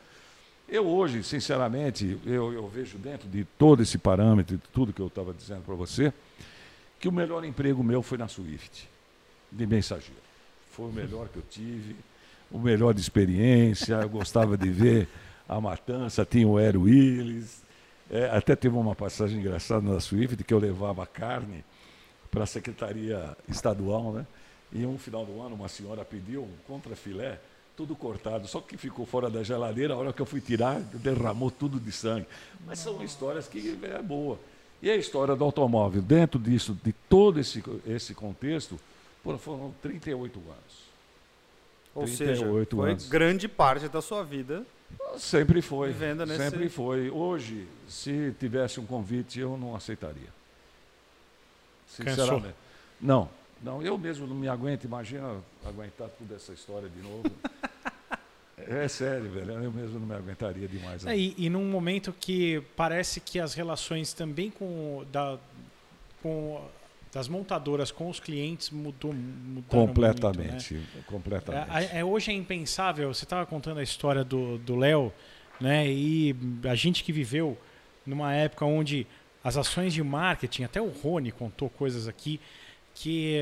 Eu 0.69 0.85
hoje, 0.85 1.23
sinceramente, 1.23 2.19
eu, 2.25 2.51
eu 2.51 2.67
vejo 2.67 2.97
dentro 2.97 3.29
de 3.29 3.45
todo 3.57 3.81
esse 3.81 3.97
parâmetro, 3.97 4.57
de 4.57 4.63
tudo 4.73 4.91
que 4.91 5.01
eu 5.01 5.07
estava 5.07 5.33
dizendo 5.33 5.61
para 5.61 5.75
você, 5.75 6.11
que 6.99 7.07
o 7.07 7.11
melhor 7.11 7.45
emprego 7.45 7.81
meu 7.81 8.01
foi 8.01 8.17
na 8.17 8.27
Swift, 8.27 8.89
de 9.49 9.65
mensageiro. 9.65 10.21
Foi 10.71 10.89
o 10.89 10.91
melhor 10.91 11.29
que 11.29 11.37
eu 11.37 11.43
tive, 11.49 11.95
o 12.51 12.59
melhor 12.59 12.93
de 12.93 12.99
experiência. 12.99 13.95
Eu 13.95 14.09
gostava 14.09 14.57
de 14.57 14.69
ver 14.69 15.07
a 15.47 15.61
matança, 15.61 16.25
tinha 16.25 16.45
o 16.45 16.57
Aero 16.57 16.81
Willis. 16.81 17.63
É, 18.11 18.25
até 18.29 18.53
teve 18.53 18.75
uma 18.75 18.95
passagem 18.95 19.39
engraçada 19.39 19.81
na 19.81 19.99
Swift 20.01 20.43
que 20.43 20.53
eu 20.53 20.59
levava 20.59 21.05
carne 21.05 21.63
para 22.29 22.43
a 22.43 22.47
Secretaria 22.47 23.37
Estadual, 23.47 24.11
né? 24.11 24.27
E 24.73 24.85
um 24.85 24.97
final 24.97 25.25
do 25.25 25.41
ano, 25.41 25.55
uma 25.55 25.69
senhora 25.69 26.03
pediu 26.03 26.43
um 26.43 26.53
contrafilé, 26.67 27.39
tudo 27.77 27.95
cortado, 27.95 28.47
só 28.47 28.59
que 28.59 28.75
ficou 28.75 29.05
fora 29.05 29.29
da 29.29 29.43
geladeira, 29.43 29.93
a 29.93 29.97
hora 29.97 30.11
que 30.11 30.19
eu 30.21 30.25
fui 30.25 30.41
tirar, 30.41 30.79
derramou 30.81 31.51
tudo 31.51 31.79
de 31.79 31.91
sangue. 31.91 32.25
Mas 32.65 32.79
são 32.79 33.03
histórias 33.03 33.47
que 33.47 33.77
é 33.83 34.01
boa. 34.01 34.39
E 34.81 34.89
a 34.89 34.95
história 34.95 35.35
do 35.35 35.43
automóvel, 35.43 36.01
dentro 36.01 36.39
disso, 36.39 36.75
de 36.83 36.91
todo 37.07 37.39
esse, 37.39 37.63
esse 37.85 38.15
contexto, 38.15 38.79
foram 39.39 39.73
38 39.81 40.39
anos. 40.39 40.87
Ou 41.93 42.07
seja, 42.07 42.33
38 42.45 42.75
foi 42.75 42.89
anos. 42.91 43.07
grande 43.09 43.47
parte 43.47 43.87
da 43.87 44.01
sua 44.01 44.23
vida. 44.23 44.63
Sempre 45.17 45.61
foi. 45.61 45.93
Nesse- 45.93 46.37
Sempre 46.49 46.69
foi. 46.69 47.09
Hoje, 47.11 47.67
se 47.87 48.33
tivesse 48.39 48.79
um 48.79 48.85
convite, 48.85 49.39
eu 49.39 49.55
não 49.57 49.75
aceitaria. 49.75 50.29
Sinceramente. 51.87 52.55
Não, 52.99 53.29
não, 53.61 53.81
eu 53.81 53.97
mesmo 53.97 54.25
não 54.27 54.35
me 54.35 54.47
aguento, 54.47 54.83
imagina 54.85 55.37
aguentar 55.67 56.09
toda 56.09 56.35
essa 56.35 56.53
história 56.53 56.89
de 56.89 57.01
novo. 57.01 57.23
é 58.57 58.87
sério, 58.87 59.29
velho, 59.29 59.51
eu 59.63 59.71
mesmo 59.71 59.99
não 59.99 60.07
me 60.07 60.15
aguentaria 60.15 60.67
demais. 60.67 61.05
É, 61.05 61.17
e, 61.17 61.33
e 61.37 61.49
num 61.49 61.65
momento 61.65 62.13
que 62.19 62.61
parece 62.75 63.19
que 63.19 63.39
as 63.39 63.53
relações 63.53 64.13
também 64.13 64.49
com, 64.49 65.05
da, 65.11 65.37
com 66.21 66.63
das 67.13 67.27
montadoras 67.27 67.89
com 67.89 68.09
os 68.09 68.19
clientes 68.19 68.69
mudou 68.69 69.13
mudaram 69.13 69.87
completamente, 69.87 70.73
muito, 70.75 70.97
né? 70.97 71.03
completamente. 71.07 71.93
É, 71.93 71.99
é, 71.99 72.05
hoje 72.05 72.31
é 72.31 72.33
impensável. 72.33 73.13
Você 73.13 73.23
estava 73.23 73.45
contando 73.45 73.79
a 73.79 73.83
história 73.83 74.23
do 74.23 74.57
do 74.59 74.75
Léo, 74.75 75.11
né? 75.59 75.89
E 75.89 76.35
a 76.69 76.75
gente 76.75 77.03
que 77.03 77.11
viveu 77.11 77.57
numa 78.05 78.33
época 78.33 78.65
onde 78.65 79.07
as 79.43 79.57
ações 79.57 79.93
de 79.93 80.03
marketing, 80.03 80.63
até 80.63 80.81
o 80.81 80.89
Rony 80.89 81.31
contou 81.31 81.69
coisas 81.69 82.07
aqui 82.07 82.39
que, 82.93 83.39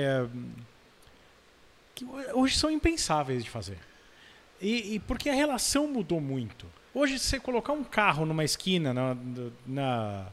que 1.96 2.06
hoje 2.34 2.58
são 2.58 2.70
impensáveis 2.70 3.44
de 3.44 3.50
fazer. 3.50 3.78
E, 4.62 4.96
e 4.96 5.00
porque 5.00 5.30
a 5.30 5.34
relação 5.34 5.88
mudou 5.88 6.20
muito. 6.22 6.66
Hoje, 6.94 7.18
se 7.20 7.26
você 7.26 7.40
colocar 7.40 7.74
um 7.74 7.84
carro 7.84 8.26
numa 8.26 8.44
esquina, 8.44 8.94
na, 8.94 9.18
na- 9.66 10.26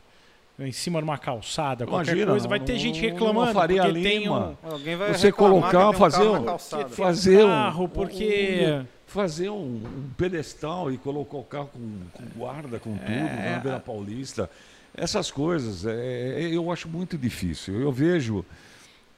em 0.58 0.70
cima 0.70 0.98
de 1.00 1.04
uma 1.04 1.18
calçada, 1.18 1.84
qualquer 1.86 2.10
Imagina, 2.12 2.30
coisa, 2.32 2.46
vai 2.46 2.60
ter 2.60 2.78
gente 2.78 3.00
reclamando 3.00 3.52
Faria 3.52 3.82
porque 3.84 4.02
tem 4.02 4.28
um 4.28 4.56
Alguém 4.62 4.94
vai 4.96 5.12
Você 5.12 5.32
colocar, 5.32 5.88
um 5.88 5.92
fazer 5.92 6.18
carro 6.18 6.54
um- 6.84 6.88
fazer 6.88 7.44
um, 7.44 7.48
carro, 7.48 7.88
porque- 7.88 8.64
um- 8.80 8.86
fazer 9.06 9.50
um, 9.50 9.56
um 9.84 10.10
pedestal 10.16 10.92
e 10.92 10.98
colocar 10.98 11.36
o 11.38 11.42
carro 11.44 11.70
com, 11.72 11.98
com 12.12 12.38
guarda, 12.38 12.78
com 12.78 12.96
tudo, 12.96 13.10
É, 13.10 13.52
na 13.54 13.58
Beira 13.58 13.80
Paulista. 13.80 14.48
Essas 14.94 15.30
coisas, 15.30 15.84
é, 15.86 16.48
eu 16.52 16.70
acho 16.70 16.86
muito 16.88 17.16
difícil. 17.18 17.80
Eu 17.80 17.90
vejo 17.90 18.44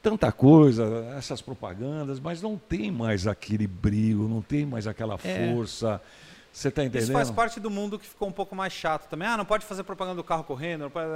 tanta 0.05 0.31
coisa, 0.31 0.85
essas 1.17 1.41
propagandas, 1.41 2.21
mas 2.21 2.43
não 2.43 2.59
tem 2.59 2.91
mais 2.93 3.27
aquele 3.27 3.67
brilho, 3.67 4.29
não 4.29 4.43
tem 4.43 4.67
mais 4.67 4.87
aquela 4.87 5.19
É. 5.25 5.53
força. 5.55 6.01
Você 6.53 6.69
está 6.69 6.85
entendendo? 6.85 7.03
Isso 7.05 7.13
faz 7.13 7.31
parte 7.31 7.59
do 7.59 7.71
mundo 7.71 7.99
que 7.99 8.07
ficou 8.07 8.29
um 8.29 8.33
pouco 8.33 8.55
mais 8.55 8.73
chato 8.73 9.09
também. 9.09 9.27
Ah, 9.27 9.37
não 9.37 9.45
pode 9.47 9.65
fazer 9.65 9.83
propaganda 9.83 10.17
do 10.17 10.23
carro 10.23 10.45
correndo. 10.45 10.89
pode- 10.91 11.07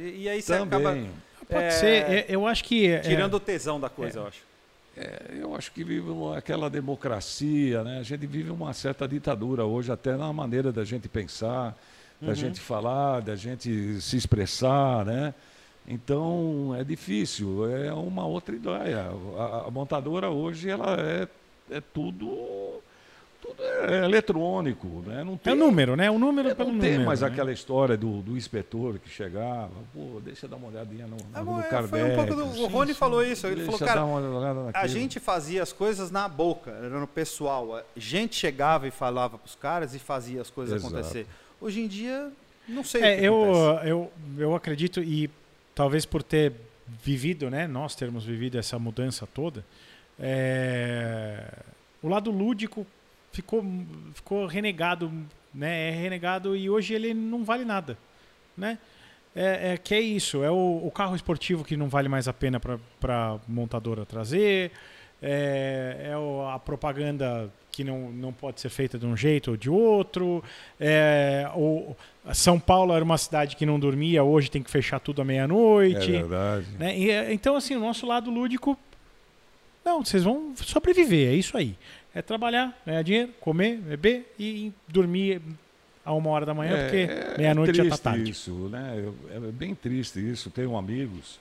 E 0.00 0.22
e 0.22 0.28
aí 0.28 0.40
você 0.42 0.58
Também. 0.58 0.80
acaba 0.80 1.08
Pode 1.48 1.64
É, 1.64 1.70
ser. 1.70 1.86
é, 2.10 2.26
Eu 2.28 2.46
acho 2.46 2.64
que. 2.64 2.88
é, 2.88 3.00
tirando 3.00 3.34
o 3.34 3.40
tesão 3.40 3.78
da 3.78 3.90
coisa, 3.90 4.18
eu 4.20 4.26
acho. 4.26 4.40
É, 4.96 5.22
eu 5.40 5.54
acho 5.54 5.70
que 5.72 5.84
vive 5.84 6.08
uma- 6.08 6.38
aquela 6.38 6.70
democracia, 6.70 7.84
né? 7.84 7.98
A 7.98 8.02
gente 8.02 8.26
vive 8.26 8.50
uma 8.50 8.72
certa 8.72 9.06
ditadura 9.06 9.64
hoje, 9.66 9.92
até 9.92 10.16
na 10.16 10.32
maneira 10.32 10.72
da 10.72 10.84
gente 10.84 11.08
pensar, 11.08 11.76
da 12.20 12.28
Uhum. 12.28 12.34
gente 12.34 12.58
falar, 12.60 13.20
da 13.20 13.36
gente 13.36 14.00
se 14.00 14.16
expressar, 14.16 15.04
né? 15.04 15.34
Então 15.86 16.74
é 16.78 16.82
difícil, 16.82 17.68
é 17.70 17.92
uma 17.92 18.26
outra 18.26 18.54
ideia. 18.54 19.10
A, 19.38 19.64
a 19.66 19.70
montadora 19.70 20.30
hoje 20.30 20.70
ela 20.70 20.96
é, 20.98 21.28
é 21.70 21.80
tudo, 21.92 22.80
tudo 23.42 23.62
é 23.62 24.02
eletrônico, 24.06 24.86
né? 25.06 25.22
Não 25.22 25.34
É 25.34 25.36
tem, 25.36 25.52
o 25.52 25.56
número, 25.56 25.94
né? 25.94 26.10
O 26.10 26.18
número 26.18 26.48
é, 26.48 26.54
pelo 26.54 26.72
não 26.72 26.80
tem 26.80 26.92
número. 26.92 27.06
mais 27.06 27.20
né? 27.20 27.26
aquela 27.28 27.52
história 27.52 27.98
do, 27.98 28.22
do 28.22 28.34
inspetor 28.34 28.98
que 28.98 29.10
chegava, 29.10 29.68
pô, 29.92 30.20
deixa 30.24 30.46
eu 30.46 30.50
dar 30.50 30.56
uma 30.56 30.68
olhadinha 30.68 31.06
no, 31.06 31.16
É, 31.34 31.42
no, 31.42 31.52
no 31.56 31.60
é, 31.60 31.64
Cardex. 31.64 31.90
foi 31.90 32.02
um 32.02 32.14
pouco 32.16 32.34
do, 32.34 32.62
o 32.62 32.66
Rony 32.66 32.94
falou 32.94 33.22
isso. 33.22 33.46
Ele 33.46 33.56
Deixa 33.56 33.72
falou, 33.72 33.80
eu 33.82 33.86
cara, 33.86 34.00
dar 34.00 34.06
uma 34.06 34.38
olhada 34.38 34.70
a 34.72 34.86
gente 34.86 35.20
fazia 35.20 35.62
as 35.62 35.72
coisas 35.72 36.10
na 36.10 36.26
boca, 36.26 36.70
era 36.70 36.98
no 36.98 37.06
pessoal. 37.06 37.76
A 37.76 37.84
gente 37.94 38.36
chegava 38.36 38.88
e 38.88 38.90
falava 38.90 39.36
pros 39.36 39.54
caras 39.54 39.94
e 39.94 39.98
fazia 39.98 40.40
as 40.40 40.48
coisas 40.48 40.76
Exato. 40.76 40.94
acontecer. 40.96 41.26
Hoje 41.60 41.82
em 41.82 41.86
dia, 41.86 42.32
não 42.66 42.82
sei 42.82 43.02
o 43.02 43.04
É, 43.04 43.16
que 43.18 43.24
eu, 43.26 43.52
eu, 43.84 44.12
eu 44.38 44.54
acredito, 44.54 45.02
e 45.02 45.28
talvez 45.74 46.04
por 46.04 46.22
ter 46.22 46.52
vivido, 47.02 47.50
né? 47.50 47.66
Nós 47.66 47.94
termos 47.94 48.24
vivido 48.24 48.58
essa 48.58 48.78
mudança 48.78 49.26
toda, 49.26 49.64
é, 50.18 51.46
o 52.02 52.08
lado 52.08 52.30
lúdico 52.30 52.86
ficou, 53.32 53.64
ficou 54.14 54.46
renegado, 54.46 55.12
né? 55.52 55.88
É 55.88 55.90
renegado 55.90 56.56
e 56.56 56.68
hoje 56.68 56.94
ele 56.94 57.12
não 57.14 57.44
vale 57.44 57.64
nada, 57.64 57.98
né? 58.56 58.78
É, 59.34 59.72
é 59.72 59.76
que 59.76 59.94
é 59.94 60.00
isso, 60.00 60.44
é 60.44 60.50
o, 60.50 60.80
o 60.84 60.90
carro 60.92 61.16
esportivo 61.16 61.64
que 61.64 61.76
não 61.76 61.88
vale 61.88 62.08
mais 62.08 62.28
a 62.28 62.32
pena 62.32 62.60
para 62.60 63.40
montadora 63.48 64.06
trazer, 64.06 64.70
é, 65.26 66.10
é 66.10 66.14
a 66.54 66.58
propaganda 66.58 67.50
que 67.72 67.82
não, 67.82 68.12
não 68.12 68.32
pode 68.32 68.60
ser 68.60 68.68
feita 68.68 68.98
de 68.98 69.06
um 69.06 69.16
jeito 69.16 69.52
ou 69.52 69.56
de 69.56 69.68
outro, 69.70 70.44
é, 70.78 71.50
o, 71.56 71.96
São 72.32 72.60
Paulo 72.60 72.92
era 72.94 73.02
uma 73.04 73.18
cidade 73.18 73.56
que 73.56 73.64
não 73.66 73.80
dormia, 73.80 74.22
hoje 74.22 74.50
tem 74.50 74.62
que 74.62 74.70
fechar 74.70 75.00
tudo 75.00 75.22
à 75.22 75.24
É 75.24 75.26
meia-noite. 75.26 76.12
verdade. 76.12 76.66
né? 76.78 76.96
E, 76.96 77.10
é, 77.10 77.32
então, 77.32 77.56
assim, 77.56 77.74
o 77.74 77.80
nosso 77.80 78.06
lado 78.06 78.30
lúdico, 78.30 78.78
não, 79.84 80.04
vocês 80.04 80.22
vão 80.22 80.52
sobreviver, 80.56 81.30
é 81.30 81.34
isso 81.34 81.56
aí. 81.56 81.74
É 82.14 82.22
trabalhar, 82.22 82.78
ganhar 82.86 83.02
dinheiro, 83.02 83.32
comer, 83.40 83.78
beber 83.78 84.32
e 84.38 84.72
dormir 84.86 85.42
a 86.04 86.12
uma 86.12 86.30
hora 86.30 86.46
da 86.46 86.54
manhã, 86.54 86.76
É, 86.76 86.82
porque 86.84 86.96
é 87.12 87.38
meia-noite 87.38 87.74
já 87.74 87.82
tá 87.82 87.88
triste 87.88 88.02
tarde. 88.02 88.30
isso, 88.30 88.52
né? 88.68 89.12
É 89.34 89.38
bem 89.50 89.74
triste 89.74 90.20
isso. 90.20 90.48
Tenho 90.50 90.76
amigos 90.76 91.40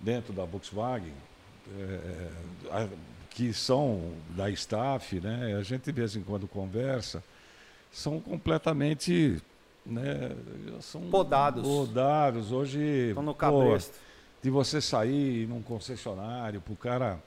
dentro 0.00 0.32
da 0.32 0.44
Volkswagen 0.44 1.12
é, 1.78 2.28
a- 2.70 2.88
que 3.30 3.52
são 3.52 4.12
da 4.30 4.48
staff, 4.50 5.20
né? 5.20 5.56
A 5.58 5.62
gente 5.62 5.82
de 5.84 5.92
vez 5.92 6.14
em 6.14 6.22
quando 6.22 6.46
conversa, 6.46 7.22
são 7.90 8.20
completamente, 8.20 9.42
né? 9.84 10.30
São 10.80 11.00
Podados. 11.10 11.62
Podados. 11.66 12.52
Hoje, 12.52 12.78
Estão 13.08 13.22
no 13.24 13.32
pô, 13.32 13.38
cabresto. 13.38 13.98
de 14.42 14.50
você 14.50 14.80
sair 14.80 15.48
num 15.48 15.62
concessionário 15.62 16.60
pro 16.60 16.76
cara 16.76 17.18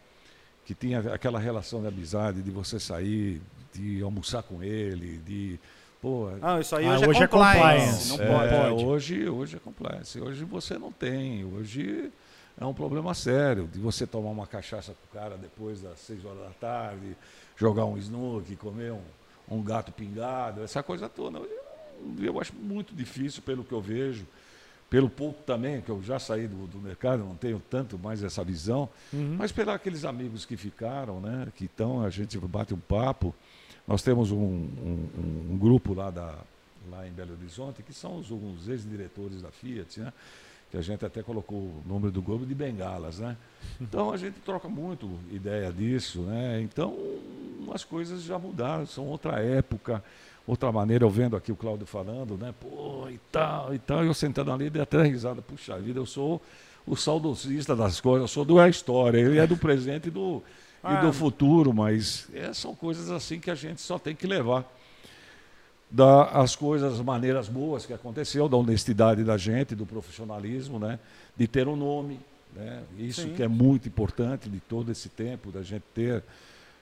que 0.65 0.73
tinha 0.73 0.99
aquela 1.13 1.39
relação 1.39 1.81
de 1.81 1.87
amizade, 1.87 2.41
de 2.41 2.51
você 2.51 2.79
sair, 2.79 3.41
de 3.73 4.01
almoçar 4.01 4.43
com 4.43 4.63
ele, 4.63 5.17
de 5.25 5.59
pô, 6.01 6.29
Não, 6.41 6.59
isso 6.59 6.75
aí 6.75 6.85
Ah, 6.85 6.93
hoje, 6.95 7.07
hoje 7.07 7.19
é 7.19 7.23
é 7.23 7.27
compliance. 7.27 8.09
compliance. 8.11 8.17
Não 8.17 8.41
É, 8.43 8.69
pode. 8.69 8.85
Hoje, 8.85 9.29
hoje 9.29 9.55
é 9.57 9.59
complexo. 9.59 10.23
Hoje 10.23 10.43
você 10.45 10.77
não 10.77 10.91
tem. 10.91 11.43
Hoje 11.45 12.11
é 12.59 12.65
um 12.65 12.73
problema 12.73 13.13
sério 13.13 13.67
de 13.67 13.79
você 13.79 14.05
tomar 14.07 14.29
uma 14.31 14.47
cachaça 14.47 14.93
com 14.93 15.17
o 15.17 15.21
cara 15.21 15.37
depois 15.37 15.81
das 15.81 15.99
seis 15.99 16.23
horas 16.25 16.39
da 16.43 16.49
tarde, 16.51 17.15
jogar 17.55 17.85
um 17.85 17.97
snook, 17.97 18.55
comer 18.55 18.93
um, 18.93 19.01
um 19.49 19.61
gato 19.63 19.91
pingado, 19.91 20.61
essa 20.63 20.81
coisa 20.81 21.07
toda. 21.07 21.37
Eu, 21.39 21.49
eu 22.19 22.39
acho 22.41 22.53
muito 22.55 22.95
difícil 22.95 23.41
pelo 23.43 23.63
que 23.63 23.71
eu 23.73 23.81
vejo. 23.81 24.25
Pelo 24.89 25.09
pouco 25.09 25.43
também, 25.43 25.81
que 25.81 25.89
eu 25.89 26.01
já 26.01 26.17
saí 26.17 26.47
do, 26.47 26.65
do 26.65 26.77
mercado, 26.79 27.21
não 27.21 27.35
tenho 27.35 27.61
tanto 27.69 27.99
mais 27.99 28.23
essa 28.23 28.41
visão, 28.41 28.87
mas 29.37 29.51
pelos 29.51 29.73
aqueles 29.73 30.05
amigos 30.05 30.45
que 30.45 30.55
ficaram, 30.55 31.19
né, 31.19 31.49
que 31.57 31.65
estão, 31.65 32.01
a 32.05 32.09
gente 32.09 32.37
bate 32.39 32.73
um 32.73 32.79
papo. 32.79 33.35
Nós 33.85 34.01
temos 34.01 34.31
um, 34.31 34.37
um- 34.37 35.09
um- 35.17 35.47
um 35.51 35.57
grupo 35.57 35.93
lá, 35.93 36.09
da, 36.09 36.33
lá 36.89 37.05
em 37.05 37.11
Belo 37.11 37.33
Horizonte, 37.33 37.83
que 37.83 37.91
são 37.93 38.17
os, 38.17 38.31
os 38.31 38.69
ex-diretores 38.69 39.41
da 39.41 39.51
Fiat, 39.51 39.99
né? 39.99 40.13
Que 40.69 40.77
a 40.77 40.81
gente 40.81 41.05
até 41.05 41.23
colocou 41.23 41.57
o 41.57 41.83
nome 41.85 42.11
do 42.11 42.21
grupo 42.21 42.45
de 42.45 42.53
bengalas. 42.53 43.19
Né? 43.19 43.37
Então 43.79 44.11
a 44.11 44.17
gente 44.17 44.39
troca 44.41 44.67
muito 44.67 45.09
ideia 45.31 45.71
disso. 45.71 46.21
Né? 46.21 46.61
Então 46.61 46.97
as 47.73 47.83
coisas 47.83 48.23
já 48.23 48.37
mudaram, 48.37 48.85
são 48.85 49.05
outra 49.05 49.39
época, 49.39 50.03
outra 50.45 50.71
maneira. 50.71 51.05
Eu 51.05 51.09
vendo 51.09 51.35
aqui 51.35 51.51
o 51.51 51.55
Cláudio 51.55 51.85
falando, 51.85 52.37
né? 52.37 52.53
pô, 52.59 53.07
e 53.09 53.19
tal, 53.31 53.73
e 53.73 53.79
tal, 53.79 54.03
eu 54.03 54.13
sentando 54.13 54.51
ali, 54.51 54.69
dei 54.69 54.81
até 54.81 55.01
risada, 55.03 55.41
puxa 55.41 55.77
vida, 55.79 55.99
eu 55.99 56.05
sou 56.05 56.41
o 56.85 56.95
saudosista 56.95 57.75
das 57.75 57.99
coisas, 57.99 58.21
eu 58.21 58.27
sou 58.27 58.45
da 58.45 58.69
história, 58.69 59.19
ele 59.19 59.37
é 59.37 59.45
do 59.45 59.57
presente 59.57 60.07
e 60.07 60.11
do, 60.11 60.41
e 60.83 60.87
Ah. 60.87 61.01
do 61.01 61.11
futuro, 61.11 61.73
mas 61.73 62.27
é, 62.33 62.53
são 62.53 62.73
coisas 62.73 63.11
assim 63.11 63.39
que 63.39 63.51
a 63.51 63.55
gente 63.55 63.81
só 63.81 63.99
tem 63.99 64.15
que 64.15 64.25
levar 64.25 64.65
da, 65.89 66.25
as 66.25 66.55
coisas, 66.55 66.93
as 66.93 67.01
maneiras 67.01 67.47
boas 67.47 67.85
que 67.85 67.93
aconteceu, 67.93 68.49
da 68.49 68.57
honestidade 68.57 69.23
da 69.23 69.37
gente, 69.37 69.73
do 69.75 69.85
profissionalismo, 69.85 70.79
né? 70.79 70.99
de 71.35 71.47
ter 71.47 71.67
um 71.67 71.75
nome. 71.75 72.19
Né? 72.55 72.83
Isso 72.97 73.21
Sim. 73.21 73.33
que 73.33 73.43
é 73.43 73.47
muito 73.47 73.87
importante 73.87 74.49
de 74.49 74.59
todo 74.59 74.91
esse 74.91 75.09
tempo, 75.09 75.51
da 75.51 75.63
gente 75.63 75.83
ter 75.93 76.23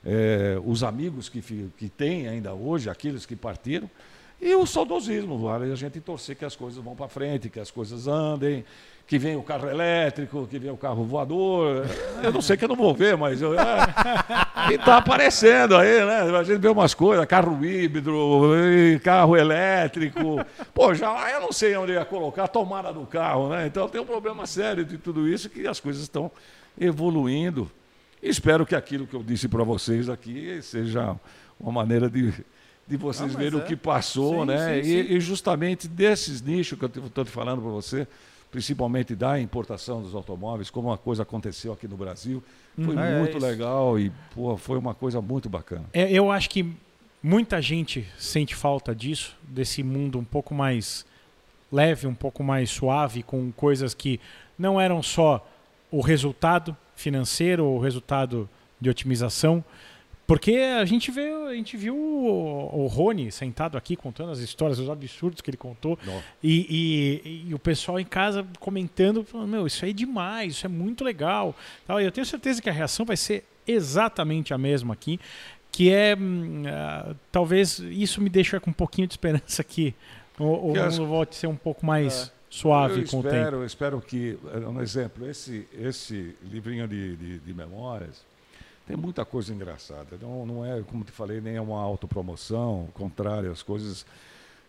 eh, 0.06 0.60
os 0.66 0.84
amigos 0.84 1.30
que, 1.30 1.42
que 1.78 1.90
tem 1.90 2.28
ainda 2.28 2.54
hoje, 2.54 2.90
aqueles 2.90 3.26
que 3.26 3.36
partiram, 3.36 3.90
e 4.42 4.54
o 4.54 4.66
saudosismo, 4.66 5.40
vale 5.40 5.72
a 5.72 5.76
gente 5.76 6.00
torcer 6.00 6.36
que 6.36 6.46
as 6.46 6.56
coisas 6.56 6.84
vão 6.84 6.96
para 6.96 7.08
frente, 7.08 7.50
que 7.50 7.60
as 7.60 7.72
coisas 7.72 8.08
andem, 8.08 8.66
que 9.08 9.20
venha 9.20 9.38
o 9.38 9.44
carro 9.44 9.70
elétrico, 9.70 10.48
que 10.48 10.58
venha 10.58 10.74
o 10.74 10.78
carro 10.78 11.04
voador. 11.04 11.86
Eu 12.24 12.32
não 12.34 12.42
sei 12.42 12.58
que 12.58 12.64
eu 12.66 12.70
não 12.70 12.76
vou 12.76 12.92
ver, 12.94 13.16
mas 13.16 13.40
eu, 13.40 13.54
é, 13.54 14.74
e 14.74 14.78
tá 14.80 14.98
aparecendo 14.98 15.76
aí, 15.78 16.04
né? 16.04 16.22
A 16.38 16.44
gente 16.44 16.58
vê 16.58 16.68
umas 16.70 16.94
coisas, 16.96 17.24
carro 17.28 17.64
híbrido, 17.64 18.12
e 18.58 19.00
carro 19.00 19.38
elétrico. 19.38 20.44
Pô, 20.74 20.94
já 20.96 21.32
eu 21.32 21.42
não 21.42 21.52
sei 21.52 21.76
onde 21.78 21.92
ia 21.92 22.04
colocar 22.04 22.46
a 22.46 22.48
tomada 22.48 22.92
do 22.92 23.06
carro, 23.06 23.50
né? 23.50 23.68
Então 23.68 23.88
tem 23.88 24.02
um 24.02 24.06
problema 24.06 24.48
sério 24.48 24.84
de 24.84 24.98
tudo 24.98 25.28
isso 25.28 25.50
que 25.52 25.68
as 25.68 25.80
coisas 25.80 26.02
estão 26.02 26.32
evoluindo. 26.80 27.70
Espero 28.24 28.66
que 28.66 28.76
aquilo 28.76 29.06
que 29.06 29.16
eu 29.16 29.22
disse 29.22 29.48
para 29.48 29.64
vocês 29.64 30.10
aqui 30.10 30.60
seja 30.64 31.16
uma 31.60 31.72
maneira 31.72 32.10
de, 32.10 32.34
de 32.88 32.98
vocês 32.98 33.32
Não, 33.32 33.40
mas 33.40 33.44
verem 33.44 33.60
é. 33.60 33.64
o 33.64 33.66
que 33.68 33.76
passou, 33.76 34.42
Sim, 34.42 34.46
né? 34.48 34.82
sim, 34.82 34.90
E- 34.90 35.04
sim. 35.08 35.14
e 35.14 35.20
justamente 35.20 35.88
desses 35.88 36.42
nichos 36.42 36.78
que 36.80 36.86
eu 36.86 37.06
estou 37.06 37.24
te 37.24 37.30
falando 37.30 37.62
para 37.62 37.70
você, 37.72 38.08
principalmente 38.56 39.14
da 39.18 39.38
importação 39.38 40.02
dos 40.02 40.16
automóveis, 40.16 40.70
como 40.70 40.88
uma 40.88 40.98
coisa 40.98 41.24
aconteceu 41.24 41.74
aqui 41.74 41.90
no 41.90 41.98
Brasil, 41.98 42.42
foi 42.74 42.96
É, 42.96 43.12
é 43.12 43.20
muito 43.20 43.38
isso. 43.38 43.46
legal 43.46 44.00
e 44.00 44.10
pô, 44.34 44.56
foi 44.56 44.78
uma 44.78 44.94
coisa 44.94 45.20
muito 45.20 45.50
bacana. 45.50 45.84
É, 45.92 46.10
eu 46.10 46.32
acho 46.32 46.50
que 46.50 46.74
muita 47.22 47.62
gente 47.62 48.08
sente 48.18 48.56
falta 48.56 48.96
disso, 48.96 49.36
desse 49.44 49.84
mundo 49.84 50.18
um 50.18 50.24
pouco 50.24 50.54
mais 50.54 51.06
leve, 51.70 52.08
um 52.08 52.16
pouco 52.16 52.46
mais 52.46 52.70
suave, 52.70 53.24
com 53.24 53.52
coisas 53.52 53.94
que 53.94 54.22
não 54.58 54.80
eram 54.80 55.04
só 55.04 55.46
o 55.92 56.00
resultado 56.00 56.78
financeiro 56.96 57.66
ou 57.66 57.76
o 57.76 57.82
resultado 57.82 58.50
de 58.80 58.90
otimização. 58.90 59.62
Porque 60.28 60.54
a 60.56 60.84
gente, 60.86 61.12
vê, 61.12 61.30
a 61.48 61.54
gente 61.54 61.78
viu 61.78 61.96
o, 61.96 62.84
o 62.84 62.88
Rony 62.88 63.32
sentado 63.32 63.78
aqui 63.78 63.96
contando 63.96 64.32
as 64.32 64.40
histórias, 64.40 64.80
os 64.80 64.90
absurdos 64.90 65.40
que 65.42 65.50
ele 65.50 65.58
contou. 65.58 66.00
E, 66.44 67.22
e- 67.24 67.50
e 67.50 67.54
o 67.54 67.60
pessoal 67.60 68.00
em 68.00 68.06
casa 68.06 68.46
comentando, 68.60 69.24
falando, 69.24 69.50
meu, 69.50 69.68
isso 69.68 69.86
aí 69.86 69.92
é 69.92 69.94
demais, 69.94 70.54
isso 70.54 70.66
é 70.66 70.70
muito 70.70 71.04
legal. 71.04 71.56
Tal. 71.86 72.02
E 72.02 72.06
eu 72.06 72.12
tenho 72.12 72.26
certeza 72.26 72.60
que 72.62 72.70
a 72.70 72.74
reação 72.74 73.06
vai 73.06 73.16
ser 73.18 73.44
exatamente 73.68 74.54
a 74.54 74.58
mesma 74.58 74.94
aqui, 74.94 75.20
que 75.72 75.92
é, 75.92 76.16
ah, 76.72 77.14
talvez 77.32 77.78
isso 77.80 78.20
me 78.22 78.30
deixe 78.30 78.60
com 78.60 78.72
um 78.72 78.74
pouquinho 78.74 79.08
de 79.08 79.14
esperança 79.14 79.64
que 79.64 79.94
o, 80.40 80.72
o 80.72 81.06
volte 81.06 81.32
a 81.32 81.40
ser 81.40 81.48
um 81.48 81.56
pouco 81.56 81.86
mais 81.86 82.32
suave 82.50 83.02
eu 83.02 83.08
com 83.10 83.20
o 83.20 83.24
tempo. 83.24 83.36
espero, 83.36 83.58
eu 83.58 83.66
espero 83.66 84.02
que, 84.02 84.38
eh, 84.54 84.60
um 84.68 84.82
exemplo, 84.82 85.30
esse, 85.30 85.68
esse 85.78 86.36
livrinho 86.50 86.88
de, 86.88 87.16
de, 87.16 87.40
de 87.40 87.54
memórias 87.54 88.24
tem 88.88 88.96
muita 88.96 89.26
coisa 89.26 89.54
engraçada. 89.54 90.18
Não, 90.22 90.46
não 90.46 90.66
é, 90.66 90.82
como 90.84 91.04
te 91.04 91.12
falei, 91.12 91.42
nem 91.42 91.56
é 91.56 91.62
uma 91.62 91.82
autopromoção, 91.82 92.88
contrário, 92.94 93.52
as 93.52 93.64
coisas 93.64 94.06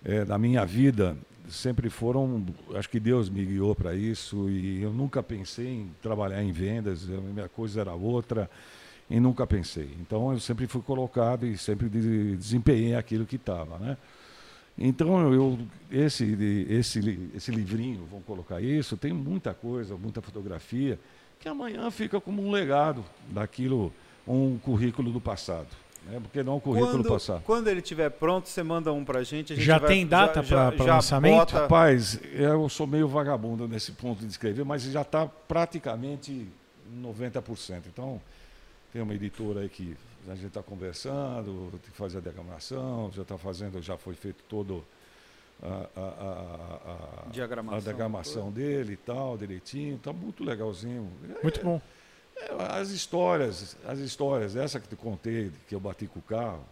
eh, 0.04 0.24
da 0.24 0.38
minha 0.38 0.64
vida 0.64 1.16
sempre 1.48 1.88
foram, 1.88 2.44
acho 2.74 2.88
que 2.88 2.98
Deus 2.98 3.28
me 3.28 3.44
guiou 3.44 3.74
para 3.74 3.94
isso 3.94 4.48
e 4.50 4.82
eu 4.82 4.92
nunca 4.92 5.22
pensei 5.22 5.68
em 5.68 5.90
trabalhar 6.02 6.42
em 6.42 6.50
vendas, 6.50 7.08
a 7.08 7.20
minha 7.20 7.48
coisa 7.48 7.80
era 7.80 7.92
outra 7.92 8.50
e 9.08 9.20
nunca 9.20 9.46
pensei. 9.46 9.90
Então 10.00 10.32
eu 10.32 10.40
sempre 10.40 10.66
fui 10.66 10.82
colocado 10.82 11.46
e 11.46 11.56
sempre 11.56 11.88
de- 11.88 12.36
desempenhei 12.36 12.94
aquilo 12.94 13.24
que 13.24 13.36
estava, 13.36 13.78
né? 13.78 13.96
Então, 14.78 15.32
eu, 15.32 15.58
esse, 15.90 16.36
esse, 16.68 17.30
esse 17.34 17.50
livrinho, 17.50 18.06
vamos 18.10 18.26
colocar 18.26 18.60
isso, 18.60 18.94
tem 18.94 19.10
muita 19.10 19.54
coisa, 19.54 19.96
muita 19.96 20.20
fotografia, 20.20 20.98
que 21.40 21.48
amanhã 21.48 21.90
fica 21.90 22.20
como 22.20 22.46
um 22.46 22.50
legado 22.50 23.02
daquilo, 23.28 23.90
um 24.26 24.58
currículo 24.58 25.10
do 25.12 25.20
passado. 25.20 25.68
Né? 26.04 26.20
Porque 26.20 26.42
não 26.42 26.56
um 26.56 26.60
currículo 26.60 26.92
Quando, 26.98 27.08
passado. 27.08 27.42
quando 27.44 27.68
ele 27.68 27.80
estiver 27.80 28.10
pronto, 28.10 28.48
você 28.48 28.62
manda 28.62 28.92
um 28.92 29.04
gente. 29.24 29.52
a 29.52 29.56
gente 29.56 29.64
Já 29.64 29.78
vai- 29.78 29.88
tem 29.88 30.06
data 30.06 30.40
já 30.86 30.94
lançamento? 30.94 31.34
bota- 31.36 31.60
Rapaz, 31.62 32.20
eu 32.32 32.68
sou 32.68 32.86
meio 32.86 33.08
vagabundo 33.08 33.66
nesse 33.66 33.92
ponto 33.92 34.20
de 34.20 34.26
escrever, 34.30 34.64
mas 34.64 34.82
já 34.82 35.02
está 35.02 35.26
praticamente 35.26 36.46
90%. 37.02 37.82
Então, 37.88 38.20
tem 38.92 39.02
uma 39.02 39.14
editora 39.14 39.60
aí 39.60 39.68
que 39.68 39.96
a 40.28 40.34
gente 40.34 40.46
está 40.46 40.62
conversando, 40.62 41.70
tem 41.82 41.90
que 41.92 41.96
fazer 41.96 42.18
a 42.18 42.20
diagramação, 42.20 43.10
já 43.14 43.22
está 43.22 43.36
fazendo, 43.38 43.80
já 43.82 43.96
foi 43.96 44.14
feito 44.14 44.42
todo 44.48 44.84
a, 45.62 45.66
a- 45.96 46.00
a- 46.00 47.24
a- 47.26 47.30
Diagramação. 47.30 47.78
a 47.78 47.80
diagramação 47.80 48.50
dele 48.52 48.92
e 48.92 48.96
tal, 48.96 49.36
direitinho, 49.36 49.96
está 49.96 50.12
muito 50.12 50.44
legalzinho. 50.44 51.10
Muito 51.42 51.62
bom. 51.64 51.80
É, 52.36 52.78
As 52.80 52.90
histórias, 52.90 53.76
as 53.86 53.98
histórias, 53.98 54.56
essa 54.56 54.78
que 54.78 54.88
te 54.88 54.96
contei, 54.96 55.50
que 55.68 55.74
eu 55.74 55.80
bati 55.80 56.06
com 56.06 56.18
o 56.18 56.22
carro, 56.22 56.64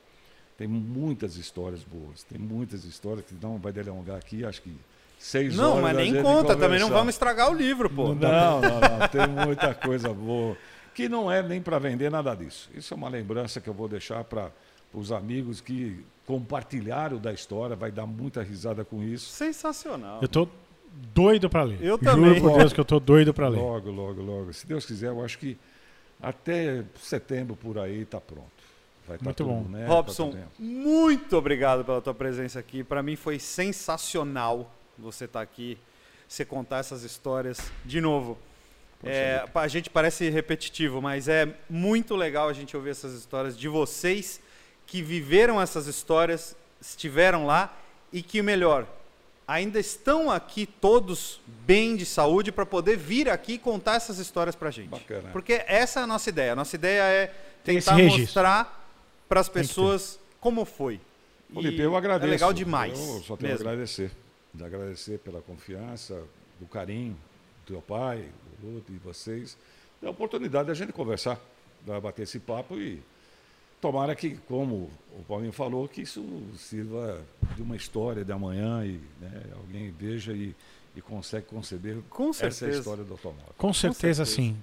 tem 0.57 0.69
muitas 0.69 1.37
histórias 1.37 1.83
boas, 1.83 2.23
tem 2.23 2.39
muitas 2.39 2.85
histórias 2.85 3.25
que 3.27 3.35
não 3.41 3.59
vai 3.59 3.73
delongar 3.73 4.17
aqui, 4.17 4.45
acho 4.45 4.63
que 4.63 4.77
seis 5.19 5.57
Não, 5.57 5.73
horas. 5.73 5.83
mas 5.83 5.97
da 5.97 6.03
nem 6.03 6.23
conta, 6.23 6.57
também 6.57 6.79
não 6.79 6.91
vamos 6.91 7.15
estragar 7.15 7.51
o 7.51 7.55
livro, 7.55 7.89
pô. 7.91 8.15
Não, 8.15 8.61
não, 8.61 8.81
não, 8.81 9.09
tem 9.11 9.27
muita 9.27 9.75
coisa 9.75 10.13
boa. 10.13 10.57
Que 10.95 11.09
não 11.09 11.31
é 11.33 11.43
nem 11.43 11.61
para 11.61 11.79
vender 11.79 12.09
nada 12.11 12.35
disso. 12.37 12.71
Isso 12.75 12.95
é 12.95 12.97
uma 12.97 13.09
lembrança 13.09 13.61
que 13.61 13.69
eu 13.69 13.75
vou 13.75 13.89
deixar 13.89 14.23
para 14.23 14.53
os 14.93 15.11
amigos 15.11 15.61
que 15.61 16.05
compartilharam 16.25 17.19
da 17.19 17.33
história, 17.33 17.75
vai 17.75 17.91
dar 17.91 18.07
muita 18.07 18.43
risada 18.43 18.85
com 18.85 19.03
isso. 19.03 19.31
Sensacional. 19.31 20.21
Eu 20.23 20.29
tô 20.29 20.49
doido 21.13 21.49
pra 21.51 21.63
ler. 21.63 21.79
Eu 21.81 21.99
Juro 21.99 22.05
também. 22.05 22.41
por 22.41 22.57
Deus 22.59 22.73
que 22.73 22.81
eu 22.81 22.85
tô 22.85 22.99
doido 23.01 23.33
pra 23.35 23.49
ler. 23.49 23.59
Logo, 23.61 23.91
logo, 23.91 24.23
logo. 24.23 24.53
Se 24.53 24.67
Deus 24.67 24.85
quiser, 24.87 25.09
eu 25.09 25.25
acho 25.25 25.39
que 25.39 25.57
até 26.21 26.85
setembro 27.01 27.57
por 27.57 27.79
aí 27.79 28.03
está 28.03 28.21
pronto. 28.21 28.53
Vai 29.07 29.19
tá 29.19 29.25
Muito 29.25 29.37
tudo, 29.37 29.49
bom. 29.51 29.63
né, 29.69 29.87
Robson, 29.87 30.31
tá 30.31 30.39
dentro. 30.39 30.51
muito 30.59 31.37
obrigado 31.37 31.85
pela 31.85 32.01
tua 32.01 32.15
presença 32.15 32.59
aqui. 32.59 32.83
Para 32.83 33.03
mim 33.03 33.17
foi 33.17 33.39
sensacional 33.39 34.73
você 34.99 35.27
estar 35.27 35.43
aqui, 35.43 35.77
você 36.27 36.45
contar 36.45 36.79
essas 36.79 37.03
histórias 37.03 37.61
de 37.85 38.01
novo. 38.01 38.39
É, 39.03 39.47
a 39.55 39.69
gente 39.69 39.91
parece 39.91 40.31
repetitivo, 40.31 41.03
mas 41.03 41.29
é 41.29 41.55
muito 41.69 42.17
legal 42.17 42.49
a 42.49 42.55
gente 42.55 42.75
ouvir 42.75 42.91
essas 42.91 43.13
histórias 43.13 43.59
de 43.59 43.69
vocês 43.69 44.41
que 44.87 45.03
viveram 45.03 45.61
essas 45.61 45.87
histórias, 45.87 46.57
estiveram 46.81 47.45
lá 47.45 47.77
e 48.11 48.23
que 48.23 48.41
melhor, 48.41 48.87
ainda 49.47 49.79
estão 49.79 50.31
aqui 50.31 50.67
todos 50.67 51.41
bem 51.67 51.97
de 51.97 52.07
saúde 52.07 52.51
para 52.51 52.65
poder 52.65 52.97
vir 52.97 53.29
aqui 53.29 53.59
contar 53.59 53.97
essas 53.97 54.19
histórias 54.19 54.55
para 54.55 54.71
gente. 54.71 54.91
Bacana. 54.91 55.31
Porque 55.31 55.63
essa 55.67 56.01
é 56.01 56.03
a 56.03 56.07
nossa 56.07 56.29
ideia. 56.29 56.53
A 56.53 56.57
nossa 56.57 56.77
ideia 56.77 57.03
é 57.03 57.35
tentar 57.63 57.99
mostrar 57.99 58.89
para 59.29 59.41
as 59.41 59.49
pessoas 59.49 60.19
como 60.41 60.65
foi. 60.65 61.01
Felipe, 61.53 61.81
eu 61.81 61.97
agradeço. 61.97 62.29
É 62.29 62.31
legal 62.31 62.53
demais. 62.53 62.99
Eu 62.99 63.23
só 63.23 63.37
tenho 63.37 63.53
a 63.53 63.57
agradecer. 63.57 64.11
De 64.53 64.65
agradecer 64.65 65.19
pela 65.19 65.41
confiança, 65.41 66.23
do 66.61 66.67
carinho 66.67 67.17
do 67.65 67.73
teu 67.73 67.83
pai, 67.83 68.29
do 68.61 68.75
Luto 68.75 68.93
e 68.93 68.99
vocês. 68.99 69.57
Da 70.01 70.11
oportunidade 70.11 70.69
da 70.69 70.75
gente 70.75 70.93
conversar, 70.93 71.41
bater 72.03 72.23
esse 72.23 72.39
papo 72.39 72.79
e 72.79 73.03
tomara 73.85 74.17
que, 74.17 74.37
como 74.49 74.91
o 75.13 75.23
Paulinho 75.29 75.53
falou, 75.53 75.87
que 75.87 76.01
isso 76.01 76.25
sirva 76.57 77.21
de 77.55 77.61
uma 77.61 77.77
história 77.77 78.25
de 78.25 78.33
amanhã 78.33 78.83
e 78.83 78.99
né, 79.21 79.43
alguém 79.55 79.91
veja 79.91 80.33
e, 80.33 80.57
e 80.97 81.03
consegue 81.03 81.45
conceber 81.49 81.99
Com 82.09 82.31
essa 82.31 82.51
certeza. 82.51 82.79
história 82.79 83.05
do 83.05 83.13
automóvel. 83.13 83.53
Com 83.59 83.75
certeza, 83.75 84.25
certeza. 84.25 84.25
sim. 84.25 84.57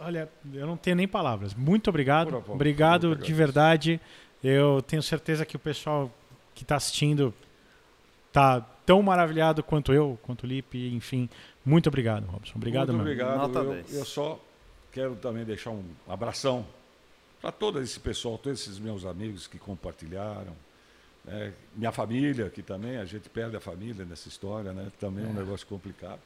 Olha, 0.00 0.28
eu 0.52 0.66
não 0.66 0.76
tenho 0.76 0.96
nem 0.96 1.08
palavras. 1.08 1.54
Muito 1.54 1.88
obrigado. 1.88 2.30
Favor, 2.30 2.54
obrigado 2.54 3.16
de 3.16 3.32
verdade. 3.32 3.98
Eu 4.44 4.82
tenho 4.82 5.02
certeza 5.02 5.46
que 5.46 5.56
o 5.56 5.58
pessoal 5.58 6.10
que 6.54 6.62
está 6.62 6.76
assistindo 6.76 7.32
tá 8.30 8.60
tão 8.84 9.00
maravilhado 9.02 9.62
quanto 9.62 9.94
eu, 9.94 10.18
quanto 10.20 10.42
o 10.42 10.46
Lipe, 10.46 10.92
enfim. 10.94 11.26
Muito 11.64 11.86
obrigado, 11.88 12.26
Robson. 12.26 12.52
Obrigado 12.56 12.92
Muito 12.92 13.00
obrigado. 13.00 13.58
Eu, 13.58 13.72
10. 13.76 13.94
eu 13.94 14.04
só 14.04 14.38
quero 14.92 15.14
também 15.16 15.42
deixar 15.42 15.70
um 15.70 15.82
abração 16.06 16.66
para 17.42 17.50
todo 17.52 17.82
esse 17.82 17.98
pessoal, 17.98 18.38
todos 18.38 18.60
esses 18.60 18.78
meus 18.78 19.04
amigos 19.04 19.48
que 19.48 19.58
compartilharam. 19.58 20.56
né? 21.24 21.52
Minha 21.74 21.90
família, 21.90 22.48
que 22.48 22.62
também, 22.62 22.96
a 22.98 23.04
gente 23.04 23.28
perde 23.28 23.56
a 23.56 23.60
família 23.60 24.04
nessa 24.04 24.28
história, 24.28 24.72
né? 24.72 24.90
Também 25.00 25.24
é 25.24 25.28
um 25.28 25.34
negócio 25.34 25.66
complicado. 25.66 26.20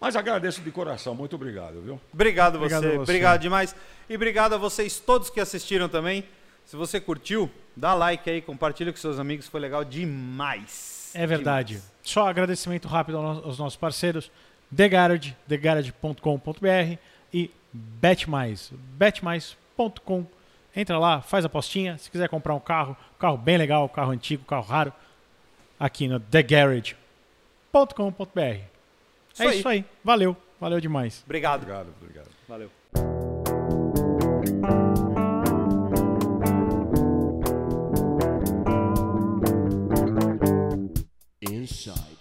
Mas 0.00 0.16
agradeço 0.16 0.60
de 0.62 0.70
coração, 0.70 1.14
muito 1.14 1.36
obrigado, 1.36 1.80
viu? 1.82 2.00
Obrigado, 2.12 2.56
Obrigado 2.56 2.82
você. 2.82 2.88
a 2.88 2.92
você. 2.92 3.02
Obrigado 3.02 3.40
demais. 3.40 3.76
E 4.08 4.16
obrigado 4.16 4.54
a 4.54 4.58
vocês 4.58 4.98
todos 4.98 5.30
que 5.30 5.38
assistiram 5.40 5.88
também. 5.88 6.24
Se 6.64 6.76
você 6.76 6.98
curtiu, 7.00 7.50
dá 7.76 7.92
like 7.94 8.28
aí, 8.28 8.40
compartilha 8.40 8.90
com 8.90 8.98
seus 8.98 9.18
amigos, 9.18 9.46
foi 9.46 9.60
legal 9.60 9.84
demais. 9.84 11.10
É 11.14 11.26
verdade. 11.26 11.74
Demais. 11.74 11.92
Só 12.02 12.26
agradecimento 12.26 12.88
rápido 12.88 13.18
aos 13.18 13.58
nossos 13.58 13.76
parceiros, 13.76 14.30
The 14.74 14.88
Garage, 14.88 15.36
thegarage.com.br 15.48 16.98
e 17.32 17.50
BetMais, 17.72 18.72
betmais.com. 18.98 20.26
Entra 20.76 20.98
lá, 20.98 21.20
faz 21.20 21.44
a 21.44 21.46
apostinha. 21.46 21.96
Se 21.98 22.10
quiser 22.10 22.28
comprar 22.28 22.54
um 22.54 22.60
carro, 22.60 22.96
carro 23.18 23.36
bem 23.36 23.56
legal, 23.56 23.88
carro 23.88 24.10
antigo, 24.10 24.44
carro 24.44 24.64
raro, 24.64 24.92
aqui 25.78 26.08
no 26.08 26.18
thegarage.com.br. 26.18 28.40
É 28.40 28.68
aí. 29.38 29.58
isso 29.58 29.68
aí. 29.68 29.84
Valeu. 30.02 30.36
Valeu 30.60 30.80
demais. 30.80 31.22
Obrigado. 31.24 31.62
Obrigado, 31.62 31.88
obrigado. 32.00 32.28
Valeu. 32.48 32.70
Inside 41.40 42.13